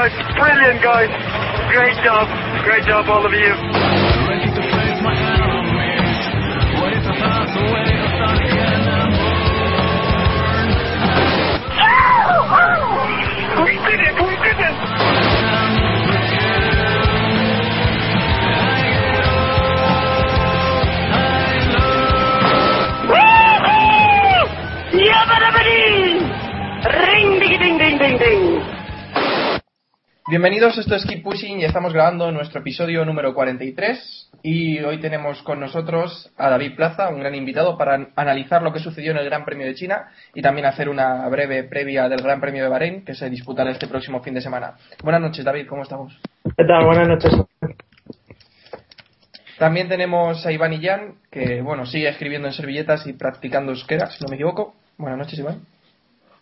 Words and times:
It's 0.00 0.14
brilliant, 0.38 0.80
guys. 0.80 1.10
Great 1.74 1.98
job. 2.04 2.28
Great 2.62 2.84
job, 2.86 3.08
all 3.08 3.26
of 3.26 3.32
you. 3.32 3.52
We 13.64 13.74
did 13.74 14.00
it! 14.00 14.14
We 14.22 14.34
did 14.38 14.58
it! 14.62 14.74
Woohoo! 23.10 24.48
Ring, 26.84 27.40
ding, 27.40 27.58
ding, 27.58 27.78
ding. 27.78 27.87
Bienvenidos, 30.28 30.76
esto 30.76 30.94
es 30.94 31.06
Keep 31.06 31.22
Pushing 31.22 31.60
y 31.60 31.64
estamos 31.64 31.94
grabando 31.94 32.30
nuestro 32.30 32.60
episodio 32.60 33.02
número 33.06 33.32
43 33.32 34.30
y 34.42 34.78
hoy 34.80 35.00
tenemos 35.00 35.40
con 35.40 35.58
nosotros 35.58 36.30
a 36.36 36.50
David 36.50 36.76
Plaza, 36.76 37.08
un 37.08 37.20
gran 37.20 37.34
invitado 37.34 37.78
para 37.78 38.10
analizar 38.14 38.62
lo 38.62 38.70
que 38.70 38.78
sucedió 38.78 39.12
en 39.12 39.16
el 39.16 39.24
Gran 39.24 39.46
Premio 39.46 39.66
de 39.66 39.74
China 39.74 40.10
y 40.34 40.42
también 40.42 40.66
hacer 40.66 40.90
una 40.90 41.26
breve 41.30 41.64
previa 41.64 42.10
del 42.10 42.20
Gran 42.20 42.42
Premio 42.42 42.62
de 42.62 42.68
Bahrein 42.68 43.06
que 43.06 43.14
se 43.14 43.30
disputará 43.30 43.70
este 43.70 43.86
próximo 43.86 44.20
fin 44.20 44.34
de 44.34 44.42
semana. 44.42 44.74
Buenas 45.02 45.22
noches 45.22 45.46
David, 45.46 45.66
¿cómo 45.66 45.84
estamos? 45.84 46.20
¿Qué 46.44 46.64
tal? 46.64 46.84
Buenas 46.84 47.08
noches. 47.08 47.32
También 49.58 49.88
tenemos 49.88 50.44
a 50.44 50.52
Iván 50.52 50.74
Illán, 50.74 51.14
que 51.30 51.62
bueno, 51.62 51.86
sigue 51.86 52.06
escribiendo 52.06 52.48
en 52.48 52.52
servilletas 52.52 53.06
y 53.06 53.14
practicando 53.14 53.72
euskera, 53.72 54.10
si 54.10 54.22
no 54.22 54.28
me 54.28 54.34
equivoco. 54.34 54.74
Buenas 54.98 55.20
noches 55.20 55.38
Iván. 55.38 55.62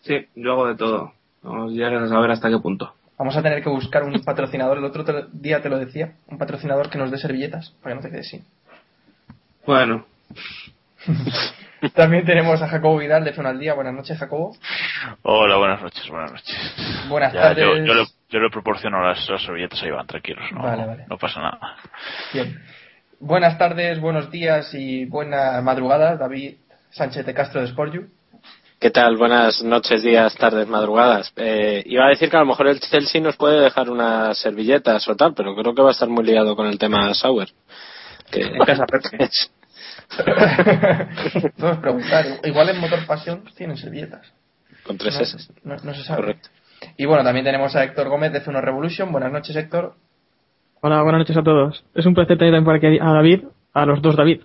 Sí, 0.01 0.27
yo 0.35 0.51
hago 0.51 0.67
de 0.67 0.75
todo. 0.75 1.13
Llegues 1.69 2.01
a 2.01 2.07
saber 2.09 2.31
hasta 2.31 2.49
qué 2.49 2.59
punto. 2.59 2.96
Vamos 3.17 3.35
a 3.35 3.41
tener 3.41 3.63
que 3.63 3.69
buscar 3.69 4.03
un 4.03 4.21
patrocinador, 4.23 4.77
el 4.77 4.83
otro 4.85 5.03
te- 5.03 5.25
día 5.33 5.61
te 5.61 5.69
lo 5.69 5.79
decía, 5.79 6.13
un 6.27 6.37
patrocinador 6.37 6.89
que 6.89 6.97
nos 6.99 7.09
dé 7.11 7.17
servilletas, 7.17 7.71
para 7.81 7.91
que 7.91 7.95
no 7.95 8.01
te 8.01 8.11
quedes 8.11 8.29
sin. 8.29 8.43
Bueno, 9.65 10.05
También 11.93 12.25
tenemos 12.25 12.59
a 12.61 12.67
Jacobo 12.67 12.97
Vidal 12.97 13.23
de 13.23 13.33
Zona 13.33 13.49
al 13.49 13.59
Día. 13.59 13.73
Buenas 13.75 13.93
noches, 13.93 14.17
Jacobo. 14.17 14.55
Hola, 15.21 15.57
buenas 15.57 15.81
noches, 15.81 16.09
buenas 16.09 16.31
noches. 16.31 16.55
Buenas 17.07 17.33
Ya, 17.33 17.41
tardes. 17.41 17.63
yo, 17.65 17.75
yo, 17.85 17.93
le, 17.93 18.05
yo 18.29 18.39
le 18.39 18.49
proporciono 18.49 18.99
las, 19.05 19.29
las 19.29 19.43
servilletas 19.43 19.81
a 19.83 19.87
Iván, 19.87 20.07
tranquilos, 20.07 20.43
no, 20.53 20.63
Vale, 20.63 20.85
vale. 20.85 21.05
no 21.07 21.17
pasa 21.17 21.39
nada. 21.39 21.75
Bien. 22.33 22.59
Buenas 23.19 23.57
tardes, 23.59 23.99
buenos 23.99 24.31
días 24.31 24.73
y 24.73 25.05
buenas 25.05 25.63
madrugadas, 25.63 26.17
David 26.19 26.55
Sánchez 26.91 27.25
de 27.25 27.33
Castro 27.35 27.61
de 27.61 27.67
Sporju. 27.67 28.07
¿Qué 28.79 28.91
tal? 28.91 29.17
Buenas 29.17 29.63
noches, 29.63 30.03
días, 30.03 30.35
tardes, 30.35 30.67
madrugadas. 30.67 31.33
Eh, 31.35 31.81
iba 31.87 32.05
a 32.05 32.09
decir 32.09 32.29
que 32.29 32.37
a 32.37 32.41
lo 32.41 32.45
mejor 32.45 32.67
el 32.67 32.79
Chelsea 32.79 33.19
nos 33.19 33.35
puede 33.35 33.59
dejar 33.59 33.89
unas 33.89 34.37
servilletas 34.37 35.07
o 35.07 35.15
tal, 35.15 35.33
pero 35.33 35.55
creo 35.55 35.73
que 35.73 35.81
va 35.81 35.89
a 35.89 35.91
estar 35.93 36.07
muy 36.09 36.23
liado 36.23 36.55
con 36.55 36.67
el 36.67 36.77
tema 36.77 37.11
Sauer. 37.15 37.49
Que... 38.31 38.41
en 38.41 38.59
casa. 38.59 38.85
Podemos 38.85 39.29
preguntar. 41.81 42.25
Igual 42.43 42.69
en 42.69 42.79
Motor 42.79 43.05
Pasión 43.07 43.43
tienen 43.55 43.77
servilletas. 43.77 44.31
con 44.83 44.97
tres 44.97 45.15
No, 45.15 45.21
S. 45.23 45.37
no- 45.63 45.75
no 45.83 45.93
se 45.95 46.03
sabe. 46.03 46.21
Correcto. 46.21 46.49
Y 46.97 47.05
bueno, 47.05 47.23
también 47.23 47.45
tenemos 47.45 47.75
a 47.75 47.83
Héctor 47.83 48.09
Gómez 48.09 48.31
de 48.31 48.41
Zuno 48.41 48.61
Revolution. 48.61 49.11
Buenas 49.11 49.31
noches, 49.31 49.55
Héctor. 49.55 49.95
Hola, 50.81 51.01
buenas 51.01 51.19
noches 51.19 51.35
a 51.35 51.41
todos. 51.41 51.83
Es 51.95 52.05
un 52.05 52.13
placer 52.13 52.37
tener 52.37 52.63
por 52.63 52.75
aquí 52.75 52.99
a 53.01 53.11
David, 53.11 53.45
a 53.73 53.85
los 53.87 54.03
dos 54.03 54.15
David. 54.15 54.41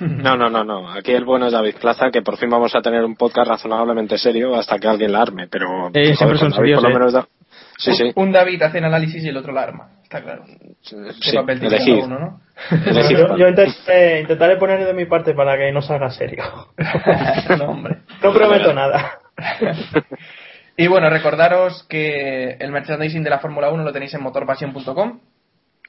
No, 0.00 0.36
no, 0.36 0.50
no, 0.50 0.62
no. 0.64 0.90
Aquí 0.92 1.12
el 1.12 1.24
bueno 1.24 1.46
es 1.46 1.52
David 1.52 1.76
Plaza, 1.80 2.10
que 2.10 2.22
por 2.22 2.36
fin 2.36 2.50
vamos 2.50 2.74
a 2.74 2.80
tener 2.82 3.04
un 3.04 3.16
podcast 3.16 3.48
razonablemente 3.48 4.18
serio 4.18 4.54
hasta 4.54 4.78
que 4.78 4.88
alguien 4.88 5.12
la 5.12 5.22
arme, 5.22 5.48
pero... 5.48 5.90
Eh, 5.94 6.14
siempre 6.14 6.38
son 6.38 6.50
David 6.50 6.74
por 6.74 6.82
lo 6.82 6.82
serios, 6.82 6.84
eh. 6.84 6.88
menos 6.88 7.12
da- 7.12 7.28
Sí, 7.78 7.92
sí. 7.94 8.12
Un 8.14 8.32
David 8.32 8.62
hace 8.62 8.78
el 8.78 8.84
análisis 8.84 9.22
y 9.24 9.28
el 9.28 9.36
otro 9.36 9.52
la 9.52 9.62
arma. 9.62 9.90
Está 10.02 10.22
claro. 10.22 10.44
¿Qué 10.46 11.12
sí, 11.20 11.36
papel 11.36 11.62
elegir. 11.64 12.04
uno, 12.04 12.18
no? 12.18 12.40
Elegir. 12.86 13.18
Yo, 13.18 13.36
yo 13.36 13.48
intentaré, 13.48 14.20
intentaré 14.22 14.56
poner 14.56 14.84
de 14.84 14.94
mi 14.94 15.04
parte 15.04 15.34
para 15.34 15.56
que 15.58 15.70
no 15.72 15.82
salga 15.82 16.08
serio. 16.10 16.42
no, 17.58 17.64
hombre. 17.66 17.98
No 18.22 18.32
prometo 18.32 18.72
nada. 18.72 19.18
Y 20.76 20.86
bueno, 20.86 21.10
recordaros 21.10 21.84
que 21.88 22.52
el 22.60 22.70
merchandising 22.70 23.22
de 23.22 23.30
la 23.30 23.38
Fórmula 23.40 23.70
1 23.70 23.82
lo 23.84 23.92
tenéis 23.92 24.14
en 24.14 24.22
motorpasión.com 24.22 25.20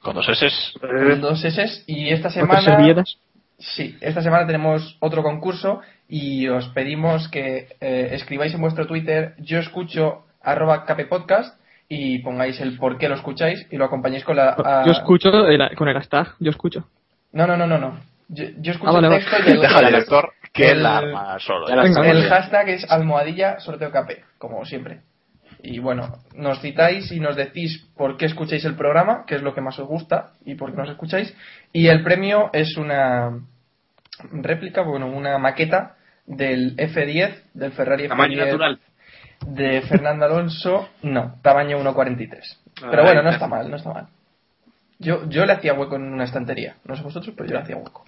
Con 0.02 0.14
dos 0.14 0.28
S. 0.28 0.48
con 0.80 1.20
dos 1.20 1.44
S 1.44 1.84
y 1.86 2.08
esta 2.10 2.28
¿Cuántas 2.30 2.34
semana 2.34 2.60
servilletas? 2.62 3.18
Sí, 3.58 3.96
esta 4.00 4.22
semana 4.22 4.46
tenemos 4.46 4.96
otro 5.00 5.22
concurso 5.22 5.80
y 6.08 6.48
os 6.48 6.68
pedimos 6.68 7.28
que 7.28 7.68
eh, 7.80 8.10
escribáis 8.12 8.54
en 8.54 8.60
vuestro 8.60 8.86
Twitter 8.86 9.34
yo 9.38 9.58
escucho 9.58 10.24
arroba 10.42 10.84
capepodcast 10.84 11.60
y 11.88 12.18
pongáis 12.20 12.60
el 12.60 12.76
por 12.78 12.98
qué 12.98 13.08
lo 13.08 13.14
escucháis 13.16 13.66
y 13.70 13.76
lo 13.76 13.86
acompañéis 13.86 14.24
con 14.24 14.36
la 14.36 14.50
a- 14.50 14.84
Yo 14.86 14.92
escucho 14.92 15.30
el- 15.48 15.74
con 15.76 15.88
el 15.88 15.94
hashtag, 15.94 16.34
yo 16.38 16.50
escucho. 16.50 16.88
no 17.32 17.46
no 17.46 17.56
no 17.56 17.66
no 17.66 17.78
no 17.78 17.98
yo, 18.28 18.44
yo 18.60 18.72
escucho 18.72 18.90
Ah, 18.90 19.00
vale, 19.00 19.06
el 19.06 19.12
vale. 19.12 19.24
texto 19.24 19.36
y 19.48 19.50
el, 19.54 19.60
Deja 19.60 19.78
al 19.78 19.92
lector 19.92 20.32
que 20.52 20.70
el- 20.70 20.82
la 20.82 20.98
arma 20.98 21.38
solo. 21.40 21.66
El 21.68 22.28
hashtag 22.28 22.68
es 22.68 22.90
almohadilla 22.90 23.58
sorteo 23.60 23.90
KP, 23.90 24.22
como 24.38 24.64
siempre. 24.64 25.00
Y 25.62 25.80
bueno, 25.80 26.18
nos 26.34 26.60
citáis 26.60 27.10
y 27.10 27.20
nos 27.20 27.36
decís 27.36 27.86
por 27.96 28.16
qué 28.16 28.26
escucháis 28.26 28.64
el 28.64 28.76
programa, 28.76 29.24
qué 29.26 29.36
es 29.36 29.42
lo 29.42 29.54
que 29.54 29.60
más 29.60 29.78
os 29.78 29.88
gusta 29.88 30.32
y 30.44 30.54
por 30.54 30.70
qué 30.70 30.76
nos 30.76 30.90
escucháis. 30.90 31.34
Y 31.72 31.88
el 31.88 32.02
premio 32.02 32.50
es 32.52 32.76
una 32.76 33.40
réplica, 34.32 34.82
bueno, 34.82 35.08
una 35.08 35.38
maqueta 35.38 35.96
del 36.26 36.76
F10, 36.76 37.42
del 37.54 37.72
Ferrari 37.72 38.08
Tamaño 38.08 38.36
F10 38.38 38.44
natural. 38.44 38.78
de 39.46 39.82
Fernando 39.82 40.26
Alonso, 40.26 40.88
no, 41.02 41.36
tamaño 41.42 41.78
1.43. 41.78 42.56
Pero 42.90 43.02
bueno, 43.02 43.22
no 43.22 43.30
está 43.30 43.48
mal, 43.48 43.70
no 43.70 43.76
está 43.76 43.92
mal. 43.92 44.06
Yo, 44.98 45.28
yo 45.28 45.46
le 45.46 45.52
hacía 45.52 45.74
hueco 45.74 45.96
en 45.96 46.12
una 46.12 46.24
estantería, 46.24 46.76
no 46.84 46.96
sé 46.96 47.02
vosotros, 47.02 47.34
pero 47.36 47.48
yo 47.48 47.54
le 47.54 47.62
hacía 47.62 47.76
hueco. 47.76 48.04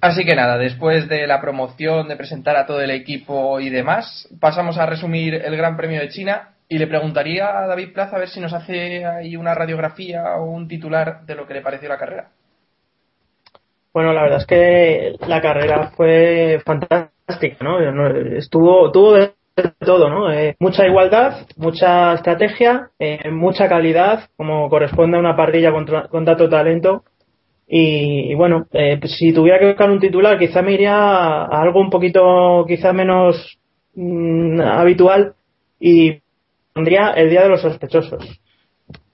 Así 0.00 0.24
que 0.24 0.34
nada, 0.34 0.58
después 0.58 1.08
de 1.08 1.26
la 1.26 1.40
promoción, 1.40 2.08
de 2.08 2.16
presentar 2.16 2.56
a 2.56 2.66
todo 2.66 2.80
el 2.80 2.90
equipo 2.90 3.60
y 3.60 3.70
demás, 3.70 4.28
pasamos 4.40 4.76
a 4.78 4.86
resumir 4.86 5.34
el 5.34 5.56
Gran 5.56 5.76
Premio 5.76 6.00
de 6.00 6.08
China 6.08 6.54
y 6.68 6.78
le 6.78 6.86
preguntaría 6.86 7.58
a 7.58 7.66
David 7.66 7.92
Plaza 7.92 8.16
a 8.16 8.18
ver 8.18 8.28
si 8.28 8.40
nos 8.40 8.52
hace 8.52 9.04
ahí 9.04 9.36
una 9.36 9.54
radiografía 9.54 10.36
o 10.36 10.44
un 10.44 10.68
titular 10.68 11.24
de 11.24 11.34
lo 11.34 11.46
que 11.46 11.54
le 11.54 11.62
pareció 11.62 11.88
la 11.88 11.98
carrera. 11.98 12.28
Bueno, 13.92 14.12
la 14.12 14.22
verdad 14.22 14.40
es 14.40 14.46
que 14.46 15.14
la 15.28 15.40
carrera 15.40 15.92
fue 15.96 16.60
fantástica, 16.64 17.64
¿no? 17.64 17.78
Estuvo, 18.36 18.90
tuvo 18.90 19.14
de 19.14 19.34
todo, 19.78 20.08
¿no? 20.10 20.32
Eh, 20.32 20.56
mucha 20.58 20.84
igualdad, 20.84 21.46
mucha 21.56 22.14
estrategia, 22.14 22.90
eh, 22.98 23.30
mucha 23.30 23.68
calidad, 23.68 24.28
como 24.36 24.68
corresponde 24.68 25.16
a 25.16 25.20
una 25.20 25.36
parrilla 25.36 25.70
con, 25.70 25.86
con 25.86 26.24
tanto 26.24 26.48
talento. 26.48 27.04
Y, 27.66 28.32
y 28.32 28.34
bueno, 28.34 28.66
eh, 28.72 28.98
pues 29.00 29.16
si 29.16 29.32
tuviera 29.32 29.58
que 29.58 29.66
buscar 29.68 29.90
un 29.90 30.00
titular, 30.00 30.38
quizá 30.38 30.62
me 30.62 30.72
iría 30.72 30.94
a 30.94 31.62
algo 31.62 31.80
un 31.80 31.90
poquito, 31.90 32.64
quizá 32.68 32.92
menos 32.92 33.58
mm, 33.94 34.60
habitual 34.60 35.34
y 35.80 36.18
pondría 36.74 37.10
el 37.12 37.30
Día 37.30 37.42
de 37.42 37.48
los 37.48 37.62
Sospechosos. 37.62 38.40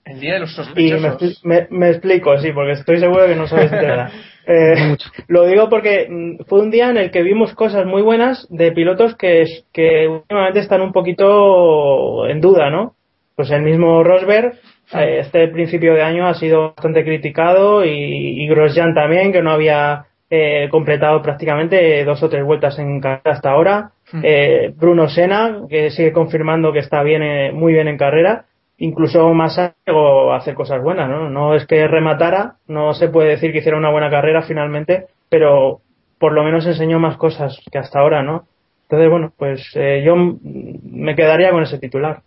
El 0.05 0.19
día 0.19 0.35
de 0.35 0.41
los 0.41 0.51
Y 0.51 0.55
sospechosos. 0.55 1.03
me, 1.45 1.59
expli- 1.61 1.69
me- 1.71 1.79
me 1.79 1.91
explico, 1.91 2.37
sí, 2.39 2.51
porque 2.53 2.73
estoy 2.73 2.99
seguro 2.99 3.27
que 3.27 3.37
no 3.37 3.47
sabes 3.47 3.71
de 3.71 3.77
verdad. 3.79 4.11
Eh, 4.47 4.97
lo 5.29 5.47
digo 5.47 5.69
porque 5.69 6.09
mm, 6.11 6.45
fue 6.49 6.63
un 6.63 6.71
día 6.73 6.91
en 6.91 6.97
el 6.97 7.13
que 7.13 7.23
vimos 7.23 7.55
cosas 7.55 7.87
muy 7.87 8.03
buenas 8.03 8.49
de 8.51 8.73
pilotos 8.73 9.15
que, 9.15 9.43
es- 9.43 9.65
que 9.73 10.09
últimamente 10.09 10.59
están 10.59 10.81
un 10.81 10.93
poquito 10.93 12.27
en 12.27 12.41
duda, 12.41 12.69
¿no? 12.71 12.95
Pues 13.37 13.51
el 13.53 13.63
mismo 13.63 14.03
Rosberg, 14.03 14.55
este 14.93 15.49
principio 15.49 15.95
de 15.95 16.03
año 16.03 16.27
ha 16.27 16.35
sido 16.35 16.75
bastante 16.75 17.05
criticado 17.05 17.85
y, 17.85 18.43
y 18.43 18.49
Grosjean 18.49 18.95
también, 18.95 19.33
que 19.33 19.43
no 19.43 19.53
había 19.53 20.07
eh, 20.29 20.69
completado 20.71 21.23
prácticamente 21.23 22.05
dos 22.05 22.23
o 22.23 22.29
tres 22.29 22.45
vueltas 22.45 22.79
en 22.79 23.01
carrera 23.01 23.33
hasta 23.33 23.51
ahora. 23.51 23.91
Hmm. 24.13 24.21
Eh, 24.23 24.73
Bruno 24.77 25.09
Senna, 25.09 25.63
que 25.69 25.91
sigue 25.91 26.13
confirmando 26.13 26.73
que 26.73 26.81
está 26.81 27.03
bien, 27.03 27.23
eh, 27.23 27.53
muy 27.53 27.73
bien 27.73 27.89
en 27.89 27.97
carrera 27.97 28.45
incluso 28.81 29.33
Massa 29.33 29.75
llegó 29.87 30.33
a 30.33 30.39
hacer 30.39 30.55
cosas 30.55 30.83
buenas, 30.83 31.09
¿no? 31.09 31.31
No 31.31 31.55
es 31.55 31.67
que 31.67 31.87
rematara, 31.87 32.57
no 32.67 32.93
se 32.95 33.09
puede 33.09 33.31
decir 33.31 33.53
que 33.53 33.59
hiciera 33.59 33.79
una 33.79 33.91
buena 33.91 34.11
carrera 34.11 34.43
finalmente, 34.43 35.07
pero 35.29 35.81
por 36.19 36.33
lo 36.33 36.43
menos 36.43 36.67
enseñó 36.67 36.99
más 36.99 37.17
cosas 37.17 37.61
que 37.71 37.79
hasta 37.79 38.01
ahora, 38.01 38.23
¿no? 38.23 38.47
Entonces, 38.83 39.09
bueno, 39.11 39.33
pues 39.37 39.71
eh, 39.75 40.03
yo 40.05 40.17
me 40.17 41.15
quedaría 41.15 41.53
con 41.53 41.63
ese 41.63 41.79
titular. 41.79 42.23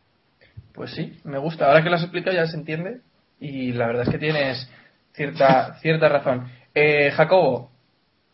Pues 0.73 0.91
sí, 0.91 1.19
me 1.23 1.37
gusta. 1.37 1.67
Ahora 1.67 1.83
que 1.83 1.89
lo 1.89 1.95
has 1.95 2.03
explicado 2.03 2.35
ya 2.35 2.47
se 2.47 2.57
entiende 2.57 3.01
y 3.39 3.73
la 3.73 3.87
verdad 3.87 4.03
es 4.03 4.09
que 4.09 4.17
tienes 4.17 4.71
cierta, 5.13 5.75
cierta 5.75 6.09
razón. 6.09 6.49
Eh, 6.73 7.11
Jacobo, 7.11 7.71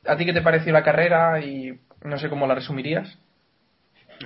¿a 0.05 0.15
ti 0.15 0.25
qué 0.25 0.33
te 0.33 0.41
pareció 0.41 0.71
la 0.71 0.83
carrera 0.83 1.39
y 1.41 1.77
no 2.03 2.17
sé 2.17 2.29
cómo 2.29 2.47
la 2.47 2.55
resumirías? 2.55 3.17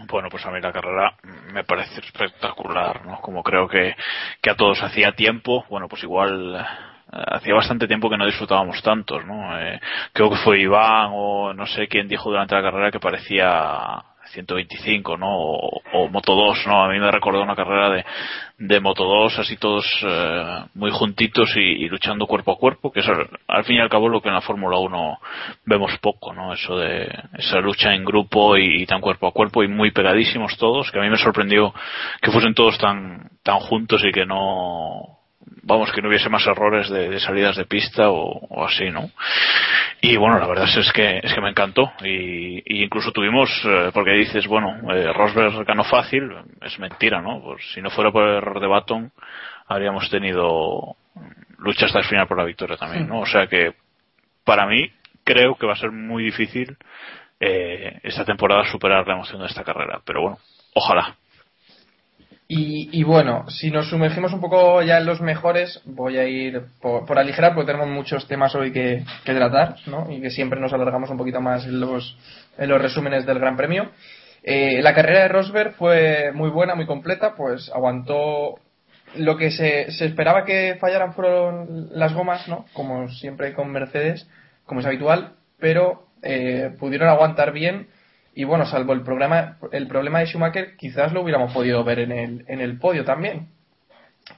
Bueno, 0.08 0.30
pues 0.30 0.46
a 0.46 0.52
mí 0.52 0.60
la 0.60 0.72
carrera 0.72 1.16
me 1.54 1.64
parece 1.64 2.00
espectacular, 2.00 3.06
¿no? 3.06 3.20
Como 3.22 3.44
creo 3.44 3.68
que, 3.68 3.96
que 4.42 4.50
a 4.50 4.56
todos 4.56 4.82
hacía 4.82 5.12
tiempo, 5.12 5.66
bueno, 5.70 5.88
pues 5.88 6.04
igual 6.04 6.56
eh, 6.56 6.64
hacía 7.12 7.54
bastante 7.54 7.88
tiempo 7.88 8.10
que 8.10 8.18
no 8.18 8.26
disfrutábamos 8.26 8.82
tantos, 8.82 9.24
¿no? 9.26 9.60
Eh, 9.60 9.80
creo 10.12 10.32
que 10.32 10.38
fue 10.38 10.62
Iván 10.62 11.10
o 11.14 11.54
no 11.54 11.68
sé 11.68 11.88
quién 11.88 12.08
dijo 12.08 12.30
durante 12.30 12.56
la 12.56 12.64
carrera 12.64 12.92
que 12.92 13.00
parecía 13.00 14.04
125, 14.34 15.18
¿no? 15.18 15.30
O, 15.30 16.10
Moto 16.10 16.36
2, 16.36 16.68
¿no? 16.68 16.84
A 16.84 16.90
mí 16.90 17.00
me 17.00 17.12
recordó 17.12 17.42
una 17.42 17.56
carrera 17.56 17.90
de, 17.90 18.06
de 18.58 18.80
Moto 18.80 19.04
2, 19.04 19.40
así 19.40 19.58
todos 19.58 19.86
eh, 20.04 20.66
muy 20.74 20.92
juntitos 20.92 21.56
y, 21.56 21.88
luchando 21.88 22.28
cuerpo 22.28 22.52
a 22.52 22.58
cuerpo, 22.58 22.92
que 22.92 23.00
es 23.00 23.08
al, 23.08 23.30
al 23.48 23.64
fin 23.64 23.78
y 23.78 23.80
al 23.80 23.90
cabo 23.90 24.10
lo 24.10 24.22
que 24.22 24.30
en 24.30 24.36
la 24.36 24.42
Fórmula 24.42 24.78
1 24.80 25.20
vemos 25.66 25.92
poco, 26.00 26.34
¿no? 26.34 26.54
Eso 26.54 26.78
de 26.78 27.08
esa 27.38 27.60
lucha 27.60 27.94
en 27.94 28.04
grupo 28.04 28.58
y, 28.58 28.82
y 28.82 28.86
tan 28.86 29.02
cuerpo 29.02 29.28
a 29.28 29.32
cuerpo 29.32 29.64
y 29.64 29.68
muy 29.68 29.92
pegadísimos 29.92 30.58
todos, 30.58 30.92
que 30.92 31.00
a 31.00 31.02
mí 31.02 31.10
me 31.10 31.18
sorprendió 31.18 31.74
que 32.22 32.32
fuesen 32.32 32.54
todos 32.54 32.78
tan, 32.78 33.30
tan 33.44 33.60
juntos 33.60 34.04
y 34.04 34.12
que 34.12 34.26
no, 34.26 35.23
vamos, 35.64 35.92
que 35.92 36.02
no 36.02 36.10
hubiese 36.10 36.30
más 36.30 36.46
errores 36.46 36.90
de, 36.90 37.10
de 37.10 37.20
salidas 37.20 37.56
de 37.56 37.66
pista 37.66 38.10
o, 38.10 38.40
o 38.48 38.66
así, 38.66 38.90
¿no? 38.90 39.10
Y 40.02 40.18
bueno, 40.18 40.38
la 40.38 40.48
verdad 40.48 40.66
es 40.66 40.92
que, 40.92 41.20
es 41.24 41.34
que 41.34 41.42
me 41.42 41.50
encantó. 41.50 41.94
Y, 42.04 42.58
y 42.66 42.84
incluso 42.84 43.12
tuvimos, 43.12 43.50
eh, 43.66 43.90
porque 43.94 44.12
dices, 44.12 44.48
bueno, 44.48 44.76
eh, 44.94 45.12
Rosberg 45.14 45.66
ganó 45.66 45.84
fácil, 45.86 46.30
es 46.62 46.78
mentira, 46.78 47.22
¿no? 47.22 47.42
Pues 47.42 47.64
si 47.74 47.82
no 47.82 47.90
fuera 47.90 48.12
por 48.12 48.28
el 48.28 48.36
error 48.36 48.60
de 48.60 48.68
Baton, 48.68 49.12
habríamos 49.68 50.10
tenido 50.10 50.98
lucha 51.58 51.86
hasta 51.86 52.00
el 52.00 52.06
final 52.06 52.28
por 52.28 52.38
la 52.38 52.44
victoria 52.44 52.76
también, 52.76 53.08
¿no? 53.08 53.22
O 53.22 53.26
sea 53.26 53.48
que, 53.48 53.74
para 54.44 54.66
mí, 54.68 54.92
creo 55.24 55.56
que 55.56 55.66
va 55.66 55.74
a 55.74 55.78
ser 55.78 55.92
muy 55.92 56.24
difícil 56.24 56.76
eh, 57.40 58.00
esta 58.04 58.26
temporada 58.26 58.70
superar 58.70 59.08
la 59.08 59.14
emoción 59.14 59.40
de 59.40 59.48
esta 59.48 59.64
carrera. 59.64 60.02
Pero 60.06 60.22
bueno, 60.22 60.38
ojalá. 60.74 61.16
Y, 62.48 62.90
y 62.92 63.04
bueno, 63.04 63.50
si 63.50 63.72
nos 63.72 63.90
sumergimos 63.90 64.34
un 64.34 64.42
poco 64.42 64.82
ya 64.82 64.98
en 64.98 65.06
los 65.06 65.22
mejores, 65.22 65.82
voy 65.86 66.18
a 66.18 66.28
ir 66.28 66.64
por, 66.82 67.18
aligerar 67.18 67.56
porque 67.56 67.72
tenemos 67.72 67.90
muchos 67.90 68.28
temas 68.28 68.54
hoy 68.56 68.72
que, 68.72 69.04
que 69.24 69.34
tratar, 69.34 69.78
¿no? 69.88 70.12
Y 70.12 70.22
que 70.22 70.30
siempre 70.30 70.60
nos 70.60 70.74
alargamos 70.74 71.10
un 71.10 71.18
poquito 71.18 71.40
más 71.42 71.66
en 71.66 71.80
los, 71.80 72.18
en 72.58 72.70
los 72.70 72.82
resúmenes 72.82 73.26
del 73.26 73.40
Gran 73.40 73.56
Premio. 73.56 73.90
Eh, 74.44 74.82
la 74.82 74.94
carrera 74.94 75.22
de 75.22 75.28
Rosberg 75.30 75.76
fue 75.76 76.32
muy 76.34 76.50
buena, 76.50 76.76
muy 76.76 76.86
completa, 76.86 77.34
pues 77.36 77.72
aguantó 77.74 78.60
lo 79.16 79.38
que 79.38 79.52
se, 79.52 79.92
se 79.92 80.06
esperaba 80.06 80.44
que 80.44 80.76
fallaran 80.82 81.14
fueron 81.14 81.90
las 81.92 82.14
gomas, 82.14 82.48
¿no? 82.50 82.66
Como 82.74 83.08
siempre 83.10 83.54
con 83.54 83.72
Mercedes, 83.72 84.28
como 84.66 84.82
es 84.82 84.86
habitual, 84.86 85.34
pero 85.60 86.08
eh, 86.22 86.72
pudieron 86.78 87.08
aguantar 87.08 87.54
bien 87.54 87.88
y 88.36 88.44
bueno, 88.46 88.66
salvo 88.66 88.94
el 88.94 89.02
programa, 89.02 89.58
el 89.72 89.88
problema 89.88 90.20
de 90.20 90.26
Schumacher, 90.26 90.76
quizás 90.76 91.14
lo 91.14 91.22
hubiéramos 91.22 91.54
podido 91.54 91.84
ver 91.84 92.00
en 92.00 92.12
el, 92.12 92.46
en 92.48 92.62
el 92.62 92.80
podio 92.80 93.06
también. 93.06 93.50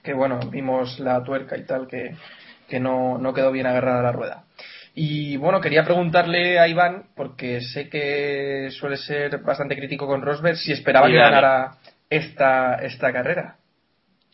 Que 0.03 0.13
bueno, 0.13 0.39
vimos 0.51 0.99
la 0.99 1.23
tuerca 1.23 1.57
y 1.57 1.63
tal 1.63 1.87
que, 1.87 2.15
que 2.67 2.79
no, 2.79 3.17
no 3.17 3.33
quedó 3.33 3.51
bien 3.51 3.67
agarrada 3.67 4.01
la 4.01 4.11
rueda. 4.11 4.43
Y 4.95 5.37
bueno, 5.37 5.61
quería 5.61 5.83
preguntarle 5.83 6.59
a 6.59 6.67
Iván, 6.67 7.07
porque 7.15 7.61
sé 7.61 7.89
que 7.89 8.69
suele 8.71 8.97
ser 8.97 9.39
bastante 9.39 9.75
crítico 9.75 10.07
con 10.07 10.21
Rosberg, 10.21 10.57
si 10.57 10.71
esperaba 10.71 11.09
Y 11.09 11.13
que 11.13 11.17
ganara 11.17 11.75
esta, 12.09 12.75
esta 12.75 13.13
carrera. 13.13 13.57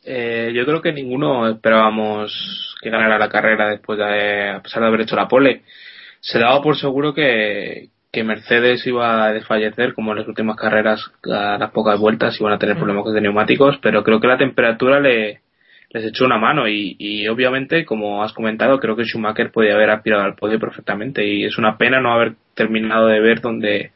Eh, 0.03 0.51
yo 0.55 0.65
creo 0.65 0.81
que 0.81 0.93
ninguno 0.93 1.47
esperábamos 1.47 2.75
que 2.81 2.89
ganara 2.89 3.19
la 3.19 3.29
carrera 3.29 3.69
después 3.69 3.99
de, 3.99 4.49
a 4.49 4.61
pesar 4.61 4.81
de 4.81 4.87
haber 4.87 5.01
hecho 5.01 5.15
la 5.15 5.27
pole. 5.27 5.63
Se 6.19 6.39
daba 6.39 6.61
por 6.61 6.77
seguro 6.77 7.13
que, 7.13 7.89
que 8.11 8.23
Mercedes 8.23 8.85
iba 8.85 9.25
a 9.25 9.33
desfallecer, 9.33 9.93
como 9.93 10.11
en 10.11 10.19
las 10.19 10.27
últimas 10.27 10.57
carreras, 10.57 11.11
a 11.23 11.57
las 11.57 11.71
pocas 11.71 11.99
vueltas 11.99 12.39
iban 12.39 12.53
a 12.53 12.59
tener 12.59 12.75
problemas 12.75 13.05
de 13.13 13.21
neumáticos, 13.21 13.79
pero 13.81 14.03
creo 14.03 14.19
que 14.19 14.27
la 14.27 14.37
temperatura 14.37 14.99
le, 14.99 15.39
les 15.91 16.05
echó 16.05 16.25
una 16.25 16.37
mano 16.37 16.67
y, 16.67 16.95
y 16.99 17.27
obviamente, 17.29 17.85
como 17.85 18.23
has 18.23 18.33
comentado, 18.33 18.79
creo 18.79 18.95
que 18.95 19.05
Schumacher 19.05 19.51
podía 19.51 19.75
haber 19.75 19.91
aspirado 19.91 20.23
al 20.23 20.35
podio 20.35 20.59
perfectamente 20.59 21.25
y 21.25 21.45
es 21.45 21.57
una 21.57 21.77
pena 21.77 22.01
no 22.01 22.13
haber 22.13 22.33
terminado 22.53 23.07
de 23.07 23.21
ver 23.21 23.39
dónde, 23.39 23.91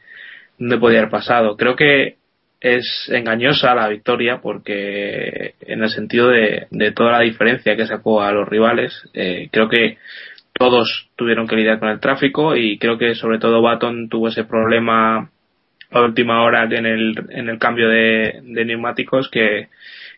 dónde 0.58 0.78
podía 0.78 1.00
haber 1.00 1.10
pasado. 1.10 1.56
Creo 1.56 1.76
que 1.76 2.16
es 2.60 3.10
engañosa 3.12 3.74
la 3.74 3.88
victoria 3.88 4.40
porque 4.40 5.54
en 5.60 5.82
el 5.82 5.90
sentido 5.90 6.28
de, 6.28 6.66
de 6.70 6.92
toda 6.92 7.12
la 7.12 7.20
diferencia 7.20 7.76
que 7.76 7.86
sacó 7.86 8.22
a 8.22 8.32
los 8.32 8.48
rivales, 8.48 9.08
eh, 9.12 9.48
creo 9.52 9.68
que 9.68 9.98
todos 10.58 11.08
tuvieron 11.16 11.46
que 11.46 11.56
lidiar 11.56 11.78
con 11.78 11.88
el 11.88 12.00
tráfico 12.00 12.56
y 12.56 12.78
creo 12.78 12.98
que 12.98 13.14
sobre 13.14 13.38
todo 13.38 13.62
Baton 13.62 14.08
tuvo 14.08 14.28
ese 14.28 14.44
problema 14.44 15.30
a 15.90 16.00
última 16.00 16.42
hora 16.42 16.64
en 16.64 16.86
el, 16.86 17.14
en 17.30 17.48
el 17.48 17.58
cambio 17.58 17.88
de, 17.88 18.40
neumáticos 18.42 19.30
que, 19.30 19.68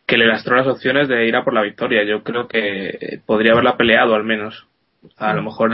que 0.06 0.16
le 0.16 0.26
lastró 0.26 0.56
las 0.56 0.66
opciones 0.66 1.08
de 1.08 1.26
ir 1.26 1.36
a 1.36 1.44
por 1.44 1.54
la 1.54 1.62
victoria. 1.62 2.04
Yo 2.04 2.22
creo 2.22 2.48
que 2.48 3.20
podría 3.26 3.52
haberla 3.52 3.76
peleado 3.76 4.14
al 4.14 4.24
menos. 4.24 4.66
A 5.16 5.32
lo 5.32 5.42
mejor 5.42 5.72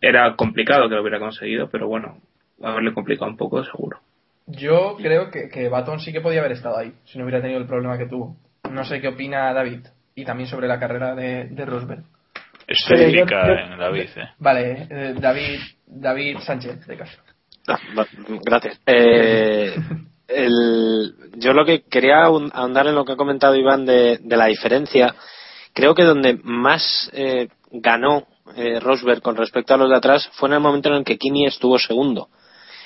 era 0.00 0.36
complicado 0.36 0.88
que 0.88 0.94
lo 0.94 1.02
hubiera 1.02 1.18
conseguido, 1.18 1.68
pero 1.70 1.88
bueno, 1.88 2.18
haberle 2.62 2.92
complicado 2.92 3.30
un 3.30 3.36
poco 3.36 3.64
seguro. 3.64 3.98
Yo 4.46 4.96
creo 4.98 5.30
que, 5.30 5.48
que 5.48 5.68
Baton 5.68 6.00
sí 6.00 6.12
que 6.12 6.20
podía 6.20 6.40
haber 6.40 6.52
estado 6.52 6.78
ahí, 6.78 6.92
si 7.04 7.18
no 7.18 7.24
hubiera 7.24 7.40
tenido 7.40 7.58
el 7.58 7.66
problema 7.66 7.98
que 7.98 8.06
tuvo. 8.06 8.36
No 8.70 8.84
sé 8.84 9.00
qué 9.00 9.08
opina 9.08 9.52
David, 9.52 9.80
y 10.14 10.24
también 10.24 10.48
sobre 10.48 10.68
la 10.68 10.78
carrera 10.78 11.14
de, 11.14 11.46
de 11.48 11.64
Rosberg. 11.64 12.04
Específica 12.66 13.42
Pero 13.42 13.54
yo- 13.54 13.66
yo- 13.66 13.72
en 13.72 13.78
David, 13.78 14.08
¿eh? 14.16 14.28
Vale, 14.38 14.86
eh, 14.90 15.14
David, 15.18 15.60
David 15.86 16.38
Sánchez, 16.40 16.86
de 16.86 16.96
caso. 16.96 17.18
Ah, 17.66 17.78
gracias. 18.44 18.80
Eh, 18.86 19.74
el- 20.28 21.14
yo 21.36 21.52
lo 21.52 21.64
que 21.64 21.82
quería 21.82 22.24
ahon- 22.26 22.50
ahondar 22.54 22.86
en 22.86 22.94
lo 22.94 23.04
que 23.04 23.12
ha 23.12 23.16
comentado 23.16 23.54
Iván 23.56 23.84
de, 23.86 24.18
de 24.22 24.36
la 24.36 24.46
diferencia, 24.46 25.14
creo 25.72 25.94
que 25.94 26.02
donde 26.04 26.38
más 26.42 27.10
eh, 27.12 27.48
ganó 27.70 28.26
eh, 28.56 28.78
Rosberg 28.80 29.22
con 29.22 29.36
respecto 29.36 29.74
a 29.74 29.76
los 29.78 29.88
de 29.88 29.96
atrás 29.96 30.28
fue 30.34 30.48
en 30.50 30.54
el 30.54 30.60
momento 30.60 30.88
en 30.90 30.96
el 30.96 31.04
que 31.04 31.16
Kimi 31.18 31.46
estuvo 31.46 31.78
segundo. 31.78 32.28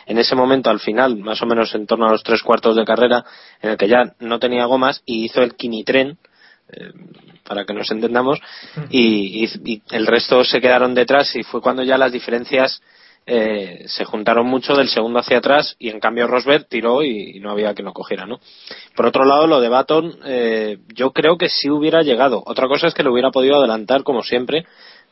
En 0.06 0.16
ese 0.18 0.34
momento, 0.34 0.70
al 0.70 0.78
final, 0.80 1.16
más 1.18 1.42
o 1.42 1.46
menos 1.46 1.74
en 1.74 1.86
torno 1.86 2.06
a 2.06 2.12
los 2.12 2.22
tres 2.22 2.42
cuartos 2.42 2.76
de 2.76 2.84
carrera, 2.84 3.24
en 3.60 3.70
el 3.70 3.76
que 3.76 3.88
ya 3.88 4.14
no 4.20 4.38
tenía 4.38 4.64
gomas 4.64 5.02
y 5.04 5.24
hizo 5.24 5.42
el 5.42 5.54
Kimi 5.54 5.84
tren, 5.84 6.16
eh, 6.72 6.90
para 7.44 7.64
que 7.64 7.72
nos 7.74 7.90
entendamos, 7.90 8.38
y, 8.90 9.44
y- 9.64 9.82
el 9.90 10.06
resto 10.06 10.44
se 10.44 10.60
quedaron 10.60 10.94
detrás 10.94 11.34
y 11.36 11.42
fue 11.42 11.60
cuando 11.62 11.82
ya 11.82 11.96
las 11.98 12.12
diferencias 12.12 12.82
eh, 13.30 13.84
se 13.86 14.04
juntaron 14.06 14.46
mucho 14.46 14.74
del 14.74 14.88
segundo 14.88 15.18
hacia 15.18 15.38
atrás 15.38 15.76
y 15.78 15.90
en 15.90 16.00
cambio 16.00 16.26
Rosberg 16.26 16.66
tiró 16.66 17.02
y, 17.02 17.36
y 17.36 17.40
no 17.40 17.50
había 17.50 17.74
que 17.74 17.82
lo 17.82 17.92
cogiera, 17.92 18.24
¿no? 18.26 18.40
Por 18.96 19.04
otro 19.06 19.24
lado, 19.26 19.46
lo 19.46 19.60
de 19.60 19.68
Baton, 19.68 20.18
eh, 20.24 20.78
yo 20.94 21.10
creo 21.12 21.36
que 21.36 21.48
sí 21.50 21.68
hubiera 21.68 22.00
llegado. 22.02 22.42
Otra 22.46 22.68
cosa 22.68 22.86
es 22.86 22.94
que 22.94 23.02
lo 23.02 23.12
hubiera 23.12 23.30
podido 23.30 23.56
adelantar 23.58 24.02
como 24.02 24.22
siempre, 24.22 24.64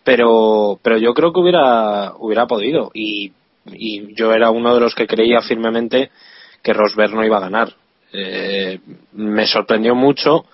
pero 0.02 0.78
pero 0.82 0.96
yo 0.98 1.12
creo 1.14 1.32
que 1.32 1.40
hubiera 1.40 2.14
hubiera 2.18 2.46
podido 2.46 2.90
y, 2.94 3.32
y 3.72 4.14
yo 4.14 4.32
era 4.32 4.50
uno 4.50 4.72
de 4.74 4.80
los 4.80 4.94
que 4.94 5.06
creía 5.06 5.42
firmemente 5.42 6.10
que 6.62 6.72
Rosberg 6.72 7.14
no 7.14 7.24
iba 7.24 7.36
a 7.36 7.40
ganar. 7.40 7.74
Eh, 8.12 8.78
me 9.12 9.46
sorprendió 9.46 9.94
mucho 9.94 10.46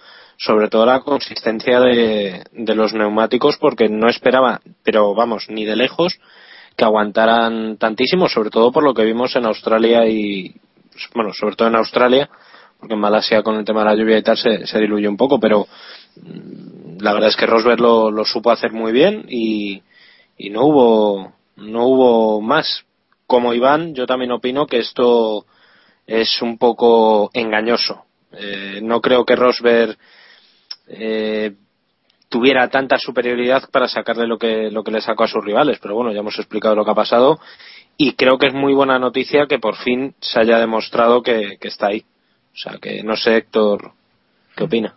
sobre 0.45 0.69
todo 0.69 0.85
la 0.87 1.01
consistencia 1.01 1.79
de, 1.79 2.43
de 2.51 2.75
los 2.75 2.95
neumáticos 2.95 3.57
porque 3.59 3.89
no 3.89 4.09
esperaba, 4.09 4.61
pero 4.83 5.15
vamos, 5.15 5.47
ni 5.49 5.65
de 5.65 5.77
lejos 5.77 6.19
que 6.77 6.85
aguantaran 6.85 7.77
tantísimo, 7.77 8.29
sobre 8.29 8.51
todo 8.51 8.73
por 8.73 8.83
lo 8.83 8.93
que 8.93 9.05
vimos 9.05 9.37
en 9.37 9.47
Australia 9.47 10.07
y, 10.07 10.55
bueno, 11.15 11.33
sobre 11.33 11.55
todo 11.55 11.69
en 11.69 11.77
Australia, 11.77 12.29
porque 12.81 12.95
en 12.95 13.01
Malasia 13.01 13.43
con 13.43 13.57
el 13.57 13.65
tema 13.65 13.81
de 13.81 13.91
la 13.91 13.95
lluvia 13.95 14.19
y 14.19 14.23
tal 14.23 14.37
se, 14.37 14.67
se 14.67 14.81
diluye 14.81 15.07
un 15.07 15.17
poco, 15.17 15.39
pero 15.39 15.69
mm, 16.17 17.01
la 17.01 17.13
verdad 17.13 17.29
es 17.29 17.37
que 17.37 17.47
Rosberg 17.47 17.81
lo, 17.81 18.11
lo 18.11 18.25
supo 18.25 18.51
hacer 18.51 18.73
muy 18.73 18.91
bien 18.91 19.27
y, 19.29 19.83
y 20.39 20.51
no 20.51 20.65
hubo 20.65 21.33
no 21.57 21.87
hubo 21.87 22.41
más. 22.41 22.85
Como 23.27 23.55
Iván, 23.55 23.95
yo 23.95 24.07
también 24.07 24.33
opino 24.33 24.67
que 24.67 24.79
esto 24.79 25.47
es 26.07 26.43
un 26.43 26.59
poco 26.59 27.31
engañoso. 27.33 28.05
Eh, 28.33 28.81
no 28.83 29.01
creo 29.01 29.25
que 29.25 29.37
Rosberg 29.37 29.97
eh, 30.93 31.55
tuviera 32.29 32.69
tanta 32.69 32.99
superioridad 32.99 33.69
para 33.71 33.89
sacarle 33.89 34.27
lo 34.27 34.39
que, 34.39 34.71
lo 34.71 34.83
que 34.83 34.91
le 34.91 35.01
sacó 35.01 35.25
a 35.25 35.29
sus 35.29 35.45
rivales. 35.45 35.79
Pero 35.81 35.95
bueno, 35.95 36.13
ya 36.13 36.21
hemos 36.21 36.39
explicado 36.39 36.75
lo 36.75 36.85
que 36.85 36.91
ha 36.91 36.95
pasado 36.95 37.39
y 37.97 38.15
creo 38.15 38.39
que 38.39 38.47
es 38.47 38.55
muy 38.55 38.73
buena 38.73 38.99
noticia 38.99 39.47
que 39.47 39.59
por 39.59 39.77
fin 39.77 40.15
se 40.21 40.41
haya 40.41 40.59
demostrado 40.59 41.23
que, 41.23 41.59
está 41.61 41.89
ahí. 41.89 42.05
O 42.55 42.57
sea, 42.57 42.79
que 42.81 43.03
no 43.03 43.17
sé, 43.17 43.37
Héctor, 43.37 43.93
¿qué 44.57 44.65
opina? 44.65 44.95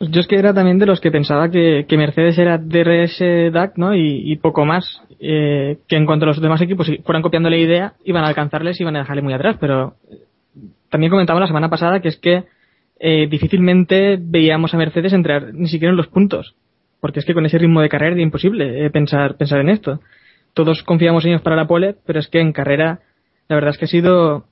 Yo 0.00 0.20
es 0.20 0.26
que 0.26 0.36
era 0.36 0.52
también 0.52 0.78
de 0.78 0.86
los 0.86 1.00
que 1.00 1.12
pensaba 1.12 1.48
que, 1.48 1.84
Mercedes 1.90 2.38
era 2.38 2.58
DRS 2.58 3.52
DAC 3.52 3.76
¿no? 3.76 3.94
y, 3.94 4.36
poco 4.36 4.64
más. 4.64 5.02
Eh, 5.20 5.78
que 5.86 5.96
en 5.96 6.06
cuanto 6.06 6.24
a 6.24 6.28
los 6.28 6.40
demás 6.40 6.60
equipos 6.60 6.90
fueran 7.04 7.22
copiando 7.22 7.48
la 7.48 7.56
idea, 7.56 7.92
iban 8.04 8.24
a 8.24 8.28
alcanzarles 8.28 8.80
y 8.80 8.82
iban 8.82 8.96
a 8.96 9.00
dejarle 9.00 9.22
muy 9.22 9.32
atrás. 9.32 9.56
Pero 9.60 9.94
también 10.90 11.10
comentaba 11.10 11.38
la 11.38 11.46
semana 11.46 11.68
pasada 11.68 12.00
que 12.00 12.08
es 12.08 12.16
que 12.16 12.44
eh, 13.04 13.26
difícilmente 13.26 14.16
veíamos 14.16 14.72
a 14.72 14.76
Mercedes 14.76 15.12
entrar 15.12 15.52
ni 15.52 15.66
siquiera 15.66 15.90
en 15.90 15.96
los 15.96 16.06
puntos. 16.06 16.54
Porque 17.00 17.18
es 17.18 17.26
que 17.26 17.34
con 17.34 17.44
ese 17.44 17.58
ritmo 17.58 17.80
de 17.80 17.88
carrera 17.88 18.12
era 18.12 18.22
imposible 18.22 18.86
eh, 18.86 18.90
pensar, 18.90 19.36
pensar 19.36 19.58
en 19.58 19.70
esto. 19.70 20.00
Todos 20.54 20.84
confiamos 20.84 21.24
en 21.24 21.32
ellos 21.32 21.42
para 21.42 21.56
la 21.56 21.66
pole, 21.66 21.96
pero 22.06 22.20
es 22.20 22.28
que 22.28 22.38
en 22.38 22.52
carrera 22.52 23.00
la 23.48 23.56
verdad 23.56 23.70
es 23.70 23.78
que 23.78 23.86
ha 23.86 23.88
sido 23.88 24.44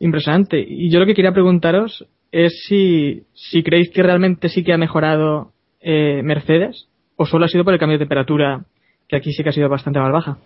impresionante. 0.00 0.58
Y 0.58 0.90
yo 0.90 0.98
lo 0.98 1.06
que 1.06 1.14
quería 1.14 1.30
preguntaros 1.30 2.04
es 2.32 2.64
si, 2.66 3.22
si 3.34 3.62
creéis 3.62 3.90
que 3.90 4.02
realmente 4.02 4.48
sí 4.48 4.64
que 4.64 4.72
ha 4.72 4.78
mejorado 4.78 5.52
eh, 5.80 6.22
Mercedes 6.24 6.88
o 7.14 7.24
solo 7.24 7.44
ha 7.44 7.48
sido 7.48 7.62
por 7.62 7.72
el 7.72 7.78
cambio 7.78 7.98
de 7.98 8.04
temperatura, 8.04 8.64
que 9.06 9.14
aquí 9.14 9.32
sí 9.32 9.44
que 9.44 9.50
ha 9.50 9.52
sido 9.52 9.68
bastante 9.68 10.00
más 10.00 10.10
baja. 10.10 10.38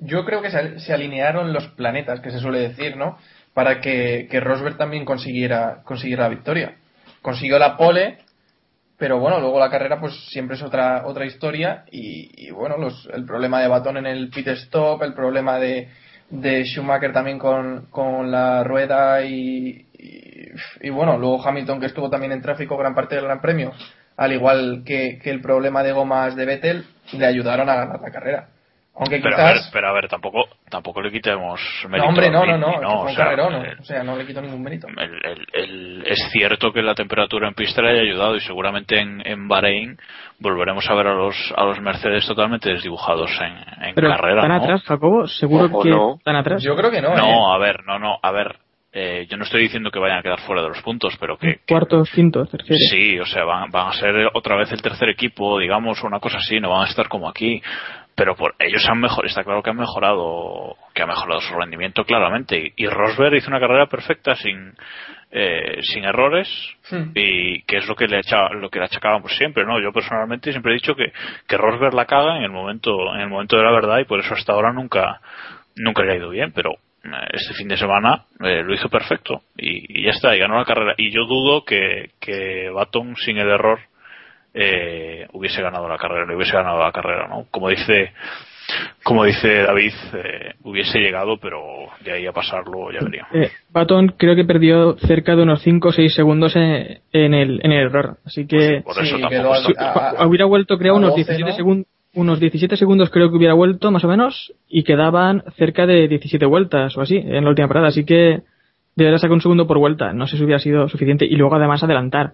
Yo 0.00 0.26
creo 0.26 0.42
que 0.42 0.50
se, 0.50 0.80
se 0.80 0.92
alinearon 0.92 1.54
los 1.54 1.66
planetas, 1.68 2.20
que 2.20 2.30
se 2.30 2.40
suele 2.40 2.58
decir, 2.58 2.98
¿no? 2.98 3.16
Para 3.54 3.80
que, 3.80 4.28
que 4.30 4.40
Rosberg 4.40 4.76
también 4.76 5.04
consiguiera, 5.04 5.82
consiguiera 5.84 6.24
la 6.24 6.28
victoria. 6.28 6.76
Consiguió 7.22 7.58
la 7.58 7.76
pole, 7.76 8.18
pero 8.98 9.20
bueno, 9.20 9.40
luego 9.40 9.60
la 9.60 9.70
carrera 9.70 10.00
pues 10.00 10.12
siempre 10.28 10.56
es 10.56 10.62
otra, 10.62 11.06
otra 11.06 11.24
historia 11.24 11.84
y, 11.90 12.50
bueno, 12.50 12.76
los, 12.76 13.08
el 13.12 13.24
problema 13.24 13.60
de 13.60 13.68
Batón 13.68 13.96
en 13.96 14.06
el 14.06 14.28
pit 14.28 14.48
stop, 14.48 15.02
el 15.04 15.14
problema 15.14 15.58
de, 15.58 15.88
de 16.30 16.64
Schumacher 16.64 17.12
también 17.12 17.38
con, 17.38 17.86
con 17.90 18.30
la 18.30 18.64
rueda 18.64 19.22
y, 19.22 19.86
y, 19.96 20.48
y, 20.80 20.90
bueno, 20.90 21.16
luego 21.16 21.46
Hamilton 21.46 21.78
que 21.78 21.86
estuvo 21.86 22.10
también 22.10 22.32
en 22.32 22.42
tráfico 22.42 22.76
gran 22.76 22.94
parte 22.94 23.14
del 23.14 23.24
Gran 23.24 23.40
Premio, 23.40 23.72
al 24.16 24.32
igual 24.32 24.82
que, 24.84 25.20
que 25.22 25.30
el 25.30 25.40
problema 25.40 25.84
de 25.84 25.92
gomas 25.92 26.34
de 26.34 26.44
Vettel, 26.44 26.84
le 27.12 27.26
ayudaron 27.26 27.68
a 27.68 27.76
ganar 27.76 28.00
la 28.00 28.10
carrera. 28.10 28.48
Aunque 28.98 29.18
pero, 29.22 29.36
quizás... 29.36 29.40
a 29.40 29.52
ver, 29.52 29.62
pero 29.72 29.88
a 29.88 29.92
ver, 29.92 30.08
tampoco, 30.08 30.44
tampoco 30.68 31.00
le 31.00 31.10
quitemos 31.12 31.60
mérito. 31.88 32.02
No, 32.04 32.08
hombre, 32.08 32.30
no, 32.30 32.44
ni- 32.44 32.52
no, 32.58 32.80
no, 32.80 33.02
un 33.02 33.06
o 33.06 33.10
sea, 33.10 33.24
carrerón, 33.24 33.54
el- 33.64 33.78
o 33.78 33.84
sea, 33.84 34.02
no 34.02 34.16
le 34.16 34.26
quito 34.26 34.40
ningún 34.42 34.62
mérito. 34.62 34.88
el- 34.88 35.20
el- 35.24 35.46
el- 35.52 36.04
es 36.06 36.18
cierto 36.32 36.72
que 36.72 36.82
la 36.82 36.94
temperatura 36.94 37.46
en 37.48 37.54
pista 37.54 37.80
le 37.80 37.90
haya 37.90 38.00
ayudado 38.02 38.34
y 38.36 38.40
seguramente 38.40 38.98
en, 38.98 39.22
en 39.24 39.46
Bahrein 39.48 39.96
volveremos 40.40 40.88
a 40.90 40.94
ver 40.94 41.06
a 41.08 41.14
los, 41.14 41.36
a 41.56 41.64
los 41.64 41.80
Mercedes 41.80 42.26
totalmente 42.26 42.70
desdibujados 42.70 43.30
en, 43.40 43.84
en 43.88 43.94
Pero 43.94 44.08
carrera. 44.10 44.40
tan 44.42 44.50
¿no? 44.50 44.56
atrás, 44.56 44.82
Jacobo, 44.84 45.26
seguro 45.26 45.66
Ojo, 45.66 45.82
que 45.82 45.90
no. 45.90 46.18
tan 46.24 46.36
atrás. 46.36 46.62
Yo 46.62 46.74
creo 46.76 46.90
que 46.90 47.00
no, 47.00 47.12
¿eh? 47.14 47.16
No, 47.16 47.52
a 47.52 47.58
ver, 47.58 47.84
no, 47.86 47.98
no, 47.98 48.18
a 48.22 48.30
ver. 48.32 48.56
eh, 48.92 49.26
yo 49.30 49.36
no 49.36 49.44
estoy 49.44 49.62
diciendo 49.62 49.90
que 49.90 49.98
vayan 49.98 50.18
a 50.18 50.22
quedar 50.22 50.40
fuera 50.40 50.62
de 50.62 50.68
los 50.68 50.80
puntos, 50.82 51.14
pero 51.20 51.36
que, 51.36 51.60
Cuartos, 51.68 52.10
quintos, 52.10 52.50
terceros. 52.50 52.78
Sí, 52.90 53.18
o 53.20 53.26
sea, 53.26 53.44
van, 53.44 53.70
van 53.70 53.88
a 53.88 53.92
ser 53.92 54.30
otra 54.32 54.56
vez 54.56 54.72
el 54.72 54.80
tercer 54.82 55.08
equipo, 55.10 55.58
digamos, 55.58 56.02
o 56.02 56.06
una 56.06 56.18
cosa 56.20 56.38
así, 56.38 56.58
no 56.58 56.70
van 56.70 56.86
a 56.86 56.88
estar 56.88 57.06
como 57.06 57.28
aquí. 57.28 57.60
Pero 58.18 58.34
por 58.34 58.54
ellos 58.58 58.84
han 58.90 58.98
mejorado, 59.00 59.26
está 59.28 59.44
claro 59.44 59.62
que 59.62 59.70
han 59.70 59.76
mejorado, 59.76 60.74
que 60.92 61.02
ha 61.02 61.06
mejorado 61.06 61.40
su 61.40 61.54
rendimiento 61.54 62.04
claramente. 62.04 62.58
Y, 62.76 62.84
y 62.84 62.86
Rosberg 62.88 63.36
hizo 63.36 63.48
una 63.48 63.60
carrera 63.60 63.86
perfecta 63.86 64.34
sin, 64.34 64.74
eh, 65.30 65.78
sin 65.82 66.04
errores 66.04 66.48
Hmm. 66.90 67.12
y 67.14 67.62
que 67.62 67.76
es 67.76 67.86
lo 67.86 67.94
que 67.94 68.08
le 68.08 68.18
echa- 68.18 68.48
lo 68.54 68.70
que 68.70 68.78
le 68.80 68.86
achacábamos 68.86 69.36
siempre, 69.36 69.64
¿no? 69.64 69.80
Yo 69.80 69.92
personalmente 69.92 70.50
siempre 70.50 70.72
he 70.72 70.74
dicho 70.76 70.94
que, 70.96 71.12
que 71.46 71.56
Rosberg 71.56 71.94
la 71.94 72.06
caga 72.06 72.38
en 72.38 72.42
el 72.44 72.50
momento, 72.50 73.14
en 73.14 73.20
el 73.20 73.28
momento 73.28 73.56
de 73.56 73.62
la 73.62 73.70
verdad 73.72 73.98
y 74.00 74.04
por 74.04 74.18
eso 74.20 74.34
hasta 74.34 74.52
ahora 74.52 74.72
nunca, 74.72 75.20
nunca 75.76 76.02
le 76.02 76.12
ha 76.14 76.16
ido 76.16 76.30
bien, 76.30 76.50
pero 76.52 76.72
eh, 77.04 77.28
este 77.34 77.54
fin 77.54 77.68
de 77.68 77.76
semana 77.76 78.24
eh, 78.42 78.62
lo 78.64 78.74
hizo 78.74 78.88
perfecto 78.88 79.42
y, 79.56 80.00
y 80.00 80.04
ya 80.04 80.10
está, 80.10 80.34
y 80.34 80.38
ganó 80.40 80.56
la 80.58 80.64
carrera. 80.64 80.94
Y 80.96 81.10
yo 81.12 81.24
dudo 81.26 81.64
que, 81.64 82.10
que 82.20 82.68
Baton 82.74 83.14
sin 83.16 83.36
el 83.38 83.48
error 83.48 83.78
eh, 84.54 85.26
hubiese 85.32 85.62
ganado 85.62 85.88
la 85.88 85.96
carrera, 85.98 86.26
le 86.26 86.34
hubiese 86.36 86.52
ganado 86.52 86.78
la 86.78 86.92
carrera, 86.92 87.28
¿no? 87.28 87.46
Como 87.50 87.68
dice, 87.68 88.12
como 89.02 89.24
dice 89.24 89.62
David, 89.62 89.92
eh, 90.14 90.52
hubiese 90.64 90.98
llegado, 90.98 91.38
pero 91.38 91.60
de 92.04 92.12
ahí 92.12 92.26
a 92.26 92.32
pasarlo 92.32 92.90
ya 92.92 93.00
veríamos. 93.00 93.32
Eh, 93.34 93.50
Baton 93.72 94.14
creo 94.18 94.34
que 94.36 94.44
perdió 94.44 94.96
cerca 94.98 95.34
de 95.36 95.42
unos 95.42 95.62
5 95.62 95.88
o 95.88 95.92
6 95.92 96.14
segundos 96.14 96.54
en, 96.56 97.00
en 97.12 97.34
el, 97.34 97.60
en 97.62 97.72
el 97.72 97.86
error. 97.86 98.16
Así 98.24 98.46
que 98.46 98.82
Por 98.84 98.92
eso 99.02 99.04
Sí, 99.04 99.10
tampoco. 99.22 99.30
quedó 99.30 99.54
su- 99.54 99.74
a- 99.78 100.10
a- 100.22 100.26
hubiera 100.26 100.44
vuelto, 100.46 100.76
creo, 100.78 100.96
unos 100.96 101.10
12, 101.10 101.24
17 101.24 101.50
¿no? 101.50 101.56
segundos. 101.56 101.86
Unos 102.14 102.40
17 102.40 102.76
segundos 102.76 103.10
creo 103.10 103.30
que 103.30 103.36
hubiera 103.36 103.52
vuelto, 103.54 103.90
más 103.90 104.02
o 104.02 104.08
menos, 104.08 104.52
y 104.68 104.82
quedaban 104.82 105.44
cerca 105.56 105.86
de 105.86 106.08
17 106.08 106.46
vueltas 106.46 106.96
o 106.96 107.02
así 107.02 107.16
en 107.18 107.44
la 107.44 107.50
última 107.50 107.68
parada. 107.68 107.88
Así 107.88 108.04
que 108.04 108.40
debería 108.96 109.18
sacar 109.18 109.34
un 109.34 109.42
segundo 109.42 109.66
por 109.66 109.78
vuelta. 109.78 110.12
No 110.14 110.26
sé 110.26 110.36
si 110.38 110.42
hubiera 110.42 110.58
sido 110.58 110.88
suficiente. 110.88 111.26
Y 111.26 111.36
luego, 111.36 111.54
además, 111.56 111.82
adelantar, 111.84 112.32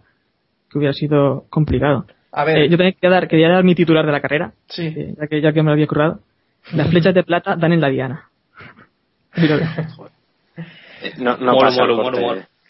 que 0.74 0.78
hubiera 0.78 0.92
sido 0.92 1.46
complicado. 1.50 2.04
A 2.32 2.44
ver, 2.44 2.58
Eh, 2.58 2.68
yo 2.68 2.76
también 2.76 2.94
quería 3.00 3.10
dar, 3.14 3.28
quería 3.28 3.48
dar 3.48 3.64
mi 3.64 3.74
titular 3.74 4.04
de 4.04 4.12
la 4.12 4.20
carrera, 4.20 4.52
sí. 4.68 4.86
eh, 4.94 5.14
ya, 5.18 5.26
que, 5.28 5.40
ya 5.40 5.52
que 5.52 5.62
me 5.62 5.66
lo 5.68 5.72
había 5.72 5.86
currado. 5.86 6.20
Las 6.72 6.88
flechas 6.90 7.14
de 7.14 7.22
plata 7.22 7.56
dan 7.56 7.72
en 7.72 7.80
la 7.80 7.88
diana. 7.88 8.28
Mira, 9.36 9.56
No, 11.18 11.36
no. 11.38 11.54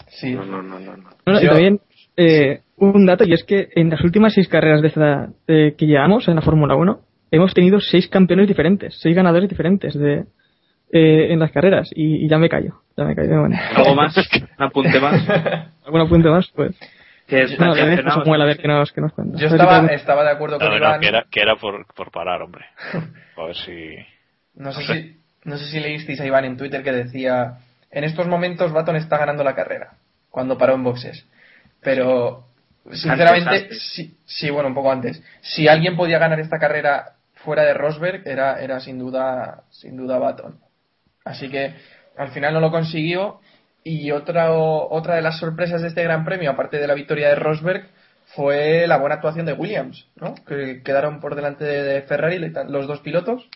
Sí. 0.08 0.32
No, 0.34 0.44
no, 0.44 0.62
no, 0.62 0.78
no, 1.26 1.40
Yo- 1.40 1.49
también 1.49 1.80
eh, 2.16 2.61
un 2.76 3.06
dato, 3.06 3.25
y 3.25 3.32
es 3.32 3.42
que 3.44 3.68
en 3.75 3.90
las 3.90 4.00
últimas 4.02 4.32
seis 4.34 4.49
carreras 4.49 4.82
de 4.82 4.88
esta, 4.88 5.28
eh, 5.49 5.75
que 5.76 5.87
llevamos 5.87 6.28
en 6.28 6.37
la 6.37 6.42
Fórmula 6.42 6.76
1, 6.76 7.00
hemos 7.30 7.52
tenido 7.54 7.80
seis 7.80 8.06
campeones 8.08 8.46
diferentes, 8.46 8.96
seis 9.00 9.16
ganadores 9.16 9.49
diferentes 9.49 9.94
de, 9.94 10.25
eh, 10.92 11.32
en 11.32 11.38
las 11.40 11.50
carreras, 11.50 11.90
y, 11.94 12.25
y 12.25 12.28
ya 12.28 12.38
me 12.38 12.49
callo, 12.49 12.75
ya 12.96 13.04
me 13.04 13.16
callo. 13.16 13.40
Bueno, 13.40 13.56
¿Algo 13.75 13.94
más? 13.96 14.14
¿Un 14.58 14.64
apunte 14.64 15.00
más? 15.00 15.28
¿Algún 15.84 16.00
apunte 16.02 16.28
más? 16.28 16.49
Pues. 16.54 16.76
Que 17.26 17.43
es 17.43 17.57
Samuel 17.57 18.43
a 18.43 18.45
ver 18.45 18.66
nos, 18.66 18.97
nos 18.97 19.12
cuenta. 19.12 19.38
Yo 19.38 19.47
estaba, 19.47 19.87
estaba 19.87 20.25
de 20.25 20.31
acuerdo 20.31 20.59
con 20.59 20.69
No, 20.69 20.73
no, 20.73 20.78
Iván. 20.78 21.00
que 21.00 21.09
era, 21.09 21.25
que 21.31 21.40
era 21.40 21.57
por, 21.57 21.87
por 21.95 22.11
parar, 22.11 22.43
hombre. 22.43 22.66
A 23.37 23.45
ver 23.45 23.57
si. 23.57 23.97
No 24.54 24.73
sé 24.73 24.83
si, 24.85 25.21
no 25.45 25.57
sé 25.57 25.66
si 25.66 25.81
leísteis 25.81 26.21
a 26.21 26.26
Iván 26.26 26.45
en 26.45 26.57
Twitter 26.57 26.85
que 26.85 26.93
decía, 26.93 27.59
en 27.90 28.04
estos 28.04 28.28
momentos 28.28 28.73
Baton 28.73 28.97
está 28.97 29.19
ganando 29.19 29.43
la 29.43 29.54
carrera, 29.54 29.95
cuando 30.31 30.57
paró 30.59 30.75
en 30.75 30.85
boxes. 30.85 31.26
Pero, 31.81 32.47
sinceramente, 32.93 33.49
Antes, 33.49 33.62
antes. 33.64 33.83
Sí, 33.95 34.16
sí, 34.25 34.50
bueno, 34.50 34.69
un 34.69 34.75
poco 34.75 34.93
antes. 34.93 35.23
Si 35.40 35.66
alguien 35.66 35.97
podía 35.97 36.19
ganar 36.19 36.38
esta 36.38 36.59
carrera 36.59 37.14
fuera 37.35 37.62
de 37.64 37.75
Rosberg, 37.75 38.23
era, 38.26 38.61
era 38.62 38.78
sin 38.81 38.99
duda, 38.99 39.64
sin 39.71 39.97
duda 39.97 40.19
Baton. 40.19 40.59
Así 41.25 41.49
que, 41.49 41.75
al 42.16 42.28
final 42.28 42.54
no 42.54 42.61
lo 42.61 42.71
consiguió. 42.71 43.40
Y 43.85 44.11
otra, 44.11 44.53
otra 44.53 45.17
de 45.17 45.23
las 45.23 45.38
sorpresas 45.38 45.83
de 45.83 45.88
este 45.88 46.03
Gran 46.03 46.25
Premio, 46.25 46.50
aparte 46.50 46.79
de 46.79 46.87
la 46.87 46.95
victoria 46.95 47.29
de 47.29 47.35
Rosberg, 47.35 47.87
fue 48.35 48.87
la 48.87 48.97
buena 48.97 49.17
actuación 49.17 49.45
de 49.45 49.53
Williams, 49.53 50.09
¿no? 50.17 50.35
Que 50.47 50.83
quedaron 50.83 51.21
por 51.21 51.35
delante 51.35 51.64
de 51.64 52.03
Ferrari 52.03 52.38
los 52.69 52.87
dos 52.87 53.00
pilotos. 53.00 53.47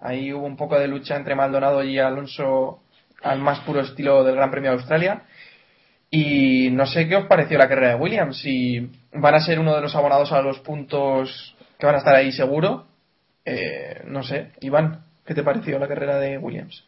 Ahí 0.00 0.32
hubo 0.32 0.46
un 0.46 0.56
poco 0.56 0.78
de 0.78 0.88
lucha 0.88 1.16
entre 1.16 1.36
Maldonado 1.36 1.82
y 1.84 1.98
Alonso 1.98 2.82
al 3.22 3.38
más 3.40 3.60
puro 3.60 3.80
estilo 3.80 4.24
del 4.24 4.36
Gran 4.36 4.50
Premio 4.50 4.70
de 4.70 4.76
Australia. 4.76 5.22
Y 6.10 6.70
no 6.70 6.86
sé 6.86 7.06
qué 7.08 7.16
os 7.16 7.26
pareció 7.26 7.58
la 7.58 7.68
carrera 7.68 7.90
de 7.90 8.00
Williams. 8.00 8.38
Si 8.38 8.90
van 9.12 9.34
a 9.34 9.40
ser 9.40 9.60
uno 9.60 9.74
de 9.74 9.82
los 9.82 9.94
abonados 9.94 10.32
a 10.32 10.42
los 10.42 10.58
puntos 10.60 11.54
que 11.78 11.86
van 11.86 11.94
a 11.94 11.98
estar 11.98 12.14
ahí 12.14 12.32
seguro. 12.32 12.86
Eh, 13.44 14.02
no 14.06 14.22
sé, 14.22 14.52
Iván, 14.60 15.04
¿qué 15.24 15.34
te 15.34 15.42
pareció 15.42 15.78
la 15.78 15.88
carrera 15.88 16.18
de 16.18 16.38
Williams? 16.38 16.84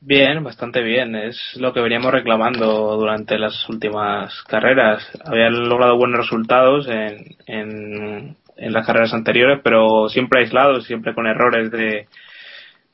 Bien, 0.00 0.42
bastante 0.42 0.82
bien. 0.82 1.14
Es 1.14 1.56
lo 1.56 1.72
que 1.72 1.80
veníamos 1.80 2.12
reclamando 2.12 2.96
durante 2.96 3.38
las 3.38 3.68
últimas 3.68 4.42
carreras. 4.44 5.06
Habían 5.24 5.68
logrado 5.68 5.96
buenos 5.96 6.20
resultados 6.20 6.88
en, 6.88 7.36
en, 7.46 8.36
en 8.56 8.72
las 8.72 8.86
carreras 8.86 9.12
anteriores, 9.12 9.60
pero 9.62 10.08
siempre 10.08 10.40
aislados, 10.40 10.86
siempre 10.86 11.14
con 11.14 11.26
errores 11.26 11.70
de, 11.70 12.08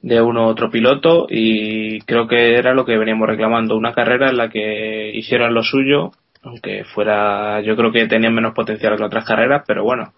de 0.02 0.20
uno 0.20 0.46
u 0.46 0.48
otro 0.48 0.70
piloto 0.70 1.26
y 1.28 2.00
creo 2.02 2.28
que 2.28 2.56
era 2.56 2.74
lo 2.74 2.84
que 2.84 2.98
veníamos 2.98 3.28
reclamando, 3.28 3.76
una 3.76 3.94
carrera 3.94 4.30
en 4.30 4.36
la 4.36 4.48
que 4.48 5.10
hicieran 5.14 5.54
lo 5.54 5.62
suyo, 5.62 6.12
aunque 6.42 6.84
fuera, 6.84 7.60
yo 7.62 7.76
creo 7.76 7.92
que 7.92 8.06
tenían 8.06 8.34
menos 8.34 8.54
potencial 8.54 8.96
que 8.96 9.04
otras 9.04 9.24
carreras, 9.24 9.64
pero 9.66 9.82
bueno, 9.82 10.12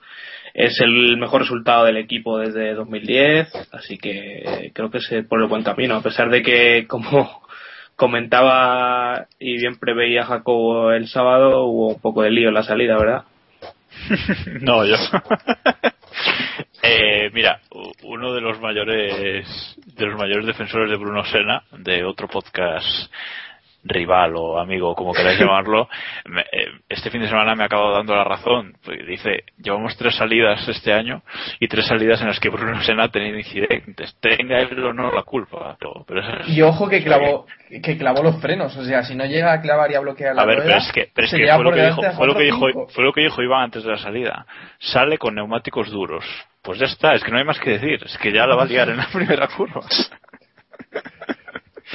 es 0.54 0.80
el 0.80 1.16
mejor 1.16 1.42
resultado 1.42 1.84
del 1.84 1.96
equipo 1.96 2.38
desde 2.38 2.74
2010, 2.74 3.68
así 3.72 3.98
que 3.98 4.70
creo 4.74 4.90
que 4.90 5.00
se 5.00 5.22
por 5.22 5.40
el 5.40 5.48
buen 5.48 5.62
camino, 5.62 5.96
a 5.96 6.02
pesar 6.02 6.30
de 6.30 6.42
que, 6.42 6.86
como 6.88 7.42
comentaba 7.96 9.26
y 9.40 9.58
bien 9.58 9.78
preveía 9.78 10.24
Jacobo 10.24 10.92
el 10.92 11.08
sábado, 11.08 11.64
hubo 11.66 11.88
un 11.88 12.00
poco 12.00 12.22
de 12.22 12.30
lío 12.30 12.48
en 12.48 12.54
la 12.54 12.62
salida, 12.62 12.96
¿verdad? 12.96 13.24
no, 14.60 14.84
yo. 14.84 14.94
eh, 16.82 17.30
mira, 17.32 17.60
uno 18.04 18.32
de 18.32 18.40
los 18.40 18.60
mayores 18.60 19.76
de 19.96 20.06
los 20.06 20.16
mayores 20.16 20.46
defensores 20.46 20.88
de 20.88 20.96
Bruno 20.96 21.24
Sena, 21.24 21.64
de 21.72 22.04
otro 22.04 22.28
podcast 22.28 22.86
rival 23.84 24.34
o 24.36 24.58
amigo, 24.58 24.94
como 24.94 25.12
queráis 25.12 25.38
llamarlo, 25.40 25.88
eh, 26.26 26.66
este 26.88 27.10
fin 27.10 27.20
de 27.20 27.28
semana 27.28 27.54
me 27.54 27.62
ha 27.62 27.66
acabado 27.66 27.94
dando 27.94 28.14
la 28.14 28.24
razón. 28.24 28.74
Dice, 29.06 29.44
llevamos 29.58 29.96
tres 29.96 30.16
salidas 30.16 30.66
este 30.68 30.92
año 30.92 31.22
y 31.60 31.68
tres 31.68 31.86
salidas 31.86 32.20
en 32.20 32.28
las 32.28 32.40
que 32.40 32.48
Bruno 32.48 32.80
Sena 32.82 33.04
ha 33.04 33.08
tenido 33.08 33.38
incidentes. 33.38 34.16
Tenga 34.20 34.60
él 34.60 34.84
o 34.84 34.92
no 34.92 35.12
la 35.12 35.22
culpa. 35.22 35.76
Pero, 36.06 36.22
y 36.46 36.60
ojo 36.62 36.88
que 36.88 37.02
clavó, 37.02 37.46
que 37.82 37.96
clavó 37.96 38.22
los 38.22 38.40
frenos. 38.40 38.76
O 38.76 38.84
sea, 38.84 39.02
si 39.02 39.14
no 39.14 39.24
llega 39.24 39.52
a 39.52 39.60
clavar 39.60 39.90
y 39.90 39.94
a 39.94 40.00
bloquear 40.00 40.34
la 40.34 40.42
A 40.42 40.46
ver, 40.46 40.62
pero 40.64 40.78
es 40.78 40.92
que, 40.92 41.08
pero 41.14 41.26
es 41.26 41.32
que 41.32 41.46
fue, 41.46 41.64
lo 41.64 41.72
que 41.72 41.84
dijo, 41.84 42.02
fue, 42.12 42.26
lo 42.26 42.34
que 42.34 42.42
dijo, 42.42 42.88
fue 42.88 43.04
lo 43.04 43.12
que 43.12 43.20
dijo 43.22 43.42
Iván 43.42 43.64
antes 43.64 43.84
de 43.84 43.90
la 43.90 43.98
salida. 43.98 44.46
Sale 44.78 45.18
con 45.18 45.34
neumáticos 45.34 45.90
duros. 45.90 46.24
Pues 46.62 46.78
ya 46.78 46.86
está, 46.86 47.14
es 47.14 47.22
que 47.22 47.30
no 47.30 47.38
hay 47.38 47.44
más 47.44 47.58
que 47.60 47.70
decir. 47.70 48.02
Es 48.04 48.18
que 48.18 48.32
ya 48.32 48.46
la 48.46 48.56
va 48.56 48.64
a 48.64 48.66
liar 48.66 48.88
en 48.90 48.98
la 48.98 49.08
primera 49.12 49.48
curva. 49.48 49.82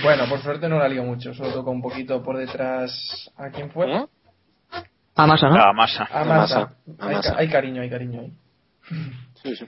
Bueno, 0.02 0.24
por 0.28 0.40
suerte 0.42 0.68
no 0.68 0.80
la 0.80 0.88
lío 0.88 1.04
mucho, 1.04 1.34
solo 1.34 1.54
tocó 1.54 1.72
un 1.72 1.82
poquito 1.82 2.24
por 2.24 2.38
detrás. 2.38 3.32
¿A 3.38 3.50
quién 3.50 3.70
fue? 3.70 3.92
¿Eh? 3.92 4.06
A 5.16 5.28
Masa, 5.28 5.50
¿no? 5.50 5.62
A 5.62 5.74
Masa. 5.74 6.08
A 6.12 6.24
Masa. 6.24 6.74
Hay, 7.00 7.16
hay, 7.38 7.50
cariño, 7.50 7.82
hay 7.82 7.90
cariño 7.90 8.22
ahí. 8.22 8.34
Sí, 9.44 9.56
sí. 9.56 9.66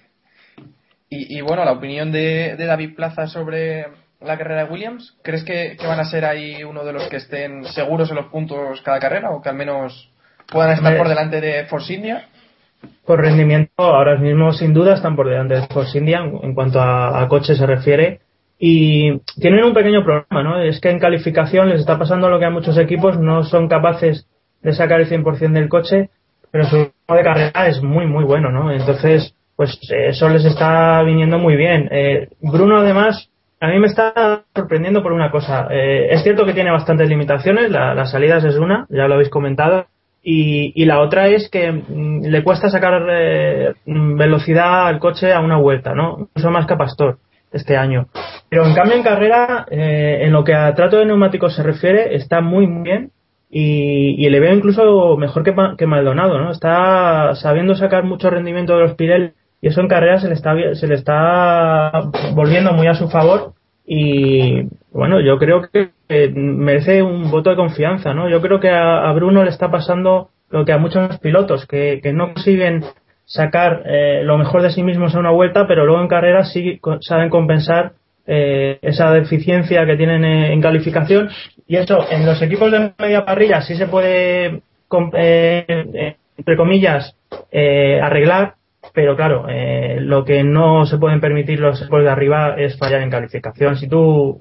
Y, 1.09 1.37
y 1.37 1.41
bueno, 1.41 1.63
la 1.63 1.73
opinión 1.73 2.11
de, 2.11 2.55
de, 2.57 2.65
David 2.65 2.95
Plaza 2.95 3.27
sobre 3.27 3.85
la 4.19 4.37
carrera 4.37 4.65
de 4.65 4.71
Williams, 4.71 5.15
¿crees 5.23 5.43
que, 5.43 5.77
que, 5.79 5.85
van 5.85 5.99
a 5.99 6.05
ser 6.05 6.25
ahí 6.25 6.63
uno 6.63 6.83
de 6.83 6.93
los 6.93 7.07
que 7.09 7.17
estén 7.17 7.63
seguros 7.65 8.09
en 8.09 8.15
los 8.15 8.25
puntos 8.27 8.81
cada 8.81 8.99
carrera 8.99 9.29
o 9.29 9.41
que 9.41 9.49
al 9.49 9.55
menos 9.55 10.11
puedan 10.51 10.71
estar 10.71 10.97
por 10.97 11.07
delante 11.07 11.39
de 11.41 11.65
Force 11.65 11.93
India? 11.93 12.27
Por 13.05 13.21
rendimiento, 13.21 13.71
ahora 13.77 14.17
mismo 14.17 14.51
sin 14.51 14.73
duda 14.73 14.95
están 14.95 15.15
por 15.15 15.29
delante 15.29 15.55
de 15.55 15.67
Force 15.67 15.97
India 15.97 16.19
en 16.19 16.55
cuanto 16.55 16.81
a, 16.81 17.21
a 17.21 17.27
coche 17.27 17.55
se 17.55 17.65
refiere 17.67 18.21
y 18.57 19.19
tienen 19.39 19.65
un 19.65 19.73
pequeño 19.73 20.03
problema, 20.03 20.43
¿no? 20.43 20.61
Es 20.61 20.79
que 20.79 20.89
en 20.89 20.99
calificación 20.99 21.69
les 21.69 21.81
está 21.81 21.99
pasando 21.99 22.29
lo 22.29 22.39
que 22.39 22.45
a 22.45 22.49
muchos 22.49 22.77
equipos 22.77 23.19
no 23.19 23.43
son 23.43 23.67
capaces 23.67 24.27
de 24.61 24.73
sacar 24.73 25.01
el 25.01 25.09
100% 25.09 25.51
del 25.51 25.69
coche, 25.69 26.09
pero 26.51 26.65
su 26.65 26.77
ritmo 26.77 27.15
de 27.15 27.23
carrera 27.23 27.67
es 27.67 27.81
muy, 27.81 28.07
muy 28.07 28.23
bueno, 28.23 28.51
¿no? 28.51 28.71
Entonces, 28.71 29.35
pues 29.55 29.77
eso 29.89 30.29
les 30.29 30.45
está 30.45 31.03
viniendo 31.03 31.37
muy 31.37 31.55
bien. 31.55 31.89
Eh, 31.91 32.29
Bruno, 32.41 32.77
además, 32.77 33.29
a 33.59 33.67
mí 33.67 33.79
me 33.79 33.87
está 33.87 34.43
sorprendiendo 34.55 35.03
por 35.03 35.11
una 35.11 35.31
cosa. 35.31 35.67
Eh, 35.69 36.07
es 36.11 36.23
cierto 36.23 36.45
que 36.45 36.53
tiene 36.53 36.71
bastantes 36.71 37.09
limitaciones, 37.09 37.69
la, 37.69 37.93
las 37.93 38.11
salidas 38.11 38.43
es 38.45 38.55
una, 38.55 38.85
ya 38.89 39.07
lo 39.07 39.15
habéis 39.15 39.29
comentado, 39.29 39.85
y, 40.23 40.71
y 40.81 40.85
la 40.85 41.01
otra 41.01 41.27
es 41.27 41.49
que 41.49 41.71
mm, 41.71 42.23
le 42.23 42.43
cuesta 42.43 42.69
sacar 42.69 43.05
eh, 43.11 43.73
velocidad 43.85 44.87
al 44.87 44.99
coche 44.99 45.33
a 45.33 45.41
una 45.41 45.57
vuelta, 45.57 45.93
¿no? 45.93 46.29
Eso 46.33 46.49
más 46.51 46.65
que 46.65 46.75
Pastor 46.75 47.19
este 47.51 47.77
año. 47.77 48.07
Pero 48.49 48.65
en 48.65 48.73
cambio 48.73 48.95
en 48.95 49.03
carrera, 49.03 49.65
eh, 49.69 50.19
en 50.21 50.31
lo 50.31 50.43
que 50.43 50.53
a 50.53 50.73
trato 50.75 50.97
de 50.97 51.05
neumáticos 51.05 51.55
se 51.55 51.63
refiere, 51.63 52.15
está 52.15 52.41
muy, 52.41 52.67
bien 52.67 53.11
y, 53.49 54.25
y 54.25 54.29
le 54.29 54.39
veo 54.39 54.53
incluso 54.53 55.17
mejor 55.17 55.43
que, 55.43 55.53
que, 55.77 55.87
Maldonado, 55.87 56.39
¿no? 56.39 56.51
Está 56.51 57.35
sabiendo 57.35 57.75
sacar 57.75 58.03
mucho 58.03 58.29
rendimiento 58.29 58.75
de 58.75 58.81
los 58.81 58.95
Pirelli 58.95 59.33
y 59.61 59.67
eso 59.67 59.81
en 59.81 59.87
carrera 59.87 60.19
se 60.19 60.27
le 60.27 60.33
está, 60.33 60.53
se 60.73 60.87
le 60.87 60.95
está 60.95 61.91
volviendo 62.33 62.73
muy 62.73 62.87
a 62.87 62.95
su 62.95 63.07
favor 63.09 63.53
y 63.85 64.63
bueno, 64.91 65.21
yo 65.21 65.37
creo 65.37 65.61
que 65.71 65.91
merece 66.33 67.03
un 67.03 67.29
voto 67.29 67.49
de 67.49 67.55
confianza, 67.55 68.13
¿no? 68.13 68.29
Yo 68.29 68.41
creo 68.41 68.59
que 68.59 68.69
a, 68.69 69.09
a 69.09 69.13
Bruno 69.13 69.43
le 69.43 69.49
está 69.49 69.69
pasando 69.69 70.29
lo 70.49 70.65
que 70.65 70.73
a 70.73 70.77
muchos 70.77 71.19
pilotos, 71.19 71.65
que, 71.65 71.99
que 72.01 72.13
no 72.13 72.33
consiguen 72.33 72.83
sacar 73.25 73.83
eh, 73.85 74.21
lo 74.23 74.37
mejor 74.37 74.61
de 74.61 74.71
sí 74.71 74.83
mismos 74.83 75.15
a 75.15 75.19
una 75.19 75.31
vuelta, 75.31 75.67
pero 75.67 75.85
luego 75.85 76.01
en 76.01 76.07
carrera 76.07 76.45
sí 76.45 76.79
saben 77.01 77.29
compensar 77.29 77.93
eh, 78.27 78.79
esa 78.81 79.11
deficiencia 79.11 79.85
que 79.85 79.97
tienen 79.97 80.25
eh, 80.25 80.51
en 80.51 80.61
calificación. 80.61 81.29
Y 81.67 81.75
eso, 81.75 82.05
en 82.09 82.25
los 82.25 82.41
equipos 82.41 82.71
de 82.71 82.91
media 82.97 83.23
parrilla 83.23 83.61
sí 83.61 83.75
se 83.75 83.87
puede, 83.87 84.61
eh, 85.13 86.15
entre 86.37 86.57
comillas, 86.57 87.15
arreglar, 88.01 88.55
pero 88.93 89.15
claro, 89.15 89.45
lo 89.99 90.23
que 90.23 90.43
no 90.43 90.85
se 90.85 90.97
pueden 90.97 91.19
permitir 91.19 91.59
los 91.59 91.81
equipos 91.81 92.03
de 92.03 92.09
arriba 92.09 92.55
es 92.57 92.77
fallar 92.77 93.01
en 93.01 93.09
calificación. 93.09 93.77
Si 93.77 93.87
tú 93.87 94.39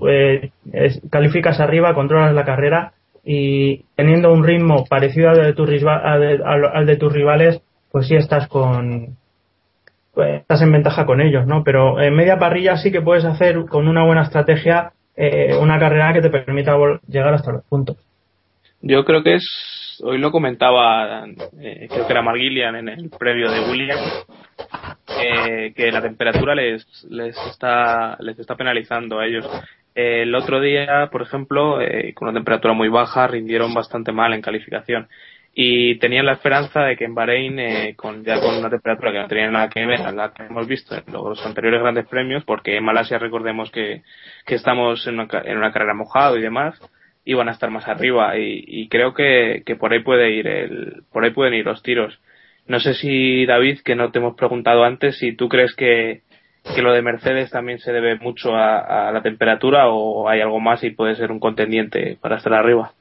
calificas 1.10 1.60
arriba, 1.60 1.94
controlas 1.94 2.34
la 2.34 2.44
carrera 2.44 2.92
y 3.24 3.84
teniendo 3.96 4.32
un 4.32 4.44
ritmo 4.44 4.84
parecido 4.86 5.30
al 5.30 5.42
de, 5.42 5.52
tu, 5.54 5.64
al 5.64 6.64
al 6.72 6.86
de 6.86 6.96
tus 6.96 7.12
rivales, 7.12 7.62
pues 7.94 8.08
sí 8.08 8.16
estás 8.16 8.48
con 8.48 9.16
pues 10.12 10.40
estás 10.40 10.62
en 10.62 10.72
ventaja 10.72 11.06
con 11.06 11.20
ellos, 11.20 11.46
¿no? 11.46 11.62
Pero 11.62 12.00
en 12.00 12.12
media 12.12 12.40
parrilla 12.40 12.76
sí 12.76 12.90
que 12.90 13.00
puedes 13.00 13.24
hacer 13.24 13.66
con 13.66 13.86
una 13.86 14.04
buena 14.04 14.22
estrategia 14.22 14.90
eh, 15.14 15.54
una 15.60 15.78
carrera 15.78 16.12
que 16.12 16.20
te 16.20 16.28
permita 16.28 16.76
llegar 17.06 17.34
hasta 17.34 17.52
los 17.52 17.62
puntos. 17.66 17.96
Yo 18.82 19.04
creo 19.04 19.22
que 19.22 19.34
es, 19.34 20.00
hoy 20.02 20.18
lo 20.18 20.32
comentaba, 20.32 21.24
eh, 21.60 21.86
creo 21.88 22.04
que 22.04 22.12
era 22.12 22.20
Margilian 22.20 22.74
en 22.74 22.88
el 22.88 23.10
previo 23.16 23.48
de 23.48 23.70
William, 23.70 23.98
eh, 25.22 25.72
que 25.76 25.92
la 25.92 26.02
temperatura 26.02 26.56
les, 26.56 26.84
les 27.08 27.36
está, 27.46 28.16
les 28.18 28.36
está 28.40 28.56
penalizando 28.56 29.20
a 29.20 29.26
ellos. 29.26 29.48
el 29.94 30.34
otro 30.34 30.60
día, 30.60 31.10
por 31.12 31.22
ejemplo, 31.22 31.78
con 32.14 32.26
una 32.26 32.38
temperatura 32.38 32.74
muy 32.74 32.88
baja, 32.88 33.28
rindieron 33.28 33.72
bastante 33.72 34.10
mal 34.10 34.32
en 34.32 34.42
calificación 34.42 35.06
y 35.54 35.98
tenían 35.98 36.26
la 36.26 36.32
esperanza 36.32 36.82
de 36.82 36.96
que 36.96 37.04
en 37.04 37.14
Bahrein, 37.14 37.58
eh, 37.60 37.94
con, 37.96 38.24
ya 38.24 38.40
con 38.40 38.56
una 38.56 38.70
temperatura 38.70 39.12
que 39.12 39.18
no 39.18 39.28
tenía 39.28 39.50
nada 39.50 39.68
que 39.68 39.86
ver 39.86 40.00
a 40.00 40.10
la 40.10 40.32
que 40.32 40.42
hemos 40.42 40.66
visto 40.66 40.96
en 40.96 41.04
los 41.12 41.44
anteriores 41.46 41.80
grandes 41.80 42.08
premios, 42.08 42.44
porque 42.44 42.76
en 42.76 42.84
Malasia 42.84 43.18
recordemos 43.18 43.70
que, 43.70 44.02
que 44.46 44.56
estamos 44.56 45.06
en 45.06 45.20
una, 45.20 45.28
en 45.44 45.56
una 45.56 45.72
carrera 45.72 45.94
mojado 45.94 46.36
y 46.36 46.42
demás, 46.42 46.80
iban 47.24 47.48
a 47.48 47.52
estar 47.52 47.70
más 47.70 47.86
arriba 47.86 48.36
y, 48.36 48.64
y 48.66 48.88
creo 48.88 49.14
que, 49.14 49.62
que 49.64 49.76
por 49.76 49.92
ahí 49.92 50.00
puede 50.02 50.32
ir 50.32 50.46
el, 50.48 51.04
por 51.12 51.24
ahí 51.24 51.30
pueden 51.30 51.54
ir 51.54 51.64
los 51.64 51.82
tiros. 51.82 52.20
No 52.66 52.80
sé 52.80 52.94
si 52.94 53.46
David, 53.46 53.80
que 53.84 53.94
no 53.94 54.10
te 54.10 54.18
hemos 54.18 54.34
preguntado 54.34 54.84
antes, 54.84 55.18
si 55.18 55.36
tú 55.36 55.48
crees 55.48 55.74
que, 55.76 56.22
que 56.74 56.82
lo 56.82 56.92
de 56.92 57.02
Mercedes 57.02 57.50
también 57.50 57.78
se 57.78 57.92
debe 57.92 58.16
mucho 58.16 58.56
a, 58.56 59.08
a 59.08 59.12
la 59.12 59.22
temperatura 59.22 59.88
o 59.88 60.28
hay 60.28 60.40
algo 60.40 60.58
más 60.58 60.82
y 60.82 60.90
puede 60.90 61.14
ser 61.14 61.30
un 61.30 61.38
contendiente 61.38 62.18
para 62.20 62.38
estar 62.38 62.54
arriba. 62.54 62.92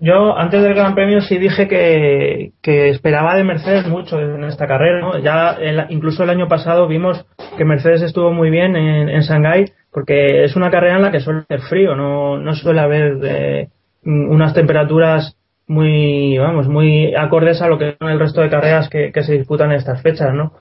Yo 0.00 0.38
antes 0.38 0.62
del 0.62 0.74
Gran 0.74 0.94
Premio 0.94 1.20
sí 1.20 1.36
dije 1.38 1.68
que, 1.68 2.88
esperaba 2.88 3.34
de 3.34 3.44
Mercedes 3.44 3.86
mucho 3.86 4.18
en 4.18 4.44
esta 4.44 4.66
carrera. 4.66 5.00
¿no? 5.00 5.18
Ya 5.18 5.58
incluso 5.90 6.24
el 6.24 6.30
año 6.30 6.48
pasado 6.48 6.88
vimos 6.88 7.26
que 7.56 7.64
Mercedes 7.64 8.02
estuvo 8.02 8.32
muy 8.32 8.50
bien 8.50 8.76
en, 8.76 9.08
en 9.08 9.20
Shanghái 9.20 9.66
porque 9.92 10.44
es 10.44 10.56
una 10.56 10.70
carrera 10.70 10.96
en 10.96 11.02
la 11.02 11.12
que 11.12 11.20
suele 11.20 11.40
hacer 11.40 11.60
frío, 11.60 11.94
no, 11.94 12.36
no 12.38 12.54
suele 12.54 12.80
haber 12.80 13.18
eh, 13.22 13.68
unas 14.04 14.52
temperaturas 14.52 15.36
muy, 15.68 16.36
vamos, 16.36 16.66
muy 16.66 17.14
acordes 17.14 17.62
a 17.62 17.68
lo 17.68 17.78
que 17.78 17.96
son 17.98 18.10
el 18.10 18.18
resto 18.18 18.40
de 18.40 18.50
carreras 18.50 18.88
que, 18.88 19.12
que 19.12 19.22
se 19.22 19.34
disputan 19.34 19.70
en 19.70 19.78
estas 19.78 20.02
fechas, 20.02 20.34
¿no? 20.34 20.52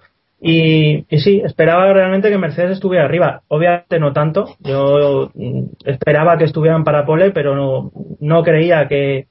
Y, 0.45 1.05
y, 1.09 1.19
sí, 1.19 1.41
esperaba 1.45 1.93
realmente 1.93 2.29
que 2.29 2.37
Mercedes 2.37 2.71
estuviera 2.71 3.05
arriba. 3.05 3.43
Obviamente 3.47 3.97
no 3.97 4.11
tanto. 4.11 4.57
Yo 4.59 5.31
mm, 5.33 5.63
esperaba 5.85 6.37
que 6.37 6.43
estuvieran 6.43 6.83
para 6.83 7.05
pole, 7.05 7.31
pero 7.31 7.55
no, 7.55 7.91
no 8.19 8.43
creía 8.43 8.89
que, 8.89 9.27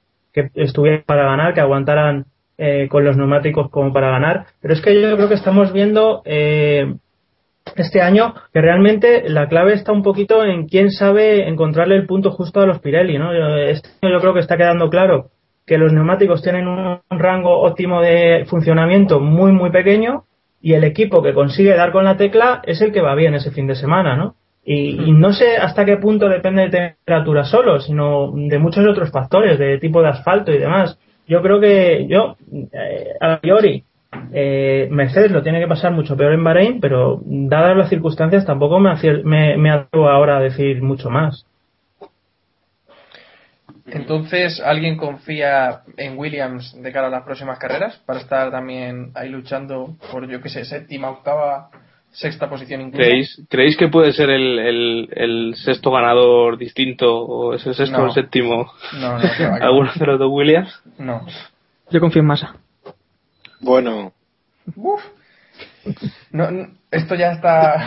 estuvieran 0.55 1.03
para 1.05 1.25
ganar, 1.25 1.53
que 1.53 1.61
aguantaran 1.61 2.25
eh, 2.57 2.87
con 2.89 3.03
los 3.05 3.15
neumáticos 3.15 3.69
como 3.69 3.93
para 3.93 4.09
ganar. 4.09 4.47
Pero 4.59 4.73
es 4.73 4.81
que 4.81 4.99
yo 4.99 5.15
creo 5.15 5.29
que 5.29 5.35
estamos 5.35 5.71
viendo 5.71 6.23
eh, 6.25 6.95
este 7.75 8.01
año 8.01 8.33
que 8.51 8.61
realmente 8.61 9.29
la 9.29 9.47
clave 9.47 9.73
está 9.73 9.91
un 9.91 10.01
poquito 10.01 10.43
en 10.43 10.65
quién 10.65 10.89
sabe 10.89 11.47
encontrarle 11.47 11.95
el 11.95 12.07
punto 12.07 12.31
justo 12.31 12.59
a 12.59 12.65
los 12.65 12.79
Pirelli. 12.79 13.19
¿no? 13.19 13.31
Este 13.55 13.89
año 14.01 14.15
yo 14.15 14.19
creo 14.19 14.33
que 14.33 14.39
está 14.39 14.57
quedando 14.57 14.89
claro 14.89 15.29
que 15.67 15.77
los 15.77 15.93
neumáticos 15.93 16.41
tienen 16.41 16.67
un 16.67 16.99
rango 17.11 17.61
óptimo 17.61 18.01
de 18.01 18.45
funcionamiento 18.49 19.19
muy, 19.19 19.51
muy 19.51 19.69
pequeño 19.69 20.23
y 20.63 20.73
el 20.73 20.85
equipo 20.85 21.21
que 21.21 21.33
consigue 21.33 21.75
dar 21.75 21.91
con 21.91 22.05
la 22.05 22.15
tecla 22.15 22.61
es 22.63 22.81
el 22.81 22.93
que 22.93 23.01
va 23.01 23.15
bien 23.15 23.35
ese 23.35 23.51
fin 23.51 23.67
de 23.67 23.75
semana, 23.75 24.15
¿no? 24.15 24.35
Y, 24.63 24.91
y, 24.91 25.11
no 25.11 25.33
sé 25.33 25.57
hasta 25.57 25.83
qué 25.83 25.97
punto 25.97 26.29
depende 26.29 26.61
de 26.61 26.69
temperatura 26.69 27.43
solo, 27.43 27.81
sino 27.81 28.31
de 28.33 28.57
muchos 28.59 28.87
otros 28.87 29.11
factores, 29.11 29.59
de 29.59 29.77
tipo 29.77 30.01
de 30.01 30.07
asfalto 30.07 30.53
y 30.53 30.57
demás. 30.57 30.97
Yo 31.27 31.41
creo 31.41 31.59
que 31.59 32.07
yo, 32.07 32.37
eh, 32.71 33.09
a 33.19 33.41
priori, 33.41 33.83
eh, 34.31 34.87
Mercedes 34.89 35.31
lo 35.31 35.43
tiene 35.43 35.59
que 35.59 35.67
pasar 35.67 35.91
mucho 35.91 36.15
peor 36.15 36.31
en 36.31 36.45
Bahrein, 36.45 36.79
pero 36.79 37.19
dadas 37.25 37.75
las 37.75 37.89
circunstancias 37.89 38.45
tampoco 38.45 38.79
me, 38.79 38.93
me, 39.25 39.57
me 39.57 39.69
atrevo 39.69 40.07
ahora 40.07 40.37
a 40.37 40.41
decir 40.41 40.81
mucho 40.81 41.09
más. 41.09 41.45
Entonces, 43.85 44.61
¿alguien 44.61 44.95
confía 44.97 45.81
en 45.97 46.17
Williams 46.17 46.73
de 46.81 46.91
cara 46.91 47.07
a 47.07 47.09
las 47.09 47.23
próximas 47.23 47.59
carreras 47.59 47.97
para 48.05 48.19
estar 48.19 48.49
también 48.49 49.11
ahí 49.15 49.29
luchando 49.29 49.95
por, 50.11 50.27
yo 50.29 50.41
qué 50.41 50.49
sé, 50.49 50.63
séptima, 50.63 51.09
octava, 51.09 51.69
sexta 52.11 52.49
posición 52.49 52.79
incluso? 52.81 53.03
¿Creéis, 53.03 53.41
¿Creéis 53.49 53.75
que 53.77 53.89
puede 53.89 54.13
ser 54.13 54.29
el, 54.29 54.59
el, 54.59 55.09
el 55.11 55.55
sexto 55.55 55.91
ganador 55.91 56.57
distinto 56.57 57.13
o 57.13 57.53
es 57.55 57.65
el 57.67 57.75
sexto 57.75 57.97
No. 57.97 58.03
o 58.03 58.07
el 58.07 58.13
séptimo? 58.13 58.71
No, 58.99 59.17
no. 59.19 59.55
¿Alguno 59.61 59.91
de 59.93 60.05
los 60.05 60.19
dos 60.19 60.29
Williams? 60.31 60.81
No. 60.97 61.25
Yo 61.91 61.99
confío 61.99 62.21
en 62.21 62.27
Massa. 62.27 62.55
Bueno, 63.59 64.13
Uf. 64.75 65.01
No, 66.31 66.49
no, 66.51 66.67
esto 66.93 67.15
ya 67.15 67.31
está 67.31 67.85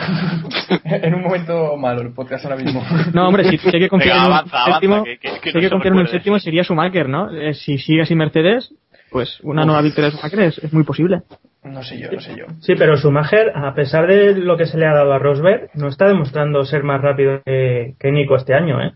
en 0.83 1.15
un 1.15 1.21
momento 1.23 1.75
malo 1.77 2.01
el 2.01 2.13
podcast 2.13 2.45
ahora 2.45 2.57
mismo. 2.57 2.83
No, 3.13 3.27
hombre, 3.27 3.43
si, 3.49 3.57
si 3.57 3.67
hay 3.73 3.79
que 3.81 3.89
confiar 3.89 4.15
Venga, 4.17 4.25
en 4.27 4.31
un 4.31 4.37
avanza, 4.37 4.65
séptimo, 4.73 5.03
que- 5.03 5.17
que- 5.17 5.39
que 5.39 5.39
si 5.39 5.47
hay 5.49 5.53
no 5.53 5.59
que 5.61 5.65
se 5.67 5.69
confiar 5.69 5.93
en 5.93 5.99
un 5.99 6.07
séptimo 6.07 6.39
sería 6.39 6.63
Schumacher, 6.63 7.09
¿no? 7.09 7.31
Eh, 7.31 7.53
si 7.53 7.77
sigue 7.77 8.01
así 8.01 8.15
Mercedes, 8.15 8.73
pues 9.09 9.39
una 9.43 9.65
nueva 9.65 9.81
victoria 9.81 10.09
de 10.11 10.17
Schumacher 10.17 10.39
es, 10.41 10.57
es 10.59 10.73
muy 10.73 10.83
posible. 10.83 11.21
No 11.63 11.83
sé 11.83 11.99
yo, 11.99 12.09
no 12.11 12.19
sé 12.21 12.35
yo. 12.37 12.45
Sí, 12.61 12.75
pero 12.77 12.95
Schumacher, 12.97 13.51
a 13.55 13.73
pesar 13.73 14.07
de 14.07 14.35
lo 14.35 14.55
que 14.57 14.65
se 14.67 14.77
le 14.77 14.85
ha 14.85 14.93
dado 14.93 15.11
a 15.13 15.19
Rosberg, 15.19 15.69
no 15.73 15.87
está 15.89 16.07
demostrando 16.07 16.63
ser 16.65 16.83
más 16.83 17.01
rápido 17.01 17.41
que, 17.45 17.95
que 17.99 18.11
Nico 18.11 18.35
este 18.35 18.53
año, 18.53 18.81
¿eh? 18.81 18.93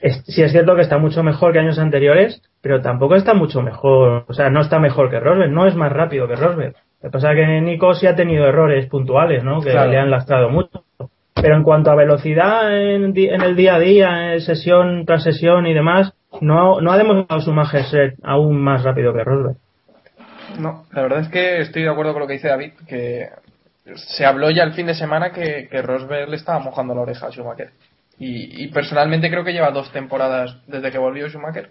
Es, 0.00 0.22
sí 0.26 0.42
es 0.42 0.52
cierto 0.52 0.76
que 0.76 0.82
está 0.82 0.98
mucho 0.98 1.24
mejor 1.24 1.52
que 1.52 1.58
años 1.58 1.78
anteriores, 1.80 2.40
pero 2.62 2.80
tampoco 2.80 3.16
está 3.16 3.34
mucho 3.34 3.62
mejor, 3.62 4.26
o 4.28 4.32
sea, 4.32 4.48
no 4.48 4.60
está 4.60 4.78
mejor 4.78 5.10
que 5.10 5.18
Rosberg, 5.18 5.50
no 5.50 5.66
es 5.66 5.74
más 5.74 5.90
rápido 5.92 6.28
que 6.28 6.36
Rosberg. 6.36 6.76
Lo 7.02 7.10
que 7.10 7.12
pasa 7.12 7.32
es 7.32 7.36
que 7.36 7.60
Nico 7.60 7.94
sí 7.94 8.06
ha 8.06 8.16
tenido 8.16 8.46
errores 8.46 8.86
puntuales, 8.86 9.44
¿no? 9.44 9.60
Que 9.60 9.70
Claro. 9.70 9.90
le 9.90 9.98
han 9.98 10.10
lastrado 10.10 10.50
mucho. 10.50 10.84
Pero 11.40 11.54
en 11.56 11.62
cuanto 11.62 11.90
a 11.92 11.94
velocidad 11.94 12.76
en, 12.76 13.14
el 13.16 13.54
día 13.56 13.76
a 13.76 13.78
día, 13.78 14.32
en 14.34 14.40
sesión 14.40 15.04
tras 15.06 15.22
sesión 15.22 15.66
y 15.68 15.74
demás, 15.74 16.12
no, 16.40 16.80
no 16.80 16.90
ha 16.90 16.98
demostrado 16.98 17.40
Schumacher 17.40 17.84
ser 17.84 18.14
aún 18.24 18.60
más 18.60 18.82
rápido 18.82 19.12
que 19.14 19.22
Rosberg. 19.22 19.56
No, 20.58 20.84
la 20.92 21.02
verdad 21.02 21.20
es 21.20 21.28
que 21.28 21.60
estoy 21.60 21.82
de 21.82 21.90
acuerdo 21.90 22.12
con 22.12 22.22
lo 22.22 22.26
que 22.26 22.32
dice 22.34 22.48
David, 22.48 22.72
que 22.88 23.28
se 23.94 24.26
habló 24.26 24.50
ya 24.50 24.64
el 24.64 24.72
fin 24.72 24.86
de 24.86 24.94
semana 24.94 25.30
que, 25.30 25.68
que 25.70 25.80
Rosberg 25.82 26.28
le 26.28 26.36
estaba 26.36 26.58
mojando 26.58 26.94
la 26.94 27.02
oreja 27.02 27.26
a 27.28 27.30
Schumacher. 27.30 27.70
Y, 28.18 28.64
y 28.64 28.68
personalmente 28.72 29.30
creo 29.30 29.44
que 29.44 29.52
lleva 29.52 29.70
dos 29.70 29.92
temporadas 29.92 30.56
desde 30.66 30.90
que 30.90 30.98
volvió 30.98 31.28
Schumacher 31.28 31.68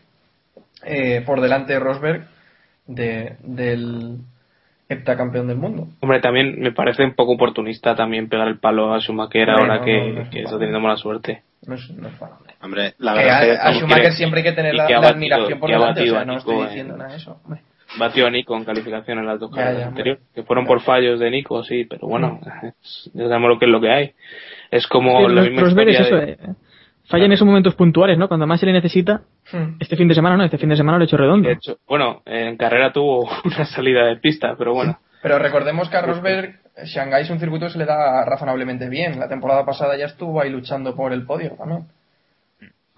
eh, 0.85 1.21
por 1.25 1.41
delante 1.41 1.73
de 1.73 1.79
Rosberg 1.79 2.25
de, 2.87 3.35
del 3.41 4.19
heptacampeón 4.89 5.47
del 5.47 5.57
mundo. 5.57 5.87
Hombre, 5.99 6.19
también 6.19 6.59
me 6.59 6.71
parece 6.71 7.03
un 7.03 7.13
poco 7.13 7.33
oportunista 7.33 7.95
también 7.95 8.29
pegar 8.29 8.47
el 8.47 8.59
palo 8.59 8.93
a 8.93 8.99
Schumacher 9.01 9.49
Hombre, 9.49 9.61
ahora 9.63 9.77
no, 9.79 9.85
que, 9.85 9.97
no, 9.99 10.13
no 10.13 10.21
es 10.21 10.29
que 10.29 10.39
está 10.43 10.53
teniendo 10.57 10.79
mala 10.79 10.97
suerte. 10.97 11.43
No 11.65 11.75
es, 11.75 11.89
no 11.91 12.07
es 12.07 12.21
malo, 12.21 12.35
hombre. 12.37 12.53
hombre, 12.61 12.93
la 12.99 13.13
Que 13.13 13.19
verdad 13.19 13.37
a, 13.41 13.45
es 13.45 13.59
a 13.59 13.63
que 13.71 13.79
Schumacher 13.79 14.13
siempre 14.13 14.39
hay 14.39 14.43
que 14.45 14.51
tener 14.53 14.75
la, 14.75 14.87
que 14.87 14.93
la 14.93 15.07
admiración 15.09 15.59
por 15.59 15.69
que 15.69 15.75
ha 15.75 15.79
delante, 15.79 16.01
o 16.01 16.03
batido 16.03 16.13
sea, 16.15 16.21
a 16.21 16.25
no 16.25 16.33
Nico 16.35 16.39
estoy 16.51 16.61
en- 16.61 16.67
diciendo 16.69 16.97
nada 16.97 17.09
de 17.11 17.17
eso. 17.17 17.39
hombre. 17.43 17.61
Batió 17.97 18.27
a 18.27 18.29
Nico 18.29 18.55
en 18.57 18.65
calificación 18.65 19.19
en 19.19 19.25
las 19.25 19.39
dos 19.39 19.49
carreras 19.49 19.87
anteriores, 19.87 20.21
que 20.35 20.43
fueron 20.43 20.65
por 20.65 20.81
fallos 20.81 21.19
de 21.21 21.31
Nico, 21.31 21.63
sí, 21.63 21.85
pero 21.85 22.07
bueno, 22.07 22.39
es- 22.83 23.09
ya 23.13 23.23
sabemos 23.27 23.49
lo 23.49 23.59
que 23.59 23.65
es 23.65 23.71
lo 23.71 23.81
que 23.81 23.89
hay. 23.91 24.11
Es 24.71 24.85
como 24.87 25.21
Sí, 25.21 25.33
la 25.35 25.41
los- 25.41 25.49
misma 25.51 25.61
es 25.61 25.67
historia 25.69 25.99
eso, 26.01 26.15
de- 26.17 26.31
eh, 26.33 26.37
falla 27.07 27.25
en 27.25 27.31
esos 27.31 27.45
momentos 27.47 27.75
puntuales, 27.75 28.17
¿no? 28.17 28.27
Cuando 28.27 28.47
más 28.47 28.59
se 28.59 28.65
le 28.65 28.73
necesita. 28.73 29.21
Hmm. 29.51 29.75
Este 29.79 29.95
fin 29.95 30.07
de 30.07 30.15
semana 30.15 30.37
no, 30.37 30.43
este 30.43 30.57
fin 30.57 30.69
de 30.69 30.75
semana 30.77 30.97
lo 30.97 31.03
he 31.03 31.07
hecho 31.07 31.17
redondo. 31.17 31.47
de 31.47 31.55
hecho, 31.55 31.77
bueno, 31.87 32.21
en 32.25 32.57
carrera 32.57 32.91
tuvo 32.91 33.27
una 33.45 33.65
salida 33.65 34.05
de 34.05 34.17
pista, 34.17 34.55
pero 34.57 34.73
bueno. 34.73 34.97
Pero 35.21 35.39
recordemos 35.39 35.89
que 35.89 35.97
a 35.97 36.01
Rosberg, 36.01 36.59
Shanghái 36.85 37.23
es 37.23 37.29
un 37.31 37.39
circuito 37.39 37.65
que 37.65 37.71
se 37.73 37.79
le 37.79 37.85
da 37.85 38.23
razonablemente 38.23 38.87
bien. 38.87 39.19
La 39.19 39.27
temporada 39.27 39.65
pasada 39.65 39.97
ya 39.97 40.05
estuvo 40.05 40.39
ahí 40.41 40.49
luchando 40.49 40.95
por 40.95 41.11
el 41.11 41.25
podio 41.25 41.51
también. 41.57 41.83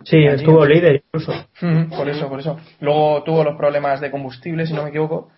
Sí, 0.03 0.17
Allí, 0.17 0.27
estuvo 0.27 0.65
líder 0.65 1.01
incluso. 1.05 1.31
Ujú, 1.61 1.89
Por 1.95 2.07
eso, 2.09 2.29
por 2.29 2.39
eso. 2.39 2.57
Luego 2.79 3.21
tuvo 3.23 3.43
los 3.43 3.57
problemas 3.57 3.99
de 3.99 4.09
combustible, 4.11 4.65
si 4.65 4.73
no 4.73 4.83
me 4.83 4.89
equivoco, 4.89 5.29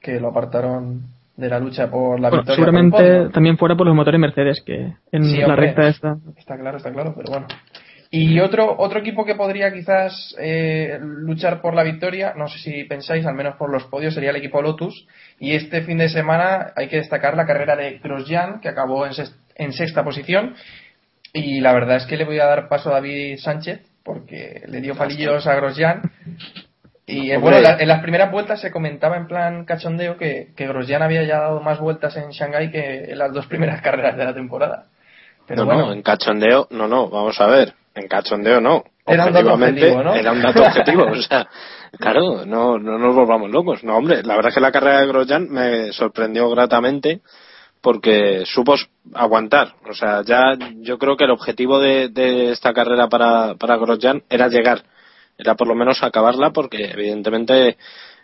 que 0.00 0.20
lo 0.20 0.28
apartaron 0.28 1.02
de 1.36 1.48
la 1.48 1.58
lucha 1.58 1.90
por 1.90 2.20
la 2.20 2.28
Bueno, 2.28 2.42
victoria. 2.42 2.54
seguramente 2.56 3.28
también 3.32 3.56
fuera 3.56 3.74
por 3.76 3.86
los 3.86 3.94
motores 3.96 4.20
Mercedes, 4.20 4.62
que 4.64 4.92
en 5.12 5.24
Sí, 5.24 5.38
la 5.38 5.46
hombre. 5.48 5.66
recta 5.68 5.88
esta. 5.88 6.16
Está 6.36 6.58
claro, 6.58 6.76
está 6.76 6.92
claro, 6.92 7.14
pero 7.16 7.30
bueno. 7.32 7.46
Y 8.12 8.40
otro, 8.40 8.74
otro 8.78 8.98
equipo 8.98 9.24
que 9.24 9.36
podría 9.36 9.72
quizás 9.72 10.34
eh, 10.40 10.98
luchar 11.00 11.60
por 11.62 11.74
la 11.74 11.84
victoria, 11.84 12.34
no 12.36 12.48
sé 12.48 12.58
si 12.58 12.82
pensáis, 12.84 13.24
al 13.24 13.34
menos 13.34 13.54
por 13.54 13.70
los 13.70 13.84
podios, 13.84 14.14
sería 14.14 14.30
el 14.30 14.36
equipo 14.36 14.60
Lotus. 14.62 15.06
Y 15.38 15.54
este 15.54 15.82
fin 15.82 15.98
de 15.98 16.08
semana 16.08 16.72
hay 16.74 16.88
que 16.88 16.96
destacar 16.96 17.36
la 17.36 17.46
carrera 17.46 17.76
de 17.76 17.98
Grosjean, 18.02 18.60
que 18.60 18.68
acabó 18.68 19.06
en, 19.06 19.12
sex- 19.12 19.36
en 19.54 19.72
sexta 19.72 20.02
posición. 20.02 20.56
Y 21.32 21.60
la 21.60 21.72
verdad 21.72 21.98
es 21.98 22.06
que 22.06 22.16
le 22.16 22.24
voy 22.24 22.40
a 22.40 22.46
dar 22.46 22.68
paso 22.68 22.90
a 22.90 22.94
David 22.94 23.38
Sánchez, 23.38 23.80
porque 24.02 24.62
le 24.66 24.80
dio 24.80 24.96
palillos 24.96 25.46
a 25.46 25.54
Grosjean. 25.54 26.02
Y 27.06 27.30
eh, 27.30 27.36
bueno, 27.38 27.58
en, 27.58 27.62
la- 27.62 27.78
en 27.78 27.88
las 27.88 28.02
primeras 28.02 28.32
vueltas 28.32 28.60
se 28.60 28.72
comentaba 28.72 29.16
en 29.18 29.28
plan 29.28 29.64
cachondeo 29.64 30.16
que, 30.16 30.48
que 30.56 30.66
Grosjean 30.66 31.02
había 31.02 31.22
ya 31.22 31.38
dado 31.38 31.60
más 31.60 31.78
vueltas 31.78 32.16
en 32.16 32.30
Shanghái 32.30 32.72
que 32.72 33.04
en 33.12 33.18
las 33.18 33.32
dos 33.32 33.46
primeras 33.46 33.80
carreras 33.82 34.16
de 34.16 34.24
la 34.24 34.34
temporada. 34.34 34.86
Pero 35.46 35.62
no, 35.62 35.66
bueno, 35.66 35.86
no, 35.86 35.92
en 35.92 36.02
cachondeo, 36.02 36.66
no, 36.70 36.88
no, 36.88 37.08
vamos 37.08 37.40
a 37.40 37.46
ver, 37.46 37.74
en 37.94 38.08
cachondeo 38.08 38.60
no. 38.60 38.84
Era 39.06 39.26
un 39.26 39.32
dato 39.32 39.52
Objetivamente, 39.52 39.92
objetivo, 39.92 40.02
¿no? 40.04 40.14
Era 40.14 40.32
un 40.32 40.42
dato 40.42 40.62
objetivo, 40.66 41.04
o 41.04 41.22
sea, 41.22 41.48
claro, 41.98 42.46
no, 42.46 42.78
no 42.78 42.98
nos 42.98 43.14
volvamos 43.14 43.50
locos. 43.50 43.82
No, 43.82 43.96
hombre, 43.96 44.22
la 44.22 44.36
verdad 44.36 44.50
es 44.50 44.54
que 44.54 44.60
la 44.60 44.72
carrera 44.72 45.00
de 45.00 45.06
Grosjean 45.06 45.48
me 45.50 45.92
sorprendió 45.92 46.48
gratamente 46.50 47.20
porque 47.80 48.44
supo 48.44 48.76
aguantar. 49.14 49.74
O 49.88 49.94
sea, 49.94 50.22
ya 50.22 50.56
yo 50.76 50.98
creo 50.98 51.16
que 51.16 51.24
el 51.24 51.30
objetivo 51.30 51.80
de, 51.80 52.08
de 52.08 52.52
esta 52.52 52.72
carrera 52.72 53.08
para, 53.08 53.54
para 53.54 53.78
Grosjean 53.78 54.22
era 54.28 54.48
llegar, 54.48 54.82
era 55.38 55.54
por 55.54 55.66
lo 55.66 55.74
menos 55.74 56.02
acabarla 56.02 56.50
porque 56.50 56.90
evidentemente 56.92 57.78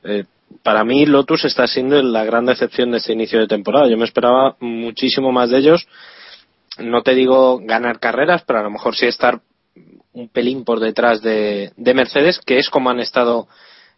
eh, 0.05 0.25
para 0.63 0.85
mí 0.85 1.07
Lotus 1.07 1.47
está 1.47 1.67
siendo 1.67 2.01
la 2.01 2.25
gran 2.25 2.47
decepción 2.47 2.93
de 2.93 2.99
este 2.99 3.15
inicio 3.15 3.41
de 3.41 3.49
temporada. 3.49 3.89
Yo 3.89 3.97
me 3.97 4.05
esperaba 4.05 4.57
muchísimo 4.61 5.33
más 5.33 5.51
de 5.51 5.59
ellos 5.59 5.89
no 6.79 7.03
te 7.03 7.15
digo 7.15 7.59
ganar 7.63 7.99
carreras, 7.99 8.43
pero 8.47 8.61
a 8.61 8.63
lo 8.63 8.71
mejor 8.71 8.95
sí 8.95 9.07
estar 9.07 9.41
un 10.13 10.29
pelín 10.29 10.65
por 10.65 10.81
detrás 10.81 11.23
de, 11.23 11.73
de 11.77 11.95
Mercedes, 11.95 12.41
que 12.45 12.59
es 12.59 12.71
como 12.71 12.91
han 12.91 13.01
estado, 13.01 13.49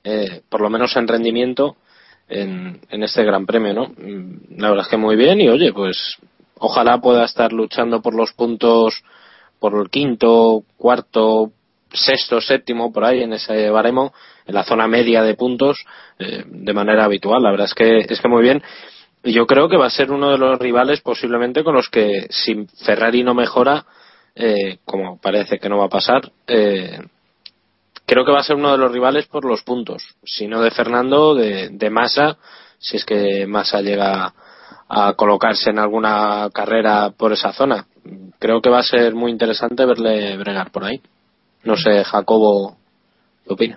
eh, 0.04 0.42
por 0.48 0.60
lo 0.60 0.70
menos 0.70 0.96
en 0.96 1.08
rendimiento, 1.08 1.76
en, 2.28 2.80
en 2.90 3.02
este 3.02 3.24
Gran 3.24 3.46
Premio, 3.46 3.72
¿no? 3.72 3.88
Mm, 3.96 4.58
La 4.60 4.70
verdad 4.70 4.86
es 4.86 4.90
que 4.90 4.96
muy 4.96 5.16
bien 5.16 5.40
y 5.40 5.48
oye, 5.48 5.72
pues 5.72 6.16
ojalá 6.58 7.00
pueda 7.00 7.24
estar 7.24 7.52
luchando 7.52 8.02
por 8.02 8.14
los 8.14 8.32
puntos, 8.32 9.02
por 9.58 9.80
el 9.80 9.90
quinto, 9.90 10.64
cuarto, 10.76 11.52
sexto, 11.92 12.40
séptimo, 12.40 12.92
por 12.92 13.04
ahí 13.04 13.22
en 13.22 13.32
ese 13.32 13.70
baremo, 13.70 14.12
en 14.46 14.54
la 14.54 14.64
zona 14.64 14.86
media 14.86 15.22
de 15.22 15.34
puntos, 15.34 15.84
eh, 16.18 16.44
de 16.46 16.72
manera 16.74 17.04
habitual. 17.04 17.42
La 17.42 17.50
verdad 17.50 17.66
es 17.66 17.74
que 17.74 17.98
es 18.00 18.20
que 18.20 18.28
muy 18.28 18.42
bien. 18.42 18.62
Y 19.24 19.32
yo 19.32 19.46
creo 19.46 19.68
que 19.68 19.76
va 19.76 19.86
a 19.86 19.90
ser 19.90 20.10
uno 20.10 20.30
de 20.30 20.38
los 20.38 20.58
rivales 20.58 21.00
posiblemente 21.00 21.64
con 21.64 21.74
los 21.74 21.88
que 21.88 22.26
si 22.30 22.66
Ferrari 22.84 23.24
no 23.24 23.34
mejora, 23.34 23.84
eh, 24.38 24.78
como 24.84 25.18
parece 25.18 25.58
que 25.58 25.68
no 25.68 25.78
va 25.78 25.86
a 25.86 25.90
pasar, 25.90 26.30
eh, 26.46 27.00
creo 28.06 28.24
que 28.24 28.32
va 28.32 28.38
a 28.38 28.44
ser 28.44 28.56
uno 28.56 28.72
de 28.72 28.78
los 28.78 28.92
rivales 28.92 29.26
por 29.26 29.44
los 29.44 29.62
puntos. 29.62 30.14
Si 30.24 30.46
no 30.46 30.62
de 30.62 30.70
Fernando, 30.70 31.34
de, 31.34 31.70
de 31.70 31.90
Massa, 31.90 32.38
si 32.78 32.96
es 32.96 33.04
que 33.04 33.46
Massa 33.46 33.82
llega 33.82 34.32
a 34.88 35.12
colocarse 35.14 35.70
en 35.70 35.78
alguna 35.78 36.48
carrera 36.52 37.10
por 37.10 37.32
esa 37.32 37.52
zona. 37.52 37.86
Creo 38.38 38.62
que 38.62 38.70
va 38.70 38.78
a 38.78 38.84
ser 38.84 39.14
muy 39.14 39.30
interesante 39.30 39.84
verle 39.84 40.36
bregar 40.38 40.70
por 40.70 40.84
ahí. 40.84 41.02
No 41.64 41.76
sé, 41.76 42.04
Jacobo, 42.04 42.77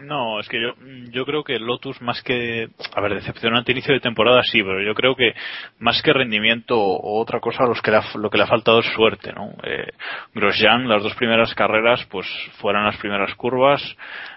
No, 0.02 0.40
es 0.40 0.48
que 0.50 0.62
yo, 0.62 0.74
yo 1.12 1.26
creo 1.26 1.44
que 1.44 1.58
Lotus 1.60 2.02
más 2.02 2.22
que, 2.24 2.68
a 2.96 3.02
ver, 3.02 3.16
decepcionante 3.16 3.72
inicio 3.72 3.94
de 3.94 4.00
temporada 4.00 4.42
sí, 4.44 4.62
pero 4.62 4.82
yo 4.82 4.94
creo 4.94 5.16
que 5.16 5.34
más 5.80 6.02
que 6.02 6.14
rendimiento 6.14 6.78
o 6.78 7.20
otra 7.22 7.40
cosa 7.40 7.64
los 7.66 7.82
que 7.82 7.92
le 7.92 7.98
ha- 7.98 8.18
lo 8.18 8.30
que 8.30 8.38
le 8.38 8.44
ha 8.44 8.48
faltado 8.48 8.80
es 8.80 8.86
suerte, 8.94 9.32
¿no? 9.34 9.52
Eh, 9.64 9.88
Grosjean, 10.34 10.88
las 10.90 11.04
dos 11.04 11.16
primeras 11.16 11.54
carreras, 11.56 12.06
pues 12.10 12.28
fueron 12.60 12.86
las 12.86 12.98
primeras 12.98 13.34
curvas, 13.36 13.82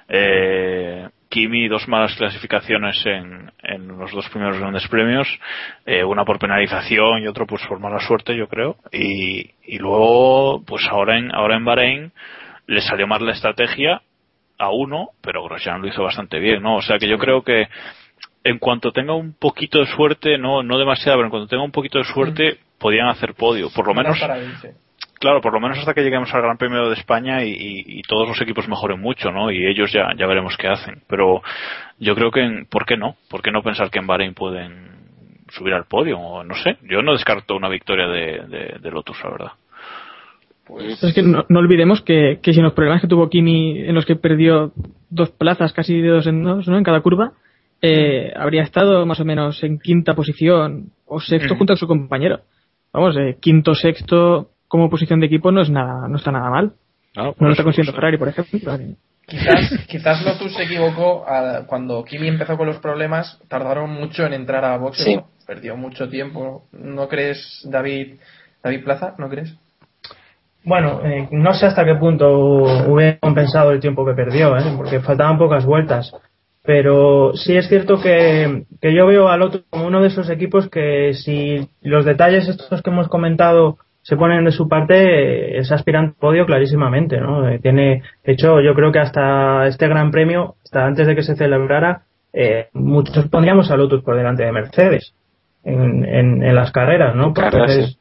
eh, 0.08 1.08
Kimi 1.30 1.66
dos 1.66 1.88
malas 1.88 2.14
clasificaciones 2.16 3.04
en, 3.06 3.50
en 3.64 3.88
los 3.98 4.12
dos 4.12 4.28
primeros 4.30 4.58
grandes 4.60 4.86
premios, 4.88 5.26
eh, 5.84 6.04
una 6.04 6.24
por 6.24 6.38
penalización 6.38 7.22
y 7.22 7.26
otro 7.26 7.44
pues 7.46 7.66
por 7.66 7.80
mala 7.80 7.98
suerte 7.98 8.36
yo 8.36 8.46
creo, 8.46 8.76
y, 8.92 9.50
y 9.64 9.78
luego 9.78 10.62
pues 10.64 10.86
ahora 10.88 11.18
en, 11.18 11.34
ahora 11.34 11.56
en 11.56 11.64
Bahrein 11.64 12.12
le 12.66 12.80
salió 12.82 13.06
mal 13.08 13.24
la 13.26 13.32
estrategia 13.32 14.02
a 14.58 14.70
uno, 14.70 15.08
pero 15.20 15.42
Grosjean 15.44 15.80
lo 15.82 15.88
hizo 15.88 16.02
bastante 16.02 16.38
bien, 16.38 16.62
¿no? 16.62 16.76
O 16.76 16.82
sea 16.82 16.98
que 16.98 17.08
yo 17.08 17.18
creo 17.18 17.42
que 17.42 17.68
en 18.44 18.58
cuanto 18.58 18.92
tenga 18.92 19.14
un 19.14 19.32
poquito 19.34 19.78
de 19.78 19.86
suerte, 19.86 20.38
no, 20.38 20.62
no 20.62 20.78
demasiado, 20.78 21.18
pero 21.18 21.26
en 21.26 21.30
cuanto 21.30 21.48
tenga 21.48 21.62
un 21.64 21.72
poquito 21.72 21.98
de 21.98 22.04
suerte, 22.04 22.58
podían 22.78 23.08
hacer 23.08 23.34
podio. 23.34 23.70
Por 23.70 23.86
lo 23.86 23.94
menos, 23.94 24.18
claro, 25.18 25.40
por 25.40 25.52
lo 25.54 25.60
menos 25.60 25.78
hasta 25.78 25.94
que 25.94 26.02
lleguemos 26.02 26.32
al 26.34 26.42
Gran 26.42 26.58
Premio 26.58 26.88
de 26.88 26.94
España 26.94 27.42
y, 27.42 27.50
y- 27.50 27.84
y 27.98 28.02
todos 28.02 28.28
los 28.28 28.40
equipos 28.42 28.68
mejoren 28.68 29.00
mucho, 29.00 29.30
¿no? 29.30 29.50
Y 29.50 29.66
ellos 29.66 29.90
ya, 29.92 30.08
ya 30.16 30.26
veremos 30.26 30.56
qué 30.58 30.68
hacen. 30.68 31.02
Pero 31.08 31.42
yo 31.98 32.14
creo 32.14 32.30
que, 32.30 32.40
en- 32.42 32.66
¿por 32.66 32.84
qué 32.84 32.96
no? 32.98 33.16
¿Por 33.30 33.40
qué 33.42 33.50
no 33.50 33.62
pensar 33.62 33.90
que 33.90 33.98
en 34.00 34.06
Bahrein 34.06 34.34
pueden 34.34 34.92
subir 35.48 35.72
al 35.74 35.84
podio, 35.86 36.18
o 36.18 36.42
no 36.44 36.54
sé. 36.54 36.76
Yo 36.82 37.00
no 37.02 37.12
descarto 37.12 37.54
una 37.56 37.68
victoria 37.68 38.06
de, 38.08 38.40
de, 38.46 38.76
de 38.80 38.90
Lotus, 38.90 39.22
la 39.24 39.30
verdad. 39.30 39.52
Pues... 40.66 41.02
Es 41.02 41.14
que 41.14 41.22
no, 41.22 41.44
no 41.48 41.58
olvidemos 41.58 42.00
que, 42.02 42.38
que, 42.42 42.52
si 42.52 42.60
en 42.60 42.64
los 42.64 42.72
problemas 42.72 43.00
que 43.00 43.08
tuvo 43.08 43.28
Kimi, 43.28 43.80
en 43.80 43.94
los 43.94 44.06
que 44.06 44.16
perdió 44.16 44.72
dos 45.10 45.30
plazas, 45.30 45.72
casi 45.72 46.00
de 46.00 46.08
dos 46.08 46.26
en 46.26 46.42
dos, 46.42 46.66
¿no? 46.68 46.78
En 46.78 46.84
cada 46.84 47.00
curva, 47.00 47.32
eh, 47.82 48.32
habría 48.34 48.62
estado 48.62 49.04
más 49.04 49.20
o 49.20 49.24
menos 49.24 49.62
en 49.62 49.78
quinta 49.78 50.14
posición 50.14 50.90
o 51.06 51.20
sexto 51.20 51.56
junto 51.56 51.74
a 51.74 51.76
su 51.76 51.86
compañero. 51.86 52.40
Vamos, 52.92 53.16
eh, 53.18 53.36
quinto, 53.40 53.74
sexto 53.74 54.50
como 54.68 54.88
posición 54.88 55.20
de 55.20 55.26
equipo 55.26 55.52
no 55.52 55.60
es 55.60 55.70
nada, 55.70 56.08
no 56.08 56.16
está 56.16 56.32
nada 56.32 56.48
mal. 56.48 56.72
No, 57.14 57.34
no 57.38 57.46
lo 57.46 57.50
está 57.50 57.62
consiguiendo 57.62 57.92
Ferrari, 57.92 58.16
por 58.16 58.28
ejemplo. 58.28 58.78
Quizás, 59.26 59.86
quizás 59.88 60.24
Lotus 60.24 60.54
se 60.54 60.64
equivocó 60.64 61.24
a, 61.28 61.66
cuando 61.66 62.04
Kimi 62.04 62.28
empezó 62.28 62.56
con 62.56 62.66
los 62.66 62.78
problemas, 62.78 63.40
tardaron 63.48 63.90
mucho 63.90 64.26
en 64.26 64.34
entrar 64.34 64.64
a 64.64 64.76
boxe, 64.76 65.04
Sí. 65.04 65.20
perdió 65.46 65.76
mucho 65.76 66.08
tiempo. 66.08 66.64
¿No 66.72 67.08
crees, 67.08 67.66
David, 67.70 68.14
David 68.62 68.84
Plaza? 68.84 69.14
¿No 69.18 69.28
crees? 69.28 69.54
Bueno, 70.64 71.00
eh, 71.04 71.28
no 71.30 71.52
sé 71.52 71.66
hasta 71.66 71.84
qué 71.84 71.94
punto 71.94 72.26
hubiera 72.88 73.18
compensado 73.18 73.70
el 73.72 73.80
tiempo 73.80 74.04
que 74.06 74.14
perdió, 74.14 74.56
¿eh? 74.56 74.62
porque 74.76 75.00
faltaban 75.00 75.38
pocas 75.38 75.66
vueltas. 75.66 76.12
Pero 76.62 77.32
sí 77.34 77.54
es 77.54 77.68
cierto 77.68 78.00
que, 78.00 78.64
que 78.80 78.94
yo 78.94 79.06
veo 79.06 79.28
al 79.28 79.42
otro 79.42 79.60
como 79.68 79.86
uno 79.86 80.00
de 80.00 80.08
esos 80.08 80.30
equipos 80.30 80.70
que 80.70 81.12
si 81.12 81.68
los 81.82 82.06
detalles 82.06 82.48
estos 82.48 82.80
que 82.80 82.90
hemos 82.90 83.08
comentado 83.08 83.76
se 84.00 84.16
ponen 84.16 84.44
de 84.44 84.52
su 84.52 84.66
parte, 84.66 85.58
es 85.58 85.70
aspirante 85.72 86.16
podio 86.18 86.46
clarísimamente, 86.46 87.20
¿no? 87.20 87.48
Eh, 87.48 87.58
tiene, 87.58 88.02
de 88.24 88.32
hecho, 88.32 88.60
yo 88.60 88.74
creo 88.74 88.92
que 88.92 88.98
hasta 88.98 89.66
este 89.66 89.88
Gran 89.88 90.10
Premio, 90.10 90.56
hasta 90.64 90.86
antes 90.86 91.06
de 91.06 91.14
que 91.14 91.22
se 91.22 91.36
celebrara, 91.36 92.02
eh, 92.32 92.68
muchos 92.72 93.28
pondríamos 93.28 93.70
a 93.70 93.76
Lotus 93.76 94.02
por 94.02 94.16
delante 94.16 94.44
de 94.44 94.52
Mercedes 94.52 95.14
en, 95.64 96.04
en, 96.04 96.42
en 96.42 96.54
las 96.54 96.72
carreras, 96.72 97.14
¿no? 97.14 97.32
Porque 97.32 97.94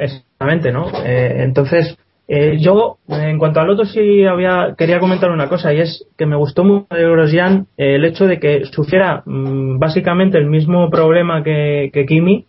Exactamente, 0.00 0.72
¿no? 0.72 0.86
Eh, 1.04 1.42
entonces, 1.44 1.96
eh, 2.26 2.58
yo, 2.58 2.98
en 3.08 3.38
cuanto 3.38 3.60
al 3.60 3.70
otro, 3.70 3.84
sí 3.84 4.24
había, 4.24 4.74
quería 4.78 4.98
comentar 4.98 5.30
una 5.30 5.48
cosa, 5.48 5.74
y 5.74 5.80
es 5.80 6.06
que 6.16 6.26
me 6.26 6.36
gustó 6.36 6.64
mucho 6.64 6.86
de 6.94 7.02
Grosjean 7.02 7.66
eh, 7.76 7.96
el 7.96 8.04
hecho 8.04 8.26
de 8.26 8.38
que 8.38 8.64
sufriera 8.66 9.22
mm, 9.26 9.78
básicamente 9.78 10.38
el 10.38 10.46
mismo 10.46 10.88
problema 10.90 11.42
que, 11.42 11.90
que 11.92 12.06
Kimi, 12.06 12.46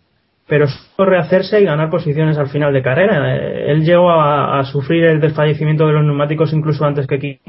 pero 0.48 0.66
supo 0.66 1.04
rehacerse 1.04 1.60
y 1.60 1.64
ganar 1.64 1.90
posiciones 1.90 2.38
al 2.38 2.48
final 2.48 2.72
de 2.72 2.82
carrera. 2.82 3.36
Eh, 3.36 3.70
él 3.72 3.84
llegó 3.84 4.10
a, 4.10 4.60
a 4.60 4.64
sufrir 4.64 5.04
el 5.04 5.20
desfallecimiento 5.20 5.86
de 5.86 5.92
los 5.92 6.04
neumáticos 6.04 6.52
incluso 6.52 6.84
antes 6.84 7.06
que 7.06 7.18
Kimi, 7.18 7.40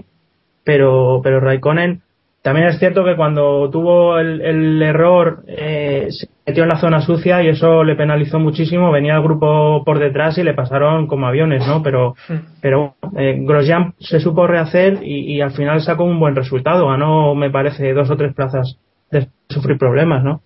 pero, 0.63 1.21
pero 1.23 1.39
Raikkonen 1.39 2.01
también 2.43 2.67
es 2.67 2.77
cierto 2.77 3.05
que 3.05 3.15
cuando 3.15 3.69
tuvo 3.71 4.19
el, 4.19 4.41
el 4.41 4.81
error 4.81 5.43
eh, 5.47 6.07
se 6.09 6.27
metió 6.45 6.63
en 6.63 6.69
la 6.69 6.79
zona 6.79 6.99
sucia 6.99 7.41
y 7.41 7.47
eso 7.47 7.85
le 7.85 7.95
penalizó 7.95 8.37
muchísimo. 8.37 8.91
Venía 8.91 9.15
el 9.15 9.23
grupo 9.23 9.83
por 9.85 9.97
detrás 9.97 10.37
y 10.37 10.43
le 10.43 10.53
pasaron 10.53 11.07
como 11.07 11.25
aviones, 11.25 11.65
¿no? 11.65 11.81
Pero, 11.81 12.15
pero 12.61 12.95
eh, 13.17 13.37
Grosjean 13.39 13.93
se 13.97 14.19
supo 14.19 14.45
rehacer 14.45 14.99
y, 15.01 15.35
y 15.35 15.39
al 15.39 15.51
final 15.51 15.81
sacó 15.81 16.03
un 16.03 16.19
buen 16.19 16.35
resultado. 16.35 16.89
Ganó, 16.89 17.33
me 17.33 17.49
parece, 17.49 17.93
dos 17.93 18.11
o 18.11 18.17
tres 18.17 18.33
plazas 18.33 18.77
de 19.09 19.29
sufrir 19.47 19.77
problemas, 19.77 20.21
¿no? 20.21 20.41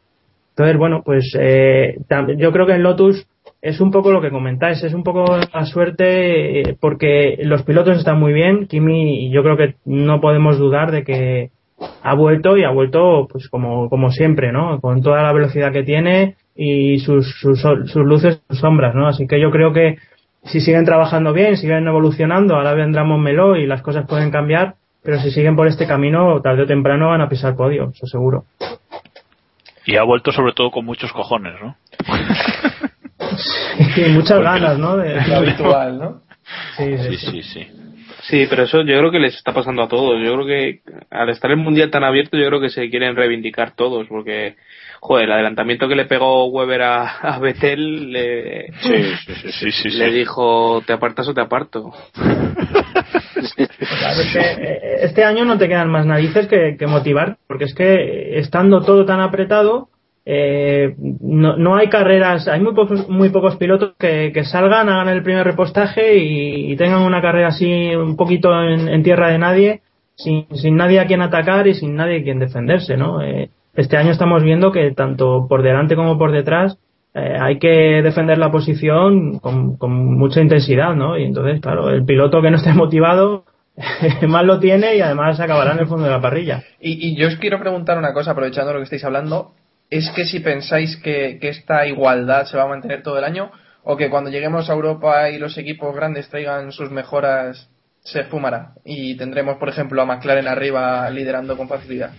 Entonces, 0.51 0.77
bueno, 0.77 1.01
pues 1.03 1.35
eh, 1.39 1.97
yo 2.37 2.51
creo 2.51 2.67
que 2.67 2.73
en 2.73 2.83
Lotus 2.83 3.27
es 3.61 3.81
un 3.81 3.89
poco 3.89 4.11
lo 4.11 4.21
que 4.21 4.29
comentáis, 4.29 4.83
es 4.83 4.93
un 4.93 5.03
poco 5.03 5.37
la 5.51 5.65
suerte 5.65 6.61
eh, 6.61 6.77
porque 6.79 7.39
los 7.41 7.63
pilotos 7.63 7.97
están 7.97 8.19
muy 8.19 8.33
bien. 8.33 8.67
Kimi, 8.67 9.31
yo 9.31 9.41
creo 9.41 9.57
que 9.57 9.75
no 9.85 10.21
podemos 10.21 10.59
dudar 10.59 10.91
de 10.91 11.03
que 11.03 11.49
ha 12.01 12.13
vuelto 12.15 12.57
y 12.57 12.63
ha 12.63 12.71
vuelto 12.71 13.27
pues 13.31 13.49
como, 13.49 13.89
como 13.89 14.11
siempre, 14.11 14.51
¿no? 14.51 14.79
Con 14.79 15.01
toda 15.01 15.21
la 15.21 15.33
velocidad 15.33 15.71
que 15.71 15.83
tiene 15.83 16.35
y 16.55 16.99
sus, 16.99 17.39
sus, 17.39 17.61
sus 17.61 18.03
luces, 18.03 18.41
sus 18.49 18.59
sombras, 18.59 18.95
¿no? 18.95 19.07
Así 19.07 19.27
que 19.27 19.39
yo 19.39 19.51
creo 19.51 19.73
que 19.73 19.97
si 20.45 20.61
siguen 20.61 20.85
trabajando 20.85 21.33
bien, 21.33 21.57
siguen 21.57 21.87
evolucionando, 21.87 22.55
ahora 22.55 22.73
vendrá 22.73 23.03
Montmeló 23.03 23.55
y 23.55 23.67
las 23.67 23.81
cosas 23.81 24.07
pueden 24.07 24.31
cambiar, 24.31 24.75
pero 25.03 25.19
si 25.19 25.31
siguen 25.31 25.55
por 25.55 25.67
este 25.67 25.85
camino, 25.85 26.41
tarde 26.41 26.63
o 26.63 26.67
temprano 26.67 27.09
van 27.09 27.21
a 27.21 27.29
pisar 27.29 27.55
podio, 27.55 27.91
eso 27.93 28.07
seguro. 28.07 28.45
Y 29.85 29.97
ha 29.97 30.03
vuelto 30.03 30.31
sobre 30.31 30.53
todo 30.53 30.71
con 30.71 30.85
muchos 30.85 31.11
cojones, 31.13 31.53
¿no? 31.61 31.75
y 33.97 34.09
muchas 34.11 34.41
ganas, 34.41 34.77
¿no? 34.77 34.97
De, 34.97 35.15
Lo 35.27 35.35
habitual, 35.35 35.99
¿no? 35.99 36.21
Sí, 36.77 36.97
Sí, 36.97 37.17
sí, 37.17 37.43
sí. 37.43 37.63
Sí, 37.63 37.86
pero 38.29 38.63
eso 38.63 38.81
yo 38.81 38.97
creo 38.97 39.11
que 39.11 39.19
les 39.19 39.35
está 39.35 39.53
pasando 39.53 39.83
a 39.83 39.87
todos. 39.87 40.19
Yo 40.23 40.33
creo 40.33 40.45
que 40.45 40.81
al 41.09 41.29
estar 41.29 41.49
el 41.51 41.57
mundial 41.57 41.89
tan 41.89 42.03
abierto, 42.03 42.37
yo 42.37 42.47
creo 42.47 42.59
que 42.59 42.69
se 42.69 42.89
quieren 42.89 43.15
reivindicar 43.15 43.71
todos, 43.75 44.07
porque, 44.07 44.55
joder, 44.99 45.25
el 45.25 45.31
adelantamiento 45.31 45.87
que 45.87 45.95
le 45.95 46.05
pegó 46.05 46.45
Weber 46.47 46.81
a, 46.81 47.07
a 47.19 47.39
Vettel 47.39 48.11
le, 48.11 48.67
Sí, 48.81 48.93
sí, 49.25 49.33
sí, 49.35 49.51
sí, 49.51 49.71
sí, 49.71 49.91
sí. 49.91 49.97
le 49.97 50.11
dijo, 50.11 50.81
¿te 50.85 50.93
apartas 50.93 51.27
o 51.27 51.33
te 51.33 51.41
aparto? 51.41 51.91
Eh, 54.35 54.99
este 55.03 55.23
año 55.23 55.45
no 55.45 55.57
te 55.57 55.67
quedan 55.67 55.89
más 55.89 56.05
narices 56.05 56.47
que, 56.47 56.75
que 56.77 56.87
motivar, 56.87 57.37
porque 57.47 57.65
es 57.65 57.73
que 57.73 58.37
estando 58.37 58.81
todo 58.81 59.05
tan 59.05 59.19
apretado, 59.19 59.89
eh, 60.29 60.93
no, 61.21 61.55
no 61.55 61.77
hay 61.77 61.87
carreras, 61.87 62.49
hay 62.49 62.59
muy 62.59 62.73
pocos, 62.73 63.07
muy 63.07 63.29
pocos 63.29 63.55
pilotos 63.55 63.93
que, 63.97 64.33
salgan, 64.43 64.89
hagan 64.89 65.07
el 65.07 65.23
primer 65.23 65.45
repostaje 65.45 66.17
y, 66.17 66.75
tengan 66.75 67.03
una 67.03 67.21
carrera 67.21 67.47
así 67.47 67.95
un 67.95 68.17
poquito 68.17 68.49
en, 68.61 69.03
tierra 69.03 69.29
de 69.29 69.37
nadie, 69.37 69.81
sin, 70.15 70.45
sin 70.53 70.75
nadie 70.75 70.99
a 70.99 71.05
quien 71.05 71.21
atacar 71.21 71.65
y 71.67 71.75
sin 71.75 71.95
nadie 71.95 72.19
a 72.19 72.23
quien 72.23 72.39
defenderse, 72.39 72.97
¿no? 72.97 73.21
Eh, 73.21 73.51
este 73.73 73.95
año 73.95 74.11
estamos 74.11 74.43
viendo 74.43 74.73
que 74.73 74.91
tanto 74.91 75.47
por 75.47 75.63
delante 75.63 75.95
como 75.95 76.17
por 76.17 76.33
detrás 76.33 76.77
eh, 77.13 77.37
hay 77.39 77.57
que 77.57 78.01
defender 78.01 78.37
la 78.37 78.51
posición 78.51 79.39
con, 79.39 79.77
con 79.77 80.17
mucha 80.17 80.41
intensidad, 80.41 80.93
¿no? 80.93 81.17
Y 81.17 81.23
entonces, 81.23 81.61
claro, 81.61 81.89
el 81.89 82.03
piloto 82.03 82.41
que 82.41 82.51
no 82.51 82.57
esté 82.57 82.73
motivado 82.73 83.45
más 84.27 84.43
lo 84.43 84.59
tiene 84.59 84.97
y 84.97 84.99
además 84.99 85.39
acabará 85.39 85.71
en 85.71 85.79
el 85.79 85.87
fondo 85.87 86.03
de 86.03 86.11
la 86.11 86.19
parrilla. 86.19 86.63
Y, 86.81 87.11
y 87.11 87.15
yo 87.15 87.29
os 87.29 87.37
quiero 87.37 87.59
preguntar 87.59 87.97
una 87.97 88.11
cosa, 88.11 88.31
aprovechando 88.31 88.73
lo 88.73 88.79
que 88.79 88.83
estáis 88.83 89.05
hablando, 89.05 89.53
es 89.89 90.09
que 90.11 90.25
si 90.25 90.39
pensáis 90.39 90.97
que, 90.97 91.37
que 91.39 91.49
esta 91.49 91.85
igualdad 91.87 92.45
se 92.45 92.57
va 92.57 92.63
a 92.63 92.67
mantener 92.67 93.03
todo 93.03 93.17
el 93.17 93.23
año, 93.23 93.51
o 93.83 93.95
que 93.95 94.09
cuando 94.09 94.29
lleguemos 94.29 94.69
a 94.69 94.73
Europa 94.73 95.29
y 95.29 95.37
los 95.37 95.57
equipos 95.57 95.95
grandes 95.95 96.27
traigan 96.29 96.71
sus 96.71 96.91
mejoras, 96.91 97.69
se 98.01 98.21
esfumará 98.21 98.73
y 98.85 99.15
tendremos, 99.15 99.57
por 99.57 99.69
ejemplo, 99.69 100.01
a 100.01 100.05
McLaren 100.05 100.47
arriba 100.47 101.09
liderando 101.09 101.55
con 101.57 101.67
facilidad. 101.69 102.11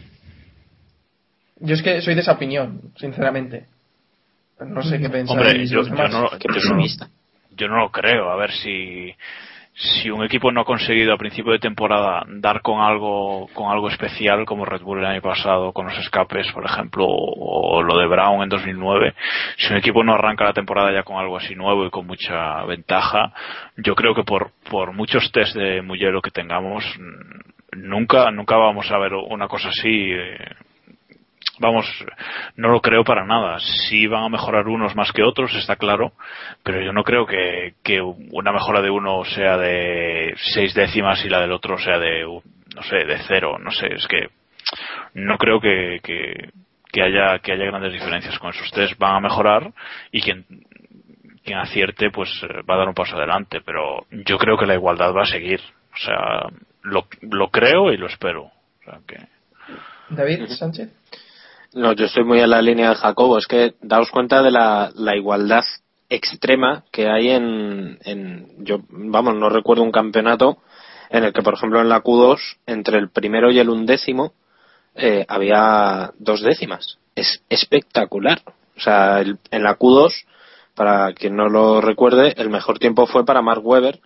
Yo 1.61 1.75
es 1.75 1.83
que 1.83 2.01
soy 2.01 2.15
de 2.15 2.21
esa 2.21 2.33
opinión, 2.33 2.93
sinceramente. 2.97 3.67
No 4.61 4.83
sé 4.83 4.99
qué 4.99 5.09
pensáis. 5.09 5.39
Hombre, 5.39 5.67
yo, 5.67 5.79
los 5.79 5.89
yo 5.89 5.95
demás. 5.95 6.11
no, 6.11 6.31
yo 6.31 6.75
no- 6.75 7.09
yo 7.57 7.69
no 7.69 7.77
lo 7.79 7.91
creo. 7.91 8.31
A 8.31 8.37
ver 8.37 8.53
si 8.53 9.13
si 9.79 10.11
un 10.11 10.25
equipo 10.25 10.51
no 10.51 10.63
ha 10.63 10.65
conseguido 10.65 11.13
a 11.13 11.19
principio 11.19 11.53
de 11.53 11.61
temporada 11.61 12.25
dar 12.27 12.63
con 12.63 12.81
algo 12.81 13.47
con 13.55 13.71
algo 13.71 13.89
especial 13.89 14.45
como 14.45 14.65
Red 14.65 14.83
Bull 14.83 14.99
el 14.99 15.07
año 15.07 15.23
pasado 15.23 15.73
con 15.73 15.87
los 15.87 15.97
escapes 15.99 16.51
por 16.53 16.65
ejemplo 16.65 17.07
o, 17.07 17.81
lo 17.81 17.97
de 17.97 18.09
Brown 18.09 18.43
en 18.43 18.49
2009 18.49 19.15
si 19.57 19.73
un 19.73 19.79
equipo 19.79 20.03
no 20.03 20.15
arranca 20.15 20.45
la 20.45 20.53
temporada 20.53 20.93
ya 20.93 21.05
con 21.05 21.17
algo 21.17 21.37
así 21.37 21.55
nuevo 21.55 21.87
y 21.87 21.91
con 21.91 22.09
mucha 22.09 22.65
ventaja 22.65 23.33
yo 23.77 23.95
creo 23.95 24.17
que 24.17 24.25
por 24.25 24.51
por 24.69 24.93
muchos 24.93 25.31
test 25.31 25.55
de 25.55 25.81
Mugello 25.81 26.21
que 26.23 26.33
tengamos 26.33 26.85
nunca 27.73 28.33
nunca 28.33 28.57
vamos 28.57 28.91
a 28.91 28.99
ver 28.99 29.15
una 29.15 29.47
cosa 29.47 29.69
así 29.69 30.11
eh, 30.11 30.39
vamos, 31.61 31.87
no 32.57 32.69
lo 32.69 32.81
creo 32.81 33.05
para 33.05 33.25
nada. 33.25 33.59
Sí 33.89 34.07
van 34.07 34.25
a 34.25 34.29
mejorar 34.29 34.69
unos 34.69 34.95
más 34.95 35.13
que 35.13 35.23
otros, 35.23 35.55
está 35.55 35.77
claro, 35.77 36.13
pero 36.63 36.83
yo 36.83 36.93
no 36.93 37.05
creo 37.05 37.27
que, 37.27 37.75
una 38.33 38.53
mejora 38.53 38.81
de 38.81 38.91
uno 38.91 39.25
sea 39.25 39.57
de 39.57 40.35
seis 40.55 40.75
décimas 40.75 41.25
y 41.25 41.29
la 41.29 41.41
del 41.41 41.53
otro 41.53 41.79
sea 41.79 41.99
de, 41.99 42.25
no 42.25 42.83
sé, 42.83 43.05
de 43.05 43.19
cero. 43.27 43.59
No 43.59 43.71
sé, 43.71 43.87
es 43.95 44.07
que 44.07 44.29
no 45.15 45.39
creo 45.39 45.61
que, 45.61 46.01
que, 46.03 47.03
haya, 47.03 47.39
que 47.41 47.53
haya 47.53 47.65
grandes 47.67 47.93
diferencias 47.93 48.39
con 48.39 48.51
esos 48.51 48.71
test. 48.73 48.99
Van 48.99 49.17
a 49.17 49.21
mejorar 49.21 49.73
y 50.13 50.21
quien, 50.21 50.45
quien 51.45 51.59
acierte 51.59 52.11
pues 52.11 52.31
va 52.69 52.75
a 52.75 52.79
dar 52.79 52.89
un 52.89 52.95
paso 52.95 53.17
adelante, 53.17 53.61
pero 53.65 54.07
yo 54.11 54.39
creo 54.39 54.57
que 54.59 54.67
la 54.67 54.75
igualdad 54.75 55.15
va 55.15 55.23
a 55.23 55.27
seguir. 55.27 55.61
O 55.93 55.97
sea, 55.97 56.49
lo, 56.83 57.07
lo 57.23 57.49
creo 57.49 57.93
y 57.93 57.97
lo 57.97 58.07
espero. 58.07 58.51
David 60.11 60.47
Sánchez. 60.49 60.91
No, 61.75 61.93
yo 61.93 62.07
estoy 62.07 62.25
muy 62.25 62.41
en 62.41 62.51
la 62.51 62.63
línea 62.63 62.91
de 62.91 62.95
Jacobo. 62.97 63.39
Es 63.39 63.47
que 63.47 63.75
daos 63.83 64.11
cuenta 64.11 64.43
de 64.43 64.51
la, 64.51 64.91
la 64.95 65.17
igualdad 65.17 65.65
extrema 66.09 66.85
que 66.91 67.09
hay 67.09 67.31
en, 67.31 67.99
en. 68.05 68.65
Yo, 68.65 68.79
vamos, 68.89 69.35
no 69.37 69.49
recuerdo 69.49 69.83
un 69.83 69.93
campeonato 69.93 70.59
en 71.11 71.25
el 71.25 71.33
que, 71.33 71.43
por 71.43 71.55
ejemplo, 71.55 71.81
en 71.81 71.89
la 71.89 72.03
Q2, 72.03 72.39
entre 72.67 72.99
el 72.99 73.11
primero 73.11 73.51
y 73.51 73.59
el 73.59 73.69
undécimo, 73.71 74.33
eh, 74.95 75.25
había 75.29 76.13
dos 76.19 76.43
décimas. 76.43 76.99
Es 77.15 77.43
espectacular. 77.49 78.41
O 78.77 78.81
sea, 78.81 79.21
el- 79.21 79.39
en 79.51 79.63
la 79.63 79.77
Q2, 79.79 80.13
para 80.75 81.13
quien 81.13 81.37
no 81.37 81.49
lo 81.49 81.81
recuerde, 81.81 82.35
el 82.39 82.51
mejor 82.51 82.79
tiempo 82.79 83.07
fue 83.07 83.25
para 83.25 83.43
Mark 83.43 83.65
Webber 83.67 84.01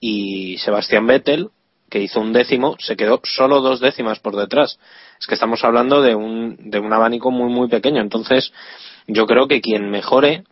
y 0.00 0.58
Sebastián 0.58 1.06
Vettel 1.06 1.50
que 1.90 2.00
hizo 2.00 2.20
un 2.20 2.32
décimo, 2.32 2.76
se 2.78 2.96
quedó 2.96 3.20
solo 3.24 3.60
dos 3.60 3.80
décimas 3.80 4.20
por 4.20 4.36
detrás. 4.36 4.78
Es 5.18 5.26
que 5.26 5.34
estamos 5.34 5.62
hablando 5.64 6.00
de 6.00 6.14
un, 6.14 6.56
de 6.70 6.78
un 6.78 6.92
abanico 6.92 7.30
muy, 7.30 7.52
muy 7.52 7.68
pequeño. 7.68 8.00
Entonces, 8.00 8.52
yo 9.06 9.26
creo 9.26 9.48
que 9.48 9.60
quien 9.60 9.90
mejore, 9.90 10.44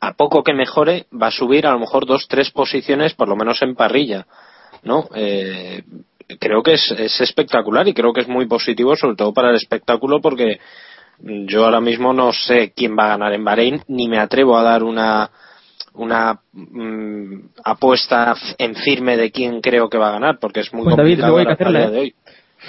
a 0.00 0.12
poco 0.12 0.44
que 0.44 0.52
mejore, 0.52 1.06
va 1.10 1.28
a 1.28 1.32
subir 1.32 1.66
a 1.66 1.72
lo 1.72 1.80
mejor 1.80 2.06
dos, 2.06 2.28
tres 2.28 2.50
posiciones, 2.50 3.14
por 3.14 3.28
lo 3.28 3.36
menos 3.36 3.62
en 3.62 3.74
parrilla. 3.74 4.26
¿No? 4.82 5.08
Eh, 5.14 5.82
creo 6.38 6.62
que 6.62 6.74
es, 6.74 6.90
es 6.90 7.20
espectacular 7.20 7.88
y 7.88 7.94
creo 7.94 8.12
que 8.12 8.20
es 8.20 8.28
muy 8.28 8.46
positivo, 8.46 8.94
sobre 8.96 9.16
todo 9.16 9.32
para 9.32 9.50
el 9.50 9.56
espectáculo, 9.56 10.20
porque 10.20 10.60
yo 11.18 11.64
ahora 11.64 11.80
mismo 11.80 12.12
no 12.12 12.32
sé 12.32 12.72
quién 12.76 12.96
va 12.98 13.06
a 13.06 13.16
ganar 13.16 13.32
en 13.32 13.44
Bahrein, 13.44 13.82
ni 13.88 14.08
me 14.08 14.18
atrevo 14.18 14.58
a 14.58 14.62
dar 14.62 14.82
una, 14.82 15.30
una 15.94 16.40
mm, 16.52 17.34
apuesta 17.64 18.34
en 18.58 18.74
firme 18.74 19.16
de 19.16 19.30
quién 19.30 19.60
creo 19.60 19.88
que 19.88 19.98
va 19.98 20.08
a 20.08 20.12
ganar, 20.12 20.38
porque 20.40 20.60
es 20.60 20.72
muy 20.72 20.84
Pues, 20.84 20.96
David, 20.96 21.20
complicado 21.20 21.32
luego 21.34 21.50
hay 21.50 21.56
que 21.56 21.64
¿eh? 21.64 21.90
de 21.90 21.98
hoy. 21.98 22.14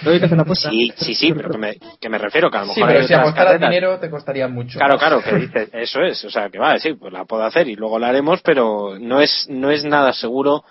Luego 0.03 0.13
hay 0.13 0.19
que 0.19 0.25
hacer 0.25 0.35
una 0.35 0.43
apuesta. 0.43 0.69
Sí, 0.69 0.93
sí, 0.97 1.15
sí, 1.15 1.33
pero 1.33 1.49
que 1.49 1.57
me, 1.57 1.77
que 2.01 2.09
me 2.09 2.17
refiero 2.17 2.51
que 2.51 2.57
a 2.57 2.65
lo 2.65 2.73
Sí, 2.73 2.79
mejor 2.81 2.87
pero 2.87 2.99
hay 3.01 3.07
si 3.07 3.13
apostaras 3.13 3.59
dinero 3.59 3.99
te 3.99 4.09
costaría 4.09 4.47
mucho. 4.47 4.77
Claro, 4.77 4.95
más. 4.95 4.99
claro, 4.99 5.21
que 5.23 5.35
dices, 5.39 5.69
eso 5.73 6.01
es, 6.01 6.23
o 6.25 6.29
sea, 6.29 6.49
que 6.49 6.59
va, 6.59 6.77
sí, 6.79 6.93
pues 6.93 7.13
la 7.13 7.25
puedo 7.25 7.43
hacer 7.43 7.67
y 7.67 7.75
luego 7.75 7.97
la 7.97 8.09
haremos, 8.09 8.41
pero 8.41 8.97
no 8.99 9.21
es, 9.21 9.47
no 9.49 9.71
es 9.71 9.83
nada 9.85 10.11
seguro 10.13 10.63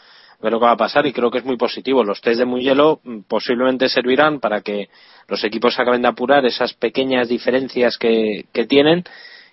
de 0.43 0.51
lo 0.51 0.61
que 0.61 0.67
va 0.67 0.73
a 0.73 0.77
pasar 0.77 1.07
y 1.07 1.13
creo 1.13 1.31
que 1.31 1.39
es 1.39 1.45
muy 1.45 1.57
positivo. 1.57 2.05
Los 2.05 2.21
test 2.21 2.39
de 2.39 2.45
muy 2.45 2.63
hielo 2.63 3.01
mm, 3.03 3.21
posiblemente 3.27 3.89
servirán 3.89 4.41
para 4.41 4.61
que 4.61 4.89
los 5.27 5.43
equipos 5.43 5.79
acaben 5.79 6.03
de 6.03 6.09
apurar 6.09 6.45
esas 6.45 6.75
pequeñas 6.75 7.29
diferencias 7.29 7.97
que, 7.97 8.45
que 8.53 8.67
tienen 8.67 9.05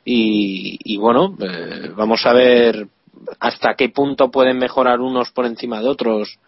y, 0.04 0.98
bueno, 0.98 1.36
eh, 1.40 1.92
vamos 1.96 2.26
a 2.26 2.34
ver 2.34 2.88
hasta 3.40 3.76
qué 3.76 3.90
punto 3.90 4.32
pueden 4.32 4.58
mejorar 4.58 5.00
unos 5.00 5.32
por 5.32 5.46
encima 5.46 5.82
de 5.82 5.90
otros 5.90 6.40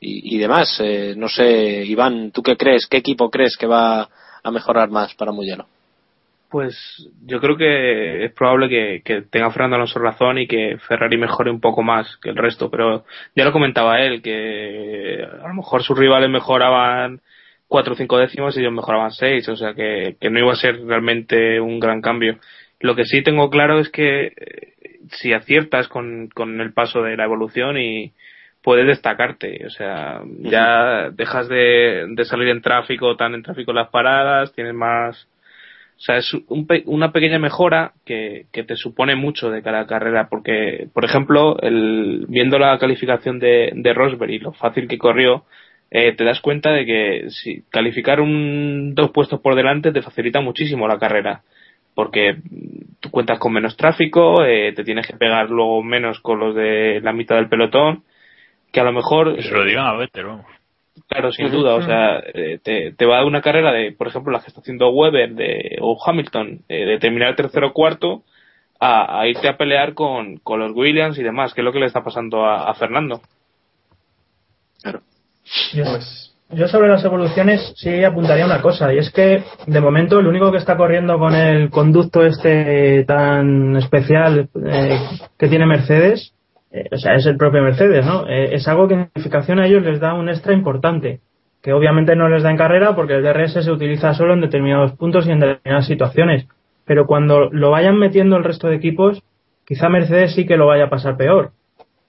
y, 0.00 0.38
demás. 0.38 0.80
Eh, 0.82 1.14
no 1.16 1.28
sé, 1.28 1.84
Iván, 1.84 2.30
¿tú 2.32 2.42
qué 2.42 2.56
crees? 2.56 2.86
¿Qué 2.86 2.98
equipo 2.98 3.30
crees 3.30 3.56
que 3.56 3.66
va 3.66 4.08
a 4.42 4.50
mejorar 4.50 4.90
más 4.90 5.14
para 5.14 5.32
muy 5.32 5.46
hielo? 5.46 5.66
Pues 6.48 6.76
yo 7.24 7.40
creo 7.40 7.56
que 7.56 8.24
es 8.24 8.32
probable 8.32 8.68
que, 9.02 9.22
tenga 9.30 9.50
Fernando 9.50 9.76
Alonso 9.76 9.98
razón 9.98 10.38
y 10.38 10.46
que 10.46 10.78
Ferrari 10.78 11.18
mejore 11.18 11.50
un 11.50 11.60
poco 11.60 11.82
más 11.82 12.16
que 12.18 12.30
el 12.30 12.36
resto, 12.36 12.70
pero 12.70 13.04
ya 13.34 13.44
lo 13.44 13.52
comentaba 13.52 14.00
él, 14.00 14.22
que 14.22 15.24
a 15.24 15.48
lo 15.48 15.54
mejor 15.54 15.82
sus 15.82 15.98
rivales 15.98 16.30
mejoraban 16.30 17.20
cuatro 17.66 17.94
o 17.94 17.96
cinco 17.96 18.18
décimos 18.18 18.56
y 18.56 18.60
ellos 18.60 18.72
mejoraban 18.72 19.10
seis, 19.10 19.48
o 19.48 19.56
sea 19.56 19.74
que, 19.74 20.16
que 20.20 20.30
no 20.30 20.38
iba 20.38 20.52
a 20.52 20.56
ser 20.56 20.80
realmente 20.84 21.60
un 21.60 21.80
gran 21.80 22.00
cambio. 22.00 22.38
Lo 22.80 22.94
que 22.94 23.04
sí 23.04 23.22
tengo 23.22 23.50
claro 23.50 23.80
es 23.80 23.88
que 23.88 24.26
eh, 24.26 24.72
si 25.10 25.32
aciertas 25.32 25.88
con, 25.88 26.28
con 26.28 26.60
el 26.60 26.72
paso 26.72 27.02
de 27.02 27.16
la 27.16 27.24
evolución 27.24 27.78
y 27.78 28.12
puedes 28.62 28.86
destacarte, 28.86 29.64
o 29.64 29.70
sea, 29.70 30.22
ya 30.40 31.10
dejas 31.10 31.48
de, 31.48 32.06
de 32.08 32.24
salir 32.24 32.48
en 32.48 32.62
tráfico, 32.62 33.16
tan 33.16 33.34
en 33.34 33.42
tráfico 33.42 33.70
en 33.70 33.76
las 33.76 33.90
paradas, 33.90 34.52
tienes 34.54 34.74
más, 34.74 35.28
o 35.96 36.00
sea, 36.00 36.16
es 36.16 36.34
un 36.48 36.66
una 36.86 37.12
pequeña 37.12 37.38
mejora 37.38 37.92
que, 38.04 38.46
que 38.52 38.64
te 38.64 38.76
supone 38.76 39.14
mucho 39.14 39.50
de 39.50 39.62
cara 39.62 39.78
a 39.78 39.82
la 39.82 39.86
carrera, 39.86 40.28
porque, 40.28 40.88
por 40.92 41.04
ejemplo, 41.04 41.56
el, 41.62 42.26
viendo 42.28 42.58
la 42.58 42.76
calificación 42.78 43.38
de, 43.38 43.70
de 43.72 43.94
Rosberg 43.94 44.30
y 44.32 44.38
lo 44.40 44.52
fácil 44.52 44.88
que 44.88 44.98
corrió, 44.98 45.44
eh, 45.90 46.12
te 46.16 46.24
das 46.24 46.40
cuenta 46.40 46.72
de 46.72 46.84
que 46.84 47.30
si 47.30 47.62
calificar 47.70 48.20
un 48.20 48.94
dos 48.94 49.10
puestos 49.12 49.40
por 49.40 49.54
delante 49.54 49.92
te 49.92 50.02
facilita 50.02 50.40
muchísimo 50.40 50.88
la 50.88 50.98
carrera, 50.98 51.42
porque 51.96 52.36
tú 53.00 53.10
cuentas 53.10 53.38
con 53.38 53.54
menos 53.54 53.74
tráfico, 53.74 54.44
eh, 54.44 54.74
te 54.74 54.84
tienes 54.84 55.06
que 55.06 55.16
pegar 55.16 55.48
luego 55.48 55.82
menos 55.82 56.20
con 56.20 56.38
los 56.38 56.54
de 56.54 57.00
la 57.02 57.14
mitad 57.14 57.36
del 57.36 57.48
pelotón, 57.48 58.04
que 58.70 58.80
a 58.80 58.84
lo 58.84 58.92
mejor 58.92 59.34
Que 59.34 59.42
se 59.42 59.50
lo 59.50 59.64
digan 59.64 59.86
a 59.86 59.94
Vettel, 59.94 60.26
vamos. 60.26 60.46
Claro, 61.08 61.32
sin 61.32 61.50
duda, 61.50 61.74
o 61.74 61.82
sea, 61.82 62.18
eh, 62.34 62.58
te, 62.62 62.92
te 62.92 63.06
va 63.06 63.14
a 63.14 63.16
dar 63.18 63.26
una 63.26 63.40
carrera 63.40 63.72
de, 63.72 63.92
por 63.92 64.08
ejemplo, 64.08 64.30
la 64.30 64.40
que 64.40 64.48
está 64.48 64.60
haciendo 64.60 64.90
Weber 64.90 65.34
de, 65.34 65.78
o 65.80 65.98
Hamilton, 66.04 66.60
eh, 66.68 66.84
de 66.84 66.98
terminar 66.98 67.34
tercero 67.34 67.68
o 67.68 67.72
cuarto, 67.72 68.24
a, 68.78 69.20
a 69.20 69.26
irte 69.26 69.48
a 69.48 69.56
pelear 69.56 69.94
con, 69.94 70.36
con 70.38 70.60
los 70.60 70.72
Williams 70.72 71.18
y 71.18 71.22
demás, 71.22 71.54
que 71.54 71.62
es 71.62 71.64
lo 71.64 71.72
que 71.72 71.80
le 71.80 71.86
está 71.86 72.04
pasando 72.04 72.44
a, 72.44 72.68
a 72.70 72.74
Fernando. 72.74 73.22
Yo, 75.72 75.84
yo 76.50 76.68
sobre 76.68 76.88
las 76.88 77.04
evoluciones 77.04 77.72
sí 77.76 78.04
apuntaría 78.04 78.46
una 78.46 78.62
cosa, 78.62 78.92
y 78.92 78.98
es 78.98 79.10
que 79.10 79.42
de 79.66 79.80
momento 79.80 80.20
el 80.20 80.26
único 80.26 80.52
que 80.52 80.58
está 80.58 80.76
corriendo 80.76 81.18
con 81.18 81.34
el 81.34 81.70
conducto 81.70 82.24
este 82.24 83.04
tan 83.04 83.76
especial 83.76 84.48
eh, 84.64 84.98
que 85.36 85.48
tiene 85.48 85.66
Mercedes, 85.66 86.32
eh, 86.70 86.88
o 86.92 86.96
sea, 86.96 87.14
es 87.14 87.26
el 87.26 87.36
propio 87.36 87.62
Mercedes, 87.62 88.06
¿no? 88.06 88.28
Eh, 88.28 88.54
es 88.54 88.68
algo 88.68 88.86
que 88.86 88.94
en 88.94 89.04
clasificación 89.06 89.58
a 89.58 89.66
ellos 89.66 89.82
les 89.82 89.98
da 89.98 90.14
un 90.14 90.28
extra 90.28 90.52
importante, 90.52 91.20
que 91.62 91.72
obviamente 91.72 92.14
no 92.14 92.28
les 92.28 92.44
da 92.44 92.50
en 92.50 92.56
carrera 92.56 92.94
porque 92.94 93.14
el 93.14 93.24
DRS 93.24 93.64
se 93.64 93.72
utiliza 93.72 94.14
solo 94.14 94.34
en 94.34 94.40
determinados 94.40 94.92
puntos 94.92 95.26
y 95.26 95.32
en 95.32 95.40
determinadas 95.40 95.86
situaciones, 95.86 96.46
pero 96.84 97.06
cuando 97.06 97.50
lo 97.50 97.70
vayan 97.70 97.98
metiendo 97.98 98.36
el 98.36 98.44
resto 98.44 98.68
de 98.68 98.76
equipos, 98.76 99.20
quizá 99.66 99.88
Mercedes 99.88 100.34
sí 100.34 100.46
que 100.46 100.56
lo 100.56 100.66
vaya 100.66 100.84
a 100.84 100.90
pasar 100.90 101.16
peor. 101.16 101.50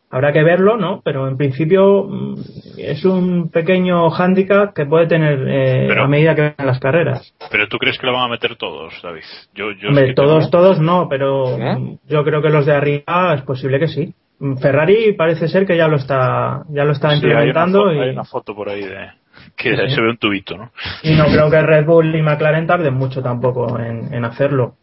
Habrá 0.10 0.32
que 0.32 0.42
verlo, 0.42 0.78
¿no? 0.78 1.02
Pero 1.04 1.28
en 1.28 1.36
principio 1.36 2.06
mm, 2.06 2.36
es 2.78 3.04
un 3.04 3.50
pequeño 3.50 4.10
hándicap 4.10 4.74
que 4.74 4.86
puede 4.86 5.08
tener 5.08 5.40
eh, 5.48 5.86
Pero- 5.90 6.04
a 6.06 6.08
medida 6.08 6.34
que 6.34 6.42
ven 6.42 6.54
las 6.66 6.80
carreras. 6.80 7.34
Pero 7.52 7.68
tú 7.68 7.78
crees 7.78 7.98
que 7.98 8.08
lo 8.08 8.14
van 8.14 8.24
a 8.26 8.30
meter 8.30 8.56
todos, 8.56 8.94
David. 9.04 9.24
Yo, 9.54 9.72
yo 9.74 9.90
Hombre, 9.90 10.04
es 10.06 10.10
que 10.12 10.16
todos, 10.16 10.50
tengo- 10.50 10.64
todos 10.64 10.80
no, 10.80 11.08
pero 11.10 11.58
¿Eh? 11.58 11.98
yo 12.08 12.24
creo 12.24 12.42
que 12.42 12.50
los 12.50 12.66
de 12.66 12.74
arriba 12.74 13.34
es 13.36 13.42
posible 13.42 13.80
que 13.80 13.88
sí. 13.90 14.14
Ferrari 14.62 15.14
parece 15.14 15.48
ser 15.48 15.66
que 15.66 15.76
ya 15.76 15.88
lo 15.88 15.98
está, 15.98 16.64
ya 16.70 16.86
lo 16.86 16.92
está 16.94 17.10
Sí, 17.10 17.16
hay 17.16 17.20
una 17.32 17.32
implementando 17.48 17.92
y, 17.92 18.00
hay 18.00 18.10
una 18.12 18.24
foto 18.24 18.56
por 18.56 18.70
ahí 18.70 18.82
de 18.86 19.08
que 19.56 19.76
sí. 19.76 19.96
se 19.96 20.02
ve 20.02 20.10
un 20.12 20.18
tubito, 20.18 20.56
¿no? 20.58 20.72
y 21.04 21.16
no 21.16 21.26
creo 21.26 21.50
que 21.50 21.62
Red 21.62 21.86
Bull 21.86 22.16
y 22.16 22.22
McLaren 22.22 22.66
tarden 22.68 22.94
mucho 22.94 23.22
tampoco 23.22 23.80
en, 23.80 24.14
en 24.14 24.24
hacerlo. 24.26 24.76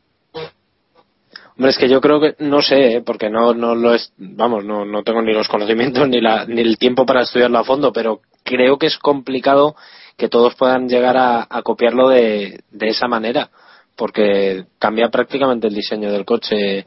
Hombre, 1.56 1.70
es 1.70 1.78
que 1.78 1.88
yo 1.88 2.00
creo 2.00 2.20
que, 2.20 2.34
no 2.40 2.62
sé, 2.62 2.96
¿eh? 2.96 3.02
porque 3.02 3.30
no, 3.30 3.54
no 3.54 3.74
lo 3.76 3.94
es, 3.94 4.12
vamos, 4.16 4.64
no, 4.64 4.84
no 4.84 5.02
tengo 5.04 5.22
ni 5.22 5.32
los 5.32 5.48
conocimientos 5.48 6.08
ni, 6.08 6.20
la, 6.20 6.44
ni 6.46 6.60
el 6.60 6.78
tiempo 6.78 7.06
para 7.06 7.22
estudiarlo 7.22 7.58
a 7.58 7.64
fondo, 7.64 7.92
pero 7.92 8.20
creo 8.42 8.78
que 8.78 8.86
es 8.86 8.98
complicado 8.98 9.76
que 10.16 10.28
todos 10.28 10.54
puedan 10.56 10.88
llegar 10.88 11.16
a, 11.16 11.46
copiarlo 11.62 12.08
de, 12.08 12.60
de 12.70 12.88
esa 12.88 13.08
manera, 13.08 13.50
porque 13.96 14.64
cambia 14.78 15.08
prácticamente 15.10 15.68
el 15.68 15.74
diseño 15.74 16.10
del 16.12 16.24
coche, 16.24 16.84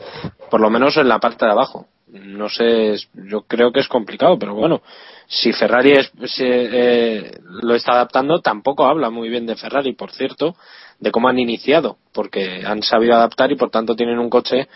por 0.50 0.60
lo 0.62 0.70
menos 0.70 0.98
en 0.98 1.08
la 1.08 1.20
parte 1.20 1.46
de 1.46 1.52
abajo. 1.52 1.88
No 2.10 2.48
sé, 2.48 2.96
yo 3.14 3.42
creo 3.42 3.74
que 3.74 3.82
es 3.82 3.88
complicado, 3.90 4.40
pero 4.40 4.54
bueno, 4.56 4.82
si 5.28 5.52
Ferrari 5.52 5.92
es- 5.92 6.12
se, 6.34 6.46
eh, 6.48 7.32
lo 7.62 7.76
está 7.76 7.94
adaptando, 7.94 8.40
tampoco 8.40 8.86
habla 8.86 9.10
muy 9.10 9.28
bien 9.28 9.46
de 9.46 9.58
Ferrari, 9.58 9.92
por 9.94 10.12
cierto, 10.12 10.56
de 11.00 11.12
cómo 11.12 11.30
han 11.30 11.40
iniciado, 11.40 11.98
porque 12.14 12.64
han 12.66 12.84
sabido 12.84 13.16
adaptar 13.16 13.52
y 13.52 13.56
por 13.56 13.70
tanto 13.70 13.96
tienen 13.96 14.20
un 14.20 14.30
coche 14.30 14.68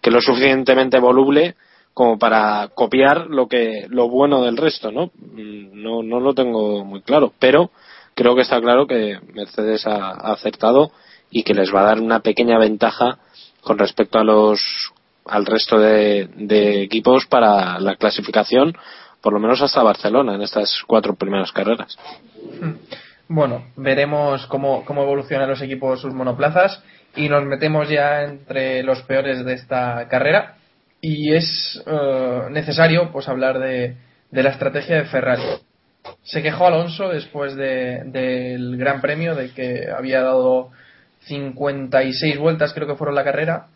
que 0.00 0.10
lo 0.10 0.20
suficientemente 0.20 0.98
voluble 0.98 1.54
como 1.92 2.18
para 2.18 2.68
copiar 2.74 3.26
lo 3.28 3.48
que 3.48 3.86
lo 3.88 4.08
bueno 4.08 4.42
del 4.42 4.56
resto, 4.56 4.92
¿no? 4.92 5.06
Mm, 5.16 5.82
No, 5.82 6.02
no 6.02 6.20
lo 6.20 6.34
tengo 6.34 6.84
muy 6.84 7.00
claro, 7.00 7.32
pero 7.38 7.70
creo 8.14 8.34
que 8.34 8.42
está 8.42 8.60
claro 8.60 8.86
que 8.86 9.18
Mercedes 9.32 9.86
ha, 9.86 10.10
acertado 10.32 10.90
y 11.30 11.42
que 11.42 11.54
les 11.54 11.72
va 11.74 11.80
a 11.80 11.84
dar 11.84 12.00
una 12.00 12.20
pequeña 12.20 12.58
ventaja 12.58 13.18
con 13.62 13.78
respecto 13.78 14.18
a 14.18 14.24
los 14.24 14.60
al 15.26 15.44
resto 15.44 15.78
de, 15.78 16.28
de 16.36 16.82
equipos 16.82 17.26
para 17.26 17.80
la 17.80 17.96
clasificación, 17.96 18.76
por 19.20 19.32
lo 19.32 19.40
menos 19.40 19.60
hasta 19.60 19.82
Barcelona 19.82 20.34
en 20.34 20.42
estas 20.42 20.82
cuatro 20.86 21.14
primeras 21.14 21.50
carreras. 21.50 21.98
Bueno, 23.28 23.64
veremos 23.76 24.46
cómo, 24.46 24.84
cómo 24.84 25.02
evolucionan 25.02 25.48
los 25.48 25.60
equipos 25.62 26.00
sus 26.00 26.14
monoplazas 26.14 26.82
y 27.16 27.28
nos 27.28 27.44
metemos 27.44 27.88
ya 27.88 28.22
entre 28.22 28.82
los 28.82 29.02
peores 29.02 29.44
de 29.44 29.54
esta 29.54 30.06
carrera 30.08 30.56
y 31.00 31.34
es 31.34 31.82
eh, 31.86 32.40
necesario 32.50 33.10
pues 33.12 33.28
hablar 33.28 33.58
de, 33.58 33.96
de 34.30 34.42
la 34.42 34.50
estrategia 34.50 34.96
de 34.96 35.04
Ferrari. 35.06 35.42
Se 36.22 36.40
quejó 36.42 36.66
Alonso 36.68 37.08
después 37.08 37.56
de- 37.56 38.02
del 38.04 38.76
Gran 38.76 39.00
Premio 39.00 39.34
de 39.34 39.50
que 39.50 39.88
había 39.90 40.22
dado 40.22 40.70
56 41.26 42.38
vueltas 42.38 42.72
creo 42.72 42.86
que 42.86 42.94
fueron 42.94 43.14
la 43.16 43.24
carrera. 43.24 43.66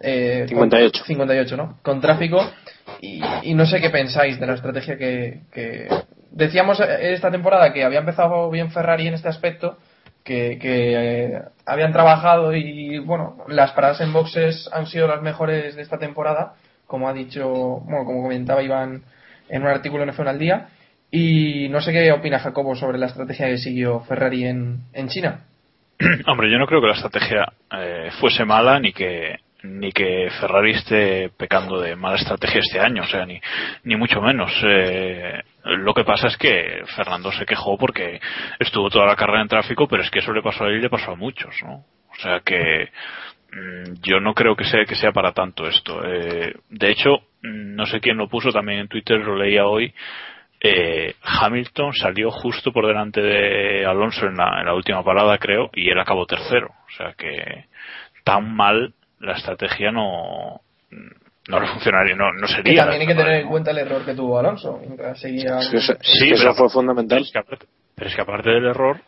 eh, 0.00 0.40
con- 0.48 0.70
58. 0.70 1.04
58, 1.06 1.56
¿no? 1.56 1.78
Con 1.82 2.00
tráfico 2.00 2.38
y, 3.00 3.20
y 3.42 3.54
no 3.54 3.64
sé 3.66 3.80
qué 3.80 3.90
pensáis 3.90 4.38
de 4.38 4.46
la 4.46 4.54
estrategia 4.54 4.96
que, 4.98 5.40
que- 5.50 5.88
decíamos 6.30 6.80
eh, 6.80 7.12
esta 7.12 7.30
temporada 7.30 7.72
que 7.72 7.84
había 7.84 8.00
empezado 8.00 8.50
bien 8.50 8.70
Ferrari 8.70 9.08
en 9.08 9.14
este 9.14 9.28
aspecto 9.28 9.78
que, 10.24 10.58
eh, 10.62 11.42
habían 11.64 11.92
trabajado 11.92 12.54
y 12.54 12.98
bueno 12.98 13.38
las 13.48 13.72
paradas 13.72 14.02
en 14.02 14.12
boxes 14.12 14.68
han 14.72 14.86
sido 14.86 15.06
las 15.08 15.22
mejores 15.22 15.74
de 15.74 15.82
esta 15.82 15.98
temporada 15.98 16.54
como 16.86 17.08
ha 17.08 17.14
dicho 17.14 17.48
bueno 17.48 18.04
como 18.04 18.22
comentaba 18.22 18.62
Iván 18.62 19.02
en 19.48 19.62
un 19.62 19.68
artículo 19.68 20.02
en 20.02 20.10
F1 20.10 20.28
al 20.28 20.38
día. 20.38 20.68
Y 21.10 21.68
no 21.70 21.80
sé 21.80 21.92
qué 21.92 22.12
opina 22.12 22.38
Jacobo 22.38 22.74
sobre 22.74 22.98
la 22.98 23.06
estrategia 23.06 23.46
que 23.46 23.58
siguió 23.58 24.00
Ferrari 24.00 24.44
en, 24.44 24.80
en 24.92 25.08
China. 25.08 25.40
Hombre, 26.26 26.50
yo 26.50 26.58
no 26.58 26.66
creo 26.66 26.80
que 26.80 26.86
la 26.86 26.94
estrategia 26.94 27.52
eh, 27.72 28.10
fuese 28.20 28.44
mala 28.44 28.78
ni 28.78 28.92
que 28.92 29.36
ni 29.62 29.90
que 29.90 30.28
Ferrari 30.40 30.72
esté 30.72 31.30
pecando 31.30 31.80
de 31.80 31.96
mala 31.96 32.16
estrategia 32.16 32.60
este 32.60 32.78
año, 32.78 33.02
o 33.02 33.06
sea, 33.06 33.26
ni, 33.26 33.40
ni 33.84 33.96
mucho 33.96 34.20
menos. 34.20 34.52
Eh, 34.64 35.42
lo 35.64 35.94
que 35.94 36.04
pasa 36.04 36.28
es 36.28 36.36
que 36.36 36.82
Fernando 36.96 37.32
se 37.32 37.44
quejó 37.44 37.76
porque 37.76 38.20
estuvo 38.58 38.88
toda 38.88 39.06
la 39.06 39.16
carrera 39.16 39.42
en 39.42 39.48
tráfico, 39.48 39.88
pero 39.88 40.02
es 40.02 40.10
que 40.10 40.20
eso 40.20 40.32
le 40.32 40.42
pasó 40.42 40.64
a 40.64 40.68
él 40.68 40.76
y 40.76 40.82
le 40.82 40.90
pasó 40.90 41.12
a 41.12 41.16
muchos, 41.16 41.54
¿no? 41.62 41.84
O 42.10 42.14
sea 42.20 42.40
que 42.40 42.88
mm, 43.52 44.00
yo 44.02 44.20
no 44.20 44.32
creo 44.34 44.54
que 44.54 44.64
sea, 44.64 44.84
que 44.84 44.94
sea 44.94 45.12
para 45.12 45.32
tanto 45.32 45.66
esto. 45.66 46.04
Eh, 46.04 46.54
de 46.68 46.90
hecho, 46.90 47.22
mm, 47.42 47.74
no 47.74 47.86
sé 47.86 48.00
quién 48.00 48.16
lo 48.16 48.28
puso 48.28 48.50
también 48.50 48.80
en 48.80 48.88
Twitter, 48.88 49.18
lo 49.18 49.36
leía 49.36 49.66
hoy. 49.66 49.92
Eh, 50.60 51.14
Hamilton 51.22 51.92
salió 51.94 52.30
justo 52.30 52.72
por 52.72 52.86
delante 52.86 53.20
de 53.20 53.86
Alonso 53.86 54.26
en 54.26 54.36
la, 54.36 54.60
en 54.60 54.66
la 54.66 54.74
última 54.74 55.04
parada, 55.04 55.38
creo, 55.38 55.70
y 55.74 55.88
él 55.90 55.98
acabó 55.98 56.26
tercero. 56.26 56.68
O 56.68 56.96
sea 56.96 57.12
que 57.16 57.66
tan 58.24 58.54
mal 58.54 58.94
la 59.20 59.34
estrategia 59.34 59.90
no 59.90 60.60
no 61.48 61.66
funcionaría, 61.66 62.14
no, 62.14 62.32
no 62.32 62.46
sería. 62.46 62.72
Y 62.72 62.76
también 62.76 63.00
hay 63.00 63.06
que 63.06 63.14
tener 63.14 63.40
en 63.40 63.48
cuenta 63.48 63.70
el 63.70 63.78
error 63.78 64.04
que 64.04 64.14
tuvo 64.14 64.38
Alonso. 64.38 64.80
Seguía... 65.14 65.60
Sí, 65.60 65.78
sí 66.02 66.30
eso 66.30 66.54
fue 66.54 66.68
fundamental. 66.68 67.18
Pero 67.18 67.24
es, 67.24 67.32
que 67.32 67.38
aparte, 67.38 67.66
pero 67.94 68.08
es 68.10 68.14
que 68.14 68.20
aparte 68.20 68.50
del 68.50 68.66
error, 68.66 69.00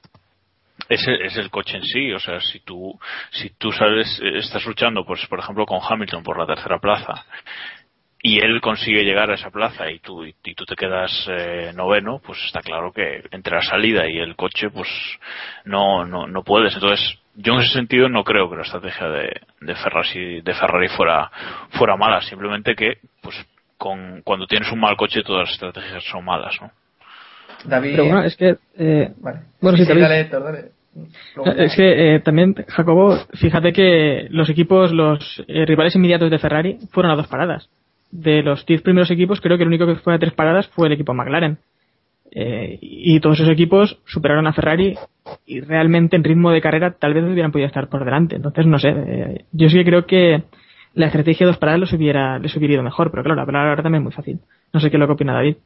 es 0.88 1.06
el, 1.06 1.22
es 1.22 1.36
el 1.36 1.50
coche 1.50 1.76
en 1.76 1.82
sí. 1.82 2.12
O 2.12 2.18
sea, 2.18 2.40
si 2.40 2.60
tú, 2.60 2.98
si 3.30 3.50
tú 3.50 3.70
sales, 3.72 4.20
estás 4.36 4.64
luchando, 4.64 5.04
pues, 5.04 5.26
por 5.26 5.38
ejemplo, 5.38 5.66
con 5.66 5.80
Hamilton 5.86 6.22
por 6.22 6.38
la 6.38 6.46
tercera 6.46 6.78
plaza 6.78 7.26
y 8.22 8.38
él 8.40 8.60
consigue 8.60 9.04
llegar 9.04 9.30
a 9.30 9.34
esa 9.34 9.50
plaza 9.50 9.90
y 9.90 9.98
tú, 9.98 10.24
y, 10.24 10.34
tú 10.54 10.64
te 10.66 10.76
quedas 10.76 11.10
eh, 11.28 11.72
noveno, 11.74 12.20
pues 12.24 12.38
está 12.44 12.60
claro 12.60 12.92
que 12.92 13.22
entre 13.30 13.56
la 13.56 13.62
salida 13.62 14.08
y 14.08 14.18
el 14.18 14.36
coche, 14.36 14.68
pues 14.70 14.88
no, 15.64 16.04
no, 16.04 16.26
no 16.26 16.42
puedes. 16.42 16.74
Entonces, 16.74 17.18
yo 17.34 17.54
en 17.54 17.60
ese 17.60 17.72
sentido 17.72 18.08
no 18.08 18.22
creo 18.22 18.50
que 18.50 18.56
la 18.56 18.62
estrategia 18.62 19.08
de, 19.08 19.40
de, 19.60 19.74
Ferrari, 19.74 20.42
de 20.42 20.54
Ferrari 20.54 20.88
fuera, 20.88 21.30
fuera 21.70 21.96
mala, 21.96 22.20
simplemente 22.20 22.74
que, 22.74 22.98
pues, 23.22 23.36
con, 23.78 24.20
cuando 24.22 24.46
tienes 24.46 24.70
un 24.70 24.80
mal 24.80 24.96
coche 24.96 25.22
todas 25.22 25.48
las 25.48 25.52
estrategias 25.52 26.04
son 26.04 26.24
malas, 26.24 26.54
¿no? 26.60 26.70
David. 27.64 27.90
Pero 27.92 28.04
bueno, 28.04 28.22
es 28.22 28.36
que. 28.36 28.56
Eh, 28.78 29.12
Vale. 29.18 29.40
Bueno, 29.60 29.78
sí, 29.78 29.84
sí, 29.84 29.88
David. 29.88 30.02
dale, 30.02 30.20
Héctor, 30.20 30.44
dale. 30.44 30.64
Luego- 31.36 31.52
Es 31.52 31.74
que 31.76 32.16
eh, 32.16 32.20
también, 32.20 32.54
Jacobo, 32.68 33.16
fíjate 33.34 33.72
que 33.72 34.26
los 34.30 34.48
equipos, 34.50 34.92
los 34.92 35.42
eh, 35.46 35.64
rivales 35.64 35.94
inmediatos 35.94 36.30
de 36.30 36.38
Ferrari 36.38 36.78
fueron 36.90 37.12
a 37.12 37.16
dos 37.16 37.28
paradas. 37.28 37.68
De 38.10 38.42
los 38.42 38.66
10 38.66 38.82
primeros 38.82 39.10
equipos, 39.10 39.40
creo 39.40 39.56
que 39.56 39.62
el 39.62 39.68
único 39.68 39.86
que 39.86 39.96
fue 39.96 40.14
a 40.14 40.18
tres 40.18 40.32
paradas 40.32 40.68
fue 40.68 40.88
el 40.88 40.94
equipo 40.94 41.14
McLaren. 41.14 41.58
Eh, 42.32 42.78
y 42.80 43.18
todos 43.20 43.40
esos 43.40 43.50
equipos 43.50 43.98
superaron 44.06 44.46
a 44.46 44.52
Ferrari 44.52 44.96
y 45.46 45.60
realmente 45.60 46.14
en 46.14 46.22
ritmo 46.22 46.52
de 46.52 46.60
carrera 46.60 46.92
tal 46.92 47.12
vez 47.12 47.24
hubieran 47.24 47.50
podido 47.50 47.66
estar 47.66 47.88
por 47.88 48.04
delante. 48.04 48.36
Entonces, 48.36 48.66
no 48.66 48.78
sé, 48.78 48.88
eh, 48.88 49.44
yo 49.52 49.68
sí 49.68 49.78
que 49.78 49.84
creo 49.84 50.06
que 50.06 50.44
la 50.94 51.06
estrategia 51.06 51.46
de 51.46 51.52
dos 51.52 51.58
paradas 51.58 51.80
les 51.80 51.92
hubiera, 51.92 52.38
les 52.38 52.54
hubiera 52.56 52.74
ido 52.74 52.82
mejor, 52.82 53.10
pero 53.10 53.22
claro, 53.22 53.40
la 53.40 53.46
palabra 53.46 53.70
ahora 53.70 53.82
también 53.82 54.02
es 54.02 54.04
muy 54.04 54.12
fácil. 54.12 54.38
No 54.72 54.80
sé 54.80 54.90
qué 54.90 54.96
es 54.96 55.00
lo 55.00 55.06
que 55.06 55.14
opina 55.14 55.34
David. 55.34 55.56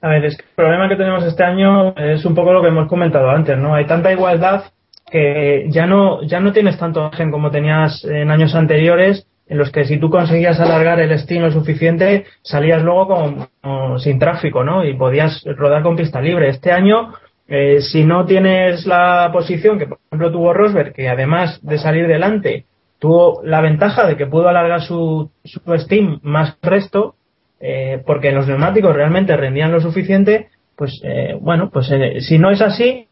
A 0.00 0.08
ver, 0.08 0.24
es 0.24 0.36
que 0.36 0.42
el 0.42 0.54
problema 0.56 0.88
que 0.88 0.96
tenemos 0.96 1.24
este 1.24 1.44
año 1.44 1.94
es 1.96 2.24
un 2.24 2.34
poco 2.34 2.52
lo 2.52 2.60
que 2.60 2.68
hemos 2.68 2.88
comentado 2.88 3.30
antes, 3.30 3.56
¿no? 3.56 3.74
Hay 3.74 3.86
tanta 3.86 4.12
igualdad 4.12 4.64
que 5.10 5.66
ya 5.68 5.86
no, 5.86 6.22
ya 6.22 6.40
no 6.40 6.52
tienes 6.52 6.78
tanto 6.78 7.02
margen 7.02 7.30
como 7.30 7.50
tenías 7.50 8.04
en 8.04 8.30
años 8.30 8.54
anteriores, 8.54 9.28
en 9.52 9.58
los 9.58 9.70
que 9.70 9.84
si 9.84 9.98
tú 9.98 10.08
conseguías 10.08 10.58
alargar 10.60 10.98
el 10.98 11.16
steam 11.18 11.42
lo 11.42 11.52
suficiente, 11.52 12.24
salías 12.40 12.82
luego 12.82 13.06
con- 13.06 14.00
sin 14.00 14.18
tráfico, 14.18 14.64
¿no? 14.64 14.82
Y 14.82 14.94
podías 14.94 15.44
rodar 15.44 15.82
con 15.82 15.94
pista 15.94 16.22
libre. 16.22 16.48
Este 16.48 16.72
año, 16.72 17.12
eh, 17.46 17.80
si 17.82 18.04
no 18.04 18.24
tienes 18.24 18.86
la 18.86 19.28
posición 19.30 19.78
que, 19.78 19.86
por 19.86 19.98
ejemplo, 20.08 20.32
tuvo 20.32 20.54
Rosberg, 20.54 20.94
que 20.94 21.08
además 21.10 21.60
de 21.62 21.76
salir 21.76 22.06
delante, 22.08 22.64
tuvo 22.98 23.42
la 23.44 23.60
ventaja 23.60 24.06
de 24.06 24.16
que 24.16 24.26
pudo 24.26 24.48
alargar 24.48 24.80
su, 24.80 25.30
su 25.44 25.60
steam 25.78 26.18
más 26.22 26.56
resto, 26.62 27.14
eh, 27.60 28.02
porque 28.06 28.32
los 28.32 28.48
neumáticos 28.48 28.94
realmente 28.96 29.36
rendían 29.36 29.70
lo 29.70 29.80
suficiente, 29.80 30.48
pues 30.76 30.98
eh, 31.04 31.36
bueno, 31.38 31.68
pues 31.70 31.90
eh, 31.92 32.20
si 32.20 32.38
no 32.38 32.50
es 32.50 32.62
así, 32.62 33.06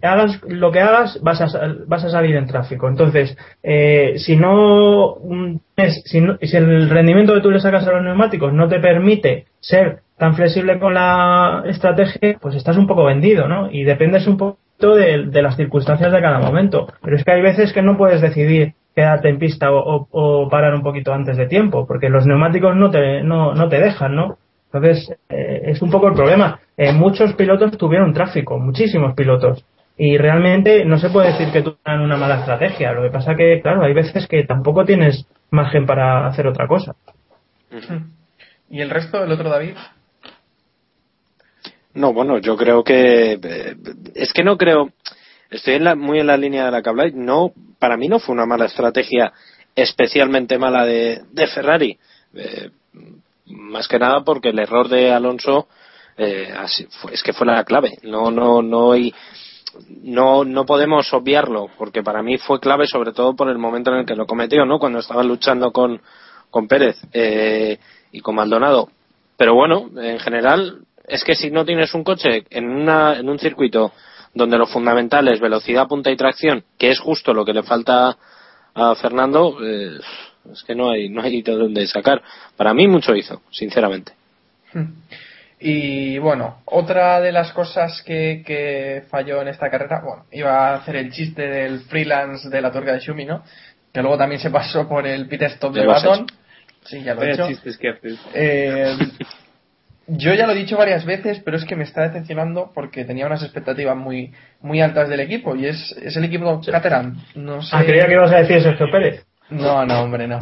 hagas 0.00 0.40
lo 0.48 0.70
que 0.72 0.80
hagas, 0.80 1.20
vas 1.22 1.40
a, 1.40 1.46
vas 1.86 2.04
a 2.04 2.10
salir 2.10 2.36
en 2.36 2.46
tráfico. 2.46 2.88
Entonces, 2.88 3.36
eh, 3.62 4.14
si 4.16 4.36
no, 4.36 5.16
mm, 5.22 5.56
es- 5.76 6.02
si 6.06 6.20
no- 6.20 6.36
si 6.40 6.56
el 6.56 6.88
rendimiento 6.88 7.34
que 7.34 7.40
tú 7.40 7.50
le 7.50 7.60
sacas 7.60 7.86
a 7.86 7.92
los 7.92 8.02
neumáticos 8.02 8.52
no 8.52 8.68
te 8.68 8.80
permite 8.80 9.46
ser 9.60 10.00
tan 10.18 10.34
flexible 10.34 10.78
con 10.78 10.94
la 10.94 11.62
estrategia, 11.66 12.38
pues 12.40 12.54
estás 12.54 12.76
un 12.76 12.86
poco 12.86 13.04
vendido, 13.04 13.48
¿no? 13.48 13.70
Y 13.70 13.84
dependes 13.84 14.26
un 14.26 14.36
poquito 14.36 14.94
de, 14.94 15.42
las 15.42 15.56
circunstancias 15.56 16.12
de 16.12 16.20
cada 16.20 16.38
momento. 16.38 16.88
Pero 17.02 17.16
es 17.16 17.24
que 17.24 17.32
hay 17.32 17.42
veces 17.42 17.72
que 17.72 17.82
no 17.82 17.96
puedes 17.96 18.20
decidir 18.20 18.74
quedarte 18.94 19.28
en 19.28 19.38
pista 19.38 19.72
o, 19.72 20.06
o- 20.10 20.48
parar 20.48 20.74
un 20.74 20.82
poquito 20.82 21.12
antes 21.12 21.36
de 21.36 21.46
tiempo, 21.46 21.86
porque 21.86 22.08
los 22.10 22.26
neumáticos 22.26 22.76
no 22.76 22.90
te, 22.90 23.22
no, 23.22 23.54
no 23.54 23.68
te 23.68 23.80
dejan, 23.80 24.14
¿no? 24.14 24.36
Entonces, 24.72 25.12
eh, 25.28 25.62
es 25.66 25.82
un 25.82 25.90
poco 25.90 26.08
el 26.08 26.14
problema. 26.14 26.60
Eh, 26.76 26.92
muchos 26.92 27.34
pilotos 27.34 27.76
tuvieron 27.76 28.12
tráfico, 28.14 28.58
muchísimos 28.58 29.14
pilotos. 29.14 29.64
Y 29.96 30.16
realmente 30.16 30.84
no 30.84 30.98
se 30.98 31.10
puede 31.10 31.32
decir 31.32 31.52
que 31.52 31.62
tuvieran 31.62 32.00
una 32.00 32.16
mala 32.16 32.40
estrategia. 32.40 32.92
Lo 32.92 33.02
que 33.02 33.10
pasa 33.10 33.34
que, 33.36 33.60
claro, 33.62 33.84
hay 33.84 33.92
veces 33.92 34.26
que 34.26 34.42
tampoco 34.44 34.84
tienes 34.84 35.26
margen 35.50 35.86
para 35.86 36.26
hacer 36.26 36.46
otra 36.46 36.66
cosa. 36.66 36.94
¿Y 38.70 38.80
el 38.80 38.90
resto, 38.90 39.22
el 39.22 39.30
otro 39.32 39.50
David? 39.50 39.74
No, 41.94 42.12
bueno, 42.12 42.38
yo 42.38 42.56
creo 42.56 42.82
que 42.82 43.34
eh, 43.42 43.76
es 44.14 44.32
que 44.32 44.42
no 44.44 44.56
creo. 44.56 44.90
Estoy 45.50 45.74
en 45.74 45.84
la- 45.84 45.94
muy 45.94 46.18
en 46.20 46.26
la 46.26 46.36
línea 46.38 46.64
de 46.64 46.70
la 46.70 46.82
que 46.82 46.88
habláis. 46.88 47.14
No, 47.14 47.52
para 47.78 47.96
mí 47.98 48.08
no 48.08 48.18
fue 48.18 48.34
una 48.34 48.46
mala 48.46 48.64
estrategia 48.66 49.32
especialmente 49.74 50.58
mala 50.58 50.84
de, 50.86 51.20
de 51.30 51.46
Ferrari. 51.48 51.98
Eh, 52.34 52.70
más 53.46 53.88
que 53.88 53.98
nada 53.98 54.22
porque 54.24 54.48
el 54.50 54.58
error 54.58 54.88
de 54.88 55.12
Alonso 55.12 55.68
eh, 56.16 56.50
así 56.56 56.86
fue- 57.02 57.12
es 57.12 57.22
que 57.22 57.34
fue 57.34 57.46
la 57.46 57.62
clave. 57.64 57.92
No, 58.02 58.30
no, 58.30 58.62
no 58.62 58.92
hay 58.92 59.12
no, 60.02 60.44
no 60.44 60.66
podemos 60.66 61.12
obviarlo, 61.12 61.68
porque 61.78 62.02
para 62.02 62.22
mí 62.22 62.38
fue 62.38 62.60
clave 62.60 62.86
sobre 62.86 63.12
todo 63.12 63.34
por 63.34 63.48
el 63.48 63.58
momento 63.58 63.90
en 63.92 63.98
el 63.98 64.06
que 64.06 64.16
lo 64.16 64.26
cometió, 64.26 64.64
¿no? 64.64 64.78
Cuando 64.78 64.98
estaba 64.98 65.22
luchando 65.22 65.72
con, 65.72 66.00
con 66.50 66.68
Pérez 66.68 66.96
eh, 67.12 67.78
y 68.12 68.20
con 68.20 68.34
Maldonado. 68.34 68.90
Pero 69.36 69.54
bueno, 69.54 69.90
en 69.96 70.18
general, 70.20 70.82
es 71.06 71.24
que 71.24 71.34
si 71.34 71.50
no 71.50 71.64
tienes 71.64 71.94
un 71.94 72.04
coche 72.04 72.44
en, 72.50 72.68
una, 72.68 73.18
en 73.18 73.28
un 73.28 73.38
circuito 73.38 73.92
donde 74.34 74.58
lo 74.58 74.66
fundamental 74.66 75.28
es 75.28 75.40
velocidad, 75.40 75.88
punta 75.88 76.10
y 76.10 76.16
tracción, 76.16 76.64
que 76.78 76.90
es 76.90 77.00
justo 77.00 77.34
lo 77.34 77.44
que 77.44 77.52
le 77.52 77.62
falta 77.62 78.16
a 78.74 78.94
Fernando, 78.94 79.58
eh, 79.62 79.98
es 80.50 80.62
que 80.64 80.74
no 80.74 80.90
hay, 80.90 81.08
no 81.08 81.22
hay 81.22 81.42
de 81.42 81.52
dónde 81.52 81.86
sacar. 81.86 82.22
Para 82.56 82.74
mí 82.74 82.88
mucho 82.88 83.14
hizo, 83.14 83.42
sinceramente. 83.50 84.12
Y 85.64 86.18
bueno, 86.18 86.62
otra 86.64 87.20
de 87.20 87.30
las 87.30 87.52
cosas 87.52 88.02
que, 88.02 88.42
que 88.44 89.04
falló 89.08 89.40
en 89.42 89.48
esta 89.48 89.70
carrera, 89.70 90.00
bueno, 90.04 90.24
iba 90.32 90.70
a 90.70 90.74
hacer 90.74 90.96
el 90.96 91.12
chiste 91.12 91.42
del 91.42 91.82
freelance 91.82 92.48
de 92.48 92.60
la 92.60 92.72
tuerca 92.72 92.92
de 92.92 92.98
Shumi, 92.98 93.24
¿no? 93.24 93.44
Que 93.92 94.00
luego 94.00 94.18
también 94.18 94.40
se 94.40 94.50
pasó 94.50 94.88
por 94.88 95.06
el 95.06 95.28
pit 95.28 95.42
stop 95.42 95.72
de 95.72 95.86
Baton. 95.86 96.26
Sí, 96.84 97.02
ya 97.04 97.14
lo 97.14 97.22
he 97.22 97.32
hecho. 97.32 97.46
chistes 97.46 97.78
que 97.78 97.90
haces. 97.90 98.18
Eh, 98.34 98.96
yo 100.08 100.34
ya 100.34 100.48
lo 100.48 100.52
he 100.52 100.56
dicho 100.56 100.76
varias 100.76 101.04
veces, 101.04 101.40
pero 101.44 101.56
es 101.56 101.64
que 101.64 101.76
me 101.76 101.84
está 101.84 102.02
decepcionando 102.08 102.72
porque 102.74 103.04
tenía 103.04 103.26
unas 103.26 103.44
expectativas 103.44 103.96
muy 103.96 104.32
muy 104.60 104.80
altas 104.80 105.08
del 105.08 105.20
equipo 105.20 105.54
y 105.54 105.66
es, 105.66 105.92
es 106.02 106.16
el 106.16 106.24
equipo 106.24 106.60
Caterham. 106.60 107.22
No 107.36 107.62
sé. 107.62 107.76
Ah, 107.76 107.84
creía 107.84 108.06
que 108.06 108.14
ibas 108.14 108.32
a 108.32 108.38
decir 108.38 108.62
Sergio 108.62 108.90
Pérez. 108.90 109.24
No, 109.52 109.84
no, 109.86 110.02
hombre, 110.02 110.26
no. 110.26 110.38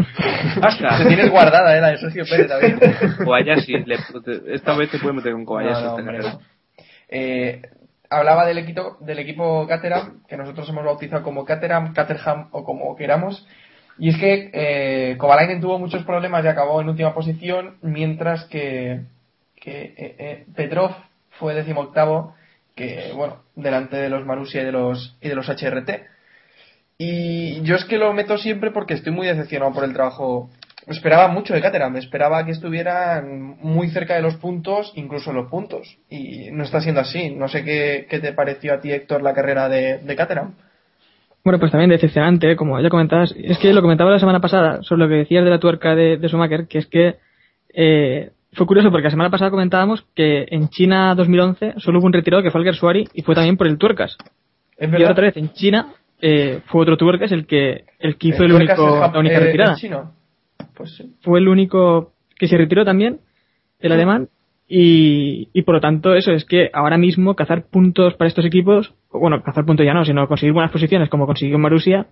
Basta. 0.60 0.98
Te 0.98 1.06
tienes 1.06 1.30
guardada, 1.30 1.76
¿eh? 1.76 1.80
La 1.80 1.88
de 1.90 1.98
Sergio 1.98 2.24
Pérez, 2.28 2.48
David. 2.48 2.76
Kobayashi, 3.24 3.84
le- 3.84 3.98
esta 4.54 4.74
vez 4.76 4.90
te 4.90 4.98
puede 4.98 5.14
meter 5.14 5.32
con 5.32 5.44
Kobayashi. 5.44 5.82
No, 5.82 5.88
no, 5.88 5.94
hombre. 5.96 6.18
Eh, 7.08 7.62
hablaba 8.08 8.46
del 8.46 8.58
equipo, 8.58 8.96
del 9.00 9.18
equipo 9.18 9.66
Caterham, 9.66 10.22
que 10.28 10.36
nosotros 10.36 10.68
hemos 10.68 10.84
bautizado 10.84 11.22
como 11.22 11.44
Caterham, 11.44 11.92
Caterham 11.94 12.48
o 12.52 12.64
como 12.64 12.94
queramos. 12.96 13.46
Y 13.98 14.08
es 14.10 14.16
que 14.18 14.50
eh, 14.52 15.16
Kovalainen 15.18 15.60
tuvo 15.60 15.78
muchos 15.78 16.04
problemas 16.04 16.44
y 16.44 16.48
acabó 16.48 16.80
en 16.80 16.88
última 16.88 17.12
posición, 17.14 17.76
mientras 17.82 18.44
que, 18.46 19.02
que 19.56 19.82
eh, 19.96 20.16
eh, 20.18 20.44
Petrov 20.56 20.92
fue 21.38 21.54
decimoctavo, 21.54 22.34
que 22.74 23.12
bueno, 23.14 23.42
delante 23.56 23.96
de 23.96 24.08
los 24.08 24.24
Marussia 24.24 24.62
y 24.62 24.64
de 24.64 24.72
los, 24.72 25.16
y 25.20 25.28
de 25.28 25.34
los 25.34 25.48
HRT. 25.48 25.90
Y 27.02 27.62
yo 27.62 27.76
es 27.76 27.86
que 27.86 27.96
lo 27.96 28.12
meto 28.12 28.36
siempre 28.36 28.72
porque 28.72 28.92
estoy 28.92 29.10
muy 29.10 29.26
decepcionado 29.26 29.72
por 29.72 29.84
el 29.84 29.94
trabajo. 29.94 30.50
Esperaba 30.86 31.28
mucho 31.28 31.54
de 31.54 31.62
Caterham, 31.62 31.96
esperaba 31.96 32.44
que 32.44 32.50
estuvieran 32.50 33.56
muy 33.62 33.88
cerca 33.88 34.16
de 34.16 34.20
los 34.20 34.36
puntos, 34.36 34.92
incluso 34.96 35.30
en 35.30 35.36
los 35.36 35.48
puntos. 35.48 35.96
Y 36.10 36.50
no 36.52 36.62
está 36.62 36.82
siendo 36.82 37.00
así. 37.00 37.30
No 37.34 37.48
sé 37.48 37.64
qué, 37.64 38.06
qué 38.06 38.18
te 38.18 38.34
pareció 38.34 38.74
a 38.74 38.80
ti, 38.82 38.92
Héctor, 38.92 39.22
la 39.22 39.32
carrera 39.32 39.70
de, 39.70 39.96
de 40.00 40.14
Caterham. 40.14 40.56
Bueno, 41.42 41.58
pues 41.58 41.72
también 41.72 41.88
decepcionante, 41.88 42.52
¿eh? 42.52 42.56
como 42.56 42.78
ya 42.78 42.90
comentabas. 42.90 43.34
Es 43.34 43.56
que 43.56 43.72
lo 43.72 43.80
comentaba 43.80 44.10
la 44.10 44.18
semana 44.18 44.40
pasada 44.40 44.82
sobre 44.82 45.04
lo 45.04 45.08
que 45.08 45.20
decías 45.20 45.42
de 45.42 45.50
la 45.50 45.58
tuerca 45.58 45.94
de, 45.94 46.18
de 46.18 46.28
Schumacher, 46.28 46.66
que 46.66 46.76
es 46.76 46.86
que 46.86 47.16
eh, 47.72 48.32
fue 48.52 48.66
curioso 48.66 48.90
porque 48.90 49.04
la 49.04 49.10
semana 49.10 49.30
pasada 49.30 49.50
comentábamos 49.50 50.04
que 50.14 50.48
en 50.50 50.68
China 50.68 51.14
2011 51.14 51.76
solo 51.78 51.98
hubo 51.98 52.08
un 52.08 52.12
retirado 52.12 52.42
que 52.42 52.50
fue 52.50 52.60
el 52.60 52.66
Gersuari 52.66 53.08
y 53.14 53.22
fue 53.22 53.34
también 53.34 53.56
por 53.56 53.68
el 53.68 53.78
tuercas. 53.78 54.18
Es 54.76 54.90
Y 54.92 55.02
otra 55.02 55.24
vez 55.24 55.38
en 55.38 55.50
China 55.54 55.94
eh, 56.20 56.60
fue 56.66 56.82
otro 56.82 56.96
Tuercas 56.96 57.32
el 57.32 57.46
que 57.46 57.84
el 57.98 58.16
que 58.16 58.28
hizo 58.28 58.44
el, 58.44 58.52
único 58.52 59.00
la 59.12 59.18
única 59.18 59.36
eh, 59.36 59.40
retirada. 59.40 59.74
chino. 59.76 60.12
Pues 60.74 60.96
sí. 60.96 61.14
Fue 61.22 61.38
el 61.40 61.48
único 61.48 62.12
que 62.38 62.48
se 62.48 62.56
retiró 62.56 62.84
también, 62.84 63.20
el 63.80 63.92
alemán, 63.92 64.28
y, 64.68 65.48
y 65.52 65.62
por 65.62 65.74
lo 65.74 65.80
tanto 65.80 66.14
eso 66.14 66.32
es 66.32 66.44
que 66.44 66.70
ahora 66.72 66.96
mismo 66.96 67.34
cazar 67.34 67.66
puntos 67.66 68.14
para 68.14 68.28
estos 68.28 68.44
equipos, 68.44 68.94
bueno, 69.12 69.42
cazar 69.42 69.64
puntos 69.64 69.84
ya 69.84 69.94
no, 69.94 70.04
sino 70.04 70.28
conseguir 70.28 70.52
buenas 70.52 70.70
posiciones 70.70 71.08
como 71.08 71.26
consiguió 71.26 71.58
Marusia, 71.58 72.06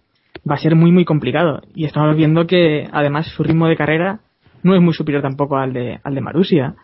va 0.49 0.57
a 0.57 0.59
ser 0.59 0.75
muy 0.75 0.93
muy 0.93 1.05
complicado. 1.05 1.63
Y 1.75 1.85
estamos 1.85 2.17
viendo 2.17 2.47
que 2.47 2.89
además 2.93 3.29
su 3.29 3.43
ritmo 3.43 3.69
de 3.69 3.77
carrera 3.77 4.21
no 4.63 4.75
es 4.75 4.83
muy 4.83 4.93
superior 4.93 5.23
tampoco 5.23 5.57
al 5.57 5.73
de, 5.73 6.01
al 6.03 6.15
de 6.15 6.21
Marusia. 6.21 6.75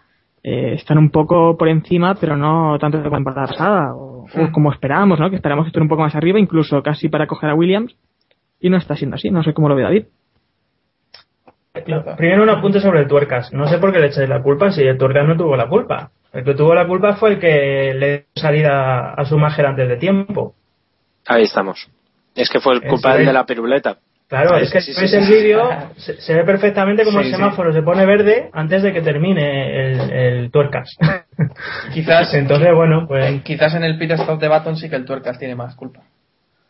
Eh, 0.47 0.75
están 0.75 0.99
un 0.99 1.09
poco 1.11 1.57
por 1.57 1.69
encima, 1.69 2.15
pero 2.15 2.37
no 2.37 2.79
tanto 2.79 2.99
de 2.99 3.05
la 3.05 3.11
temporada 3.11 3.47
pasada, 3.47 3.95
o, 3.95 4.25
o 4.25 4.53
como 4.53 4.71
esperábamos, 4.71 5.19
¿no? 5.19 5.31
Que 5.31 5.37
esperábamos 5.37 5.65
que 5.65 5.69
estén 5.71 5.83
un 5.83 5.89
poco 5.89 6.03
más 6.03 6.15
arriba, 6.15 6.39
incluso 6.39 6.83
casi 6.83 7.09
para 7.09 7.27
coger 7.27 7.49
a 7.49 7.55
Williams, 7.55 7.97
y 8.61 8.69
no 8.69 8.77
está 8.77 8.95
siendo 8.95 9.17
así, 9.17 9.31
no 9.31 9.43
sé 9.43 9.55
cómo 9.55 9.71
lo 9.71 9.75
ve 9.75 9.83
David. 9.83 10.05
Primero 12.17 12.45
un 12.45 12.51
apunte 12.51 12.79
sobre 12.79 13.01
el 13.01 13.09
Tuercas. 13.09 13.53
No 13.53 13.67
sé 13.67 13.79
por 13.79 13.93
qué 13.93 13.99
le 13.99 14.07
echáis 14.07 14.29
la 14.29 14.43
culpa 14.43 14.71
si 14.71 14.83
el 14.83 14.97
Tuercas 14.97 15.27
no 15.27 15.37
tuvo 15.37 15.57
la 15.57 15.67
culpa. 15.67 16.11
El 16.33 16.45
que 16.45 16.55
tuvo 16.55 16.75
la 16.75 16.87
culpa 16.87 17.17
fue 17.17 17.33
el 17.33 17.41
que 17.41 17.95
le 17.95 18.09
dio 18.09 18.27
salida 18.37 19.15
a 19.15 19.25
su 19.25 19.39
máger 19.39 19.67
antes 19.67 19.89
de 19.89 19.97
tiempo. 19.97 20.55
Ahí 21.27 21.43
estamos. 21.43 21.89
Es 22.35 22.49
que 22.51 22.61
fue 22.61 22.75
el 22.75 22.83
es. 22.85 23.27
de 23.27 23.33
la 23.33 23.47
piruleta. 23.47 23.99
Claro, 24.43 24.57
es 24.59 24.71
que 24.73 24.81
si 24.81 24.93
sí, 24.93 25.01
ves 25.01 25.11
sí, 25.11 25.17
el 25.17 25.25
sí. 25.25 25.33
vídeo, 25.35 25.69
se, 25.97 26.21
se 26.21 26.35
ve 26.35 26.45
perfectamente 26.45 27.05
como 27.05 27.21
Sí, 27.21 27.27
el 27.27 27.31
sí. 27.33 27.37
semáforo 27.37 27.73
se 27.73 27.83
pone 27.83 28.05
verde 28.07 28.51
antes 28.53 28.83
de 28.83 28.93
que 28.93 29.01
termine 29.01 29.93
el, 29.93 30.11
el 30.13 30.51
Tuercas. 30.51 30.97
Quizás, 31.93 32.33
Entonces, 32.35 32.75
bueno, 32.75 33.07
pues 33.09 33.43
quizás 33.43 33.75
en 33.75 33.85
el 33.85 33.99
pit 33.99 34.11
stop 34.13 34.41
de 34.41 34.49
Baton 34.49 34.77
sí 34.77 34.89
que 34.89 34.97
el 34.97 35.05
Tuercas 35.05 35.39
tiene 35.39 35.55
más 35.55 35.75
culpa. 35.77 36.01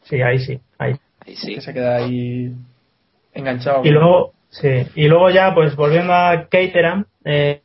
sí, 0.04 0.20
ahí 0.22 0.38
sí, 0.38 0.60
ahí. 0.78 0.94
Ahí 1.26 1.36
sí. 1.36 1.54
Que 1.54 1.60
se 1.60 1.72
queda 1.72 1.96
ahí 1.96 2.52
enganchado. 3.32 3.80
Y 3.84 3.90
luego, 3.90 4.32
sí, 4.50 4.86
y 4.94 5.08
luego 5.08 5.30
ya, 5.30 5.54
pues 5.54 5.74
volviendo 5.76 6.12
a 6.12 6.48
Caterham, 6.50 7.06
eh, 7.24 7.62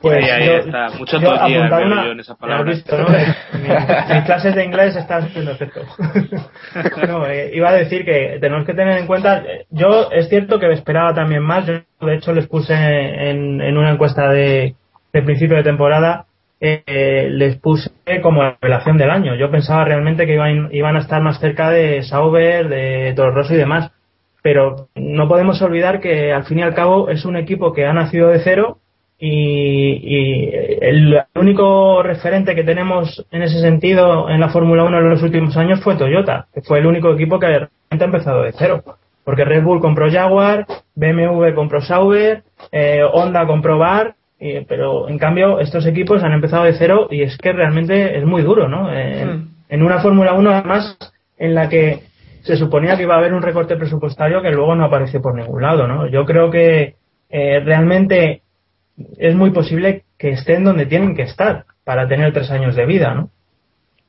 pues 0.00 0.16
Ahí, 0.24 0.30
ahí 0.30 0.46
yo- 0.46 0.56
está. 0.58 0.88
Mucho 0.98 1.18
yo 1.20 1.28
todavía 1.28 1.58
apuntar 1.58 1.78
veo 1.80 1.86
una- 1.92 2.04
yo 2.04 2.12
en 2.12 2.20
esas 2.20 2.36
palabras. 2.38 2.74
visto, 2.76 2.96
¿no? 2.98 3.06
mis, 4.14 4.24
clases 4.24 4.54
de 4.54 4.64
inglés 4.64 4.96
están 4.96 5.24
haciendo 5.24 5.50
efecto. 5.52 5.80
no, 7.08 7.26
eh, 7.26 7.50
iba 7.54 7.68
a 7.68 7.74
decir 7.74 8.04
que 8.04 8.38
tenemos 8.40 8.66
que 8.66 8.74
tener 8.74 8.98
en 8.98 9.06
cuenta, 9.06 9.42
yo 9.70 10.10
es 10.12 10.28
cierto 10.28 10.58
que 10.58 10.70
esperaba 10.72 11.14
también 11.14 11.42
más, 11.42 11.66
yo 11.66 11.74
de 12.06 12.14
hecho 12.14 12.32
les 12.32 12.46
puse 12.46 12.74
en, 12.74 13.60
en 13.60 13.76
una 13.76 13.90
encuesta 13.92 14.28
de, 14.30 14.74
de 15.12 15.22
principio 15.22 15.56
de 15.56 15.62
temporada, 15.62 16.26
eh, 16.60 16.82
eh, 16.86 17.28
les 17.30 17.56
puse 17.56 17.90
como 18.22 18.42
revelación 18.60 18.96
del 18.96 19.10
año. 19.10 19.34
Yo 19.34 19.50
pensaba 19.50 19.84
realmente 19.84 20.26
que 20.26 20.34
iban, 20.34 20.68
iban 20.72 20.96
a 20.96 21.00
estar 21.00 21.20
más 21.22 21.38
cerca 21.38 21.70
de 21.70 22.02
Sauber, 22.02 22.68
de 22.68 23.12
Toro 23.14 23.32
Rosso 23.32 23.52
y 23.54 23.58
demás. 23.58 23.90
Pero 24.42 24.88
no 24.94 25.28
podemos 25.28 25.60
olvidar 25.60 26.00
que 26.00 26.32
al 26.32 26.44
fin 26.44 26.60
y 26.60 26.62
al 26.62 26.72
cabo 26.74 27.10
es 27.10 27.24
un 27.24 27.36
equipo 27.36 27.72
que 27.72 27.84
ha 27.84 27.92
nacido 27.92 28.28
de 28.28 28.38
cero 28.40 28.78
y, 29.18 29.28
y 30.02 30.50
el 30.80 31.22
único 31.34 32.02
referente 32.02 32.54
que 32.54 32.64
tenemos 32.64 33.24
en 33.30 33.42
ese 33.42 33.60
sentido 33.60 34.28
en 34.28 34.40
la 34.40 34.48
Fórmula 34.50 34.84
1 34.84 34.98
en 34.98 35.10
los 35.10 35.22
últimos 35.22 35.56
años 35.56 35.80
fue 35.80 35.96
Toyota, 35.96 36.46
que 36.52 36.62
fue 36.62 36.78
el 36.80 36.86
único 36.86 37.12
equipo 37.12 37.38
que 37.38 37.46
realmente 37.46 37.70
ha 38.00 38.04
empezado 38.04 38.42
de 38.42 38.52
cero. 38.52 38.82
Porque 39.24 39.44
Red 39.44 39.64
Bull 39.64 39.80
compró 39.80 40.10
Jaguar, 40.10 40.66
BMW 40.94 41.54
compró 41.54 41.80
Sauber, 41.80 42.42
eh, 42.70 43.02
Honda 43.10 43.46
compró 43.46 43.78
Bar, 43.78 44.14
y- 44.38 44.60
pero 44.60 45.08
en 45.08 45.18
cambio 45.18 45.60
estos 45.60 45.86
equipos 45.86 46.22
han 46.22 46.32
empezado 46.32 46.64
de 46.64 46.74
cero 46.74 47.08
y 47.10 47.22
es 47.22 47.36
que 47.38 47.52
realmente 47.52 48.18
es 48.18 48.24
muy 48.24 48.42
duro, 48.42 48.68
¿no? 48.68 48.92
Eh, 48.92 49.24
Mm. 49.24 49.48
En 49.68 49.82
una 49.82 49.98
Fórmula 50.00 50.34
1 50.34 50.50
además 50.50 50.96
en 51.38 51.54
la 51.56 51.68
que 51.68 52.00
se 52.42 52.56
suponía 52.56 52.96
que 52.96 53.02
iba 53.02 53.16
a 53.16 53.18
haber 53.18 53.34
un 53.34 53.42
recorte 53.42 53.74
presupuestario 53.76 54.40
que 54.40 54.52
luego 54.52 54.76
no 54.76 54.84
aparece 54.84 55.18
por 55.18 55.34
ningún 55.34 55.60
lado, 55.62 55.88
¿no? 55.88 56.06
Yo 56.06 56.24
creo 56.24 56.50
que 56.50 56.94
eh, 57.28 57.60
realmente 57.64 58.42
es 59.18 59.34
muy 59.34 59.50
posible 59.50 60.04
que 60.18 60.30
estén 60.30 60.64
donde 60.64 60.86
tienen 60.86 61.14
que 61.14 61.22
estar 61.22 61.64
para 61.84 62.08
tener 62.08 62.32
tres 62.32 62.50
años 62.50 62.74
de 62.74 62.86
vida, 62.86 63.14
¿no? 63.14 63.30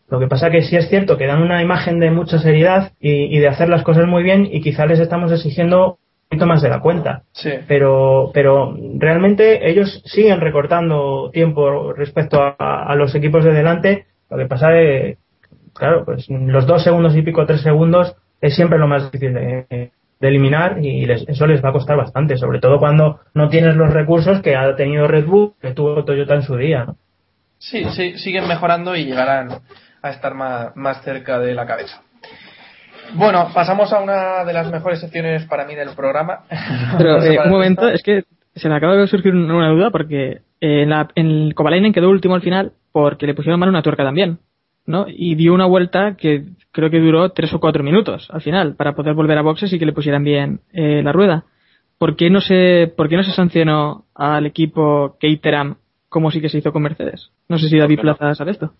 Lo 0.10 0.20
que 0.20 0.28
pasa 0.28 0.50
que 0.50 0.62
sí 0.62 0.76
es 0.78 0.88
cierto 0.88 1.18
que 1.18 1.28
dan 1.28 1.42
una 1.42 1.62
imagen 1.62 2.00
de 2.00 2.12
mucha 2.12 2.40
seriedad 2.40 2.94
y, 3.00 3.36
y 3.36 3.40
de 3.40 3.50
hacer 3.50 3.68
las 3.68 3.84
cosas 3.84 4.08
muy 4.08 4.24
bien 4.24 4.48
y 4.50 4.62
quizá 4.62 4.86
les 4.86 5.00
estamos 5.00 5.32
exigiendo 5.34 5.92
un 5.92 6.30
poquito 6.30 6.46
más 6.46 6.62
de 6.62 6.70
la 6.70 6.80
cuenta. 6.80 7.24
Sí. 7.34 7.52
Pero, 7.68 8.32
pero 8.34 8.74
realmente 8.98 9.70
ellos 9.70 10.02
siguen 10.06 10.40
recortando 10.40 11.30
tiempo 11.32 11.92
respecto 11.92 12.42
a, 12.42 12.84
a 12.84 12.96
los 12.96 13.16
equipos 13.16 13.44
de 13.44 13.52
delante. 13.52 14.06
Lo 14.30 14.38
que 14.38 14.46
pasa 14.46 14.80
es, 14.80 15.18
claro, 15.74 16.06
pues 16.06 16.30
los 16.30 16.66
dos 16.66 16.84
segundos 16.84 17.16
y 17.16 17.22
pico, 17.22 17.46
tres 17.46 17.62
segundos 17.62 18.16
es 18.40 18.56
siempre 18.56 18.80
lo 18.80 18.88
más 18.88 19.12
difícil 19.12 19.34
de, 19.34 19.92
de 20.20 20.28
eliminar 20.28 20.78
y 20.84 21.06
les- 21.06 21.28
eso 21.28 21.46
les 21.48 21.64
va 21.64 21.70
a 21.70 21.74
costar 21.74 21.98
bastante, 21.98 22.38
sobre 22.38 22.60
todo 22.60 22.80
cuando 22.80 23.20
no 23.34 23.50
tienes 23.50 23.76
los 23.76 23.94
recursos 23.94 24.42
que 24.42 24.56
ha 24.56 24.76
tenido 24.76 25.08
Red 25.08 25.26
Bull, 25.26 25.54
que 25.62 25.72
tuvo 25.74 26.04
Toyota 26.04 26.36
en 26.36 26.42
su 26.44 26.56
día, 26.58 26.86
¿no? 26.86 26.96
Sí, 27.60 27.86
sí, 27.90 28.18
siguen 28.18 28.48
mejorando 28.48 28.96
y 28.96 29.06
llegarán 29.06 29.50
a 30.02 30.10
estar 30.10 30.34
más, 30.36 30.76
más 30.76 31.02
cerca 31.04 31.40
de 31.40 31.54
la 31.56 31.66
cabeza. 31.66 32.02
Bueno, 33.14 33.50
pasamos 33.54 33.92
a 33.94 34.00
una 34.00 34.44
de 34.44 34.54
las 34.54 34.70
mejores 34.72 35.00
secciones 35.00 35.46
para 35.46 35.66
mí 35.66 35.76
del 35.76 35.96
programa. 35.96 36.42
Pero 36.98 37.24
eh, 37.24 37.40
un 37.44 37.50
momento, 37.52 37.88
es 37.88 38.04
que 38.04 38.24
se 38.56 38.70
me 38.70 38.76
acaba 38.76 38.96
de 38.96 39.08
surgir 39.08 39.34
una 39.34 39.56
una 39.56 39.70
duda 39.70 39.90
porque 39.92 40.42
eh, 40.62 40.82
en, 40.84 40.90
la, 40.90 41.08
en 41.16 41.26
el 41.28 41.56
Kovalainen 41.56 41.94
quedó 41.94 42.10
último 42.10 42.36
al 42.36 42.42
final 42.42 42.74
porque 42.92 43.28
le 43.28 43.34
pusieron 43.34 43.60
mal 43.60 43.70
una 43.70 43.82
tuerca 43.84 44.04
también, 44.04 44.40
¿no? 44.88 45.06
Y 45.08 45.36
dio 45.36 45.54
una 45.54 45.66
vuelta 45.66 46.16
que 46.16 46.46
creo 46.72 46.90
que 46.90 47.00
duró 47.00 47.30
tres 47.30 47.54
o 47.54 47.60
cuatro 47.60 47.84
minutos 47.84 48.28
al 48.32 48.42
final 48.42 48.76
para 48.76 48.94
poder 48.94 49.14
volver 49.14 49.38
a 49.38 49.44
boxes 49.44 49.72
y 49.74 49.78
que 49.78 49.86
le 49.86 49.94
pusieran 49.94 50.24
bien 50.24 50.62
eh, 50.74 51.04
la 51.04 51.12
rueda. 51.12 51.44
¿Por 51.98 52.16
qué 52.16 52.30
no 52.30 52.42
se, 52.42 52.92
por 52.96 53.10
qué 53.10 53.18
no 53.18 53.24
se 53.24 53.32
sancionó 53.32 54.06
al 54.16 54.46
equipo 54.46 55.18
Caterham 55.20 55.76
como 56.10 56.32
sí 56.32 56.42
que 56.42 56.50
se 56.50 56.60
hizo 56.60 56.72
con 56.72 56.84
Mercedes? 56.84 57.32
No 57.50 57.58
sé 57.58 57.68
si 57.68 57.78
David 57.78 58.00
Plaza 58.00 58.34
sabe 58.34 58.52
esto. 58.52 58.74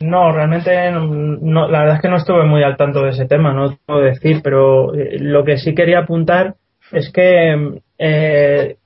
No, 0.00 0.32
realmente 0.32 0.90
no, 0.90 1.68
la 1.68 1.80
verdad 1.80 1.96
es 1.96 2.02
que 2.02 2.08
no 2.08 2.16
estuve 2.16 2.44
muy 2.44 2.62
al 2.64 2.76
tanto 2.76 3.02
de 3.02 3.10
ese 3.10 3.26
tema, 3.26 3.52
no 3.52 3.78
puedo 3.86 4.00
decir, 4.00 4.40
pero 4.42 4.92
eh, 4.94 5.16
lo 5.20 5.44
que 5.44 5.58
sí 5.58 5.74
quería 5.74 6.00
apuntar 6.00 6.56
es 6.90 7.10
que 7.12 7.80
eh, 7.98 8.76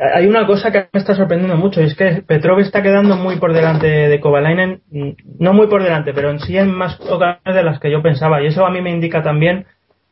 hay 0.00 0.26
una 0.26 0.46
cosa 0.46 0.70
que 0.70 0.86
me 0.92 1.00
está 1.00 1.14
sorprendiendo 1.14 1.56
mucho 1.56 1.80
y 1.80 1.84
es 1.84 1.96
que 1.96 2.22
Petrov 2.26 2.60
está 2.60 2.82
quedando 2.82 3.16
muy 3.16 3.38
por 3.38 3.52
delante 3.52 3.86
de 3.86 4.20
Kovalainen, 4.20 4.80
mm, 4.90 5.10
no 5.40 5.52
muy 5.52 5.66
por 5.66 5.82
delante, 5.82 6.12
pero 6.12 6.30
en 6.30 6.40
sí 6.40 6.56
en 6.56 6.72
más 6.72 7.00
ocasiones 7.00 7.54
de 7.54 7.62
las 7.62 7.80
que 7.80 7.90
yo 7.90 8.02
pensaba 8.02 8.42
y 8.42 8.46
eso 8.46 8.64
a 8.64 8.70
mí 8.70 8.80
me 8.80 8.90
indica 8.90 9.22
también 9.22 9.66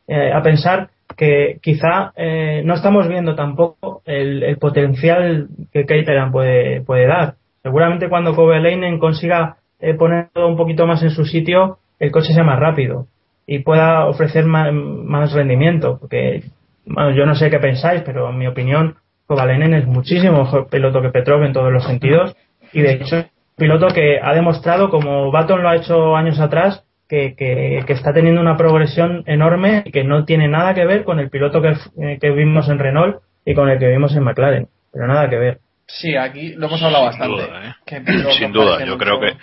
eh, 0.07 0.31
a 0.31 0.41
pensar 0.41 0.89
que 1.15 1.59
quizá 1.61 2.11
eh, 2.15 2.61
no 2.65 2.73
estamos 2.73 3.07
viendo 3.07 3.35
tampoco 3.35 4.01
el, 4.05 4.57
potencial 4.57 5.47
que 5.71 5.85
Caterham 5.85 6.31
puede, 6.31 6.81
puede 6.81 7.07
dar. 7.07 7.35
Seguramente 7.63 8.09
cuando 8.09 8.35
Kovalainen 8.35 8.99
consiga 8.99 9.57
eh, 9.79 9.93
poner 9.93 10.29
todo 10.33 10.47
un 10.47 10.57
poquito 10.57 10.85
más 10.85 11.01
en 11.03 11.11
su 11.11 11.25
sitio, 11.25 11.79
el 11.99 12.11
coche 12.11 12.33
sea 12.33 12.43
más 12.43 12.59
rápido 12.59 13.07
y 13.45 13.59
pueda 13.59 14.05
ofrecer 14.05 14.45
más, 14.45 14.71
más 14.73 15.33
rendimiento. 15.33 15.97
Porque 15.99 16.43
bueno, 16.85 17.11
yo 17.11 17.25
no 17.25 17.35
sé 17.35 17.49
qué 17.49 17.59
pensáis, 17.59 18.01
pero 18.05 18.29
en 18.29 18.37
mi 18.37 18.47
opinión, 18.47 18.95
Kovalainen 19.27 19.73
es 19.73 19.85
muchísimo 19.85 20.39
mejor 20.43 20.69
piloto 20.69 21.01
que 21.01 21.09
Petrov 21.09 21.43
en 21.43 21.53
todos 21.53 21.71
los 21.71 21.83
sentidos 21.85 22.35
y 22.73 22.81
de 22.81 22.93
hecho 22.93 23.17
es 23.17 23.23
un 23.25 23.29
piloto 23.57 23.87
que 23.87 24.19
ha 24.21 24.33
demostrado, 24.33 24.89
como 24.89 25.31
Baton 25.31 25.61
lo 25.61 25.69
ha 25.69 25.75
hecho 25.75 26.15
años 26.15 26.39
atrás, 26.39 26.83
que, 27.09 27.35
que, 27.35 27.79
que 27.85 27.93
está 27.93 28.13
teniendo 28.13 28.41
una 28.41 28.57
progresión 28.57 29.23
enorme 29.27 29.83
y 29.85 29.91
que 29.91 30.03
no 30.03 30.25
tiene 30.25 30.47
nada 30.47 30.73
que 30.73 30.85
ver 30.85 31.03
con 31.05 31.19
el 31.19 31.29
piloto 31.29 31.61
que, 31.61 31.69
eh, 32.01 32.17
que 32.19 32.31
vimos 32.31 32.67
en 32.69 32.79
Renault 32.79 33.17
y 33.45 33.53
con 33.53 33.69
el 33.69 33.79
que 33.79 33.87
vimos 33.87 34.15
en 34.15 34.23
McLaren. 34.23 34.67
Pero 34.91 35.07
nada 35.07 35.29
que 35.29 35.37
ver. 35.37 35.59
Sí, 35.85 36.17
aquí 36.17 36.53
lo 36.55 36.67
hemos 36.67 36.81
hablado 36.83 37.09
Sin 37.11 37.19
bastante. 37.19 37.43
duda, 37.45 37.69
¿eh? 37.69 38.31
Sin 38.37 38.51
duda, 38.51 38.79
yo 38.79 38.85
mucho- 38.87 38.97
creo 38.97 39.19
que 39.21 39.33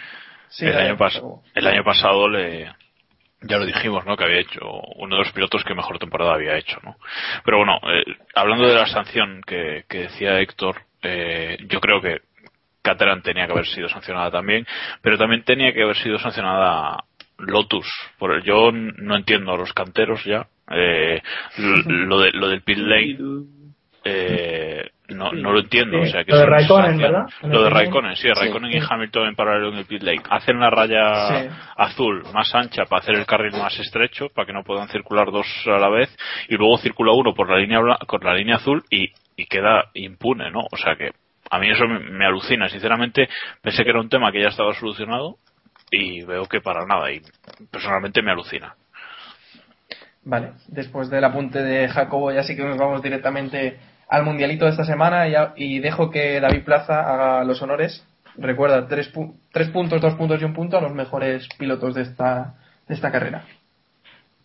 Sí, 0.48 0.66
el, 0.66 0.72
dale, 0.72 0.88
año 0.90 0.96
pero- 0.98 1.40
el 1.54 1.66
año 1.66 1.84
pasado 1.84 2.28
le 2.28 2.66
ya 3.46 3.58
lo 3.58 3.66
dijimos, 3.66 4.04
¿no? 4.06 4.16
Que 4.16 4.24
había 4.24 4.40
hecho 4.40 4.60
uno 4.96 5.16
de 5.16 5.22
los 5.24 5.32
pilotos 5.32 5.64
que 5.64 5.74
mejor 5.74 5.98
temporada 5.98 6.34
había 6.34 6.56
hecho, 6.56 6.78
¿no? 6.82 6.96
Pero 7.44 7.58
bueno, 7.58 7.78
eh, 7.92 8.04
hablando 8.34 8.66
de 8.68 8.74
la 8.74 8.86
sanción 8.86 9.40
que, 9.46 9.84
que 9.88 9.98
decía 10.02 10.40
Héctor, 10.40 10.82
eh, 11.02 11.58
yo 11.68 11.80
creo 11.80 12.00
que 12.00 12.20
Caterham 12.82 13.22
tenía 13.22 13.46
que 13.46 13.52
haber 13.52 13.66
sido 13.66 13.88
sancionada 13.88 14.30
también, 14.30 14.66
pero 15.02 15.16
también 15.18 15.42
tenía 15.44 15.72
que 15.72 15.82
haber 15.82 15.96
sido 15.96 16.18
sancionada 16.18 17.04
Lotus. 17.38 17.86
Por 18.18 18.32
el- 18.32 18.42
yo 18.42 18.70
no 18.72 19.16
entiendo 19.16 19.52
a 19.52 19.56
los 19.56 19.72
canteros 19.72 20.22
ya. 20.24 20.46
Eh, 20.70 21.20
lo, 21.58 22.20
de, 22.20 22.30
lo 22.32 22.48
del 22.48 22.62
pit 22.62 22.78
lane 22.78 23.16
eh, 24.04 24.90
no, 25.32 25.42
no 25.42 25.52
lo 25.52 25.60
entiendo. 25.60 25.98
Sí, 26.02 26.08
o 26.08 26.12
sea, 26.12 26.24
que 26.24 26.32
lo 26.32 26.38
de 26.38 26.46
Raikkonen, 26.46 26.98
¿verdad? 26.98 27.26
En 27.42 27.50
Lo 27.50 27.64
de. 27.64 27.70
Raikkonen, 27.70 28.16
sí. 28.16 28.28
Raikkonen 28.28 28.72
y 28.72 28.80
Hamilton 28.88 29.28
en 29.28 29.34
paralelo 29.34 29.68
en 29.70 29.78
el 29.78 29.84
pit 29.86 30.02
lane. 30.02 30.22
Hacen 30.30 30.60
la 30.60 30.70
raya 30.70 31.26
Sí. 31.28 31.48
azul 31.76 32.22
más 32.32 32.54
ancha 32.54 32.84
para 32.84 33.02
hacer 33.02 33.14
el 33.16 33.26
carril 33.26 33.52
más 33.52 33.78
estrecho, 33.78 34.28
para 34.34 34.46
que 34.46 34.52
no 34.52 34.62
puedan 34.64 34.88
circular 34.88 35.30
dos 35.30 35.46
a 35.66 35.78
la 35.78 35.88
vez, 35.88 36.14
y 36.48 36.56
luego 36.56 36.78
circula 36.78 37.12
uno 37.12 37.34
por 37.34 37.50
la 37.50 37.58
línea 37.58 37.80
la 37.80 38.34
línea 38.34 38.56
azul 38.56 38.82
y, 38.90 39.10
y 39.36 39.46
queda 39.46 39.90
impune, 39.94 40.50
¿no? 40.50 40.60
O 40.70 40.76
sea 40.76 40.96
que 40.96 41.10
a 41.50 41.58
mí 41.58 41.70
eso 41.70 41.86
me, 41.86 41.98
me 42.00 42.26
alucina. 42.26 42.68
Sinceramente, 42.68 43.28
pensé 43.62 43.84
que 43.84 43.90
era 43.90 44.00
un 44.00 44.08
tema 44.08 44.32
que 44.32 44.40
ya 44.42 44.48
estaba 44.48 44.74
solucionado 44.74 45.36
y 45.90 46.24
veo 46.24 46.46
que 46.46 46.60
para 46.60 46.86
nada. 46.86 47.12
Y 47.12 47.20
personalmente 47.70 48.22
me 48.22 48.30
alucina. 48.32 48.74
Vale, 50.26 50.52
después 50.68 51.10
del 51.10 51.24
apunte 51.24 51.62
de 51.62 51.86
Jacobo 51.88 52.32
ya 52.32 52.42
sí 52.42 52.56
que 52.56 52.62
nos 52.64 52.78
vamos 52.78 53.02
directamente 53.02 53.78
al 54.08 54.24
mundialito 54.24 54.64
de 54.64 54.72
esta 54.72 54.84
semana 54.84 55.28
y, 55.28 55.34
y 55.56 55.80
dejo 55.80 56.10
que 56.10 56.40
David 56.40 56.64
Plaza 56.64 57.00
haga 57.00 57.44
los 57.44 57.60
honores. 57.62 58.06
Recuerda, 58.36 58.86
tres, 58.88 59.12
tres 59.52 59.68
puntos, 59.68 60.00
dos 60.00 60.14
puntos 60.14 60.40
y 60.40 60.44
un 60.44 60.54
punto 60.54 60.76
a 60.76 60.80
los 60.80 60.92
mejores 60.92 61.48
pilotos 61.58 61.94
de 61.94 62.02
esta, 62.02 62.54
de 62.88 62.94
esta 62.94 63.12
carrera. 63.12 63.44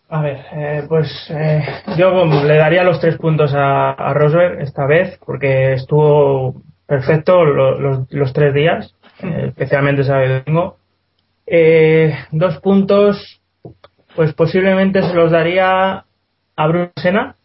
A 0.10 0.22
ver, 0.22 0.38
eh, 0.52 0.86
pues 0.88 1.08
eh, 1.30 1.64
yo 1.98 2.26
le 2.26 2.56
daría 2.56 2.84
los 2.84 3.00
tres 3.00 3.18
puntos 3.18 3.54
a, 3.54 3.92
a, 3.92 4.14
Rosberg 4.14 4.60
esta 4.62 4.88
vez 4.88 5.20
porque 5.24 5.74
estuvo 5.74 6.64
perfecto 6.88 7.46
los, 7.46 8.12
los, 8.12 8.34
tres 8.34 8.54
días, 8.56 8.96
eh, 9.22 9.46
especialmente 9.50 10.04
sábado 10.04 10.26
y 10.26 10.44
domingo. 10.46 10.78
dos 12.32 12.58
puntos, 12.58 13.40
pues 14.16 14.34
posiblemente 14.34 15.04
se 15.04 15.14
los 15.14 15.32
daría 15.32 16.06
a 16.56 16.68
Bruno 16.68 16.92
Senna 16.96 17.36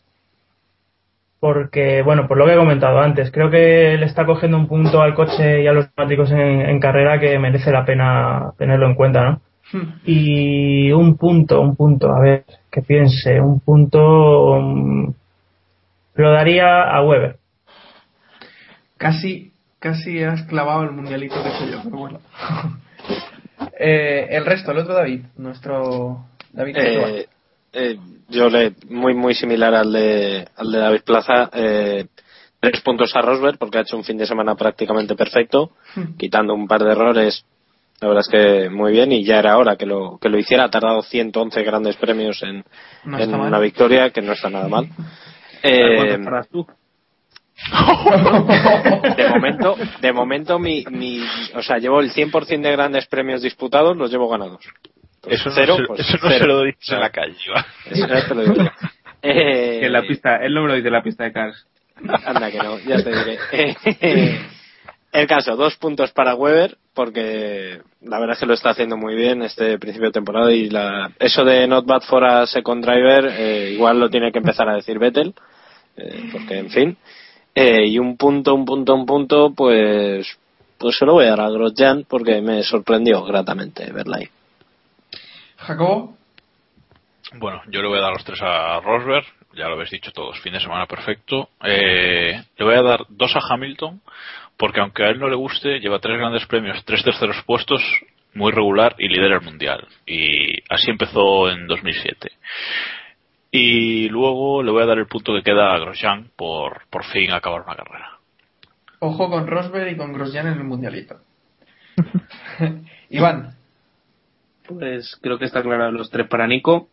porque, 1.44 2.00
bueno, 2.00 2.26
por 2.26 2.38
lo 2.38 2.46
que 2.46 2.54
he 2.54 2.56
comentado 2.56 3.00
antes, 3.00 3.30
creo 3.30 3.50
que 3.50 3.98
le 3.98 4.06
está 4.06 4.24
cogiendo 4.24 4.56
un 4.56 4.66
punto 4.66 5.02
al 5.02 5.12
coche 5.12 5.62
y 5.62 5.66
a 5.66 5.74
los 5.74 5.90
neumáticos 5.94 6.30
en, 6.30 6.62
en 6.62 6.80
carrera 6.80 7.20
que 7.20 7.38
merece 7.38 7.70
la 7.70 7.84
pena 7.84 8.52
tenerlo 8.56 8.86
en 8.86 8.94
cuenta, 8.94 9.24
¿no? 9.24 9.40
Y 10.06 10.90
un 10.92 11.18
punto, 11.18 11.60
un 11.60 11.76
punto, 11.76 12.10
a 12.10 12.18
ver, 12.18 12.46
que 12.72 12.80
piense, 12.80 13.42
un 13.42 13.60
punto 13.60 14.54
um, 14.54 15.12
lo 16.14 16.32
daría 16.32 16.84
a 16.84 17.04
Weber. 17.04 17.36
Casi, 18.96 19.52
casi 19.80 20.22
has 20.22 20.44
clavado 20.44 20.84
el 20.84 20.92
mundialito 20.92 21.34
que 21.42 21.50
soy 21.50 21.72
yo, 21.72 21.80
pero 21.84 21.98
bueno. 21.98 22.20
eh, 23.78 24.28
el 24.30 24.46
resto, 24.46 24.72
el 24.72 24.78
otro 24.78 24.94
David, 24.94 25.24
nuestro 25.36 26.24
David. 26.54 26.76
Eh, 26.78 27.26
eh, 27.74 27.98
yo 28.28 28.48
le 28.48 28.74
muy 28.88 29.14
muy 29.14 29.34
similar 29.34 29.74
al 29.74 29.92
de 29.92 30.48
al 30.56 30.72
de 30.72 30.78
David 30.78 31.02
Plaza. 31.04 31.50
Eh, 31.52 32.06
tres 32.60 32.80
puntos 32.80 33.14
a 33.14 33.20
Rosberg 33.20 33.58
porque 33.58 33.78
ha 33.78 33.82
hecho 33.82 33.96
un 33.96 34.04
fin 34.04 34.16
de 34.16 34.26
semana 34.26 34.54
prácticamente 34.54 35.14
perfecto, 35.14 35.72
quitando 36.16 36.54
un 36.54 36.66
par 36.66 36.82
de 36.82 36.92
errores 36.92 37.44
la 38.00 38.08
verdad 38.08 38.24
es 38.26 38.28
que 38.28 38.68
muy 38.70 38.92
bien 38.92 39.12
y 39.12 39.24
ya 39.24 39.38
era 39.38 39.56
hora 39.56 39.76
que 39.76 39.86
lo, 39.86 40.18
que 40.18 40.28
lo 40.28 40.38
hiciera. 40.38 40.64
Ha 40.64 40.70
tardado 40.70 41.00
111 41.02 41.62
grandes 41.62 41.96
premios 41.96 42.42
en, 42.42 42.64
en 43.04 43.34
una 43.34 43.58
victoria, 43.58 44.10
que 44.10 44.20
no 44.20 44.32
está 44.32 44.50
nada 44.50 44.68
mal. 44.68 44.88
Eh, 45.62 46.18
de 49.16 49.28
momento, 49.30 49.76
de 50.00 50.12
momento 50.12 50.58
mi, 50.58 50.84
mi, 50.90 51.20
o 51.54 51.62
sea, 51.62 51.78
llevo 51.78 52.00
el 52.00 52.12
100% 52.12 52.60
de 52.60 52.72
grandes 52.72 53.06
premios 53.06 53.40
disputados, 53.42 53.96
los 53.96 54.10
llevo 54.10 54.28
ganados. 54.28 54.66
Eso 55.28 55.48
no, 55.48 55.54
cero, 55.54 55.76
se, 55.76 55.84
pues 55.84 56.00
eso 56.00 56.18
no 56.22 56.30
se 56.30 56.46
lo 56.46 56.62
dices 56.62 56.90
en 56.90 57.00
la 57.00 57.10
calle, 57.10 57.36
Eso 57.90 58.06
no 58.06 58.20
se 58.20 58.34
lo 58.34 58.42
digo. 58.42 58.70
Eh, 59.26 59.78
que 59.80 59.86
en 59.86 59.92
la 59.92 60.02
pista, 60.02 60.36
él 60.36 60.52
no 60.52 60.62
me 60.62 60.68
lo 60.68 60.74
dice 60.74 60.88
en 60.88 60.92
la 60.92 61.02
pista 61.02 61.24
de 61.24 61.32
cars. 61.32 61.66
Anda 62.26 62.50
que 62.50 62.58
no, 62.58 62.78
ya 62.80 63.02
te 63.02 63.10
diré. 63.10 63.38
Eh, 64.00 64.38
el 65.14 65.26
caso, 65.28 65.54
dos 65.54 65.76
puntos 65.76 66.10
para 66.10 66.34
Weber, 66.34 66.76
porque 66.92 67.80
la 68.02 68.18
verdad 68.18 68.34
es 68.34 68.40
que 68.40 68.46
lo 68.46 68.54
está 68.54 68.70
haciendo 68.70 68.96
muy 68.96 69.14
bien 69.14 69.42
este 69.42 69.78
principio 69.78 70.08
de 70.08 70.12
temporada 70.12 70.52
y 70.52 70.68
la, 70.68 71.12
eso 71.20 71.44
de 71.44 71.68
not 71.68 71.86
bad 71.86 72.02
for 72.02 72.24
a 72.24 72.46
second 72.46 72.84
driver 72.84 73.26
eh, 73.30 73.70
igual 73.74 74.00
lo 74.00 74.10
tiene 74.10 74.32
que 74.32 74.38
empezar 74.38 74.68
a 74.68 74.74
decir 74.74 74.98
Vettel, 74.98 75.32
eh, 75.96 76.28
porque 76.32 76.58
en 76.58 76.70
fin. 76.70 76.96
Eh, 77.54 77.86
y 77.86 77.98
un 78.00 78.16
punto, 78.16 78.54
un 78.54 78.64
punto, 78.64 78.94
un 78.94 79.06
punto, 79.06 79.52
pues, 79.54 80.26
pues 80.78 80.96
se 80.98 81.06
lo 81.06 81.12
voy 81.12 81.26
a 81.26 81.30
dar 81.30 81.42
a 81.42 81.50
Grosjean 81.50 82.04
porque 82.08 82.40
me 82.40 82.64
sorprendió 82.64 83.22
gratamente 83.22 83.92
verla 83.92 84.16
ahí. 84.16 84.28
Jacobo. 85.64 86.16
Bueno, 87.36 87.62
yo 87.68 87.82
le 87.82 87.88
voy 87.88 87.98
a 87.98 88.02
dar 88.02 88.12
los 88.12 88.24
tres 88.24 88.40
a 88.42 88.80
Rosberg, 88.80 89.24
ya 89.54 89.66
lo 89.66 89.74
habéis 89.74 89.90
dicho 89.90 90.12
todos, 90.12 90.38
fin 90.40 90.52
de 90.52 90.60
semana 90.60 90.86
perfecto. 90.86 91.48
le 91.62 92.44
voy 92.58 92.74
a 92.74 92.82
dar 92.82 93.00
dos 93.08 93.34
a 93.34 93.40
Hamilton 93.52 94.00
porque 94.56 94.80
aunque 94.80 95.04
a 95.04 95.08
él 95.08 95.18
no 95.18 95.28
le 95.28 95.36
guste, 95.36 95.80
lleva 95.80 95.98
tres 95.98 96.18
grandes 96.18 96.46
premios, 96.46 96.84
tres 96.84 97.02
terceros 97.02 97.42
puestos, 97.44 97.82
muy 98.34 98.52
regular 98.52 98.94
y 98.98 99.08
lidera 99.08 99.36
el 99.36 99.42
mundial. 99.42 99.86
Y 100.06 100.60
así 100.72 100.90
empezó 100.90 101.50
en 101.50 101.66
2007. 101.66 102.30
Y 103.50 104.08
luego 104.08 104.62
le 104.62 104.70
voy 104.70 104.82
a 104.82 104.86
dar 104.86 104.98
el 104.98 105.06
punto 105.06 105.32
que 105.34 105.42
queda 105.42 105.74
a 105.74 105.78
Grosjean 105.78 106.30
por 106.36 106.86
por 106.90 107.04
fin 107.04 107.32
acabar 107.32 107.62
una 107.62 107.76
carrera. 107.76 108.18
Ojo 109.00 109.28
con 109.28 109.46
Rosberg 109.46 109.92
y 109.92 109.96
con 109.96 110.12
Grosjean 110.12 110.46
en 110.48 110.54
el 110.54 110.64
mundialito. 110.64 111.16
Iván. 113.10 113.54
Pues 114.66 115.18
creo 115.20 115.38
que 115.38 115.44
está 115.44 115.62
claro 115.62 115.90
los 115.92 116.10
tres 116.10 116.28
para 116.28 116.46
Nico. 116.46 116.88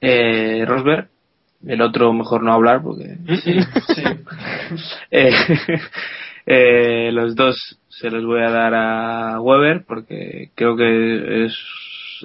Eh, 0.00 0.64
Rosberg, 0.66 1.08
el 1.66 1.82
otro 1.82 2.12
mejor 2.12 2.42
no 2.42 2.52
hablar 2.52 2.82
porque 2.82 3.16
sí, 3.42 3.60
sí. 3.94 4.02
eh, 5.10 5.32
eh, 6.46 7.10
los 7.12 7.34
dos 7.34 7.78
se 7.88 8.10
los 8.10 8.24
voy 8.24 8.42
a 8.42 8.50
dar 8.50 8.74
a 8.74 9.40
Weber 9.40 9.84
porque 9.86 10.50
creo 10.54 10.76
que 10.76 11.44
es 11.44 11.58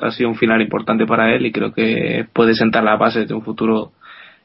ha 0.02 0.12
sido 0.12 0.30
un 0.30 0.36
final 0.36 0.62
importante 0.62 1.06
para 1.06 1.34
él 1.36 1.46
y 1.46 1.52
creo 1.52 1.74
que 1.74 2.26
puede 2.34 2.56
sentar 2.56 2.84
la 2.84 2.96
base 2.96 3.26
de 3.26 3.34
un 3.34 3.44
futuro 3.44 3.92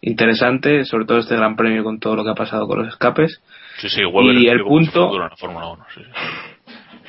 interesante, 0.01 0.85
sobre 0.85 1.07
todo 1.07 1.19
este 1.19 1.37
gran 1.37 1.57
premio 1.57 1.85
con 1.85 1.99
todo 1.99 2.16
lo 2.16 2.25
que 2.25 2.31
ha 2.31 2.35
pasado 2.35 2.66
con 2.66 2.81
los 2.81 2.89
escapes. 2.89 3.41
Sí, 3.79 3.89
sí, 3.89 4.05
Weber 4.05 4.37
y 4.37 4.49
el 4.49 4.62
punto, 4.62 5.12
en 5.14 5.21
la 5.21 5.31
Fórmula 5.37 5.69
1, 5.69 5.85
sí. 5.95 6.03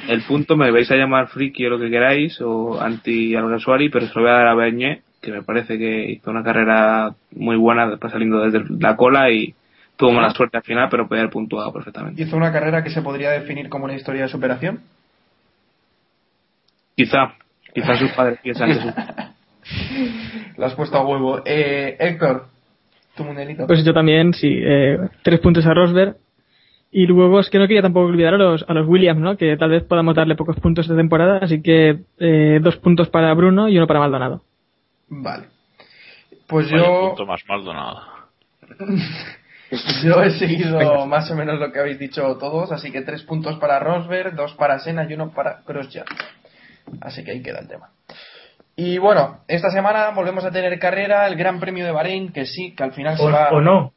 El 0.07 0.21
punto 0.23 0.55
me 0.55 0.71
vais 0.71 0.89
a 0.91 0.95
llamar 0.95 1.27
friki 1.27 1.65
o 1.65 1.71
lo 1.71 1.79
que 1.79 1.89
queráis 1.89 2.39
o 2.41 2.81
anti 2.81 3.35
Alguersuari, 3.35 3.89
pero 3.89 4.07
se 4.07 4.13
lo 4.15 4.21
voy 4.21 4.31
a 4.31 4.33
dar 4.33 4.47
a 4.47 4.55
Beñé, 4.55 5.01
que 5.21 5.31
me 5.31 5.43
parece 5.43 5.77
que 5.77 6.11
hizo 6.11 6.31
una 6.31 6.43
carrera 6.43 7.13
muy 7.31 7.57
buena 7.57 7.97
saliendo 8.09 8.39
desde 8.41 8.63
la 8.79 8.95
cola 8.95 9.29
y 9.31 9.53
tuvo 9.97 10.11
mala 10.11 10.29
suerte 10.29 10.57
al 10.57 10.63
final, 10.63 10.87
pero 10.89 11.07
puede 11.07 11.21
haber 11.21 11.31
puntuado 11.31 11.73
perfectamente. 11.73 12.21
¿Hizo 12.23 12.37
una 12.37 12.51
carrera 12.51 12.83
que 12.83 12.89
se 12.89 13.01
podría 13.01 13.31
definir 13.31 13.67
como 13.69 13.85
una 13.85 13.95
historia 13.95 14.23
de 14.23 14.29
superación? 14.29 14.79
Quizá, 16.95 17.33
quizá 17.73 17.95
sus 17.95 18.11
padres 18.11 18.39
piensan 18.41 18.69
que 18.69 19.33
Lo 20.57 20.65
has 20.65 20.75
puesto 20.75 20.97
a 20.97 21.05
huevo. 21.05 21.41
Eh, 21.45 21.95
Héctor, 21.99 22.45
tu 23.15 23.23
mundialito. 23.23 23.67
Pues 23.67 23.83
yo 23.83 23.93
también, 23.93 24.33
sí. 24.33 24.47
Eh, 24.49 24.97
tres 25.21 25.39
puntos 25.39 25.65
a 25.65 25.73
Rosberg. 25.73 26.15
Y 26.91 27.05
luego 27.05 27.39
es 27.39 27.49
que 27.49 27.59
no 27.59 27.67
quería 27.67 27.83
tampoco 27.83 28.07
olvidar 28.07 28.33
a 28.33 28.37
los, 28.37 28.65
a 28.67 28.73
los 28.73 28.87
Williams, 28.87 29.21
¿no? 29.21 29.37
Que 29.37 29.55
tal 29.57 29.69
vez 29.69 29.83
podamos 29.83 30.15
darle 30.15 30.35
pocos 30.35 30.55
puntos 30.59 30.87
de 30.87 30.95
temporada, 30.95 31.39
así 31.41 31.61
que 31.61 31.99
eh, 32.17 32.59
dos 32.61 32.77
puntos 32.77 33.09
para 33.09 33.33
Bruno 33.33 33.69
y 33.69 33.77
uno 33.77 33.85
para 33.85 33.99
Maldonado. 33.99 34.41
Vale. 35.07 35.45
Pues 36.47 36.71
Vaya 36.71 36.83
yo. 36.83 37.07
punto 37.09 37.25
más 37.27 37.41
Maldonado. 37.47 38.01
Yo 40.03 40.23
he 40.23 40.31
seguido 40.31 41.05
más 41.05 41.29
o 41.29 41.35
menos 41.35 41.59
lo 41.59 41.71
que 41.71 41.79
habéis 41.79 41.99
dicho 41.99 42.37
todos, 42.39 42.71
así 42.71 42.91
que 42.91 43.01
tres 43.01 43.21
puntos 43.21 43.57
para 43.57 43.79
Rosberg, 43.79 44.35
dos 44.35 44.55
para 44.55 44.79
Senna 44.79 45.05
y 45.07 45.13
uno 45.13 45.31
para 45.31 45.61
Grosjean. 45.67 46.05
Así 47.01 47.23
que 47.23 47.31
ahí 47.31 47.43
queda 47.43 47.59
el 47.59 47.67
tema. 47.67 47.89
Y 48.75 48.97
bueno, 48.97 49.41
esta 49.47 49.69
semana 49.69 50.09
volvemos 50.09 50.43
a 50.43 50.51
tener 50.51 50.79
carrera, 50.79 51.27
el 51.27 51.35
Gran 51.35 51.59
Premio 51.59 51.85
de 51.85 51.91
Bahrein, 51.91 52.31
que 52.31 52.45
sí, 52.45 52.73
que 52.75 52.83
al 52.83 52.93
final 52.93 53.17
se 53.17 53.29
va. 53.29 53.49
o 53.49 53.61
no. 53.61 53.93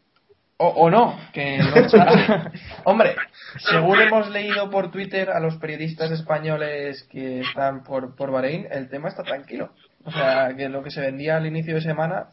O, 0.63 0.69
o 0.69 0.91
no, 0.91 1.19
que 1.33 1.59
no 1.75 1.75
está- 1.75 2.53
Hombre, 2.85 3.17
según 3.59 4.01
hemos 4.01 4.31
leído 4.31 4.71
por 4.71 4.93
Twitter 4.93 5.31
a 5.31 5.41
los 5.41 5.57
periodistas 5.57 6.13
españoles 6.13 7.03
que 7.11 7.41
están 7.41 7.83
por, 7.83 8.15
por 8.15 8.31
Bahrein, 8.31 8.69
el 8.71 8.89
tema 8.89 9.09
está 9.09 9.25
tranquilo. 9.25 9.71
O 10.05 10.13
sea, 10.13 10.55
que 10.57 10.69
lo 10.69 10.85
que 10.85 10.93
se 10.93 11.01
vendía 11.01 11.37
al 11.37 11.47
inicio 11.47 11.75
de 11.75 11.81
semana. 11.81 12.27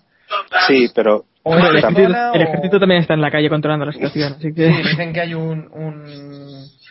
Sí, 0.68 0.92
pero 0.94 1.26
Bueno, 1.44 1.70
el, 1.70 1.78
ejército 1.78 2.80
también 2.80 3.02
está 3.02 3.16
en 3.16 3.22
la 3.22 3.32
calle 3.32 3.50
controlando 3.50 3.88
la 3.88 3.94
situación, 3.94 4.34
así 4.38 4.54
que... 4.54 4.72
Sí, 4.72 4.90
dicen 4.90 5.12
que 5.12 5.22
hay 5.22 5.34
un, 5.34 5.68
un, 5.72 6.39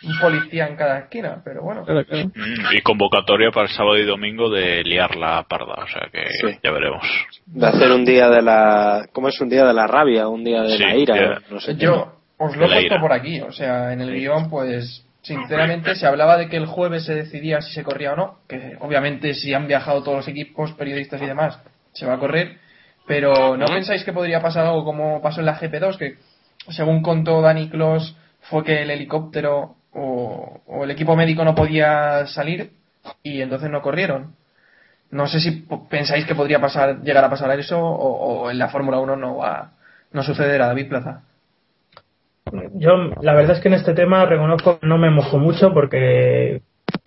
un 0.03 0.17
policía 0.19 0.67
en 0.67 0.75
cada 0.75 0.99
esquina, 0.99 1.41
pero 1.43 1.61
bueno. 1.61 1.83
Claro, 1.85 2.05
claro. 2.05 2.27
Mm, 2.35 2.75
Y 2.77 2.81
convocatoria 2.81 3.51
para 3.51 3.67
el 3.67 3.71
sábado 3.73 3.97
y 3.97 4.05
domingo 4.05 4.49
de 4.49 4.83
liar 4.83 5.15
la 5.15 5.43
parda, 5.43 5.75
o 5.83 5.87
sea 5.87 6.07
que 6.11 6.27
Sí. 6.41 6.57
ya 6.63 6.71
veremos. 6.71 7.03
de 7.45 7.67
hacer 7.67 7.91
un 7.91 8.05
día 8.05 8.29
de 8.29 8.41
la 8.41 9.07
¿cómo 9.11 9.27
es 9.29 9.39
un 9.41 9.49
día 9.49 9.65
de 9.65 9.73
la 9.73 9.87
rabia 9.87 10.27
un 10.27 10.43
día 10.43 10.61
de 10.63 10.77
Sí, 10.77 10.83
la 10.83 10.95
ira 10.95 11.41
no 11.49 11.59
sé 11.59 11.75
Yo 11.75 12.13
os 12.37 12.55
lo 12.55 12.65
he 12.65 12.67
puesto 12.69 12.85
ira. 12.85 13.01
por 13.01 13.11
aquí, 13.13 13.41
o 13.41 13.51
sea, 13.51 13.91
en 13.91 13.99
el 14.01 14.13
guion, 14.13 14.49
pues, 14.49 15.05
sinceramente, 15.21 15.95
se 15.95 16.07
hablaba 16.07 16.37
de 16.37 16.47
que 16.47 16.55
el 16.55 16.65
jueves 16.67 17.03
se 17.05 17.13
decidía 17.13 17.59
si 17.61 17.73
se 17.73 17.83
corría 17.83 18.13
o 18.13 18.15
no, 18.15 18.39
que 18.47 18.77
obviamente 18.79 19.33
si 19.33 19.53
han 19.53 19.67
viajado 19.67 20.01
todos 20.03 20.17
los 20.19 20.27
equipos, 20.29 20.71
periodistas 20.73 21.21
y 21.21 21.25
demás, 21.25 21.59
se 21.91 22.05
va 22.05 22.13
a 22.13 22.19
correr, 22.19 22.57
pero 23.05 23.57
¿no 23.57 23.65
pensáis 23.65 24.05
que 24.05 24.13
podría 24.13 24.41
pasar 24.41 24.65
algo 24.67 24.85
como 24.85 25.21
pasó 25.21 25.41
en 25.41 25.47
la 25.47 25.59
GP2, 25.59 25.97
que 25.97 26.15
según 26.69 27.01
contó 27.01 27.41
Dani 27.41 27.69
Clos, 27.69 28.15
fue 28.43 28.63
que 28.63 28.83
el 28.83 28.91
helicóptero 28.91 29.75
o, 29.93 30.61
o 30.67 30.83
el 30.83 30.91
equipo 30.91 31.15
médico 31.15 31.43
no 31.43 31.55
podía 31.55 32.25
salir 32.27 32.71
y 33.23 33.41
entonces 33.41 33.69
no 33.69 33.81
corrieron? 33.81 34.35
No 35.11 35.27
sé 35.27 35.39
si 35.39 35.65
pensáis 35.89 36.25
que 36.25 36.35
podría 36.35 36.59
pasar, 36.61 37.01
llegar 37.01 37.23
a 37.23 37.29
pasar 37.29 37.57
eso 37.59 37.79
o, 37.79 38.43
o 38.43 38.51
en 38.51 38.59
la 38.59 38.69
Fórmula 38.69 38.99
1 38.99 39.15
no 39.15 39.37
va, 39.37 39.71
no 40.11 40.23
sucederá, 40.23 40.67
David 40.67 40.89
Plaza. 40.89 41.23
Yo, 42.73 43.11
la 43.21 43.33
verdad 43.33 43.57
es 43.57 43.61
que 43.61 43.67
en 43.67 43.75
este 43.75 43.93
tema 43.93 44.25
reconozco 44.25 44.79
que 44.79 44.87
no 44.87 44.97
me 44.97 45.09
mojo 45.09 45.37
mucho 45.37 45.73
porque 45.73 46.61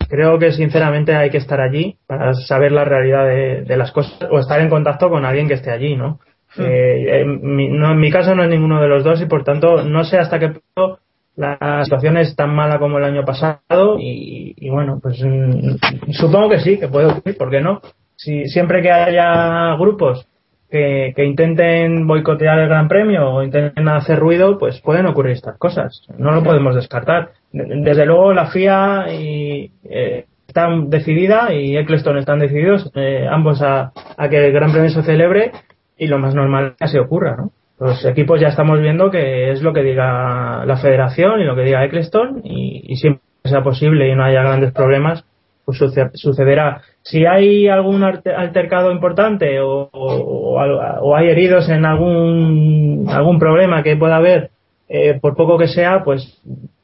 creo 0.09 0.39
que 0.39 0.51
sinceramente 0.51 1.15
hay 1.15 1.29
que 1.29 1.37
estar 1.37 1.59
allí 1.59 1.97
para 2.07 2.33
saber 2.33 2.71
la 2.71 2.85
realidad 2.85 3.25
de, 3.25 3.63
de 3.63 3.77
las 3.77 3.91
cosas 3.91 4.17
o 4.29 4.39
estar 4.39 4.59
en 4.61 4.69
contacto 4.69 5.09
con 5.09 5.25
alguien 5.25 5.47
que 5.47 5.55
esté 5.55 5.71
allí, 5.71 5.95
¿no? 5.95 6.19
Eh, 6.55 7.21
en, 7.21 7.55
mi, 7.55 7.67
no, 7.67 7.91
en 7.91 7.99
mi 7.99 8.11
caso 8.11 8.35
no 8.35 8.43
es 8.43 8.49
ninguno 8.49 8.79
de 8.79 8.87
los 8.87 9.03
dos 9.03 9.19
y 9.21 9.25
por 9.25 9.43
tanto 9.43 9.83
no 9.83 10.03
sé 10.03 10.19
hasta 10.19 10.37
qué 10.37 10.49
punto 10.49 10.99
la 11.35 11.83
situación 11.83 12.17
es 12.17 12.35
tan 12.35 12.53
mala 12.53 12.79
como 12.79 12.97
el 12.97 13.03
año 13.03 13.23
pasado 13.25 13.97
y, 13.99 14.53
y 14.55 14.69
bueno, 14.69 14.99
pues 15.01 15.21
mm, 15.23 16.11
supongo 16.11 16.49
que 16.49 16.59
sí, 16.59 16.77
que 16.77 16.87
puede 16.87 17.07
ocurrir, 17.07 17.37
¿por 17.37 17.49
qué 17.49 17.61
no? 17.61 17.81
Si, 18.15 18.45
siempre 18.45 18.81
que 18.81 18.91
haya 18.91 19.75
grupos 19.75 20.27
que, 20.69 21.13
que 21.15 21.25
intenten 21.25 22.07
boicotear 22.07 22.59
el 22.59 22.69
Gran 22.69 22.87
Premio 22.87 23.29
o 23.29 23.43
intenten 23.43 23.87
hacer 23.87 24.19
ruido, 24.19 24.57
pues 24.57 24.79
pueden 24.81 25.05
ocurrir 25.07 25.33
estas 25.33 25.57
cosas. 25.57 26.05
No 26.17 26.31
lo 26.31 26.43
podemos 26.43 26.75
descartar. 26.75 27.31
Desde 27.51 28.05
luego 28.05 28.33
la 28.33 28.47
FIA 28.47 29.05
y, 29.13 29.71
eh, 29.83 30.25
está 30.47 30.69
decidida 30.85 31.53
y 31.53 31.77
Eccleston 31.77 32.17
están 32.17 32.39
decididos 32.39 32.91
eh, 32.95 33.27
ambos 33.29 33.61
a, 33.61 33.91
a 34.17 34.29
que 34.29 34.47
el 34.47 34.53
Gran 34.53 34.71
Premio 34.71 34.89
se 34.89 35.03
celebre 35.03 35.51
y 35.97 36.07
lo 36.07 36.19
más 36.19 36.35
normal 36.35 36.67
es 36.67 36.77
que 36.77 36.85
así 36.85 36.97
ocurra, 36.97 37.35
¿no? 37.35 37.51
Los 37.83 38.05
equipos 38.05 38.39
ya 38.39 38.47
estamos 38.47 38.79
viendo 38.79 39.11
que 39.11 39.51
es 39.51 39.61
lo 39.61 39.73
que 39.73 39.83
diga 39.83 40.63
la 40.65 40.77
federación 40.77 41.41
y 41.41 41.43
lo 41.43 41.55
que 41.55 41.63
diga 41.63 41.83
Eccleston 41.83 42.41
y, 42.43 42.81
y 42.87 42.95
siempre 42.95 43.21
que 43.43 43.49
sea 43.49 43.61
posible 43.61 44.07
y 44.09 44.15
no 44.15 44.23
haya 44.23 44.41
grandes 44.41 44.71
problemas, 44.71 45.25
pues 45.65 45.77
suce- 45.77 46.11
sucederá. 46.13 46.81
Si 47.01 47.25
hay 47.25 47.67
algún 47.67 48.01
altercado 48.03 48.91
importante 48.91 49.59
o, 49.59 49.89
o- 49.91 50.57
o 51.01 51.15
hay 51.15 51.27
heridos 51.29 51.67
en 51.69 51.85
algún, 51.85 53.05
algún 53.09 53.37
problema 53.39 53.83
que 53.83 53.97
pueda 53.97 54.15
haber, 54.17 54.49
eh, 54.87 55.19
por 55.21 55.35
poco 55.35 55.57
que 55.57 55.67
sea, 55.67 56.03
pues 56.05 56.39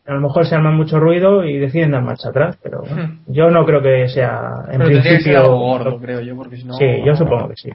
a 0.05 0.13
lo 0.13 0.21
mejor 0.21 0.45
se 0.47 0.55
arma 0.55 0.71
mucho 0.71 0.99
ruido 0.99 1.45
y 1.45 1.59
deciden 1.59 1.91
dar 1.91 2.01
marcha 2.01 2.29
atrás, 2.29 2.57
pero 2.63 2.81
bueno, 2.81 3.19
yo 3.27 3.49
no 3.51 3.65
creo 3.65 3.81
que 3.81 4.09
sea 4.09 4.63
en 4.71 4.79
Pero 4.79 4.89
tendría 4.89 5.01
que 5.01 5.01
ser 5.03 5.13
principio. 5.17 5.39
algo 5.39 5.59
gordo, 5.59 5.97
creo 5.99 6.19
yo, 6.21 6.35
porque 6.35 6.57
si 6.57 6.63
no. 6.65 6.73
Sí, 6.73 6.85
yo 7.05 7.15
supongo 7.15 7.47
que 7.49 7.55
sí. 7.55 7.69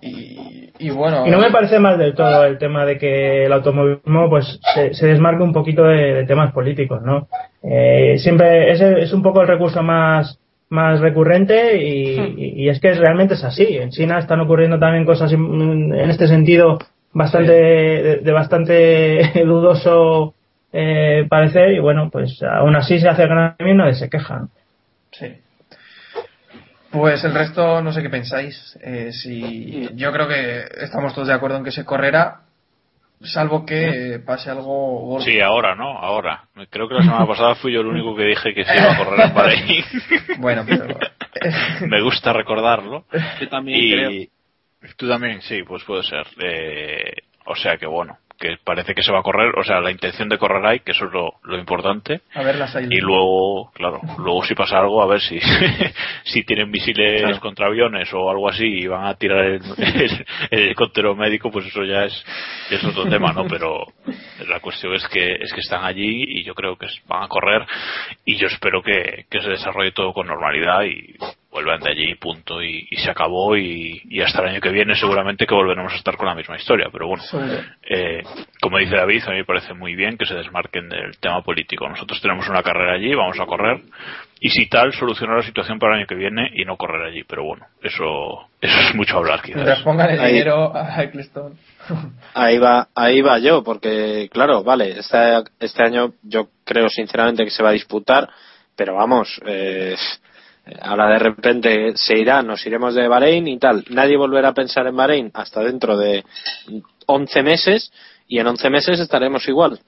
Y, 0.00 0.70
y 0.78 0.90
bueno. 0.90 1.26
Y 1.26 1.30
no 1.30 1.38
me 1.38 1.50
parece 1.50 1.78
mal 1.78 1.98
del 1.98 2.14
todo 2.14 2.44
el 2.44 2.58
tema 2.58 2.84
de 2.84 2.98
que 2.98 3.44
el 3.46 3.52
automovilismo 3.52 4.28
pues 4.28 4.60
se, 4.74 4.94
se 4.94 5.06
desmarque 5.06 5.42
un 5.42 5.52
poquito 5.52 5.84
de, 5.84 6.14
de 6.14 6.26
temas 6.26 6.52
políticos, 6.52 7.02
¿no? 7.02 7.28
Eh, 7.62 8.16
siempre 8.18 8.70
ese 8.72 9.00
es 9.00 9.12
un 9.12 9.22
poco 9.22 9.42
el 9.42 9.48
recurso 9.48 9.82
más 9.82 10.38
más 10.68 10.98
recurrente 11.00 11.76
y, 11.80 12.18
y- 12.36 12.64
y 12.64 12.68
es 12.68 12.80
que 12.80 12.92
realmente 12.94 13.34
es 13.34 13.44
así. 13.44 13.76
En 13.76 13.90
China 13.90 14.18
están 14.18 14.40
ocurriendo 14.40 14.78
también 14.78 15.04
cosas 15.04 15.32
en, 15.32 15.94
en 15.94 16.10
este 16.10 16.26
sentido 16.26 16.78
bastante 17.12 17.52
de, 17.52 18.16
de 18.16 18.32
bastante 18.32 19.30
dudoso 19.46 20.34
eh, 20.72 21.24
parecer 21.28 21.72
y 21.72 21.78
bueno 21.78 22.10
pues 22.10 22.42
aún 22.42 22.74
así 22.76 22.98
se 22.98 23.08
hace 23.08 23.22
el 23.22 23.28
gran 23.28 23.56
premio 23.56 23.74
y 23.74 23.76
nadie 23.78 23.94
se 23.94 24.10
queja. 24.10 24.40
¿no? 24.40 24.48
Sí. 25.12 25.26
Pues 26.96 27.22
el 27.24 27.34
resto 27.34 27.82
no 27.82 27.92
sé 27.92 28.00
qué 28.00 28.08
pensáis. 28.08 28.78
Eh, 28.82 29.12
si 29.12 29.88
yo 29.94 30.10
creo 30.12 30.26
que 30.26 30.64
estamos 30.82 31.14
todos 31.14 31.28
de 31.28 31.34
acuerdo 31.34 31.58
en 31.58 31.64
que 31.64 31.70
se 31.70 31.84
correrá, 31.84 32.40
salvo 33.20 33.66
que 33.66 34.18
pase 34.24 34.50
algo 34.50 35.00
gordo. 35.00 35.24
Sí, 35.24 35.38
ahora, 35.40 35.74
¿no? 35.74 35.98
Ahora. 35.98 36.44
Creo 36.70 36.88
que 36.88 36.94
la 36.94 37.02
semana 37.02 37.26
pasada 37.26 37.54
fui 37.56 37.72
yo 37.74 37.80
el 37.80 37.86
único 37.88 38.16
que 38.16 38.24
dije 38.24 38.54
que 38.54 38.64
se 38.64 38.74
iba 38.74 38.92
a 38.92 38.96
correr 38.96 39.26
en 39.26 39.34
Bahrein. 39.34 39.84
Bueno, 40.38 40.64
pero 40.66 40.86
Me 41.86 42.00
gusta 42.02 42.32
recordarlo. 42.32 43.04
Yo 43.40 43.48
también 43.50 43.78
y 43.78 43.90
creo. 43.92 44.28
tú 44.96 45.06
también, 45.08 45.42
sí, 45.42 45.62
pues 45.64 45.84
puede 45.84 46.02
ser. 46.02 46.26
Eh, 46.42 47.12
o 47.44 47.54
sea 47.54 47.76
que 47.76 47.86
bueno, 47.86 48.16
que 48.38 48.56
parece 48.62 48.94
que 48.94 49.02
se 49.02 49.12
va 49.12 49.20
a 49.20 49.22
correr. 49.22 49.52
O 49.58 49.64
sea, 49.64 49.80
la 49.80 49.90
intención 49.90 50.28
de 50.28 50.38
correr 50.38 50.64
hay, 50.66 50.80
que 50.80 50.92
eso 50.92 51.06
es 51.06 51.12
lo, 51.12 51.34
lo 51.44 51.58
importante. 51.58 52.20
a 52.34 52.42
ver 52.42 52.56
las 52.56 52.74
Y 52.76 52.98
luego, 53.00 53.70
claro, 53.72 54.00
luego 54.18 54.44
si 54.44 54.54
pasa 54.54 54.78
algo, 54.78 55.02
a 55.02 55.06
ver 55.06 55.20
si, 55.20 55.38
si 56.24 56.44
tienen 56.44 56.70
misiles 56.70 57.22
Claro. 57.22 57.40
contra 57.40 57.66
aviones 57.66 58.12
o 58.12 58.30
algo 58.30 58.48
así 58.48 58.64
y 58.66 58.86
van 58.86 59.06
a 59.06 59.14
tirar 59.14 59.44
el, 59.44 59.62
el, 59.78 60.26
el 60.50 60.58
helicóptero 60.66 61.14
médico, 61.14 61.50
pues 61.50 61.66
eso 61.66 61.84
ya 61.84 62.04
es, 62.04 62.24
es 62.70 62.82
otro 62.84 63.06
tema, 63.08 63.32
¿no? 63.32 63.46
Pero 63.46 63.84
la 64.48 64.60
cuestión 64.60 64.94
es 64.94 65.06
que, 65.08 65.26
es 65.40 65.52
que 65.52 65.60
están 65.60 65.84
allí 65.84 66.24
y 66.28 66.44
yo 66.44 66.54
creo 66.54 66.76
que 66.76 66.86
van 67.06 67.24
a 67.24 67.28
correr 67.28 67.64
y 68.24 68.36
yo 68.36 68.46
espero 68.48 68.82
que, 68.82 69.26
que 69.30 69.40
se 69.40 69.50
desarrolle 69.50 69.92
todo 69.92 70.12
con 70.12 70.26
normalidad 70.26 70.82
y 70.84 71.14
vuelvan 71.56 71.80
de 71.80 71.90
allí, 71.90 72.14
punto, 72.16 72.62
y, 72.62 72.86
y 72.90 72.96
se 72.96 73.10
acabó 73.10 73.56
y, 73.56 74.02
y 74.10 74.20
hasta 74.20 74.42
el 74.42 74.48
año 74.50 74.60
que 74.60 74.68
viene 74.70 74.94
seguramente 74.94 75.46
que 75.46 75.54
volveremos 75.54 75.90
a 75.92 75.96
estar 75.96 76.14
con 76.16 76.26
la 76.26 76.34
misma 76.34 76.56
historia, 76.56 76.88
pero 76.92 77.08
bueno, 77.08 77.22
eh, 77.88 78.22
como 78.60 78.76
dice 78.78 78.94
David, 78.94 79.22
a 79.26 79.30
mí 79.30 79.36
me 79.38 79.44
parece 79.44 79.72
muy 79.72 79.94
bien 79.94 80.18
que 80.18 80.26
se 80.26 80.34
desmarquen 80.34 80.90
del 80.90 81.16
tema 81.18 81.40
político. 81.42 81.88
Nosotros 81.88 82.20
tenemos 82.20 82.46
una 82.48 82.62
carrera 82.62 82.92
allí, 82.94 83.14
vamos 83.14 83.40
a 83.40 83.46
correr 83.46 83.80
y 84.38 84.50
si 84.50 84.68
tal, 84.68 84.92
solucionar 84.92 85.38
la 85.38 85.42
situación 85.42 85.78
para 85.78 85.94
el 85.94 86.00
año 86.00 86.06
que 86.06 86.14
viene 86.14 86.50
y 86.54 86.64
no 86.66 86.76
correr 86.76 87.02
allí. 87.06 87.24
Pero 87.24 87.44
bueno, 87.44 87.64
eso, 87.82 88.48
eso 88.60 88.78
es 88.88 88.94
mucho 88.94 89.16
hablar 89.16 89.40
quizás. 89.40 89.56
Mientras 89.56 89.80
pongan 89.82 90.10
el 90.10 90.20
Ahí. 90.20 90.32
dinero 90.34 90.76
a 90.76 91.02
Eccleston. 91.02 91.54
Ahí 92.34 92.58
va, 92.58 92.88
ahí 92.94 93.22
va 93.22 93.38
yo, 93.38 93.62
porque 93.64 94.28
claro, 94.30 94.62
vale, 94.62 94.98
este, 94.98 95.18
este 95.58 95.82
año 95.82 96.12
yo 96.22 96.48
creo 96.64 96.88
sinceramente 96.90 97.44
que 97.44 97.50
se 97.50 97.62
va 97.62 97.70
a 97.70 97.72
disputar, 97.72 98.28
pero 98.76 98.94
vamos, 98.96 99.40
eh, 99.46 99.94
ahora 100.80 101.08
de 101.10 101.18
repente 101.18 101.92
se 101.96 102.18
irá, 102.18 102.42
nos 102.42 102.64
iremos 102.66 102.94
de 102.94 103.08
Bahrein 103.08 103.46
y 103.46 103.58
tal, 103.58 103.84
nadie 103.90 104.16
volverá 104.16 104.48
a 104.48 104.54
pensar 104.54 104.86
en 104.86 104.96
Bahrein 104.96 105.30
hasta 105.34 105.60
dentro 105.62 105.96
de 105.96 106.24
11 107.06 107.42
meses 107.42 107.92
y 108.28 108.38
en 108.38 108.46
11 108.46 108.70
meses 108.70 109.00
estaremos 109.00 109.46
igual. 109.48 109.78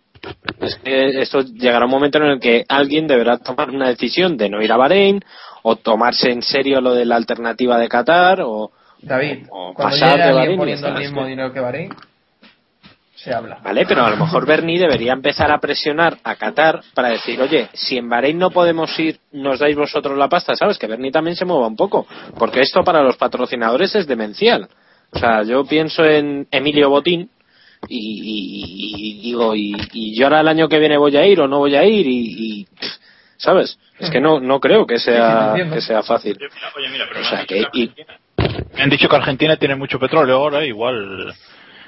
Es 0.61 0.77
que 0.77 1.21
esto 1.21 1.43
llegará 1.43 1.85
un 1.85 1.91
momento 1.91 2.19
en 2.19 2.25
el 2.25 2.41
que 2.41 2.65
alguien 2.69 3.07
deberá 3.07 3.39
tomar 3.39 3.71
una 3.71 3.89
decisión 3.89 4.37
de 4.37 4.49
no 4.49 4.63
ir 4.63 4.73
a 4.73 4.77
Bahrein 4.77 5.21
o 5.63 5.77
tomarse 5.77 6.31
en 6.31 6.43
serio 6.43 6.81
lo 6.81 6.95
de 6.95 7.05
la 7.05 7.17
alternativa 7.17 7.79
de 7.79 7.89
Qatar 7.89 8.41
o, 8.43 8.73
David, 9.01 9.47
o 9.51 9.75
cuando 9.75 9.97
pasar 9.97 10.19
de 10.19 10.33
Bahrein 10.33 10.55
y 10.55 10.59
poniendo 10.59 10.89
el 10.89 10.95
mismo 10.95 11.27
dinero 11.27 11.53
que 11.53 11.61
Bahrein, 11.61 11.91
se 13.23 13.35
habla. 13.35 13.59
Vale, 13.63 13.85
pero 13.87 14.05
a 14.05 14.11
lo 14.11 14.17
mejor 14.17 14.47
Bernie 14.47 14.79
debería 14.79 15.13
empezar 15.13 15.51
a 15.51 15.59
presionar 15.59 16.19
a 16.23 16.37
Qatar 16.37 16.81
para 16.95 17.09
decir, 17.11 17.41
oye, 17.41 17.69
si 17.73 17.99
en 17.99 18.09
Bahrein 18.09 18.39
no 18.39 18.51
podemos 18.51 18.97
ir, 18.99 19.19
nos 19.33 19.59
dais 19.59 19.77
vosotros 19.77 20.17
la 20.17 20.29
pasta, 20.29 20.55
¿sabes? 20.55 20.79
Que 20.79 20.87
Bernie 20.87 21.11
también 21.11 21.35
se 21.37 21.45
mueva 21.45 21.67
un 21.67 21.77
poco, 21.77 22.07
porque 22.39 22.61
esto 22.61 22.85
para 22.85 23.03
los 23.03 23.17
patrocinadores 23.17 23.95
es 23.97 24.07
demencial. 24.07 24.69
O 25.11 25.19
sea, 25.19 25.43
yo 25.43 25.65
pienso 25.65 26.05
en 26.05 26.47
Emilio 26.51 26.91
Botín 26.91 27.29
y, 27.89 27.97
y- 27.99 29.19
y 29.19 29.23
digo, 29.23 29.55
y, 29.55 29.75
y 29.93 30.19
yo 30.19 30.27
ahora 30.27 30.41
el 30.41 30.49
año 30.49 30.69
que 30.69 30.79
viene 30.79 30.97
voy 30.99 31.17
a 31.17 31.27
ir 31.27 31.41
o 31.41 31.49
no 31.49 31.59
voy 31.59 31.75
a 31.77 31.85
ir 31.85 32.07
y, 32.07 32.67
¿sabes? 33.37 33.79
Es 33.99 34.11
que 34.11 34.21
no, 34.21 34.39
no 34.41 34.61
creo 34.61 34.87
que 34.87 34.99
sea, 34.99 35.55
que 35.73 35.81
sea 35.81 36.03
fácil. 36.03 36.37
Oye, 36.77 36.89
mira, 36.91 37.07
pero 37.09 37.21
O 37.21 37.25
sea, 37.29 37.45
que, 37.47 37.65
y, 37.73 37.91
me 38.77 38.83
han 38.83 38.91
dicho 38.91 39.09
que 39.09 39.17
Argentina 39.17 39.57
tiene 39.57 39.75
mucho 39.75 39.99
petróleo 39.99 40.37
ahora, 40.37 40.65
igual, 40.65 41.35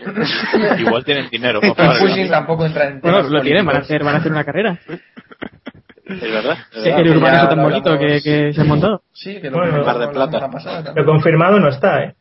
igual 0.79 1.05
tienen 1.05 1.29
dinero. 1.31 1.61
el- 1.63 1.73
Pushing 1.75 2.29
tampoco 2.31 2.67
entra 2.67 2.89
en 2.89 3.01
Bueno, 3.01 3.23
lo 3.23 3.41
tienen, 3.43 3.65
van 3.67 3.77
a 3.77 3.79
hacer, 3.81 4.03
van 4.05 4.15
a 4.15 4.19
hacer 4.19 4.33
una 4.33 4.45
carrera. 4.45 4.79
es 6.07 6.21
verdad. 6.21 6.59
es 6.75 6.87
El 6.87 6.93
verdad. 6.95 7.17
urbano 7.17 7.35
ya 7.35 7.39
ese 7.41 7.49
tan 7.49 7.57
lo 7.59 7.65
bonito 7.65 7.99
que, 7.99 8.53
se 8.53 8.61
han 8.61 8.69
montado. 8.69 9.03
Sí, 9.13 9.41
que 9.41 9.51
lo 9.51 9.59
Bueno, 9.59 9.85
par 9.85 9.99
de 9.99 10.07
la 10.07 10.13
plata. 10.13 10.51
Pero 10.95 11.07
confirmado 11.07 11.59
no 11.61 11.69
está, 11.69 12.03
¿eh? 12.05 12.15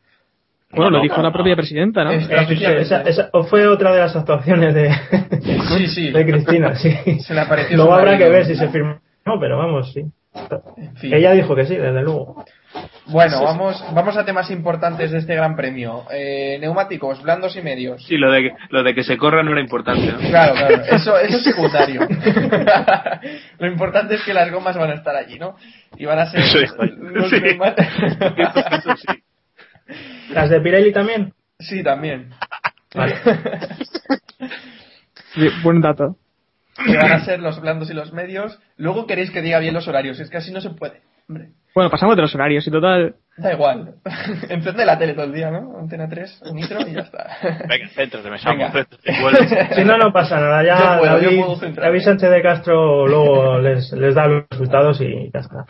Bueno, 0.72 0.90
No, 0.92 0.96
lo 0.98 1.02
dijo 1.02 1.16
no, 1.16 1.22
la 1.24 1.28
no. 1.30 1.32
propia 1.32 1.56
presidenta, 1.56 2.04
¿no? 2.04 2.12
Es- 2.12 2.28
Esa, 2.30 3.02
esa- 3.02 3.30
o 3.32 3.42
fue 3.44 3.66
otra 3.66 3.92
de 3.92 3.98
las 4.00 4.14
actuaciones 4.14 4.72
de, 4.72 4.90
Sí, 5.76 5.86
sí. 5.88 6.10
de 6.12 6.24
Cristina, 6.24 6.76
sí. 6.76 6.92
Se 7.20 7.34
le 7.34 7.40
apareció 7.40 7.76
Luego 7.76 7.92
habrá 7.94 8.16
que 8.16 8.28
ver 8.28 8.46
si 8.46 8.54
se 8.54 8.68
firma. 8.68 9.00
No, 9.26 9.40
pero 9.40 9.58
vamos, 9.58 9.92
sí. 9.92 10.04
En 10.76 10.96
fin. 10.96 11.12
Ella 11.12 11.32
dijo 11.32 11.56
que 11.56 11.66
sí, 11.66 11.74
desde 11.74 12.02
luego. 12.02 12.44
Bueno, 13.06 13.42
vamos, 13.42 13.84
vamos 13.92 14.16
a 14.16 14.24
temas 14.24 14.50
importantes 14.50 15.10
de 15.10 15.18
este 15.18 15.34
gran 15.34 15.56
premio. 15.56 16.04
Eh, 16.12 16.56
neumáticos, 16.60 17.20
blandos 17.22 17.56
y 17.56 17.62
medios. 17.62 18.04
Sí, 18.06 18.16
lo 18.16 18.30
de, 18.30 18.52
lo 18.68 18.84
de 18.84 18.94
que 18.94 19.02
se 19.02 19.16
corra 19.16 19.42
no 19.42 19.50
era 19.50 19.60
importante. 19.60 20.12
¿no? 20.12 20.18
Claro, 20.18 20.54
claro, 20.54 20.82
eso, 20.90 21.18
eso 21.18 21.36
es 21.38 21.42
secundario. 21.44 22.02
Lo 23.58 23.66
importante 23.66 24.14
es 24.14 24.22
que 24.22 24.32
las 24.32 24.50
gomas 24.50 24.76
van 24.76 24.90
a 24.90 24.94
estar 24.94 25.14
allí, 25.16 25.38
¿no? 25.38 25.56
Y 25.96 26.06
van 26.06 26.20
a 26.20 26.30
ser 26.30 26.42
Sí, 26.44 26.58
los 27.00 27.28
sí. 27.30 27.40
neumáticos. 27.40 27.94
¿Las 30.30 30.48
de 30.48 30.60
Pirelli 30.60 30.92
también? 30.92 31.34
Sí, 31.58 31.82
también. 31.82 32.30
Sí, 35.34 35.48
buen 35.62 35.80
dato. 35.80 36.16
Que 36.84 36.96
van 36.96 37.12
a 37.12 37.24
ser 37.24 37.38
los 37.40 37.60
blandos 37.60 37.88
y 37.88 37.94
los 37.94 38.12
medios. 38.12 38.58
Luego 38.76 39.06
queréis 39.06 39.30
que 39.30 39.42
diga 39.42 39.60
bien 39.60 39.74
los 39.74 39.86
horarios, 39.86 40.18
es 40.18 40.28
que 40.28 40.38
así 40.38 40.50
no 40.50 40.60
se 40.60 40.70
puede. 40.70 41.02
Hombre, 41.28 41.50
Bueno, 41.74 41.90
pasamos 41.90 42.16
de 42.16 42.22
los 42.22 42.34
horarios 42.34 42.66
y 42.66 42.70
total. 42.70 43.14
da 43.36 43.52
igual. 43.52 43.94
Encende 44.48 44.84
la 44.84 44.98
tele 44.98 45.14
todo 45.14 45.26
el 45.26 45.32
día, 45.32 45.50
¿no? 45.50 45.78
Antena 45.78 46.08
3, 46.08 46.42
nitro 46.52 46.80
y 46.86 46.92
ya 46.92 47.00
está. 47.00 47.28
Venga, 47.68 47.88
céntrate, 47.94 48.28
me 48.30 49.20
vuelve. 49.22 49.74
Si 49.74 49.84
no, 49.84 49.96
no 49.96 50.12
pasa 50.12 50.40
nada. 50.40 50.62
Ya 50.64 50.78
Yo 50.78 50.98
puedo, 51.00 51.20
yo 51.20 51.56
David. 51.56 51.78
David 51.80 52.00
Sánchez 52.00 52.30
de 52.30 52.42
Castro 52.42 53.06
luego 53.06 53.58
les, 53.58 53.92
les 53.92 54.14
da 54.14 54.26
los 54.26 54.44
resultados 54.50 55.00
y 55.00 55.30
ya 55.32 55.40
está. 55.40 55.64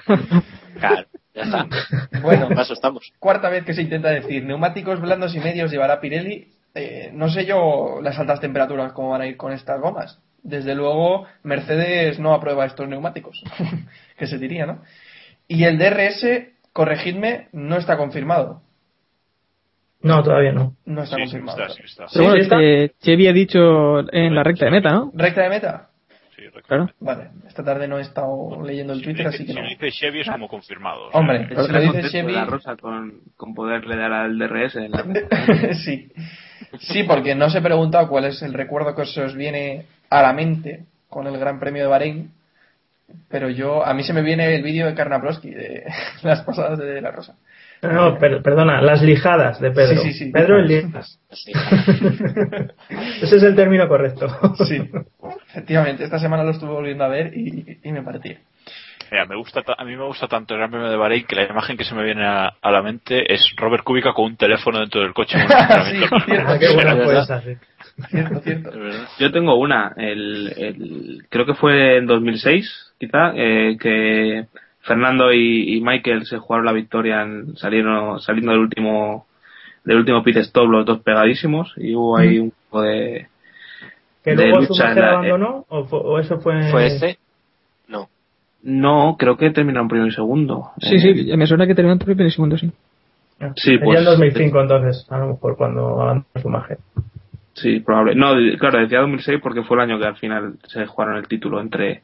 Claro, 0.79 1.07
ya 1.35 1.43
está. 1.43 1.67
Bueno, 2.23 2.49
Para 2.49 2.63
eso 2.63 2.73
estamos. 2.73 3.13
cuarta 3.19 3.49
vez 3.51 3.65
que 3.65 3.75
se 3.75 3.83
intenta 3.83 4.09
decir 4.11 4.45
neumáticos 4.45 5.01
blandos 5.01 5.35
y 5.35 5.41
medios 5.41 5.71
llevará 5.71 6.01
Pirelli. 6.01 6.49
Eh, 6.75 7.11
no 7.13 7.29
sé 7.29 7.45
yo 7.47 8.01
las 8.03 8.19
altas 8.19 8.41
temperaturas 8.41 8.93
cómo 8.93 9.11
van 9.11 9.23
a 9.23 9.27
ir 9.27 9.37
con 9.37 9.53
estas 9.53 9.81
gomas. 9.81 10.19
Desde 10.43 10.75
luego, 10.75 11.27
Mercedes 11.43 12.19
no 12.19 12.33
aprueba 12.33 12.65
estos 12.65 12.89
neumáticos, 12.89 13.43
que 14.17 14.27
se 14.27 14.39
diría, 14.39 14.65
¿no? 14.65 14.81
Y 15.53 15.65
el 15.65 15.79
DRS, 15.79 16.25
corregidme, 16.73 17.49
no 17.53 17.77
está 17.77 17.97
confirmado. 17.97 18.63
No, 20.03 20.23
todavía 20.23 20.53
no. 20.53 20.77
No 20.87 21.03
está 21.03 21.17
Sí, 21.17 21.23
sí 21.27 21.31
confirmado. 21.33 21.63
está, 21.63 21.75
sí 21.75 21.83
está. 21.85 22.07
Pero 22.13 22.25
bueno, 22.25 22.37
sí 22.37 22.43
está. 22.43 22.63
eh, 22.63 22.93
Chevy 23.01 23.27
ha 23.27 23.33
dicho 23.33 23.99
en 24.13 24.35
la 24.35 24.43
recta 24.45 24.67
de 24.67 24.71
meta, 24.71 24.91
¿no? 24.93 25.11
¿Recta 25.15 25.43
de 25.43 25.49
meta? 25.51 25.89
Sí, 26.37 26.43
recuerdo. 26.47 26.67
Claro. 26.67 26.89
Vale, 27.01 27.31
esta 27.49 27.65
tarde 27.65 27.87
no 27.89 27.99
he 27.99 28.03
estado 28.03 28.63
leyendo 28.65 28.93
el 28.95 29.01
Si 29.01 29.05
Twitter, 29.07 29.27
así 29.27 29.39
que 29.45 29.53
si 29.53 29.55
no. 29.59 29.63
lo 29.63 29.69
dice 29.69 29.91
Chevy 29.91 30.21
es 30.21 30.31
como 30.31 30.49
confirmado. 30.49 31.09
o 31.09 31.11
sea, 31.11 31.21
Hombre, 31.21 31.49
si 31.49 31.55
lo 31.73 31.81
dice 31.81 32.09
Chevy... 32.11 32.33
de 32.33 32.39
la 32.39 32.45
Rosa 32.47 32.77
con, 32.77 33.21
con 33.37 33.53
poderle 33.55 33.97
dar 33.97 34.13
al 34.13 34.39
DRS 34.39 34.77
en 34.77 34.91
la 34.93 35.05
sí. 35.85 36.11
Sí, 36.79 37.03
porque 37.03 37.35
no 37.35 37.47
os 37.47 37.55
he 37.55 37.61
preguntado 37.61 38.09
cuál 38.09 38.25
es 38.27 38.41
el 38.43 38.55
recuerdo 38.55 38.95
que 38.95 39.05
se 39.05 39.21
os 39.23 39.35
viene 39.35 39.87
a 40.09 40.23
la 40.23 40.33
mente 40.33 40.85
con 41.09 41.27
el 41.27 41.37
Gran 41.39 41.59
Premio 41.59 41.83
de 41.83 41.89
Bahrein, 41.89 42.31
pero 43.29 43.49
yo, 43.51 43.85
a 43.87 43.95
mí 43.95 44.03
se 44.03 44.13
me 44.13 44.23
viene 44.23 44.55
el 44.55 44.63
vídeo 44.63 44.87
de 44.87 44.95
Karnapolski 44.95 45.51
de 45.51 45.85
las 46.23 46.43
pasadas 46.43 46.79
de, 46.79 46.87
De 46.87 47.01
la 47.01 47.11
Rosa. 47.11 47.35
No, 47.83 48.19
per- 48.19 48.43
perdona, 48.43 48.83
las 48.83 49.01
lijadas 49.01 49.59
de 49.59 49.71
Pedro. 49.71 50.03
Sí, 50.03 50.13
sí, 50.13 50.27
sí. 50.27 50.33
Pedro 50.33 50.59
en 50.59 50.67
lijas. 50.69 51.19
Ese 53.23 53.37
es 53.37 53.43
el 53.43 53.55
término 53.57 53.89
correcto. 53.89 54.29
Sí, 54.67 54.81
efectivamente, 55.51 56.05
esta 56.05 56.19
semana 56.19 56.43
lo 56.45 56.51
estuve 56.51 56.71
volviendo 56.71 57.05
a 57.05 57.09
ver 57.09 57.33
y, 57.37 57.79
y 57.83 57.93
me 57.93 58.03
partí. 58.03 58.37
Mira, 59.11 59.25
me 59.27 59.35
gusta, 59.37 59.63
ta- 59.63 59.75
a 59.77 59.85
mí 59.85 59.97
me 59.97 60.05
gusta 60.05 60.29
tanto 60.29 60.55
el 60.55 60.59
Gran 60.61 60.71
Premio 60.71 60.89
de 60.91 60.97
Bahrein 60.97 61.25
que 61.27 61.35
la 61.37 61.45
imagen 61.45 61.77
que 61.77 61.85
se 61.85 61.95
me 61.95 62.05
viene 62.05 62.25
a, 62.25 62.53
a 62.61 62.71
la 62.71 62.83
mente 62.83 63.33
es 63.33 63.41
Robert 63.57 63.83
Kubica 63.83 64.13
con 64.13 64.27
un 64.27 64.37
teléfono 64.37 64.79
dentro 64.79 65.01
del 65.01 65.13
coche. 65.15 65.39
Sí, 65.49 66.01
Ah, 66.47 66.57
qué 66.59 66.73
buena. 66.75 66.95
Cierto, 68.09 68.41
cierto. 68.45 68.71
Yo 69.19 69.31
tengo 69.33 69.55
una, 69.57 69.93
el, 69.97 70.53
el- 70.57 71.27
creo 71.29 71.47
que 71.47 71.55
fue 71.55 71.97
en 71.99 72.07
2006, 72.07 72.95
quizá, 72.99 73.33
eh, 73.35 73.77
que 73.81 74.47
Fernando 74.81 75.33
y, 75.33 75.77
y 75.77 75.81
Michael 75.81 76.25
se 76.27 76.39
jugaron 76.39 76.67
la 76.67 76.73
victoria 76.73 77.23
en, 77.23 77.57
salieron, 77.57 78.21
saliendo 78.21 78.53
del 78.53 78.61
último 78.63 79.27
del 79.85 79.97
último 79.99 80.23
pit 80.23 80.37
stop 80.39 80.69
los 80.69 80.85
dos 80.85 81.01
pegadísimos 81.01 81.73
y 81.79 81.95
hubo 81.95 82.17
ahí 82.19 82.39
un 82.39 82.53
poco 82.69 82.83
de, 82.83 83.29
¿Que 84.23 84.37
de 84.37 84.37
luego 84.49 84.61
lucha 84.61 84.95
la- 84.95 85.11
abandonó? 85.13 85.65
¿O, 85.69 85.85
fue- 85.85 86.01
o 86.03 86.19
eso 86.19 86.39
fue.? 86.41 86.71
¿Fue 86.71 86.87
este? 86.87 87.19
No. 87.89 88.09
no 88.63 89.17
creo 89.19 89.37
que 89.39 89.51
terminaron 89.51 89.89
primero 89.89 90.09
y 90.09 90.13
segundo 90.15 90.71
Sí, 90.81 90.97
Eh, 90.97 91.01
sí, 91.01 91.37
me 91.37 91.47
suena 91.47 91.67
que 91.67 91.75
terminó 91.75 91.95
en 91.95 91.99
primer 91.99 92.31
segundo, 92.31 92.59
sí. 92.59 92.71
Sí, 93.57 93.79
pues- 93.79 93.99
en 94.01 94.05
2005 94.05 94.61
entonces, 94.61 95.07
a 95.11 95.17
lo 95.19 95.29
mejor 95.29 95.57
cuando 95.57 96.03
abandonó 96.03 96.27
Schumacher. 96.39 96.79
Sí, 97.61 97.81
probable. 97.81 98.15
No, 98.15 98.35
claro, 98.59 98.81
decía 98.81 99.01
2006 99.01 99.41
porque 99.43 99.63
fue 99.63 99.77
el 99.77 99.83
año 99.83 99.99
que 99.99 100.07
al 100.07 100.17
final 100.17 100.55
se 100.67 100.87
jugaron 100.87 101.17
el 101.17 101.29
título 101.29 101.61
entre 101.61 102.03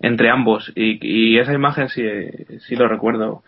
entre 0.00 0.30
ambos 0.30 0.72
y, 0.74 0.98
y 1.00 1.38
esa 1.38 1.52
imagen 1.52 1.88
sí, 1.88 2.02
sí 2.66 2.76
lo 2.76 2.88
recuerdo. 2.88 3.42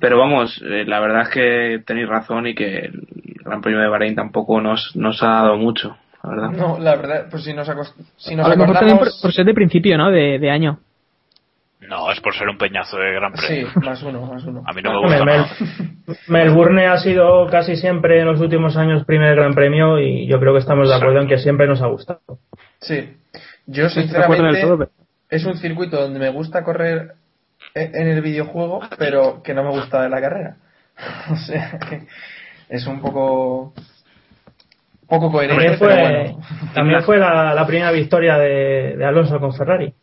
Pero 0.00 0.18
vamos, 0.18 0.60
eh, 0.62 0.84
la 0.86 0.98
verdad 1.00 1.22
es 1.22 1.28
que 1.28 1.82
tenéis 1.86 2.08
razón 2.08 2.48
y 2.48 2.54
que 2.54 2.78
el 2.78 3.02
Gran 3.44 3.60
Premio 3.60 3.80
de 3.80 3.88
Bahrein 3.88 4.14
tampoco 4.16 4.60
nos, 4.60 4.94
nos 4.96 5.22
ha 5.22 5.28
dado 5.28 5.56
mucho, 5.56 5.96
la 6.22 6.30
verdad. 6.30 6.50
No, 6.50 6.78
la 6.78 6.96
verdad, 6.96 7.26
pues 7.30 7.44
si 7.44 7.54
nos, 7.54 7.68
si 8.16 8.34
nos 8.34 8.46
a 8.46 8.50
lo 8.50 8.56
mejor 8.56 8.74
también 8.74 8.98
por, 8.98 9.08
por 9.22 9.32
ser 9.32 9.46
de 9.46 9.54
principio, 9.54 9.96
¿no? 9.96 10.10
De, 10.10 10.38
de 10.38 10.50
año. 10.50 10.80
No, 11.88 12.10
es 12.12 12.20
por 12.20 12.34
ser 12.34 12.48
un 12.48 12.58
peñazo 12.58 12.98
de 12.98 13.12
Gran 13.14 13.36
Sí, 13.36 13.46
Premio. 13.46 13.68
más 13.76 14.02
uno, 14.02 14.26
más 14.26 14.44
uno. 14.44 14.62
A 14.66 14.72
mí 14.72 14.82
no 14.82 14.92
me 14.92 14.98
gusta 15.00 15.24
Mel-. 15.24 15.46
Melbourne 16.28 16.86
ha 16.86 16.98
sido 16.98 17.46
casi 17.48 17.76
siempre 17.76 18.20
en 18.20 18.26
los 18.26 18.40
últimos 18.40 18.76
años 18.76 19.04
primer 19.06 19.34
gran 19.36 19.54
premio 19.54 19.98
y 19.98 20.26
yo 20.26 20.38
creo 20.38 20.52
que 20.52 20.58
estamos 20.60 20.88
de 20.88 20.94
acuerdo 20.94 21.20
en 21.20 21.28
que 21.28 21.38
siempre 21.38 21.66
nos 21.66 21.80
ha 21.82 21.86
gustado. 21.86 22.20
Sí. 22.80 23.16
Yo, 23.66 23.88
sinceramente, 23.88 24.60
es 25.30 25.44
un 25.44 25.56
circuito 25.56 26.00
donde 26.00 26.18
me 26.18 26.30
gusta 26.30 26.64
correr 26.64 27.12
e- 27.74 27.90
en 27.94 28.08
el 28.08 28.22
videojuego, 28.22 28.80
pero 28.98 29.42
que 29.42 29.52
no 29.54 29.62
me 29.64 29.70
gusta 29.70 30.02
de 30.02 30.08
la 30.08 30.20
carrera. 30.20 30.56
O 31.32 31.36
sea, 31.36 31.78
que 31.88 32.02
es 32.68 32.86
un 32.86 33.00
poco 33.00 33.72
poco 35.08 35.30
coherente, 35.32 35.54
También 35.64 35.78
pero 35.78 35.92
fue, 35.94 36.02
bueno. 36.02 36.40
también 36.74 37.02
fue 37.02 37.18
la, 37.18 37.54
la 37.54 37.66
primera 37.66 37.90
victoria 37.92 38.36
de, 38.36 38.96
de 38.96 39.04
Alonso 39.06 39.40
con 39.40 39.54
Ferrari. 39.54 39.94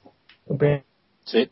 Su 0.48 0.58
primer- 0.58 0.84
Sí. 1.26 1.48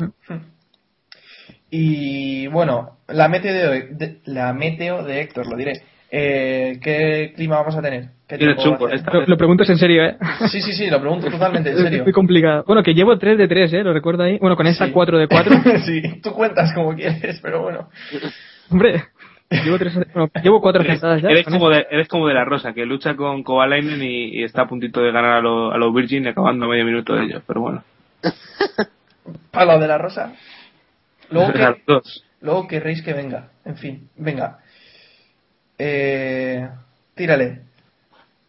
Y 1.69 2.47
bueno, 2.47 2.97
la 3.07 3.27
meteo 3.27 3.53
de, 3.71 3.81
de- 3.91 4.17
la 4.25 4.53
meteo 4.53 5.03
de 5.03 5.21
Héctor, 5.21 5.47
lo 5.47 5.57
diré. 5.57 5.81
Eh, 6.15 6.79
¿Qué 6.83 7.33
clima 7.35 7.55
vamos 7.57 7.75
a 7.75 7.81
tener? 7.81 8.09
¿Qué 8.27 8.37
Tiene 8.37 8.53
tiempo 8.53 8.61
va 8.71 8.75
a 8.75 8.77
chungo 8.77 8.85
hacer? 8.85 8.99
esta 8.99 9.13
Lo, 9.13 9.25
lo 9.25 9.37
preguntas 9.37 9.67
en 9.71 9.77
serio, 9.77 10.05
¿eh? 10.05 10.15
Sí, 10.51 10.61
sí, 10.61 10.73
sí, 10.73 10.87
lo 10.87 10.99
pregunto 11.01 11.27
totalmente 11.31 11.71
en 11.71 11.77
serio. 11.77 11.97
Es 11.99 12.03
muy 12.03 12.13
complicado. 12.13 12.63
Bueno, 12.67 12.83
que 12.83 12.93
llevo 12.93 13.17
3 13.17 13.35
de 13.39 13.47
3, 13.47 13.73
¿eh? 13.73 13.83
Lo 13.83 13.93
recuerdo 13.93 14.21
ahí. 14.23 14.37
Bueno, 14.37 14.55
con 14.55 14.67
esta 14.67 14.85
Sí. 14.85 14.91
4 14.91 15.17
de 15.17 15.27
4. 15.27 15.55
sí, 15.85 16.01
tú 16.21 16.31
cuentas 16.33 16.71
como 16.75 16.93
quieres, 16.93 17.39
pero 17.41 17.63
bueno. 17.63 17.89
Hombre, 18.69 19.05
llevo, 19.49 19.79
tres, 19.79 19.95
bueno, 20.13 20.29
llevo 20.43 20.61
4 20.61 20.81
Eres, 20.83 20.91
acertadas 20.91 21.21
ya. 21.23 21.29
eres 21.29 21.45
como 21.45 21.69
de, 21.71 21.87
eres 21.89 22.07
como 22.07 22.27
de 22.27 22.35
la 22.35 22.45
Rosa, 22.45 22.73
que 22.73 22.85
lucha 22.85 23.15
con 23.15 23.41
Kovalainen 23.41 24.03
y, 24.03 24.39
y 24.39 24.43
está 24.43 24.61
a 24.63 24.67
puntito 24.67 25.01
de 25.01 25.11
ganar 25.11 25.31
a 25.37 25.41
los 25.41 25.73
a 25.73 25.77
los 25.77 25.91
Virgin 25.95 26.25
y 26.25 26.27
acabando 26.27 26.67
medio 26.67 26.85
minuto 26.85 27.15
de 27.15 27.23
ellos, 27.25 27.41
pero 27.47 27.61
bueno. 27.61 27.83
Para 29.51 29.73
lo 29.73 29.79
de 29.79 29.87
la 29.87 29.97
rosa. 29.97 30.33
Luego 31.29 31.53
que, 31.53 31.81
dos. 31.87 32.25
luego 32.41 32.67
querréis 32.67 33.01
que 33.01 33.13
venga. 33.13 33.49
En 33.65 33.77
fin, 33.77 34.09
venga. 34.17 34.59
Eh, 35.77 36.67
tírale. 37.15 37.61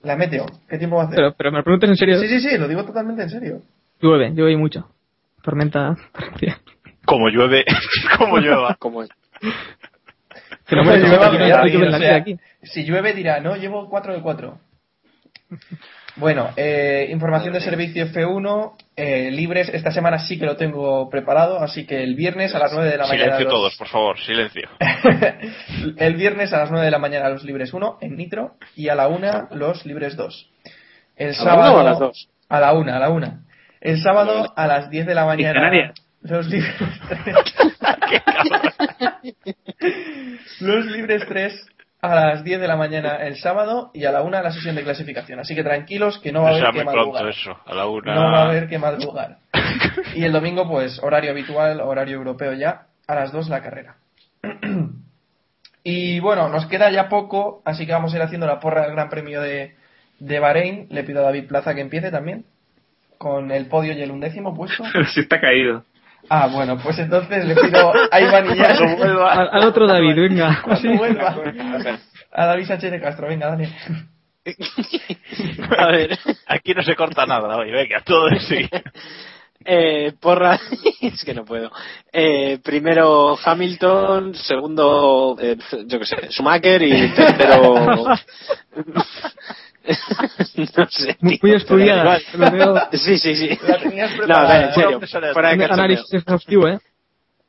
La 0.03 0.16
meteo. 0.16 0.47
¿Qué 0.68 0.77
tiempo 0.77 0.97
va 0.97 1.03
a 1.03 1.07
hacer? 1.07 1.16
Pero, 1.16 1.35
pero 1.35 1.51
me 1.51 1.59
lo 1.59 1.64
preguntas 1.64 1.91
en 1.91 1.97
serio. 1.97 2.18
Sí, 2.18 2.29
sí, 2.29 2.41
sí, 2.41 2.59
lo 2.59 2.68
digo 2.68 2.85
totalmente 2.85 3.22
en 3.22 3.31
serio. 3.31 3.62
Llueve, 4.01 4.33
llueve 4.35 4.57
mucho. 4.57 4.91
Tormenta. 5.43 5.97
Como 7.07 7.29
llueve, 7.29 7.64
como 8.18 8.39
llueva. 8.39 8.77
Como 8.77 9.03
es. 9.03 9.11
Que 10.66 10.77
no 10.77 10.83
Hombre, 10.83 11.01
puede 11.01 11.09
llueva, 11.09 11.97
o 11.97 11.99
sea, 11.99 12.16
aquí. 12.16 12.39
Si 12.62 12.85
llueve 12.85 13.12
dirá, 13.12 13.41
no, 13.41 13.57
llevo 13.57 13.89
4 13.91 14.14
de 14.14 14.22
4. 14.22 14.59
Bueno, 16.17 16.51
eh, 16.57 17.09
información 17.11 17.55
de 17.55 17.61
servicio 17.61 18.07
F1, 18.07 18.77
eh, 18.97 19.31
libres, 19.33 19.69
esta 19.69 19.91
semana 19.91 20.21
sí 20.21 20.39
que 20.39 20.47
lo 20.47 20.57
tengo 20.57 21.11
preparado, 21.11 21.59
así 21.61 21.87
que 21.87 22.05
el 22.05 22.15
viernes 22.15 22.55
a 22.55 22.61
las 22.61 22.73
9 22.73 22.89
de 22.89 22.97
la 22.99 23.07
mañana. 23.07 23.25
Silencio 23.37 23.45
los- 23.47 23.53
todos, 23.53 23.77
por 23.77 23.89
favor, 23.89 24.19
silencio. 24.21 24.69
el 25.97 26.15
viernes 26.15 26.53
a 26.53 26.59
las 26.59 26.71
9 26.71 26.85
de 26.85 26.91
la 26.93 27.01
mañana 27.01 27.29
los 27.31 27.43
libres 27.43 27.73
1 27.75 27.99
en 28.01 28.17
Nitro 28.17 28.55
y 28.77 28.91
a 28.91 28.95
la 28.95 29.09
1 29.09 29.49
los 29.53 29.85
libres 29.87 30.15
2. 30.17 30.51
El 31.17 31.29
¿A 31.29 31.31
la 31.31 31.35
sábado 31.37 31.73
una 31.73 31.75
o 31.75 31.81
a 31.81 31.85
las 31.85 31.99
dos? 31.99 32.29
a 32.49 32.61
la 32.61 32.73
1, 32.75 32.95
a 32.95 32.99
la 33.01 33.09
1. 33.11 33.41
El 33.81 34.01
sábado 34.01 34.53
a 34.57 34.67
las 34.69 34.91
10 34.91 35.07
de 35.07 35.15
la 35.17 35.25
mañana 35.27 35.93
los 36.23 36.47
libres 36.49 36.75
3. 37.09 37.21
los 40.61 40.87
libres 40.87 41.23
3 41.29 41.67
a 42.12 42.26
las 42.26 42.44
10 42.44 42.61
de 42.61 42.68
la 42.68 42.76
mañana 42.76 43.16
el 43.16 43.36
sábado 43.36 43.90
y 43.94 44.05
a 44.05 44.12
la 44.12 44.22
1 44.22 44.42
la 44.42 44.52
sesión 44.52 44.74
de 44.76 44.82
clasificación. 44.82 45.40
Así 45.40 45.55
que 45.55 45.62
tranquilos 45.62 46.18
que 46.18 46.32
no 46.32 46.42
va 46.42 46.50
a 46.50 46.52
O 46.52 46.57
sea, 46.57 46.68
haber 46.68 46.80
que 46.80 46.84
muy 46.84 46.92
pronto 46.94 47.12
madrugar. 47.12 47.28
eso, 47.34 47.59
a 47.64 47.74
la 47.74 47.86
una. 47.86 48.14
No 48.14 48.22
va 48.32 48.38
a 48.40 48.44
haber 48.44 48.68
que 48.68 48.78
madrugar. 48.78 49.38
Y 50.14 50.24
el 50.24 50.32
domingo, 50.32 50.68
pues, 50.68 51.02
horario 51.02 51.30
habitual, 51.30 51.80
horario 51.80 52.16
europeo 52.16 52.52
ya, 52.55 52.86
a 53.07 53.14
las 53.14 53.32
2 53.32 53.48
la 53.48 53.62
carrera. 53.62 53.96
y 55.82 56.20
bueno, 56.20 56.48
nos 56.48 56.66
queda 56.66 56.90
ya 56.90 57.09
poco, 57.09 57.62
así 57.64 57.86
que 57.86 57.92
vamos 57.92 58.12
a 58.12 58.16
ir 58.16 58.22
haciendo 58.22 58.46
la 58.46 58.61
porra 58.61 58.82
del 58.82 58.92
Gran 58.92 59.09
Premio 59.11 59.40
de, 59.40 59.74
de 60.18 60.38
Bahrein. 60.38 60.86
Le 60.90 61.05
pido 61.05 61.20
a 61.20 61.24
David 61.24 61.46
Plaza 61.48 61.74
que 61.74 61.80
empiece 61.80 62.11
también, 62.11 62.44
con 63.18 63.50
el 63.50 63.66
podio 63.66 63.92
y 63.92 64.02
el 64.02 64.11
undécimo 64.11 64.55
puesto. 64.55 64.84
Si 65.14 65.20
está 65.20 65.40
caído. 65.40 65.84
Ah, 66.29 66.49
bueno, 66.49 66.79
pues 66.79 66.99
entonces 66.99 67.45
le 67.45 67.55
pido 67.55 67.93
a 68.11 68.20
Iván 68.20 68.51
y 68.51 68.57
ya. 68.57 68.68
Al, 68.70 69.49
al 69.53 69.64
otro 69.64 69.87
David, 69.87 70.16
venga. 70.16 70.62
Cuando 70.62 70.97
vuelva. 70.97 71.37
A 72.33 72.47
David 72.47 72.66
Sánchez 72.66 72.91
de 72.91 73.01
Castro, 73.01 73.29
venga, 73.29 73.49
dale. 73.49 73.68
A 75.79 75.87
ver. 75.89 76.18
Aquí 76.47 76.75
no 76.75 76.83
se 76.83 76.97
corta 76.97 77.27
nada 77.27 77.57
hoy, 77.57 77.70
venga, 77.70 78.01
todo 78.03 78.29
sí. 78.49 78.68
Eh, 79.64 80.12
porra, 80.20 80.59
es 81.01 81.25
que 81.25 81.35
no 81.35 81.45
puedo. 81.45 81.70
Eh, 82.12 82.59
primero 82.62 83.39
Hamilton, 83.43 84.35
segundo, 84.35 85.37
eh, 85.41 85.57
yo 85.87 85.99
qué 85.99 86.07
sé, 86.07 86.16
Schumacher 86.31 86.83
y 86.83 87.14
tercero. 87.14 88.05
no 90.76 90.87
sé. 90.89 91.16
Muy, 91.20 91.39
tío, 91.39 91.57
estudiada. 91.57 92.18
pero 92.32 92.45
Lo 92.45 92.51
veo. 92.74 92.89
Sí, 92.93 93.18
sí, 93.18 93.35
sí. 93.37 93.59
La 93.66 93.78
tenías 93.78 94.11
No, 94.12 94.16
preparada. 94.18 94.49
ver, 94.59 94.68
en 94.68 94.74
serio. 94.74 95.32
Fuera 95.32 95.55
de 95.57 95.64
análisis 95.64 96.12
exhaustivo, 96.14 96.68
¿eh? 96.68 96.78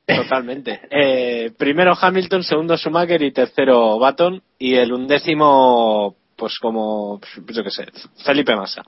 Totalmente. 0.05 0.81
Eh, 0.91 1.51
primero 1.57 1.93
Hamilton, 1.99 2.43
segundo 2.43 2.77
Schumacher 2.77 3.21
y 3.23 3.31
tercero 3.31 3.97
Baton. 3.97 4.41
Y 4.59 4.75
el 4.75 4.91
undécimo, 4.93 6.15
pues 6.35 6.59
como, 6.59 7.19
yo 7.47 7.63
qué 7.63 7.71
sé, 7.71 7.85
Felipe 8.23 8.55
Massa. 8.55 8.83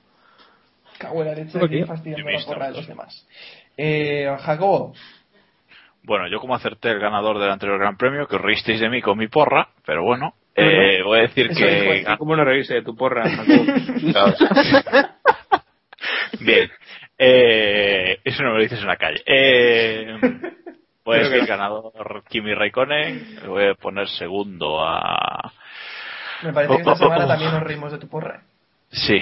Cago 0.98 1.22
en 1.22 1.28
la 1.28 1.34
leche, 1.34 1.58
que 1.68 1.86
fastidiando 1.86 2.30
la 2.30 2.44
porra 2.44 2.66
de 2.70 2.76
los 2.76 2.86
demás. 2.86 3.26
Eh, 3.76 4.28
Jacobo, 4.40 4.92
Bueno, 6.02 6.28
yo 6.28 6.40
como 6.40 6.54
acerté 6.56 6.90
el 6.90 6.98
ganador 7.00 7.38
del 7.38 7.50
anterior 7.50 7.78
Gran 7.78 7.96
Premio, 7.96 8.26
que 8.26 8.36
os 8.36 8.42
reísteis 8.42 8.80
de 8.80 8.88
mí 8.88 9.00
con 9.00 9.16
mi 9.18 9.28
porra, 9.28 9.68
pero 9.86 10.02
bueno, 10.04 10.34
eh, 10.58 11.02
voy 11.02 11.18
a 11.18 11.22
decir 11.22 11.50
Eso 11.50 11.60
que... 11.60 12.00
él. 12.00 12.06
¿Cómo 12.18 12.36
no 12.36 12.44
reírse 12.44 12.74
de 12.74 12.82
tu 12.82 12.96
porra? 12.96 13.24
Bien. 16.40 16.70
Eh, 17.18 18.20
eso 18.24 18.42
no 18.42 18.50
me 18.50 18.56
lo 18.56 18.62
dices 18.62 18.80
en 18.80 18.86
la 18.86 18.96
calle. 18.96 19.22
Eh, 19.26 20.18
voy 21.04 21.16
a 21.16 21.20
decir 21.28 21.46
ganador 21.46 22.22
Kimi 22.28 22.54
Raikkonen. 22.54 23.40
Le 23.42 23.48
voy 23.48 23.66
a 23.66 23.74
poner 23.74 24.08
segundo 24.08 24.84
a. 24.84 25.52
Me 26.42 26.52
parece 26.52 26.74
que 26.74 26.80
esta 26.80 26.94
semana 26.94 27.26
también 27.26 27.50
nos 27.50 27.62
reímos 27.62 27.90
de 27.92 27.98
tu 27.98 28.08
porra. 28.08 28.42
Sí. 28.90 29.20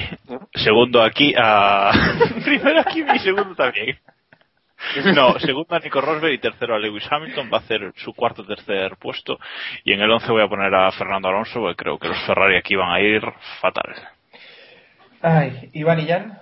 Segundo 0.54 1.02
aquí 1.02 1.32
a. 1.36 1.90
Primero 2.44 2.80
a 2.80 2.84
Kimi 2.84 3.16
y 3.16 3.18
segundo 3.20 3.54
también. 3.54 3.98
No, 5.14 5.38
segundo 5.38 5.74
a 5.74 5.78
Nico 5.78 6.00
Rosberg 6.00 6.34
y 6.34 6.38
tercero 6.38 6.74
a 6.74 6.78
Lewis 6.78 7.06
Hamilton. 7.10 7.50
Va 7.52 7.58
a 7.58 7.60
hacer 7.60 7.92
su 7.96 8.14
cuarto 8.14 8.42
o 8.42 8.46
tercer 8.46 8.96
puesto. 8.96 9.38
Y 9.84 9.92
en 9.92 10.00
el 10.00 10.10
once 10.10 10.30
voy 10.30 10.42
a 10.42 10.48
poner 10.48 10.74
a 10.74 10.90
Fernando 10.92 11.28
Alonso, 11.28 11.60
porque 11.60 11.76
creo 11.76 11.98
que 11.98 12.08
los 12.08 12.26
Ferrari 12.26 12.56
aquí 12.56 12.74
van 12.76 12.92
a 12.92 13.00
ir 13.00 13.22
fatal. 13.60 13.94
Ay, 15.22 15.70
Iván 15.72 16.00
y 16.00 16.06
Jan. 16.06 16.38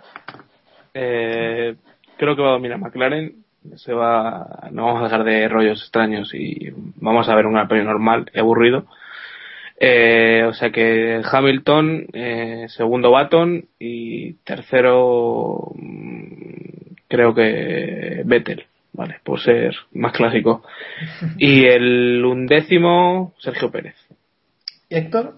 Eh, 0.93 1.75
creo 2.17 2.37
que 2.37 2.43
va 2.43 2.51
a 2.51 2.53
dominar 2.53 2.79
McLaren. 2.79 3.45
Se 3.77 3.95
va, 3.95 4.69
no 4.73 4.85
vamos 4.85 5.01
a 5.01 5.05
dejar 5.05 5.25
de 5.25 5.49
rollos 5.49 5.81
extraños 5.81 6.35
y 6.35 6.71
vamos 6.97 7.29
a 7.29 7.35
ver 7.35 7.47
un 7.47 7.55
Gran 7.55 7.85
normal 7.85 8.31
y 8.35 8.39
aburrido. 8.39 8.87
Eh, 9.81 10.45
o 10.47 10.55
sea 10.55 10.71
que 10.71 11.21
Hamilton, 11.25 12.07
eh, 12.13 12.67
segundo 12.69 13.11
Baton 13.11 13.65
y 13.79 14.35
tercero 14.45 15.73
mm, 15.75 16.74
creo 17.15 17.33
que 17.33 18.23
Vettel, 18.25 18.65
vale, 18.93 19.17
por 19.23 19.41
ser 19.41 19.73
más 19.93 20.13
clásico. 20.13 20.65
Y 21.39 21.65
el 21.67 22.25
undécimo 22.25 23.35
Sergio 23.39 23.71
Pérez. 23.71 23.95
¿Y 24.89 24.97
Héctor? 24.97 25.37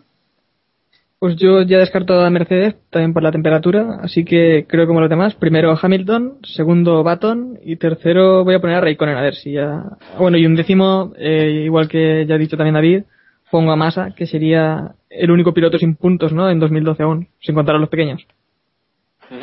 Pues 1.18 1.37
yo 1.37 1.62
ya 1.62 1.77
he 1.77 1.81
descartado 1.81 2.24
a 2.24 2.31
Mercedes 2.31 2.77
también 2.91 3.12
por 3.12 3.22
la 3.22 3.33
temperatura, 3.33 3.99
así 4.03 4.24
que 4.24 4.64
creo 4.66 4.87
como 4.87 5.01
los 5.01 5.11
demás. 5.11 5.35
Primero 5.35 5.79
Hamilton, 5.81 6.39
segundo 6.45 7.03
Baton 7.03 7.59
y 7.62 7.77
tercero 7.77 8.45
voy 8.45 8.55
a 8.55 8.61
poner 8.61 8.77
a 8.77 8.81
Raikkonen 8.81 9.16
a 9.16 9.22
ver 9.22 9.35
si 9.35 9.53
ya. 9.53 9.83
Bueno, 10.18 10.39
y 10.39 10.47
un 10.47 10.57
décimo, 10.57 11.12
eh, 11.18 11.62
igual 11.64 11.89
que 11.89 12.24
ya 12.27 12.37
ha 12.37 12.39
dicho 12.39 12.57
también 12.57 12.74
David, 12.74 13.05
pongo 13.51 13.72
a 13.72 13.77
Massa, 13.77 14.14
que 14.16 14.27
sería 14.27 14.95
el 15.11 15.31
único 15.31 15.53
piloto 15.53 15.79
sin 15.79 15.97
puntos, 15.97 16.33
¿no? 16.33 16.49
En 16.49 16.59
2012 16.59 17.03
aún, 17.03 17.29
sin 17.41 17.55
contar 17.55 17.77
a 17.77 17.79
los 17.79 17.91
pequeños. 17.91 18.27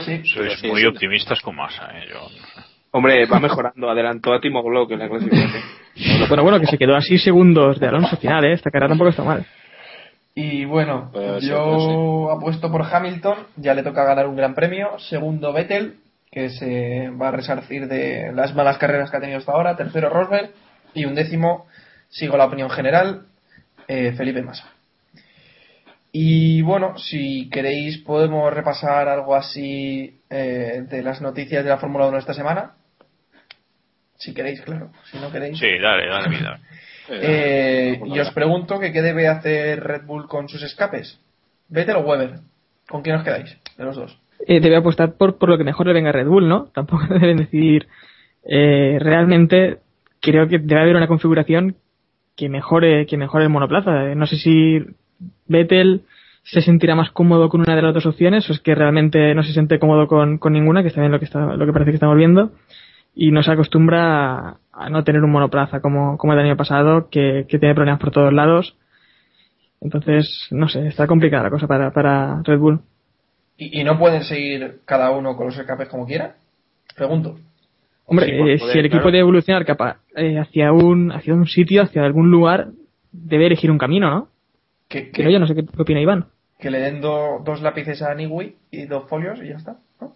Sí. 0.05 0.21
Sois 0.25 0.63
muy 0.63 0.85
optimistas 0.85 1.41
con 1.41 1.55
Massa, 1.55 1.89
¿eh? 1.97 2.05
Yo, 2.09 2.19
no 2.19 2.29
sé. 2.29 2.73
Hombre, 2.95 3.25
va 3.25 3.39
mejorando, 3.39 3.89
adelantó 3.89 4.33
a 4.33 4.39
Timo 4.39 4.61
Glock 4.61 4.91
en 4.91 4.99
la 4.99 5.09
clasificación. 5.09 5.63
Bueno, 6.27 6.41
bueno, 6.41 6.59
que 6.59 6.65
se 6.65 6.79
quedó 6.79 6.95
así 6.95 7.19
segundos 7.19 7.79
de 7.79 7.87
Alonso 7.87 8.17
final, 8.17 8.45
¿eh? 8.45 8.53
Esta 8.53 8.71
carrera 8.71 8.89
tampoco 8.89 9.11
está 9.11 9.23
mal. 9.23 9.45
Y 10.33 10.65
bueno, 10.65 11.11
ser, 11.13 11.39
yo 11.41 12.31
apuesto 12.31 12.71
por 12.71 12.81
Hamilton, 12.81 13.37
ya 13.57 13.75
le 13.75 13.83
toca 13.83 14.03
ganar 14.03 14.25
un 14.25 14.35
gran 14.35 14.55
premio. 14.55 14.97
Segundo, 14.97 15.53
Vettel, 15.53 15.97
que 16.31 16.49
se 16.49 17.09
va 17.09 17.27
a 17.27 17.31
resarcir 17.31 17.87
de 17.87 18.31
las 18.33 18.55
malas 18.55 18.79
carreras 18.79 19.11
que 19.11 19.17
ha 19.17 19.19
tenido 19.19 19.37
hasta 19.37 19.51
ahora. 19.51 19.75
Tercero, 19.75 20.09
Rosberg. 20.09 20.49
Y 20.95 21.05
un 21.05 21.13
décimo, 21.13 21.67
sigo 22.09 22.37
la 22.37 22.45
opinión 22.45 22.71
general, 22.71 23.27
eh, 23.87 24.13
Felipe 24.13 24.41
Massa. 24.41 24.72
Y 26.15 26.61
bueno, 26.61 26.95
si 26.99 27.49
queréis 27.49 27.97
podemos 27.97 28.53
repasar 28.53 29.09
algo 29.09 29.33
así 29.33 30.21
eh, 30.29 30.85
de 30.87 31.01
las 31.01 31.21
noticias 31.21 31.63
de 31.63 31.71
la 31.71 31.79
Fórmula 31.79 32.07
1 32.07 32.19
esta 32.19 32.35
semana. 32.35 32.73
Si 34.17 34.31
queréis, 34.31 34.61
claro. 34.61 34.91
Si 35.11 35.17
no 35.17 35.31
queréis. 35.31 35.57
Sí, 35.57 35.67
dale, 35.81 36.07
dale, 36.07 36.29
vida. 36.29 36.59
Eh, 37.09 37.99
y 38.05 38.19
os 38.19 38.29
pregunto 38.29 38.79
que 38.79 38.93
qué 38.93 39.01
debe 39.01 39.27
hacer 39.27 39.83
Red 39.83 40.03
Bull 40.05 40.27
con 40.27 40.47
sus 40.47 40.61
escapes. 40.61 41.19
¿Vettel 41.67 41.95
o 41.95 42.01
Weber? 42.01 42.35
¿Con 42.87 43.01
quién 43.01 43.15
os 43.15 43.23
quedáis? 43.23 43.57
De 43.75 43.83
los 43.83 43.95
dos. 43.95 44.15
Eh, 44.47 44.59
debe 44.59 44.75
apostar 44.75 45.13
por, 45.17 45.39
por 45.39 45.49
lo 45.49 45.57
que 45.57 45.63
mejor 45.63 45.87
le 45.87 45.93
venga 45.93 46.09
a 46.09 46.13
Red 46.13 46.27
Bull, 46.27 46.47
¿no? 46.47 46.65
Tampoco 46.75 47.07
deben 47.07 47.37
decidir. 47.37 47.87
Eh, 48.43 48.99
realmente 48.99 49.79
creo 50.21 50.47
que 50.47 50.59
debe 50.59 50.79
haber 50.81 50.95
una 50.95 51.07
configuración 51.07 51.75
que 52.35 52.49
mejore, 52.49 53.07
que 53.07 53.17
mejore 53.17 53.45
el 53.45 53.49
monoplaza. 53.49 54.11
Eh, 54.11 54.15
No 54.15 54.27
sé 54.27 54.37
si 54.37 54.79
Vettel 55.47 56.01
se 56.43 56.61
sentirá 56.61 56.95
más 56.95 57.11
cómodo 57.11 57.49
con 57.49 57.61
una 57.61 57.75
de 57.75 57.81
las 57.81 57.93
dos 57.93 58.05
opciones 58.05 58.49
o 58.49 58.53
es 58.53 58.59
que 58.59 58.75
realmente 58.75 59.33
no 59.33 59.43
se 59.43 59.53
siente 59.53 59.79
cómodo 59.79 60.07
con, 60.07 60.37
con 60.37 60.53
ninguna, 60.53 60.81
que 60.81 60.89
es 60.89 60.93
también 60.93 61.11
lo 61.11 61.19
que, 61.19 61.25
está, 61.25 61.55
lo 61.55 61.65
que 61.65 61.71
parece 61.71 61.91
que 61.91 61.95
estamos 61.95 62.17
viendo, 62.17 62.51
y 63.15 63.31
no 63.31 63.43
se 63.43 63.51
acostumbra 63.51 64.49
a, 64.49 64.57
a 64.73 64.89
no 64.89 65.03
tener 65.03 65.23
un 65.23 65.31
monoplaza 65.31 65.79
como, 65.79 66.17
como 66.17 66.33
el 66.33 66.39
año 66.39 66.57
pasado, 66.57 67.09
que, 67.09 67.45
que 67.47 67.59
tiene 67.59 67.75
problemas 67.75 67.99
por 68.01 68.11
todos 68.11 68.33
lados. 68.33 68.75
Entonces, 69.79 70.47
no 70.51 70.67
sé, 70.67 70.87
está 70.87 71.07
complicada 71.07 71.43
la 71.43 71.49
cosa 71.49 71.67
para, 71.67 71.91
para 71.91 72.41
Red 72.43 72.59
Bull. 72.59 72.79
¿Y, 73.57 73.81
y 73.81 73.83
no 73.83 73.99
pueden 73.99 74.23
seguir 74.23 74.79
cada 74.85 75.11
uno 75.11 75.35
con 75.35 75.47
los 75.47 75.57
escapes 75.57 75.89
como 75.89 76.05
quiera? 76.05 76.35
Pregunto. 76.95 77.37
Hombre, 78.05 78.25
Sí, 78.25 78.31
pues 78.37 78.39
eh, 78.39 78.57
poder, 78.59 78.73
si 78.73 78.79
el 78.79 78.85
equipo 78.85 79.01
claro. 79.01 79.11
debe 79.11 79.19
evolucionar 79.19 79.65
capa, 79.65 79.97
eh, 80.15 80.37
hacia 80.37 80.71
un 80.71 81.11
hacia 81.11 81.33
un 81.33 81.47
sitio, 81.47 81.83
hacia 81.83 82.03
algún 82.03 82.31
lugar, 82.31 82.69
debe 83.11 83.45
elegir 83.45 83.71
un 83.71 83.77
camino, 83.77 84.09
¿no? 84.09 84.27
Que, 85.01 85.09
Pero 85.15 85.29
yo 85.31 85.39
no 85.39 85.47
sé 85.47 85.55
qué, 85.55 85.63
qué 85.65 85.81
opina 85.81 85.99
Iván. 86.01 86.25
que 86.59 86.69
le 86.69 86.79
den 86.79 87.01
do- 87.01 87.39
dos 87.43 87.61
lápices 87.61 88.01
a 88.01 88.13
Niwi 88.13 88.55
y 88.71 88.85
dos 88.85 89.07
folios 89.09 89.41
y 89.41 89.47
ya 89.49 89.55
está. 89.55 89.77
¿no? 89.99 90.13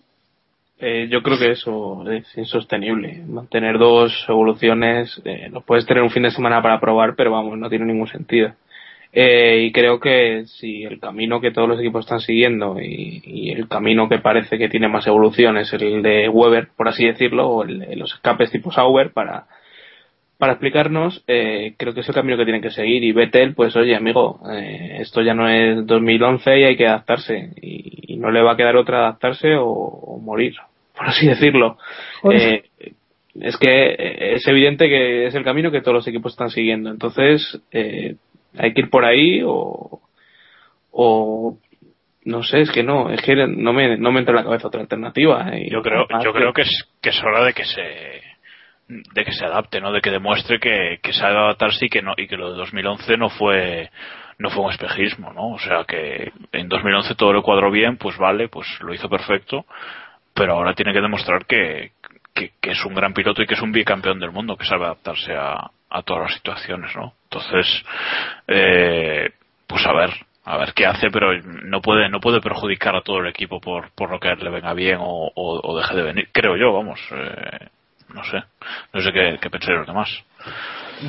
Eh, 0.80 1.07
yo 1.09 1.23
creo 1.23 1.39
que 1.39 1.51
eso 1.51 2.05
es 2.11 2.38
insostenible. 2.38 3.23
Mantener 3.28 3.80
dos 3.80 4.13
evoluciones, 4.30 5.19
eh, 5.25 5.49
lo 5.51 5.61
puedes 5.61 5.86
tener 5.88 6.03
un 6.03 6.11
fin 6.11 6.23
de 6.23 6.32
semana 6.32 6.61
para 6.61 6.80
probar, 6.80 7.15
pero 7.15 7.32
vamos, 7.32 7.57
no 7.57 7.69
tiene 7.69 7.86
ningún 7.86 8.07
sentido. 8.07 8.53
Eh, 9.13 9.63
y 9.63 9.71
creo 9.71 9.99
que 9.99 10.43
si 10.45 10.84
el 10.84 10.99
camino 10.99 11.41
que 11.41 11.49
todos 11.51 11.67
los 11.67 11.80
equipos 11.80 12.05
están 12.05 12.19
siguiendo 12.19 12.80
y, 12.80 13.21
y 13.25 13.49
el 13.51 13.67
camino 13.67 14.07
que 14.07 14.19
parece 14.19 14.59
que 14.59 14.69
tiene 14.69 14.89
más 14.89 15.07
evolución 15.07 15.57
es 15.57 15.73
el 15.73 16.03
de 16.03 16.30
Weber, 16.30 16.67
por 16.75 16.88
así 16.88 17.05
decirlo, 17.07 17.49
o 17.49 17.63
el 17.63 17.80
de 17.80 17.95
los 17.95 18.13
escapes 18.13 18.51
tipo 18.51 18.71
Sauber 18.71 19.11
para, 19.13 19.47
para 20.38 20.53
explicarnos, 20.53 21.23
eh, 21.27 21.73
creo 21.77 21.93
que 21.93 22.01
es 22.01 22.09
el 22.09 22.15
camino 22.15 22.38
que 22.38 22.45
tienen 22.45 22.61
que 22.61 22.71
seguir. 22.71 23.03
Y 23.03 23.11
Vettel, 23.11 23.55
pues 23.55 23.75
oye, 23.75 23.95
amigo, 23.95 24.39
eh, 24.51 24.97
esto 24.99 25.21
ya 25.21 25.33
no 25.33 25.49
es 25.49 25.85
2011 25.85 26.59
y 26.59 26.63
hay 26.63 26.77
que 26.77 26.88
adaptarse. 26.88 27.51
Y, 27.61 28.13
y 28.13 28.17
no 28.17 28.31
le 28.31 28.41
va 28.41 28.53
a 28.53 28.57
quedar 28.57 28.75
otra 28.75 28.99
adaptarse 28.99 29.55
o, 29.55 29.67
o 29.67 30.19
morir, 30.19 30.55
por 30.97 31.07
así 31.07 31.27
decirlo. 31.27 31.77
Joder. 32.21 32.63
Eh, 32.79 32.91
es 33.41 33.57
que 33.57 33.89
eh, 33.89 34.35
es 34.35 34.47
evidente 34.47 34.88
que 34.88 35.27
es 35.27 35.35
el 35.35 35.43
camino 35.43 35.71
que 35.71 35.81
todos 35.81 35.95
los 35.95 36.07
equipos 36.07 36.33
están 36.33 36.49
siguiendo. 36.49 36.89
Entonces, 36.89 37.59
eh, 37.71 38.15
hay 38.57 38.73
que 38.73 38.81
ir 38.81 38.89
por 38.89 39.05
ahí 39.05 39.41
o, 39.45 40.01
o 40.91 41.57
no 42.25 42.43
sé, 42.43 42.61
es 42.61 42.71
que 42.71 42.83
no, 42.83 43.09
es 43.09 43.21
que 43.21 43.35
no 43.35 43.73
me, 43.73 43.97
no 43.97 44.11
me 44.11 44.19
entra 44.19 44.31
en 44.33 44.38
la 44.38 44.43
cabeza 44.43 44.67
otra 44.67 44.81
alternativa. 44.81 45.57
Y 45.57 45.69
Yo 45.69 45.81
creo, 45.81 46.07
yo 46.23 46.33
creo 46.33 46.53
que 46.53 46.63
es, 46.63 46.89
que 47.01 47.09
es 47.09 47.23
hora 47.23 47.43
de 47.43 47.53
que 47.53 47.65
se 47.65 48.26
de 48.88 49.25
que 49.25 49.33
se 49.33 49.45
adapte, 49.45 49.81
¿no? 49.81 49.91
De 49.91 50.01
que 50.01 50.11
demuestre 50.11 50.59
que, 50.59 50.99
que 51.01 51.13
sabe 51.13 51.38
adaptarse 51.38 51.85
y 51.85 51.89
que 51.89 52.01
no 52.01 52.13
y 52.15 52.27
que 52.27 52.38
lo 52.38 52.51
de 52.51 52.57
2011 52.57 53.17
no 53.17 53.29
fue 53.29 53.89
no 54.39 54.49
fue 54.49 54.63
un 54.65 54.71
espejismo, 54.71 55.33
¿no? 55.33 55.53
O 55.53 55.59
sea 55.59 55.83
que 55.85 56.31
en 56.51 56.69
2011 56.69 57.15
todo 57.15 57.33
le 57.33 57.41
cuadró 57.41 57.71
bien, 57.71 57.97
pues 57.97 58.17
vale, 58.17 58.49
pues 58.49 58.67
lo 58.81 58.93
hizo 58.93 59.09
perfecto, 59.09 59.65
pero 60.33 60.53
ahora 60.53 60.73
tiene 60.73 60.93
que 60.93 61.01
demostrar 61.01 61.45
que, 61.45 61.91
que, 62.33 62.51
que 62.61 62.71
es 62.71 62.85
un 62.85 62.93
gran 62.93 63.13
piloto 63.13 63.41
y 63.41 63.47
que 63.47 63.55
es 63.55 63.61
un 63.61 63.71
bicampeón 63.71 64.19
del 64.19 64.31
mundo, 64.31 64.55
que 64.55 64.65
sabe 64.65 64.85
adaptarse 64.85 65.33
a, 65.33 65.71
a 65.89 66.01
todas 66.03 66.23
las 66.23 66.33
situaciones, 66.35 66.95
¿no? 66.95 67.13
Entonces, 67.23 67.83
eh, 68.47 69.31
pues 69.65 69.85
a 69.85 69.93
ver, 69.93 70.11
a 70.45 70.57
ver 70.57 70.73
qué 70.73 70.85
hace, 70.85 71.09
pero 71.09 71.33
no 71.41 71.81
puede, 71.81 72.07
no 72.09 72.19
puede 72.19 72.39
perjudicar 72.39 72.95
a 72.95 73.01
todo 73.01 73.19
el 73.19 73.27
equipo 73.27 73.59
por, 73.59 73.91
por 73.91 74.11
lo 74.11 74.19
que 74.19 74.33
le 74.35 74.49
venga 74.49 74.73
bien 74.73 74.97
o, 74.99 75.31
o, 75.33 75.61
o 75.63 75.77
deje 75.77 75.95
de 75.95 76.03
venir, 76.03 76.29
creo 76.31 76.55
yo, 76.55 76.71
vamos, 76.73 76.99
eh, 77.11 77.67
no 78.13 78.23
sé, 78.23 78.43
no 78.93 79.01
sé 79.01 79.11
qué, 79.11 79.37
qué 79.41 79.49
pensáis 79.49 79.77
los 79.79 79.87
demás. 79.87 80.09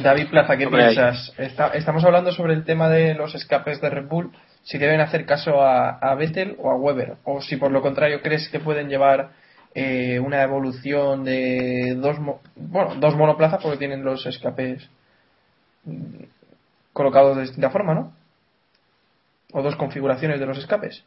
David 0.03 0.28
Plaza, 0.30 0.57
¿qué 0.57 0.66
Hombre, 0.66 0.84
piensas? 0.84 1.32
Está- 1.38 1.68
estamos 1.68 2.05
hablando 2.05 2.32
sobre 2.32 2.55
el 2.55 2.64
tema 2.64 2.88
de 2.88 3.14
los 3.14 3.34
escapes 3.34 3.80
de 3.80 3.88
Red 3.90 4.07
Bull, 4.07 4.30
si 4.62 4.76
deben 4.78 5.01
hacer 5.01 5.24
caso 5.24 5.62
a, 5.62 5.90
a 5.99 6.14
Vettel 6.14 6.57
o 6.59 6.70
a 6.70 6.76
Weber, 6.76 7.14
o 7.24 7.40
si 7.40 7.57
por 7.57 7.70
lo 7.70 7.80
contrario 7.80 8.20
crees 8.22 8.49
que 8.51 8.61
pueden 8.61 8.88
llevar 8.88 9.30
eh, 9.74 10.18
una 10.18 10.42
evolución 10.42 11.24
de 11.24 11.94
dos, 11.96 12.18
mo- 12.18 12.40
bueno, 12.57 12.96
dos 12.96 13.14
monoplazas 13.16 13.62
porque 13.62 13.78
tienen 13.78 14.05
los 14.05 14.26
escapes 14.26 14.88
mm, 15.84 16.24
colocados 16.92 17.36
de 17.36 17.42
distinta 17.42 17.70
forma, 17.70 17.94
¿no? 17.94 18.12
O 19.53 19.62
dos 19.62 19.76
configuraciones 19.76 20.38
de 20.40 20.46
los 20.46 20.59
escapes. 20.59 21.05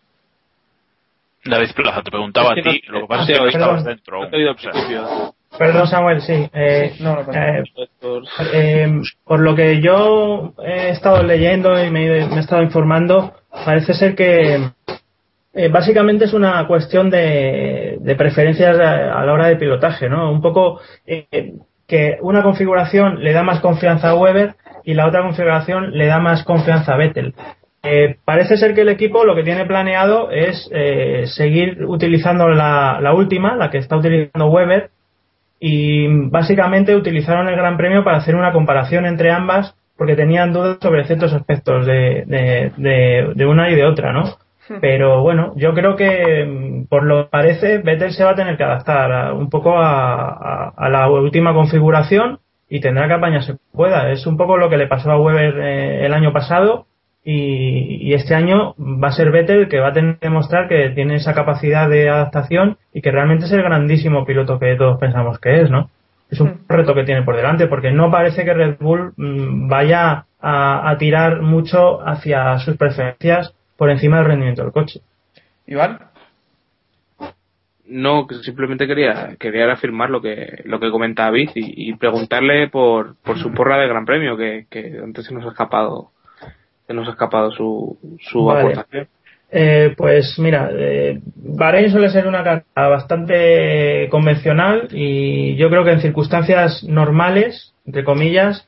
David 1.43 1.71
Plaza, 1.75 2.01
te 2.03 2.11
preguntaba 2.11 2.53
Es 2.55 2.63
que 2.63 2.69
a 2.69 2.73
ti, 2.73 2.81
no- 2.87 2.93
lo 2.93 3.01
que 3.01 3.07
pasa 3.07 3.21
es 3.23 3.27
que 3.37 3.39
no 3.43 3.47
estabas 3.49 3.83
dentro. 3.83 4.17
No 4.17 4.23
aún. 4.23 4.31
te 4.31 4.37
he 4.37 4.39
oído 4.39 4.55
Perdón, 5.57 5.87
Samuel, 5.87 6.21
sí. 6.21 6.49
Eh, 6.53 6.93
No, 7.01 7.15
no 7.23 7.33
eh, 7.33 7.63
eh, 8.53 9.01
por 9.25 9.39
lo 9.41 9.55
que 9.55 9.81
yo 9.81 10.53
he 10.65 10.89
estado 10.89 11.21
leyendo 11.23 11.81
y 11.83 11.89
me, 11.91 12.05
he- 12.05 12.27
me 12.27 12.37
he 12.37 12.39
estado 12.39 12.61
informando, 12.63 13.33
parece 13.65 13.93
ser 13.93 14.15
que 14.15 14.69
eh, 15.53 15.67
básicamente 15.67 16.25
es 16.25 16.33
una 16.33 16.65
cuestión 16.67 17.09
de, 17.09 17.97
de 17.99 18.15
preferencias 18.15 18.79
a, 18.79 19.19
a 19.19 19.25
la 19.25 19.33
hora 19.33 19.47
de 19.47 19.57
pilotaje, 19.57 20.09
¿no? 20.09 20.31
Un 20.31 20.41
poco 20.41 20.79
eh, 21.05 21.53
que 21.87 22.17
una 22.21 22.41
configuración 22.43 23.21
le 23.21 23.33
da 23.33 23.43
más 23.43 23.59
confianza 23.59 24.09
a 24.09 24.15
Weber 24.15 24.55
y 24.85 24.93
la 24.93 25.07
otra 25.07 25.21
configuración 25.21 25.91
le 25.91 26.05
da 26.05 26.19
más 26.19 26.43
confianza 26.43 26.93
a 26.93 26.97
Vettel. 26.97 27.33
eh, 27.83 28.15
parece 28.23 28.55
ser 28.55 28.73
que 28.73 28.81
el 28.81 28.89
equipo 28.89 29.25
lo 29.25 29.35
que 29.35 29.43
tiene 29.43 29.65
planeado 29.65 30.31
es 30.31 30.69
eh, 30.71 31.23
seguir 31.27 31.83
utilizando 31.85 32.47
la, 32.47 32.99
la 33.01 33.13
última, 33.13 33.55
la 33.57 33.69
que 33.69 33.79
está 33.79 33.97
utilizando 33.97 34.47
Weber, 34.47 34.89
y 35.61 36.07
básicamente 36.29 36.95
utilizaron 36.95 37.47
el 37.47 37.55
Gran 37.55 37.77
Premio 37.77 38.03
para 38.03 38.17
hacer 38.17 38.35
una 38.35 38.51
comparación 38.51 39.05
entre 39.05 39.31
ambas 39.31 39.75
porque 39.95 40.15
tenían 40.15 40.51
dudas 40.51 40.77
sobre 40.81 41.05
ciertos 41.05 41.31
aspectos 41.33 41.85
de, 41.85 42.23
de, 42.25 42.71
de, 42.77 43.31
de 43.35 43.45
una 43.45 43.69
y 43.69 43.75
de 43.75 43.85
otra, 43.85 44.11
¿no? 44.11 44.23
Pero 44.81 45.21
bueno, 45.21 45.53
yo 45.57 45.73
creo 45.75 45.95
que 45.95 46.85
por 46.89 47.03
lo 47.03 47.23
que 47.25 47.29
parece 47.29 47.77
Vettel 47.79 48.11
se 48.11 48.23
va 48.23 48.31
a 48.31 48.35
tener 48.35 48.57
que 48.57 48.63
adaptar 48.63 49.11
a- 49.11 49.33
un 49.33 49.49
poco 49.49 49.77
a, 49.77 50.29
a- 50.29 50.73
a 50.75 50.89
la 50.89 51.07
última 51.09 51.53
configuración 51.53 52.39
y 52.69 52.79
tendrá 52.79 53.07
que 53.07 53.13
apañarse 53.13 53.57
pueda. 53.73 54.09
Es 54.11 54.25
un 54.25 54.37
poco 54.37 54.57
lo 54.57 54.69
que 54.69 54.77
le 54.77 54.87
pasó 54.87 55.11
a 55.11 55.19
Weber 55.21 55.59
eh, 55.59 56.05
el 56.05 56.13
año 56.13 56.31
pasado 56.33 56.85
y, 57.23 58.09
y 58.09 58.13
este 58.13 58.33
año 58.33 58.73
va 58.79 59.09
a 59.09 59.11
ser 59.11 59.31
Vettel 59.31 59.69
que 59.69 59.79
va 59.79 59.89
a 59.89 59.93
tener 59.93 60.17
que 60.17 60.27
demostrar 60.27 60.67
que 60.67 60.89
tiene 60.89 61.15
esa 61.15 61.33
capacidad 61.33 61.87
de 61.89 62.09
adaptación 62.09 62.77
y 62.93 63.01
que 63.01 63.11
realmente 63.11 63.45
es 63.45 63.51
el 63.51 63.61
grandísimo 63.61 64.25
piloto 64.25 64.59
que 64.59 64.75
todos 64.75 64.99
pensamos 64.99 65.39
que 65.39 65.61
es, 65.61 65.69
¿no? 65.69 65.89
Es 66.29 66.39
un 66.39 66.61
reto 66.67 66.95
que 66.95 67.03
tiene 67.03 67.23
por 67.23 67.35
delante 67.35 67.67
porque 67.67 67.91
no 67.91 68.09
parece 68.09 68.43
que 68.45 68.53
Red 68.53 68.77
Bull 68.79 69.13
mm, 69.17 69.67
vaya 69.67 70.25
a, 70.39 70.89
a 70.89 70.97
tirar 70.97 71.41
mucho 71.41 72.01
hacia 72.07 72.57
sus 72.59 72.77
preferencias 72.77 73.53
por 73.77 73.89
encima 73.89 74.17
del 74.17 74.27
rendimiento 74.27 74.63
del 74.63 74.71
coche. 74.71 75.01
Iván, 75.67 75.99
No, 77.85 78.25
que 78.25 78.35
simplemente 78.35 78.87
quería 78.87 79.35
quería 79.37 79.65
reafirmar 79.65 80.09
lo 80.09 80.21
que 80.21 80.61
lo 80.63 80.79
que 80.79 80.89
comenta 80.89 81.23
David 81.23 81.49
y, 81.55 81.89
y 81.89 81.93
preguntarle 81.95 82.69
por, 82.69 83.15
por 83.21 83.37
su 83.37 83.51
porra 83.51 83.77
de 83.77 83.87
Gran 83.87 84.05
Premio 84.05 84.37
que, 84.37 84.65
que 84.69 84.99
antes 85.03 85.25
se 85.25 85.33
nos 85.33 85.45
ha 85.45 85.49
escapado 85.49 86.11
se 86.91 86.95
nos 86.95 87.07
ha 87.07 87.11
escapado 87.11 87.51
su, 87.51 87.97
su 88.19 88.45
Vale. 88.45 88.59
aportación. 88.61 89.07
Eh, 89.53 89.93
pues 89.97 90.37
mira, 90.39 90.69
eh, 90.73 91.19
Bahrein 91.35 91.89
suele 91.91 92.09
ser 92.09 92.25
una 92.27 92.43
carrera 92.43 92.87
bastante 92.87 94.07
convencional 94.09 94.87
y 94.91 95.55
yo 95.57 95.69
creo 95.69 95.83
que 95.83 95.91
en 95.91 95.99
circunstancias 96.01 96.83
normales, 96.85 97.73
entre 97.85 98.03
comillas, 98.03 98.65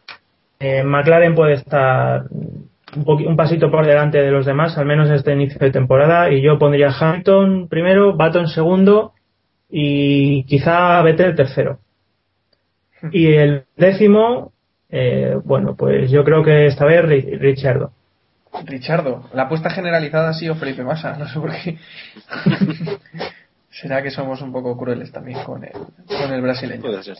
eh, 0.59 0.83
McLaren 0.83 1.35
puede 1.35 1.53
estar 1.53 2.23
un, 2.31 2.69
un 3.27 3.35
pasito 3.37 3.71
por 3.71 3.85
delante 3.85 4.21
de 4.21 4.31
los 4.31 4.45
demás, 4.45 4.77
al 4.77 4.85
menos 4.85 5.07
en 5.09 5.15
este 5.15 5.31
inicio 5.33 5.57
de 5.59 5.71
temporada, 5.71 6.29
y 6.31 6.41
yo 6.41 6.59
pondría 6.59 6.89
Hamilton 6.97 7.67
primero, 7.69 8.15
Baton 8.17 8.47
segundo 8.47 9.13
y 9.69 10.43
quizá 10.45 11.01
Vettel 11.01 11.35
tercero. 11.35 11.79
Y 13.11 13.33
el 13.33 13.63
décimo, 13.77 14.51
eh, 14.89 15.35
bueno, 15.43 15.75
pues 15.77 16.11
yo 16.11 16.23
creo 16.25 16.43
que 16.43 16.65
esta 16.67 16.85
vez 16.85 17.03
Ri- 17.03 17.39
Richardo. 17.39 17.91
Richardo, 18.65 19.29
la 19.33 19.43
apuesta 19.43 19.69
generalizada 19.69 20.29
ha 20.29 20.33
sido 20.33 20.55
Felipe 20.55 20.83
Massa, 20.83 21.15
no 21.17 21.27
sé 21.27 21.39
por 21.39 21.51
qué. 21.51 21.77
Será 23.69 24.01
que 24.03 24.11
somos 24.11 24.41
un 24.41 24.51
poco 24.51 24.77
crueles 24.77 25.11
también 25.11 25.43
con 25.43 25.63
el, 25.63 25.71
con 25.71 26.31
el 26.33 26.41
brasileño. 26.41 26.81
Puede 26.81 27.03
ser. 27.03 27.17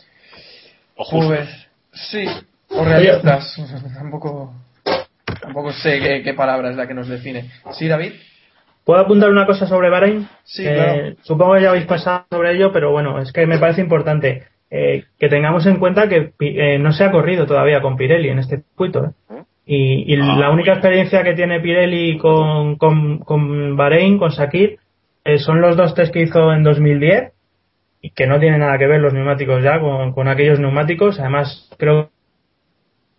Pues 1.09 1.49
sí, 1.91 2.25
o 2.69 2.86
realistas. 2.86 3.55
tampoco, 3.95 4.53
tampoco 5.41 5.71
sé 5.73 5.99
qué, 5.99 6.21
qué 6.23 6.34
palabra 6.36 6.69
es 6.69 6.75
la 6.75 6.88
que 6.88 6.93
nos 6.93 7.07
define. 7.07 7.49
Sí, 7.71 7.88
David. 7.88 8.13
¿Puedo 8.86 8.99
apuntar 8.99 9.29
una 9.29 9.45
cosa 9.47 9.65
sobre 9.65 9.89
Bahrein? 9.89 10.27
Sí, 10.43 10.63
Eh, 10.67 10.73
claro. 10.75 11.15
Supongo 11.23 11.53
que 11.55 11.61
ya 11.61 11.69
habéis 11.69 11.86
pasado 11.86 12.25
sobre 12.29 12.53
ello, 12.55 12.71
pero 12.71 12.91
bueno, 12.91 13.19
es 13.19 13.31
que 13.31 13.47
me 13.47 13.57
parece 13.57 13.81
importante 13.81 14.43
eh, 14.69 15.05
que 15.17 15.29
tengamos 15.29 15.65
en 15.65 15.79
cuenta 15.79 16.07
que 16.09 16.34
Pi- 16.38 16.59
eh, 16.59 16.77
no 16.77 16.91
se 16.93 17.03
ha 17.05 17.11
corrido 17.11 17.47
todavía 17.47 17.81
con 17.81 17.95
Pirelli 17.97 18.29
en 18.29 18.39
este 18.39 18.57
circuito. 18.57 19.05
¿eh? 19.29 19.32
Y, 19.66 20.14
y 20.14 20.20
Ah, 20.20 20.38
la 20.38 20.51
única 20.51 20.74
experiencia 20.74 21.24
que 21.24 21.34
tiene 21.34 21.59
Pirelli 21.59 22.18
con, 22.18 22.76
con, 22.76 23.20
con 23.20 23.78
Bahrein, 23.78 24.18
con 24.18 24.32
Sakir, 24.32 24.78
eh, 25.24 25.38
son 25.38 25.61
los 25.61 25.78
dos 25.78 25.95
test 25.95 26.14
que 26.14 26.22
hizo 26.22 26.51
en 26.51 26.64
2010 26.64 27.32
y 28.01 28.09
que 28.09 28.28
no 28.28 28.39
tienen 28.39 28.59
nada 28.59 28.78
que 28.78 28.88
ver 28.88 28.99
los 28.99 29.14
neumáticos 29.14 29.64
ya 29.64 29.80
con, 29.80 30.11
con 30.11 30.28
aquellos 30.28 30.59
neumáticos. 30.59 31.20
Además, 31.20 31.70
creo 31.78 32.09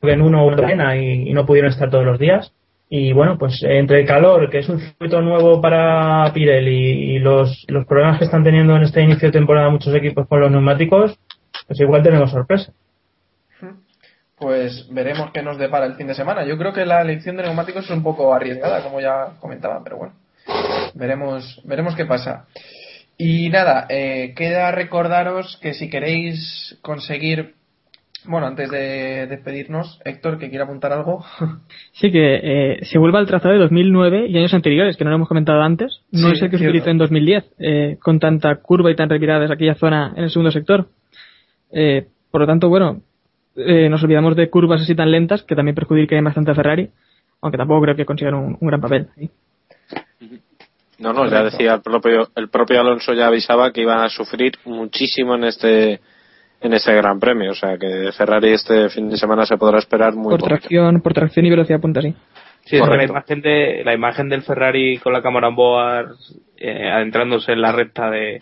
que 0.02 0.12
en 0.12 0.20
uno 0.20 0.44
hubo 0.44 0.52
arena 0.52 0.96
y, 0.96 1.30
y 1.30 1.32
no 1.32 1.46
pudieron 1.46 1.70
estar 1.70 1.88
todos 1.88 2.04
los 2.04 2.18
días. 2.18 2.52
Y 2.90 3.12
bueno, 3.12 3.38
pues 3.38 3.62
entre 3.62 4.00
el 4.00 4.06
calor, 4.06 4.50
que 4.50 4.58
es 4.58 4.68
un 4.68 4.78
circuito 4.78 5.22
nuevo 5.22 5.60
para 5.60 6.30
Pirelli, 6.32 7.14
y 7.14 7.18
los, 7.18 7.64
los 7.68 7.86
problemas 7.86 8.18
que 8.18 8.26
están 8.26 8.44
teniendo 8.44 8.76
en 8.76 8.82
este 8.82 9.02
inicio 9.02 9.28
de 9.28 9.32
temporada 9.32 9.70
muchos 9.70 9.94
equipos 9.94 10.28
con 10.28 10.40
los 10.40 10.50
neumáticos, 10.50 11.18
pues 11.66 11.80
igual 11.80 12.02
tenemos 12.02 12.30
sorpresa. 12.30 12.72
Pues 14.36 14.88
veremos 14.90 15.30
qué 15.32 15.42
nos 15.42 15.58
depara 15.58 15.86
el 15.86 15.94
fin 15.94 16.08
de 16.08 16.14
semana. 16.14 16.44
Yo 16.44 16.58
creo 16.58 16.72
que 16.72 16.84
la 16.84 17.02
elección 17.02 17.36
de 17.36 17.44
neumáticos 17.44 17.84
es 17.84 17.90
un 17.90 18.02
poco 18.02 18.34
arriesgada, 18.34 18.82
como 18.82 19.00
ya 19.00 19.34
comentaba, 19.40 19.80
pero 19.84 19.96
bueno, 19.98 20.14
veremos, 20.94 21.60
veremos 21.64 21.94
qué 21.94 22.04
pasa. 22.04 22.46
Y 23.16 23.48
nada, 23.50 23.86
eh, 23.88 24.34
queda 24.36 24.72
recordaros 24.72 25.58
que 25.62 25.72
si 25.72 25.88
queréis 25.88 26.76
conseguir, 26.82 27.54
bueno, 28.24 28.48
antes 28.48 28.68
de 28.70 29.28
despedirnos, 29.28 30.00
Héctor, 30.04 30.38
que 30.38 30.48
quiere 30.48 30.64
apuntar 30.64 30.92
algo. 30.92 31.24
Sí, 31.92 32.10
que 32.10 32.40
eh, 32.42 32.84
se 32.86 32.98
vuelva 32.98 33.20
al 33.20 33.26
trazado 33.26 33.54
de 33.54 33.60
2009 33.60 34.26
y 34.28 34.36
años 34.36 34.52
anteriores, 34.52 34.96
que 34.96 35.04
no 35.04 35.10
lo 35.10 35.16
hemos 35.16 35.28
comentado 35.28 35.62
antes. 35.62 36.00
No 36.10 36.26
Sí, 36.26 36.32
es 36.34 36.42
el 36.42 36.50
que 36.50 36.58
se 36.58 36.64
utilizó 36.64 36.90
en 36.90 36.98
2010, 36.98 37.44
eh, 37.60 37.98
con 38.02 38.18
tanta 38.18 38.56
curva 38.56 38.90
y 38.90 38.96
tan 38.96 39.08
retirada 39.08 39.46
de 39.46 39.54
aquella 39.54 39.76
zona 39.76 40.12
en 40.16 40.24
el 40.24 40.30
segundo 40.30 40.50
sector. 40.50 40.88
Eh, 41.70 42.08
por 42.32 42.40
lo 42.40 42.46
tanto, 42.48 42.68
bueno, 42.68 43.02
eh, 43.56 43.88
nos 43.88 44.02
olvidamos 44.02 44.36
de 44.36 44.50
curvas 44.50 44.82
así 44.82 44.94
tan 44.94 45.10
lentas 45.10 45.42
que 45.42 45.54
también 45.54 45.74
perjudican 45.74 46.24
bastante 46.24 46.50
a 46.50 46.54
Ferrari, 46.54 46.90
aunque 47.40 47.58
tampoco 47.58 47.82
creo 47.82 47.96
que 47.96 48.04
consigan 48.06 48.34
un, 48.34 48.56
un 48.60 48.68
gran 48.68 48.80
papel. 48.80 49.08
ahí. 49.16 49.30
No, 50.98 51.12
no, 51.12 51.28
ya 51.28 51.42
decía 51.42 51.74
el 51.74 51.82
propio, 51.82 52.28
el 52.36 52.48
propio 52.48 52.80
Alonso 52.80 53.12
ya 53.14 53.26
avisaba 53.26 53.72
que 53.72 53.80
iban 53.82 53.98
a 53.98 54.08
sufrir 54.08 54.52
muchísimo 54.64 55.34
en 55.34 55.44
este 55.44 56.00
en 56.60 56.72
este 56.72 56.94
Gran 56.94 57.20
Premio, 57.20 57.50
o 57.50 57.54
sea 57.54 57.76
que 57.76 58.10
Ferrari 58.16 58.52
este 58.54 58.88
fin 58.88 59.10
de 59.10 59.18
semana 59.18 59.44
se 59.44 59.58
podrá 59.58 59.78
esperar 59.78 60.14
muy 60.14 60.30
Por 60.30 60.40
poquito. 60.40 60.46
tracción, 60.60 61.02
por 61.02 61.12
tracción 61.12 61.44
y 61.44 61.50
velocidad 61.50 61.80
punta, 61.80 62.00
sí. 62.00 62.14
Sí, 62.64 62.76
es 62.76 62.88
la 62.88 63.04
imagen 63.04 63.42
de 63.42 63.82
la 63.84 63.92
imagen 63.92 64.30
del 64.30 64.40
Ferrari 64.42 64.96
con 64.98 65.12
la 65.12 65.20
cámara 65.20 65.48
en 65.48 65.56
board 65.56 66.14
eh, 66.56 66.88
adentrándose 66.90 67.52
en 67.52 67.60
la 67.60 67.72
recta 67.72 68.08
de 68.08 68.40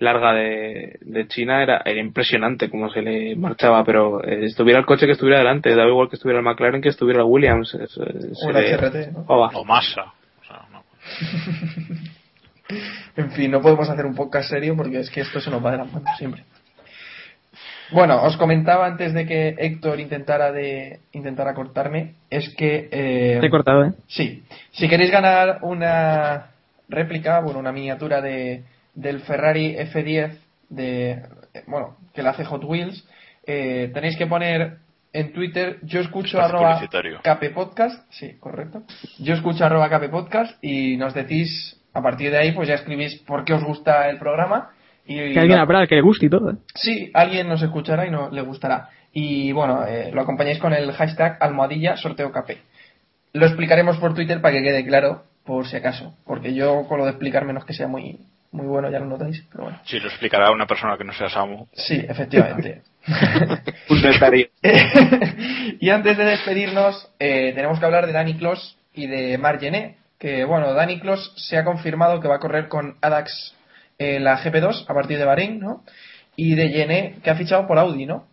larga 0.00 0.32
de, 0.32 0.98
de 1.00 1.26
China 1.28 1.62
era, 1.62 1.82
era 1.84 2.00
impresionante 2.00 2.70
cómo 2.70 2.90
se 2.90 3.02
le 3.02 3.36
marchaba, 3.36 3.84
pero 3.84 4.22
eh, 4.24 4.44
estuviera 4.46 4.78
el 4.80 4.86
coche 4.86 5.06
que 5.06 5.12
estuviera 5.12 5.38
delante, 5.38 5.74
daba 5.74 5.88
igual 5.90 6.08
que 6.08 6.16
estuviera 6.16 6.38
el 6.40 6.44
McLaren 6.44 6.80
que 6.82 6.88
estuviera 6.90 7.20
el 7.20 7.26
Williams. 7.28 7.74
es- 7.74 7.96
es- 7.96 8.42
O 8.44 8.50
el 8.50 8.56
HRT, 8.56 9.12
¿no? 9.12 9.24
O 9.28 9.64
masa. 9.64 10.12
O 10.40 10.44
sea, 10.46 10.62
no. 10.72 10.82
En 13.16 13.30
fin, 13.32 13.50
no 13.50 13.60
podemos 13.62 13.88
hacer 13.88 14.04
un 14.06 14.14
podcast 14.14 14.50
serio 14.50 14.76
porque 14.76 15.00
es 15.00 15.10
que 15.10 15.22
esto 15.22 15.40
se 15.40 15.50
nos 15.50 15.64
va 15.64 15.72
de 15.72 15.78
las 15.78 15.92
manos 15.92 16.10
siempre. 16.18 16.44
Bueno, 17.90 18.22
os 18.22 18.36
comentaba 18.36 18.86
antes 18.86 19.14
de 19.14 19.24
que 19.24 19.54
Héctor 19.58 19.98
intentara 19.98 20.52
de 20.52 21.00
intentara 21.12 21.54
cortarme, 21.54 22.12
es 22.28 22.50
que 22.54 22.88
eh, 22.92 23.38
Te 23.40 23.46
he 23.46 23.50
cortado, 23.50 23.84
¿eh? 23.86 23.92
sí, 24.06 24.42
si 24.72 24.86
queréis 24.88 25.10
ganar 25.10 25.60
una 25.62 26.48
réplica, 26.90 27.40
bueno, 27.40 27.58
una 27.58 27.72
miniatura 27.72 28.20
de 28.20 28.62
del 28.94 29.20
Ferrari 29.20 29.76
F10 29.76 30.38
de 30.68 31.22
bueno, 31.66 31.96
que 32.14 32.22
la 32.22 32.30
hace 32.30 32.44
Hot 32.44 32.64
Wheels, 32.64 33.06
eh, 33.46 33.90
tenéis 33.92 34.16
que 34.16 34.26
poner 34.26 34.78
en 35.12 35.32
Twitter 35.32 35.78
yo 35.82 36.00
escucho 36.00 36.40
arroba. 36.40 36.80
Cape 37.22 37.50
Podcast, 37.50 38.04
sí, 38.10 38.36
correcto. 38.38 38.82
Yo 39.18 39.34
escucho 39.34 39.64
arroba 39.64 39.88
Cape 39.88 40.08
Podcast 40.08 40.62
y 40.62 40.96
nos 40.96 41.14
decís, 41.14 41.80
a 41.94 42.02
partir 42.02 42.30
de 42.30 42.38
ahí, 42.38 42.52
pues 42.52 42.68
ya 42.68 42.74
escribís 42.74 43.16
por 43.26 43.44
qué 43.44 43.54
os 43.54 43.64
gusta 43.64 44.08
el 44.10 44.18
programa. 44.18 44.70
Y, 45.06 45.32
Que 45.32 45.40
alguien 45.40 45.58
habrá 45.58 45.86
que 45.86 45.94
le 45.94 46.02
guste 46.02 46.26
y 46.26 46.30
todo. 46.30 46.50
¿eh? 46.50 46.56
Sí, 46.74 47.10
alguien 47.14 47.48
nos 47.48 47.62
escuchará 47.62 48.06
y 48.06 48.10
no 48.10 48.30
le 48.30 48.42
gustará. 48.42 48.90
Y 49.12 49.52
bueno, 49.52 49.86
eh, 49.86 50.10
lo 50.12 50.20
acompañáis 50.20 50.58
con 50.58 50.74
el 50.74 50.92
hashtag 50.92 51.38
almohadilla 51.40 51.96
sorteo 51.96 52.30
capé. 52.30 52.58
Lo 53.32 53.46
explicaremos 53.46 53.96
por 53.96 54.14
Twitter 54.14 54.42
para 54.42 54.54
que 54.54 54.62
quede 54.62 54.84
claro, 54.84 55.24
por 55.44 55.66
si 55.66 55.76
acaso. 55.76 56.14
Porque 56.26 56.52
yo 56.52 56.86
con 56.86 56.98
lo 56.98 57.04
de 57.04 57.12
explicar 57.12 57.46
menos 57.46 57.64
que 57.64 57.72
sea 57.72 57.88
muy, 57.88 58.20
muy 58.58 58.66
bueno, 58.66 58.90
ya 58.90 58.98
lo 58.98 59.06
notáis, 59.06 59.44
pero 59.50 59.64
bueno. 59.64 59.78
Sí, 59.84 60.00
lo 60.00 60.08
explicará 60.08 60.50
una 60.50 60.66
persona 60.66 60.98
que 60.98 61.04
no 61.04 61.12
sea 61.12 61.30
Samu. 61.30 61.68
Sí, 61.72 62.04
efectivamente. 62.08 62.82
Un 63.88 64.02
detalle. 64.02 64.50
y 65.80 65.90
antes 65.90 66.18
de 66.18 66.24
despedirnos, 66.24 67.08
eh, 67.20 67.52
tenemos 67.54 67.78
que 67.78 67.86
hablar 67.86 68.06
de 68.06 68.12
Dani 68.12 68.34
Kloss 68.34 68.76
y 68.92 69.06
de 69.06 69.38
Marc 69.38 69.60
Gené, 69.60 69.98
que 70.18 70.44
bueno, 70.44 70.74
Dani 70.74 70.98
Kloss 70.98 71.32
se 71.36 71.56
ha 71.56 71.64
confirmado 71.64 72.20
que 72.20 72.26
va 72.26 72.36
a 72.36 72.40
correr 72.40 72.68
con 72.68 72.96
Adax 73.00 73.54
en 73.98 74.24
la 74.24 74.42
GP2 74.42 74.86
a 74.88 74.94
partir 74.94 75.18
de 75.18 75.24
Bahrein, 75.24 75.60
¿no? 75.60 75.84
Y 76.34 76.56
de 76.56 76.68
Gené, 76.70 77.18
que 77.22 77.30
ha 77.30 77.36
fichado 77.36 77.66
por 77.68 77.78
Audi, 77.78 78.06
¿no? 78.06 78.26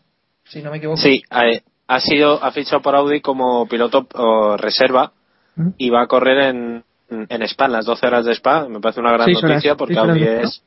Si 0.45 0.63
no 0.63 0.71
me 0.71 0.77
equivoco. 0.77 0.97
Sí, 0.97 1.21
eh, 1.31 1.61
ha 1.87 1.99
sido 1.99 2.43
ha 2.43 2.51
fichado 2.51 2.81
por 2.81 2.95
Audi 2.95 3.21
como 3.21 3.67
piloto 3.67 4.07
o 4.15 4.57
reserva 4.57 5.11
¿Mm? 5.55 5.69
y 5.77 5.89
va 5.91 6.01
a 6.01 6.07
correr 6.07 6.55
en 6.55 6.83
en 7.09 7.41
Spa, 7.43 7.65
en 7.65 7.71
las 7.73 7.85
12 7.85 8.07
horas 8.07 8.25
de 8.25 8.33
Spa. 8.33 8.67
Me 8.67 8.79
parece 8.79 8.99
una 8.99 9.11
gran 9.11 9.29
horas, 9.29 9.43
noticia 9.43 9.75
porque 9.75 9.97
Audi 9.97 10.23
es 10.23 10.61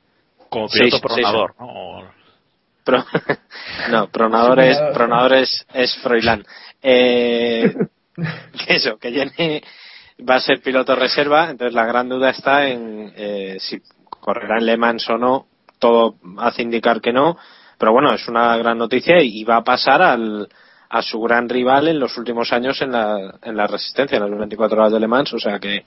Como 0.49 0.69
piloto 0.69 0.99
seis- 1.09 1.25
pronador, 1.27 1.55
¿no? 1.59 2.19
Pro- 2.85 3.05
no, 3.91 4.09
Pronador 4.09 4.61
es, 4.61 4.79
Pronador. 4.95 5.35
Es, 5.35 5.67
es 5.75 5.95
Froilán. 5.99 6.45
Eh, 6.83 7.75
que 8.67 8.75
eso, 8.75 8.99
que 8.99 9.13
Jenny 9.13 9.61
va 10.29 10.37
a 10.37 10.41
ser 10.41 10.61
piloto 10.61 10.97
reserva, 10.97 11.51
entonces 11.51 11.75
la 11.75 11.85
gran 11.87 12.09
duda 12.09 12.31
está 12.31 12.67
en 12.69 13.13
eh, 13.17 13.57
si 13.61 13.81
correrá 14.09 14.59
en 14.59 14.67
Le 14.67 14.77
Mans 14.77 15.09
o 15.11 15.19
no. 15.19 15.47
Todo 15.79 16.17
hace 16.39 16.63
indicar 16.63 17.01
que 17.01 17.13
no, 17.13 17.37
pero 17.79 17.93
bueno, 17.93 18.13
es 18.13 18.27
una 18.27 18.57
gran 18.57 18.79
noticia 18.79 19.23
y 19.23 19.45
va 19.45 19.57
a 19.59 19.63
pasar 19.65 20.03
al, 20.03 20.49
a 20.89 21.03
su 21.03 21.21
gran 21.21 21.49
rival 21.49 21.87
en 21.87 22.01
los 22.01 22.19
últimos 22.19 22.53
años 22.53 22.83
en 22.83 22.91
la, 22.91 23.35
en 23.43 23.57
la 23.57 23.69
resistencia, 23.69 24.17
en 24.19 24.29
las 24.29 24.39
24 24.39 24.77
horas 24.77 24.93
de 24.93 24.99
Le 24.99 25.07
Mans, 25.07 25.33
o 25.35 25.39
sea 25.39 25.61
que 25.61 25.85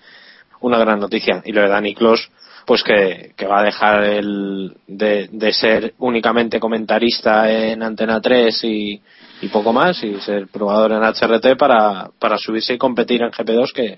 una 0.61 0.77
gran 0.77 0.99
noticia. 0.99 1.41
Y 1.45 1.51
lo 1.51 1.61
de 1.61 1.67
Dani 1.67 1.93
Clos, 1.93 2.31
pues 2.65 2.83
que, 2.83 3.33
que 3.35 3.45
va 3.47 3.59
a 3.59 3.63
dejar 3.63 4.03
el, 4.03 4.75
de, 4.87 5.27
de 5.31 5.51
ser 5.53 5.93
únicamente 5.99 6.59
comentarista 6.59 7.51
en 7.51 7.83
Antena 7.83 8.21
3 8.21 8.63
y, 8.63 9.01
y 9.41 9.47
poco 9.49 9.73
más 9.73 10.03
y 10.03 10.19
ser 10.21 10.47
probador 10.47 10.91
en 10.93 11.03
HRT 11.03 11.57
para, 11.57 12.09
para 12.19 12.37
subirse 12.37 12.73
y 12.73 12.77
competir 12.77 13.21
en 13.23 13.31
GP2 13.31 13.73
que, 13.73 13.97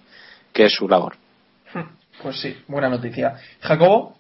que 0.54 0.66
es 0.66 0.74
su 0.74 0.88
labor. 0.88 1.16
Pues 2.22 2.40
sí, 2.40 2.56
buena 2.68 2.88
noticia. 2.90 3.36
Jacobo, 3.60 4.16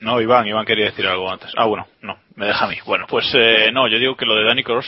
No, 0.00 0.20
Iván, 0.20 0.46
Iván 0.46 0.64
quería 0.66 0.84
decir 0.86 1.06
algo 1.06 1.28
antes. 1.30 1.50
Ah, 1.56 1.64
bueno, 1.66 1.86
no, 2.02 2.16
me 2.36 2.46
deja 2.46 2.66
a 2.66 2.68
mí. 2.68 2.76
Bueno, 2.86 3.06
pues 3.08 3.26
eh, 3.34 3.70
no, 3.72 3.88
yo 3.88 3.98
digo 3.98 4.14
que 4.16 4.26
lo 4.26 4.36
de 4.36 4.44
Danny 4.44 4.62
Cross, 4.62 4.86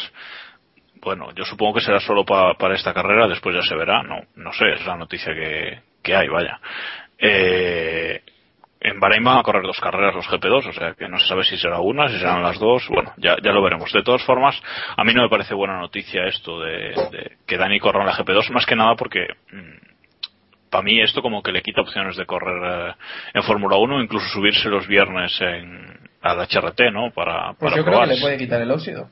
bueno, 1.02 1.32
yo 1.34 1.44
supongo 1.44 1.74
que 1.74 1.80
será 1.80 1.98
solo 2.00 2.24
pa- 2.24 2.54
para 2.54 2.74
esta 2.76 2.92
carrera, 2.94 3.26
después 3.26 3.56
ya 3.56 3.62
se 3.62 3.74
verá, 3.74 4.02
no, 4.02 4.20
no 4.36 4.52
sé, 4.52 4.64
es 4.74 4.86
la 4.86 4.96
noticia 4.96 5.32
que, 5.34 5.80
que 6.08 6.16
hay, 6.16 6.28
vaya. 6.28 6.58
Eh, 7.18 8.22
en 8.80 9.00
Bahrein 9.00 9.24
van 9.24 9.38
a 9.38 9.42
correr 9.42 9.62
dos 9.62 9.78
carreras 9.80 10.14
los 10.14 10.26
GP2, 10.26 10.68
o 10.68 10.72
sea 10.72 10.94
que 10.94 11.08
no 11.08 11.18
se 11.18 11.26
sabe 11.26 11.44
si 11.44 11.58
será 11.58 11.80
una, 11.80 12.08
si 12.08 12.18
serán 12.18 12.42
las 12.42 12.58
dos, 12.58 12.86
bueno, 12.88 13.12
ya, 13.16 13.36
ya 13.42 13.52
lo 13.52 13.62
veremos. 13.62 13.92
De 13.92 14.02
todas 14.02 14.22
formas, 14.22 14.60
a 14.96 15.04
mí 15.04 15.12
no 15.12 15.22
me 15.22 15.28
parece 15.28 15.54
buena 15.54 15.78
noticia 15.78 16.26
esto 16.26 16.60
de, 16.60 16.94
de 17.10 17.36
que 17.46 17.56
Dani 17.56 17.80
corra 17.80 18.00
en 18.00 18.06
la 18.06 18.14
GP2, 18.14 18.50
más 18.50 18.66
que 18.66 18.76
nada 18.76 18.94
porque 18.94 19.26
para 20.70 20.82
mí 20.82 21.00
esto 21.00 21.22
como 21.22 21.42
que 21.42 21.52
le 21.52 21.62
quita 21.62 21.80
opciones 21.80 22.16
de 22.16 22.26
correr 22.26 22.90
eh, 22.90 22.94
en 23.34 23.42
Fórmula 23.42 23.76
1, 23.76 24.02
incluso 24.02 24.26
subirse 24.28 24.68
los 24.68 24.86
viernes 24.86 25.38
en, 25.40 26.08
al 26.22 26.38
HRT, 26.38 26.92
¿no? 26.92 27.10
Para, 27.10 27.54
pues 27.54 27.72
para 27.72 27.76
yo 27.76 27.84
creo 27.84 28.00
que 28.00 28.06
le 28.06 28.20
puede 28.20 28.38
quitar 28.38 28.60
el 28.60 28.70
óxido. 28.70 29.08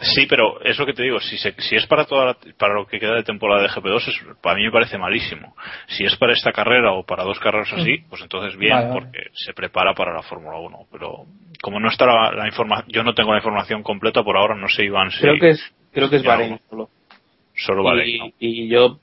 Sí, 0.00 0.26
pero 0.26 0.60
es 0.62 0.78
lo 0.78 0.86
que 0.86 0.92
te 0.94 1.02
digo, 1.02 1.20
si, 1.20 1.36
se- 1.38 1.54
si 1.60 1.76
es 1.76 1.86
para 1.86 2.04
toda 2.06 2.24
la- 2.26 2.36
para 2.58 2.74
lo 2.74 2.86
que 2.86 2.98
queda 2.98 3.14
de 3.16 3.22
temporada 3.22 3.62
de 3.62 3.68
GP2, 3.68 4.08
es, 4.08 4.20
para 4.40 4.56
mí 4.56 4.64
me 4.64 4.70
parece 4.72 4.96
malísimo. 4.98 5.54
Si 5.88 6.04
es 6.04 6.16
para 6.16 6.32
esta 6.32 6.52
carrera 6.52 6.92
o 6.92 7.04
para 7.04 7.24
dos 7.24 7.38
carreras 7.40 7.72
así, 7.72 7.98
Mm. 7.98 8.08
pues 8.08 8.22
entonces 8.22 8.56
bien, 8.58 8.72
Vale, 8.74 8.88
vale. 8.88 9.00
porque 9.00 9.18
se 9.34 9.52
prepara 9.52 9.94
para 9.94 10.14
la 10.14 10.22
Fórmula 10.22 10.58
1. 10.58 10.86
Pero 10.90 11.24
como 11.62 11.78
no 11.80 11.88
está 11.88 12.06
la, 12.06 12.32
la 12.32 12.46
información, 12.46 12.88
yo 12.90 13.02
no 13.02 13.14
tengo 13.14 13.32
la 13.32 13.38
información 13.38 13.82
completa 13.82 14.22
por 14.22 14.36
ahora, 14.36 14.54
no 14.54 14.68
sé 14.68 14.84
Iván 14.84 15.10
si... 15.10 15.20
Creo 15.20 15.38
que 15.38 15.50
es, 15.50 15.74
creo 15.92 16.08
que 16.08 16.16
es 16.16 16.24
Bahrein 16.24 16.58
solo. 16.70 16.88
Solo 17.54 17.82
Bahrein, 17.82 18.18
¿no? 18.18 18.26
y, 18.38 18.64
y 18.64 18.68
yo 18.68 19.00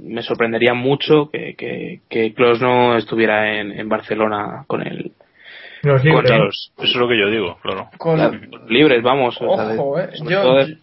me 0.00 0.20
sorprendería 0.22 0.74
mucho 0.74 1.30
que, 1.30 1.54
que, 1.54 2.00
que 2.10 2.34
Klos 2.34 2.60
no 2.60 2.96
estuviera 2.96 3.58
en, 3.60 3.72
en 3.72 3.88
Barcelona 3.88 4.64
con 4.66 4.86
el 4.86 5.12
Los 5.82 6.02
con 6.02 6.10
libres. 6.10 6.30
los- 6.38 6.72
Eso 6.78 6.84
es 6.86 6.94
lo 6.96 7.08
que 7.08 7.18
yo 7.18 7.30
digo, 7.30 7.58
claro. 7.62 7.88
Con- 7.98 8.50
libres, 8.68 9.02
vamos. 9.02 9.38
de- 9.38 9.46
Ojo, 9.46 9.98
eh. 10.00 10.10
Yo- 10.28 10.42
todo 10.42 10.54
de- 10.56 10.76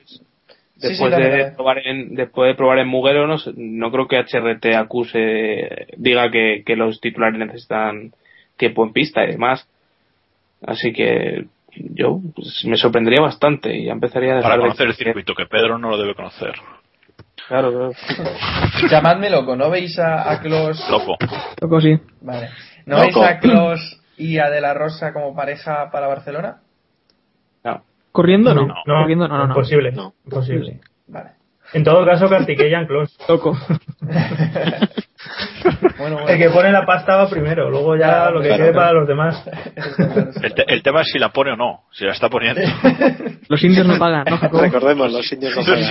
Sí, 0.77 0.93
sí, 0.93 1.03
después 1.03 1.15
de 1.15 1.51
probar 1.55 1.77
en 1.87 2.15
después 2.15 2.49
de 2.49 2.55
probar 2.55 2.79
en 2.79 2.87
Mugello 2.89 3.27
no, 3.27 3.37
sé- 3.37 3.53
no 3.55 3.91
creo 3.91 4.07
que 4.09 4.17
HRT 4.17 4.75
acuse 4.75 5.87
diga 5.95 6.29
que, 6.29 6.63
que 6.65 6.75
los 6.75 6.99
titulares 6.99 7.39
necesitan 7.39 8.11
tiempo 8.57 8.83
en 8.83 8.91
pista 8.91 9.23
y 9.23 9.31
demás 9.31 9.65
así 10.67 10.91
que 10.91 11.45
yo 11.75 12.19
pues, 12.35 12.65
me 12.65 12.75
sorprendería 12.75 13.21
bastante 13.21 13.73
y 13.73 13.85
ya 13.85 13.93
empezaría 13.93 14.37
a 14.37 14.41
Para 14.41 14.55
de- 14.55 14.61
conocer 14.63 14.87
el 14.87 14.95
circuito, 14.95 15.33
que 15.33 15.45
Pedro 15.45 15.77
no 15.77 15.89
lo 15.89 15.97
debe 15.97 16.13
conocer. 16.13 16.53
claro, 17.47 17.71
claro. 17.71 17.91
Llamadme 18.91 19.29
loco, 19.29 19.55
¿no 19.55 19.69
veis 19.69 19.97
a, 19.97 20.29
a 20.29 20.41
Klos? 20.41 20.85
Loco. 20.89 21.15
Loco, 21.61 21.81
sí. 21.81 21.97
Vale. 22.21 22.49
¿No 22.85 22.97
Loco. 22.97 23.21
veis 23.21 23.29
a 23.29 23.39
Klos 23.39 24.01
y 24.17 24.37
a 24.39 24.49
De 24.49 24.61
La 24.61 24.73
Rosa 24.73 25.13
como 25.13 25.35
pareja 25.35 25.89
para 25.91 26.07
Barcelona? 26.07 26.57
No. 27.63 27.83
¿Corriendo? 28.11 28.53
No. 28.53 28.67
No, 28.67 28.75
Corriendo, 28.85 29.27
no, 29.27 29.37
no. 29.37 29.43
no. 29.47 29.49
imposible. 29.53 29.91
No. 29.91 30.13
Imposible. 30.25 30.79
Vale. 31.07 31.31
En 31.73 31.83
todo 31.83 32.05
caso, 32.05 32.29
Kartikeyan 32.29 32.85
Close. 32.87 33.15
Bueno, 35.97 36.17
bueno. 36.17 36.27
El 36.29 36.37
que 36.37 36.49
pone 36.49 36.71
la 36.71 36.85
pasta 36.85 37.15
va 37.15 37.27
primero, 37.29 37.69
luego 37.71 37.95
ya 37.95 38.07
Claro, 38.07 38.35
lo 38.35 38.41
que 38.41 38.47
claro, 38.49 38.63
quede 38.63 38.71
claro. 38.73 38.85
para 38.87 38.99
los 38.99 39.07
demás. 39.07 39.43
El, 40.43 40.53
te- 40.53 40.71
el 40.73 40.83
tema 40.83 41.01
es 41.01 41.07
si 41.11 41.17
la 41.17 41.29
pone 41.29 41.53
o 41.53 41.55
no, 41.55 41.85
si 41.91 42.05
la 42.05 42.11
está 42.11 42.29
poniendo. 42.29 42.61
Los 43.47 43.63
indios 43.63 43.87
no 43.87 43.97
pagan. 43.97 44.25
Recordemos, 44.25 45.11
los 45.11 45.31
indios 45.31 45.55
no 45.55 45.63
pagan. 45.63 45.83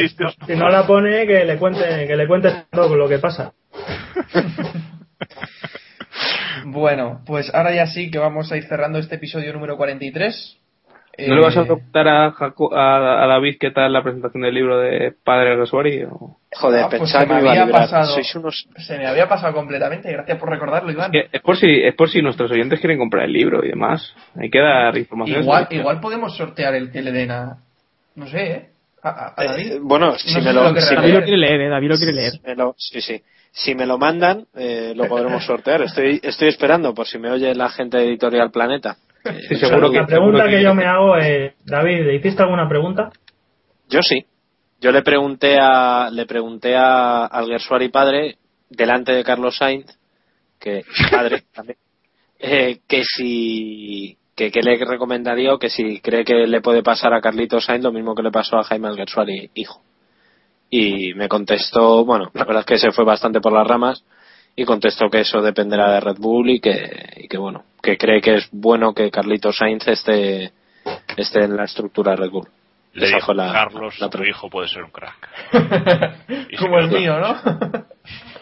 Si 0.46 0.54
no 0.56 0.68
la 0.68 0.86
pone, 0.86 1.26
que 1.26 1.44
le 1.44 1.56
cuente, 1.58 2.06
que 2.06 2.14
le 2.16 2.28
cuente 2.28 2.52
todo 2.70 2.94
lo 2.94 3.08
que 3.08 3.18
pasa. 3.18 3.52
Bueno, 6.64 7.20
pues 7.26 7.54
ahora 7.54 7.74
ya 7.74 7.86
sí 7.86 8.10
que 8.10 8.18
vamos 8.18 8.50
a 8.50 8.56
ir 8.56 8.64
cerrando 8.64 8.98
este 8.98 9.16
episodio 9.16 9.52
número 9.52 9.76
43. 9.76 10.58
¿No 11.16 11.36
le 11.36 11.42
vas 11.42 11.56
a 11.56 11.60
Eh, 11.60 11.64
preguntar 11.64 12.08
a, 12.08 12.32
Jaco- 12.32 12.74
a, 12.74 13.22
a 13.22 13.26
David 13.28 13.56
qué 13.60 13.70
tal 13.70 13.92
la 13.92 14.02
presentación 14.02 14.42
del 14.42 14.52
libro 14.54 14.80
de 14.80 15.12
Padre 15.22 15.54
Resuari? 15.56 16.02
O... 16.10 16.38
Joder, 16.52 16.84
Ah, 16.84 16.88
pues 16.88 17.02
pensaba 17.02 17.24
se 17.24 17.28
me 17.28 17.34
que 17.38 17.42
me 17.44 17.52
iba 17.52 17.60
a 17.60 17.62
había 17.62 17.72
pasado. 17.72 18.06
Sois 18.14 18.34
unos... 18.34 18.66
Se 18.78 18.98
me 18.98 19.06
había 19.06 19.28
pasado 19.28 19.52
completamente, 19.54 20.10
gracias 20.10 20.38
por 20.38 20.50
recordarlo, 20.50 20.90
Iván. 20.90 21.12
Que 21.12 21.28
es 21.30 21.40
por 21.40 21.56
si 21.56 21.68
es 21.70 21.94
por 21.94 22.08
si 22.10 22.20
nuestros 22.20 22.50
oyentes 22.50 22.80
quieren 22.80 22.98
comprar 22.98 23.26
el 23.26 23.32
libro 23.32 23.64
y 23.64 23.68
demás. 23.68 24.12
Hay 24.36 24.50
que 24.50 24.58
dar 24.58 24.96
información. 24.98 25.44
Igual, 25.70 26.00
podemos 26.00 26.36
sortear 26.36 26.74
el 26.74 26.90
que 26.90 27.00
le 27.02 27.12
den 27.12 27.30
a. 27.30 27.58
No 28.16 28.26
sé, 28.26 28.50
¿eh? 28.50 28.68
A, 29.02 29.08
a- 29.10 29.34
a 29.36 29.44
David. 29.44 29.72
Eh, 29.72 29.78
bueno, 29.82 30.16
si 30.18 30.34
No 30.34 30.42
me 30.42 30.52
lo... 30.52 30.80
si 30.80 30.94
David 30.96 31.12
lo 31.14 31.22
quiere 31.22 31.36
leer, 31.38 31.60
eh. 31.60 31.68
David 31.68 31.88
lo 31.90 31.96
quiere 31.96 32.12
leer. 32.12 32.32
me 32.44 32.56
lo- 32.56 32.74
sí, 32.76 33.00
sí. 33.00 33.22
Si 33.56 33.74
me 33.76 33.86
lo 33.86 33.98
mandan, 33.98 34.46
eh, 34.54 34.92
lo 34.96 35.06
podremos 35.06 35.44
sortear. 35.46 35.82
Estoy, 35.82 36.20
estoy 36.22 36.48
esperando 36.48 36.92
por 36.92 37.06
si 37.06 37.18
me 37.18 37.30
oye 37.30 37.54
la 37.54 37.70
gente 37.70 37.98
de 37.98 38.08
Editorial 38.08 38.50
Planeta. 38.50 38.96
Sí, 39.48 39.56
seguro 39.56 39.90
que 39.90 40.00
la 40.00 40.06
pregunta 40.06 40.38
seguro 40.38 40.50
que 40.50 40.62
yo 40.62 40.74
me 40.74 40.84
hago 40.84 41.16
es, 41.16 41.54
David, 41.64 42.04
¿le 42.04 42.16
hiciste 42.16 42.42
alguna 42.42 42.68
pregunta? 42.68 43.10
Yo 43.88 44.02
sí. 44.02 44.26
Yo 44.80 44.90
le 44.90 45.02
pregunté 45.02 45.56
a 45.58 46.10
le 46.10 46.26
pregunté 46.26 46.76
a 46.76 47.24
al 47.24 47.46
Gersuari 47.46 47.88
padre 47.88 48.36
delante 48.68 49.12
de 49.12 49.24
Carlos 49.24 49.56
Sainz, 49.56 49.86
que 50.60 50.84
padre 51.10 51.44
también, 51.54 51.78
eh, 52.38 52.80
que 52.86 53.02
si 53.04 54.18
que, 54.34 54.50
que 54.50 54.60
le 54.60 54.76
recomendaría 54.84 55.54
o 55.54 55.58
que 55.58 55.70
si 55.70 56.00
cree 56.00 56.24
que 56.24 56.46
le 56.46 56.60
puede 56.60 56.82
pasar 56.82 57.14
a 57.14 57.20
Carlitos 57.20 57.64
Sainz 57.64 57.84
lo 57.84 57.92
mismo 57.92 58.14
que 58.14 58.22
le 58.22 58.30
pasó 58.30 58.58
a 58.58 58.64
Jaime 58.64 58.88
Alguersuari 58.88 59.48
hijo. 59.54 59.80
Y 60.76 61.14
me 61.14 61.28
contestó, 61.28 62.04
bueno, 62.04 62.30
la 62.34 62.44
verdad 62.44 62.60
es 62.60 62.66
que 62.66 62.78
se 62.78 62.90
fue 62.90 63.04
bastante 63.04 63.40
por 63.40 63.52
las 63.52 63.64
ramas 63.64 64.04
y 64.56 64.64
contestó 64.64 65.08
que 65.08 65.20
eso 65.20 65.40
dependerá 65.40 65.92
de 65.92 66.00
Red 66.00 66.16
Bull 66.18 66.50
y 66.50 66.58
que, 66.58 67.12
y 67.16 67.28
que 67.28 67.38
bueno, 67.38 67.62
que 67.80 67.96
cree 67.96 68.20
que 68.20 68.34
es 68.36 68.48
bueno 68.50 68.92
que 68.92 69.08
Carlitos 69.10 69.56
Sainz 69.56 69.86
esté, 69.86 70.50
esté 71.16 71.44
en 71.44 71.56
la 71.56 71.64
estructura 71.64 72.16
Red 72.16 72.30
Bull. 72.30 72.48
Le 72.94 73.06
dijo 73.06 73.32
la- 73.34 73.52
Carlos, 73.52 74.00
la 74.00 74.08
tu 74.10 74.24
hijo 74.24 74.50
puede 74.50 74.66
ser 74.66 74.82
un 74.82 74.90
crack. 74.90 75.28
Como 76.58 76.78
el 76.78 76.88
mío, 76.88 77.20
¿no? 77.20 77.36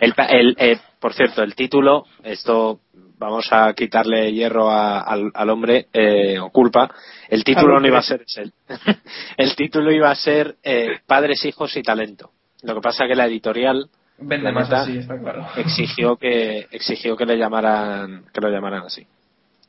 El, 0.01 0.15
pa- 0.15 0.27
el, 0.27 0.57
eh, 0.59 0.79
por 1.01 1.13
cierto, 1.13 1.43
el 1.43 1.55
título, 1.55 2.07
esto 2.25 2.81
vamos 3.23 3.47
a 3.53 3.73
quitarle 3.75 4.33
hierro 4.33 4.69
a- 4.71 5.01
al, 5.01 5.31
al 5.35 5.51
hombre 5.51 5.87
eh, 5.93 6.39
o 6.39 6.51
culpa. 6.51 6.91
El 7.29 7.45
título 7.45 7.79
no 7.81 7.87
iba 7.87 7.99
a 7.99 8.03
ser 8.03 8.23
ese. 8.27 8.51
El 9.37 9.55
título 9.57 9.91
iba 9.93 10.11
a 10.11 10.15
ser 10.15 10.57
eh, 10.63 10.99
Padres, 11.07 11.45
Hijos 11.45 11.77
y 11.77 11.83
Talento. 11.83 12.31
Lo 12.63 12.75
que 12.75 12.81
pasa 12.81 13.07
que 13.07 13.15
la 13.15 13.27
editorial 13.27 13.89
Vende 14.19 14.53
más 14.53 14.69
Planeta 14.69 14.83
así, 14.83 14.99
está 14.99 15.19
claro. 15.19 15.47
exigió 15.57 16.17
que 16.17 16.67
exigió 16.71 17.17
que 17.17 17.25
le 17.27 17.37
llamaran 17.39 18.25
que 18.33 18.41
lo 18.41 18.51
llamaran 18.51 18.83
así. 18.85 19.07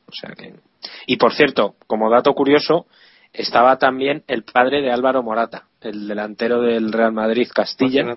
O 0.06 0.12
sea 0.12 0.30
que 0.36 0.54
y 1.06 1.16
por 1.16 1.32
cierto, 1.32 1.74
como 1.86 2.10
dato 2.10 2.32
curioso, 2.34 2.86
estaba 3.32 3.78
también 3.78 4.22
el 4.28 4.44
padre 4.44 4.80
de 4.82 4.92
Álvaro 4.92 5.22
Morata, 5.22 5.64
el 5.80 6.06
delantero 6.06 6.60
del 6.60 6.92
Real 6.92 7.12
Madrid 7.12 7.48
Castilla 7.52 8.16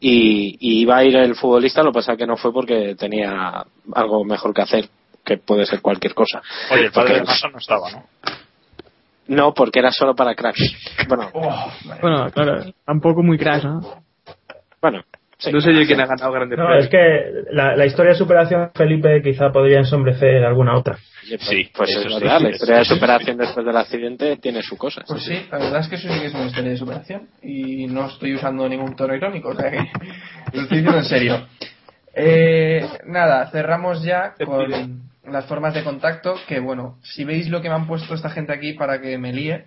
y, 0.00 0.56
y 0.60 0.82
iba 0.82 0.98
a 0.98 1.04
ir 1.04 1.16
el 1.16 1.34
futbolista, 1.34 1.82
lo 1.82 1.90
que 1.90 1.96
pasa 1.96 2.16
que 2.16 2.26
no 2.26 2.36
fue 2.36 2.52
porque 2.52 2.94
tenía 2.94 3.64
algo 3.94 4.24
mejor 4.24 4.52
que 4.54 4.62
hacer, 4.62 4.88
que 5.24 5.38
puede 5.38 5.66
ser 5.66 5.80
cualquier 5.80 6.14
cosa. 6.14 6.42
Oye, 6.70 6.86
el 6.86 6.92
padre 6.92 7.16
de 7.16 7.24
Massa 7.24 7.48
no 7.48 7.58
estaba, 7.58 7.90
¿no? 7.90 8.04
No, 9.28 9.54
porque 9.54 9.80
era 9.80 9.90
solo 9.90 10.14
para 10.14 10.34
cracks. 10.34 10.72
Bueno, 11.08 11.30
Oh. 11.34 11.72
Bueno, 12.00 12.30
claro, 12.30 12.72
tampoco 12.84 13.22
muy 13.22 13.38
crash, 13.38 13.64
¿no? 13.64 13.80
bueno. 14.80 15.02
Sí. 15.38 15.52
No 15.52 15.60
sé 15.60 15.72
yo 15.74 15.86
quién 15.86 16.00
ha 16.00 16.06
ganado 16.06 16.32
grandes 16.32 16.58
No, 16.58 16.64
premios. 16.66 16.84
es 16.84 16.90
que 16.90 17.54
la, 17.54 17.76
la 17.76 17.86
historia 17.86 18.12
de 18.12 18.18
superación 18.18 18.62
de 18.62 18.70
Felipe 18.74 19.22
quizá 19.22 19.50
podría 19.50 19.78
ensombrecer 19.78 20.44
alguna 20.44 20.76
otra. 20.76 20.96
Pues, 21.28 21.42
Sí, 21.42 21.68
pues 21.74 21.90
eso 21.90 22.00
es 22.08 22.14
sí, 22.14 22.20
verdad, 22.20 22.40
la 22.40 22.48
eso 22.48 22.54
historia 22.56 22.76
de 22.78 22.84
sí. 22.84 22.94
superación 22.94 23.36
después 23.36 23.66
del 23.66 23.76
accidente 23.76 24.36
tiene 24.36 24.62
su 24.62 24.76
cosa. 24.76 25.02
Pues 25.08 25.24
sí, 25.24 25.46
la 25.50 25.58
verdad 25.58 25.80
es 25.80 25.88
que 25.88 25.96
eso 25.96 26.08
sí 26.12 26.20
que 26.20 26.26
es 26.26 26.34
una 26.34 26.46
historia 26.46 26.70
de 26.70 26.76
superación. 26.76 27.28
Y 27.42 27.86
no 27.88 28.06
estoy 28.06 28.34
usando 28.34 28.68
ningún 28.68 28.94
tono 28.94 29.14
irónico, 29.14 29.48
o 29.48 29.54
sea 29.56 29.70
que 29.70 29.78
lo 30.52 30.62
estoy 30.62 30.78
diciendo 30.78 30.98
en 30.98 31.04
serio. 31.04 31.46
Eh, 32.14 32.86
nada, 33.06 33.50
cerramos 33.50 34.02
ya 34.02 34.34
con 34.44 35.02
las 35.24 35.46
formas 35.46 35.74
de 35.74 35.82
contacto. 35.82 36.34
Que 36.46 36.60
bueno, 36.60 36.98
si 37.02 37.24
veis 37.24 37.48
lo 37.48 37.60
que 37.60 37.68
me 37.68 37.74
han 37.74 37.86
puesto 37.86 38.14
esta 38.14 38.30
gente 38.30 38.52
aquí 38.52 38.72
para 38.74 39.00
que 39.00 39.18
me 39.18 39.32
líe, 39.32 39.64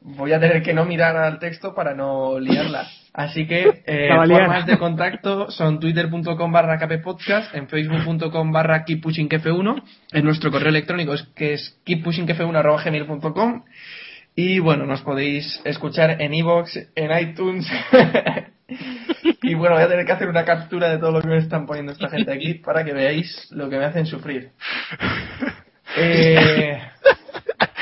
voy 0.00 0.32
a 0.32 0.40
tener 0.40 0.62
que 0.62 0.72
no 0.74 0.84
mirar 0.86 1.16
al 1.16 1.38
texto 1.38 1.74
para 1.74 1.94
no 1.94 2.40
liarla. 2.40 2.88
Así 3.12 3.46
que 3.46 3.82
eh, 3.86 4.08
formas 4.28 4.66
de 4.66 4.78
contacto 4.78 5.50
son 5.50 5.80
twitter.com 5.80 6.52
barra 6.52 6.78
kppodcast, 6.78 7.54
en 7.54 7.68
facebook.com 7.68 8.52
barra 8.52 8.84
keeppushingkf1, 8.84 9.82
en 10.12 10.24
nuestro 10.24 10.50
correo 10.50 10.68
electrónico 10.68 11.14
es 11.14 11.22
que 11.34 11.54
es 11.54 11.80
keeppushingkf1 11.84 12.56
arroba 12.56 12.82
gmail.com 12.82 13.64
y 14.36 14.58
bueno, 14.60 14.86
nos 14.86 15.02
podéis 15.02 15.60
escuchar 15.64 16.22
en 16.22 16.34
iVoox, 16.34 16.76
en 16.94 17.18
iTunes 17.18 17.66
y 19.42 19.54
bueno, 19.54 19.74
voy 19.74 19.84
a 19.84 19.88
tener 19.88 20.06
que 20.06 20.12
hacer 20.12 20.28
una 20.28 20.44
captura 20.44 20.88
de 20.88 20.98
todo 20.98 21.10
lo 21.10 21.20
que 21.20 21.28
me 21.28 21.38
están 21.38 21.66
poniendo 21.66 21.92
esta 21.92 22.08
gente 22.08 22.32
aquí 22.32 22.54
para 22.54 22.84
que 22.84 22.92
veáis 22.92 23.48
lo 23.50 23.68
que 23.68 23.78
me 23.78 23.84
hacen 23.84 24.06
sufrir. 24.06 24.50
Eh, 25.96 26.80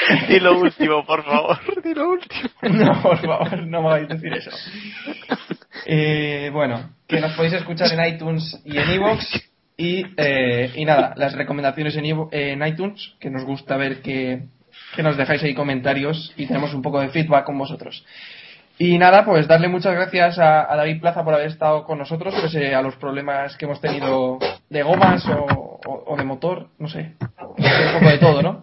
Y 0.28 0.40
lo 0.40 0.58
último, 0.58 1.04
por 1.04 1.24
favor. 1.24 1.58
Di 1.84 1.94
lo 1.94 2.10
último. 2.10 2.48
No, 2.62 3.02
por 3.02 3.18
favor, 3.18 3.66
no 3.66 3.82
me 3.82 3.88
vais 3.88 4.10
a 4.10 4.14
decir 4.14 4.32
eso. 4.32 4.50
Eh, 5.86 6.50
bueno, 6.52 6.90
que 7.06 7.20
nos 7.20 7.32
podéis 7.34 7.54
escuchar 7.54 7.92
en 7.92 8.14
iTunes 8.14 8.60
y 8.64 8.78
en 8.78 8.90
iVoox. 8.90 9.24
Y, 9.76 10.04
eh, 10.16 10.72
y 10.74 10.84
nada, 10.84 11.14
las 11.16 11.34
recomendaciones 11.34 11.96
en, 11.96 12.04
en 12.32 12.66
iTunes, 12.66 13.14
que 13.20 13.30
nos 13.30 13.44
gusta 13.44 13.76
ver 13.76 14.02
que, 14.02 14.42
que 14.96 15.02
nos 15.04 15.16
dejáis 15.16 15.42
ahí 15.44 15.54
comentarios 15.54 16.32
y 16.36 16.46
tenemos 16.46 16.74
un 16.74 16.82
poco 16.82 17.00
de 17.00 17.10
feedback 17.10 17.44
con 17.44 17.56
vosotros. 17.56 18.04
Y 18.76 18.98
nada, 18.98 19.24
pues 19.24 19.46
darle 19.46 19.68
muchas 19.68 19.94
gracias 19.94 20.38
a, 20.38 20.72
a 20.72 20.76
David 20.76 21.00
Plaza 21.00 21.24
por 21.24 21.34
haber 21.34 21.46
estado 21.46 21.84
con 21.84 21.98
nosotros, 21.98 22.34
pese 22.42 22.74
a 22.74 22.82
los 22.82 22.96
problemas 22.96 23.56
que 23.56 23.66
hemos 23.66 23.80
tenido 23.80 24.38
de 24.70 24.82
gomas 24.82 25.26
o, 25.28 25.78
o- 25.86 26.04
o 26.06 26.16
de 26.16 26.24
motor, 26.24 26.66
no 26.78 26.88
sé. 26.88 27.14
Un 27.20 27.92
poco 27.94 28.10
de 28.10 28.18
todo, 28.18 28.42
¿no? 28.42 28.62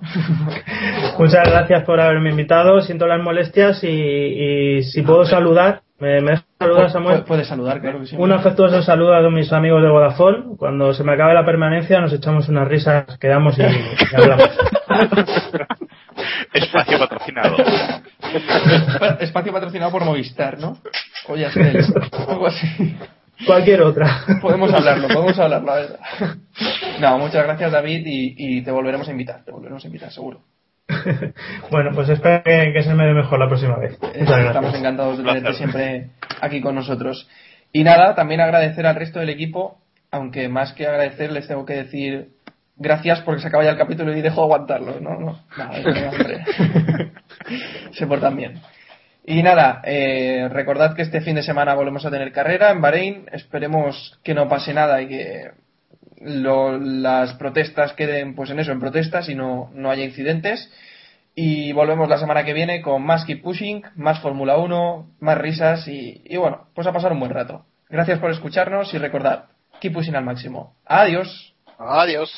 Muchas 1.19 1.49
gracias 1.49 1.83
por 1.83 1.99
haberme 1.99 2.29
invitado. 2.31 2.81
Siento 2.81 3.07
las 3.07 3.21
molestias 3.21 3.83
y, 3.83 3.87
y 3.87 4.83
si 4.83 5.01
puedo 5.01 5.25
saludar, 5.25 5.81
¿me, 5.99 6.21
me 6.21 6.41
saludar, 6.59 6.91
Samuel? 6.91 7.19
Pu- 7.21 7.25
Puedes 7.25 7.47
saludar, 7.47 7.81
claro 7.81 7.99
que 8.01 8.05
sí. 8.07 8.15
Un 8.17 8.31
afectuoso 8.31 8.81
saludo 8.83 9.13
a 9.15 9.29
mis 9.29 9.51
amigos 9.53 9.81
de 9.81 9.89
Vodafone. 9.89 10.55
Cuando 10.57 10.93
se 10.93 11.03
me 11.03 11.13
acabe 11.13 11.33
la 11.33 11.45
permanencia 11.45 11.99
nos 11.99 12.13
echamos 12.13 12.47
unas 12.49 12.67
risas, 12.67 13.17
quedamos 13.19 13.57
y, 13.57 13.61
y 13.63 14.15
hablamos. 14.15 14.49
Espacio 16.53 16.99
patrocinado. 16.99 17.57
Espa- 17.57 19.17
Espacio 19.19 19.51
patrocinado 19.53 19.91
por 19.91 20.05
Movistar, 20.05 20.57
¿no? 20.59 20.77
O 21.27 21.35
algo 22.29 22.47
así. 22.47 22.95
Cualquier 23.45 23.81
otra. 23.81 24.21
Podemos 24.41 24.73
hablarlo, 24.73 25.07
podemos 25.07 25.37
hablarlo, 25.39 25.67
la 25.67 25.75
verdad. 25.75 25.99
No, 26.99 27.17
muchas 27.19 27.43
gracias 27.43 27.71
David 27.71 28.05
y, 28.05 28.35
y 28.37 28.61
te 28.61 28.71
volveremos 28.71 29.07
a 29.07 29.11
invitar, 29.11 29.43
te 29.43 29.51
volveremos 29.51 29.83
a 29.83 29.87
invitar, 29.87 30.11
seguro. 30.11 30.41
Bueno, 31.71 31.91
pues 31.93 32.09
espero 32.09 32.43
que, 32.43 32.71
que 32.73 32.83
se 32.83 32.93
me 32.93 33.05
dé 33.05 33.13
mejor 33.13 33.39
la 33.39 33.47
próxima 33.47 33.77
vez. 33.77 33.97
Estamos 34.13 34.73
encantados 34.75 35.17
de 35.17 35.23
tenerte 35.23 35.53
siempre 35.53 36.09
aquí 36.41 36.61
con 36.61 36.75
nosotros. 36.75 37.27
Y 37.71 37.83
nada, 37.83 38.15
también 38.15 38.39
agradecer 38.39 38.85
al 38.85 38.95
resto 38.95 39.19
del 39.19 39.29
equipo, 39.29 39.79
aunque 40.11 40.47
más 40.47 40.73
que 40.73 40.87
agradecer 40.87 41.31
les 41.31 41.47
tengo 41.47 41.65
que 41.65 41.73
decir 41.73 42.29
gracias 42.77 43.21
porque 43.21 43.41
se 43.41 43.47
acaba 43.47 43.63
ya 43.63 43.71
el 43.71 43.77
capítulo 43.77 44.15
y 44.15 44.21
dejo 44.21 44.41
de 44.41 44.41
aguantarlo. 44.43 44.99
No, 44.99 45.19
no, 45.19 45.39
no, 45.57 45.73
es 45.73 45.83
broma, 45.83 46.09
hombre. 46.09 46.43
se 47.91 48.07
portan 48.07 48.35
bien. 48.35 48.61
Y 49.27 49.41
nada, 49.41 49.81
eh, 49.83 50.47
recordad 50.51 50.95
que 50.95 51.01
este 51.01 51.21
fin 51.21 51.35
de 51.35 51.41
semana 51.43 51.73
volvemos 51.73 52.05
a 52.05 52.11
tener 52.11 52.31
carrera 52.31 52.69
en 52.71 52.81
Bahrein. 52.81 53.25
Esperemos 53.31 54.19
que 54.23 54.35
no 54.35 54.47
pase 54.47 54.73
nada 54.73 55.01
y 55.01 55.07
que 55.07 55.51
lo- 56.21 56.77
las 56.77 57.33
protestas 57.33 57.93
queden 57.93 58.35
pues 58.35 58.51
en 58.51 58.59
eso, 58.59 58.71
en 58.71 58.79
protestas 58.79 59.27
y 59.29 59.35
no, 59.35 59.71
no 59.73 59.89
haya 59.89 60.03
incidentes. 60.03 60.71
Y 61.33 61.73
volvemos 61.73 62.07
la 62.07 62.17
semana 62.19 62.45
que 62.45 62.53
viene 62.53 62.81
con 62.81 63.03
más 63.03 63.25
Keep 63.25 63.41
Pushing, 63.41 63.83
más 63.95 64.19
Fórmula 64.21 64.57
1, 64.57 65.09
más 65.19 65.37
risas 65.37 65.87
y, 65.87 66.21
y 66.23 66.37
bueno, 66.37 66.67
pues 66.75 66.85
a 66.87 66.93
pasar 66.93 67.11
un 67.11 67.19
buen 67.19 67.31
rato. 67.31 67.65
Gracias 67.89 68.19
por 68.19 68.31
escucharnos 68.31 68.93
y 68.93 68.97
recordad, 68.99 69.45
Keep 69.81 69.93
Pushing 69.93 70.15
al 70.15 70.23
máximo. 70.23 70.75
Adiós. 70.85 71.53
Adiós. 71.77 72.31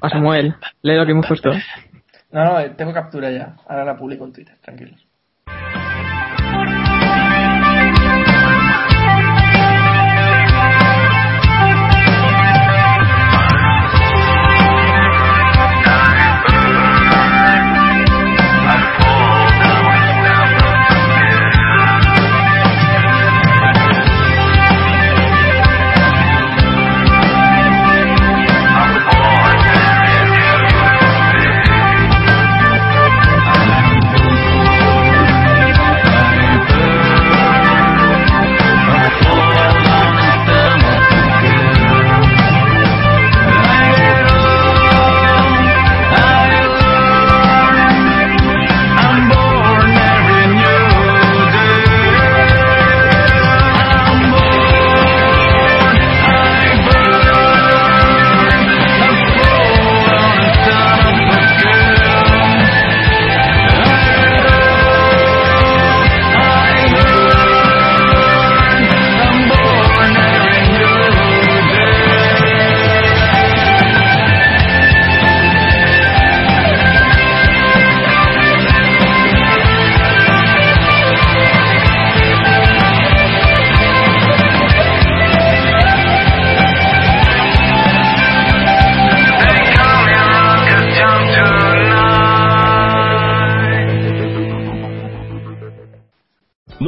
A 0.00 0.08
Samuel, 0.08 0.54
lee 0.82 0.94
lo 0.96 1.04
que 1.04 1.12
hemos 1.12 1.26
puesto. 1.26 1.50
No, 2.34 2.44
no, 2.44 2.76
tengo 2.76 2.92
captura 2.92 3.30
ya. 3.30 3.56
Ahora 3.68 3.84
la 3.84 3.96
publico 3.96 4.24
en 4.24 4.32
Twitter, 4.32 4.58
tranquilos. 4.60 5.03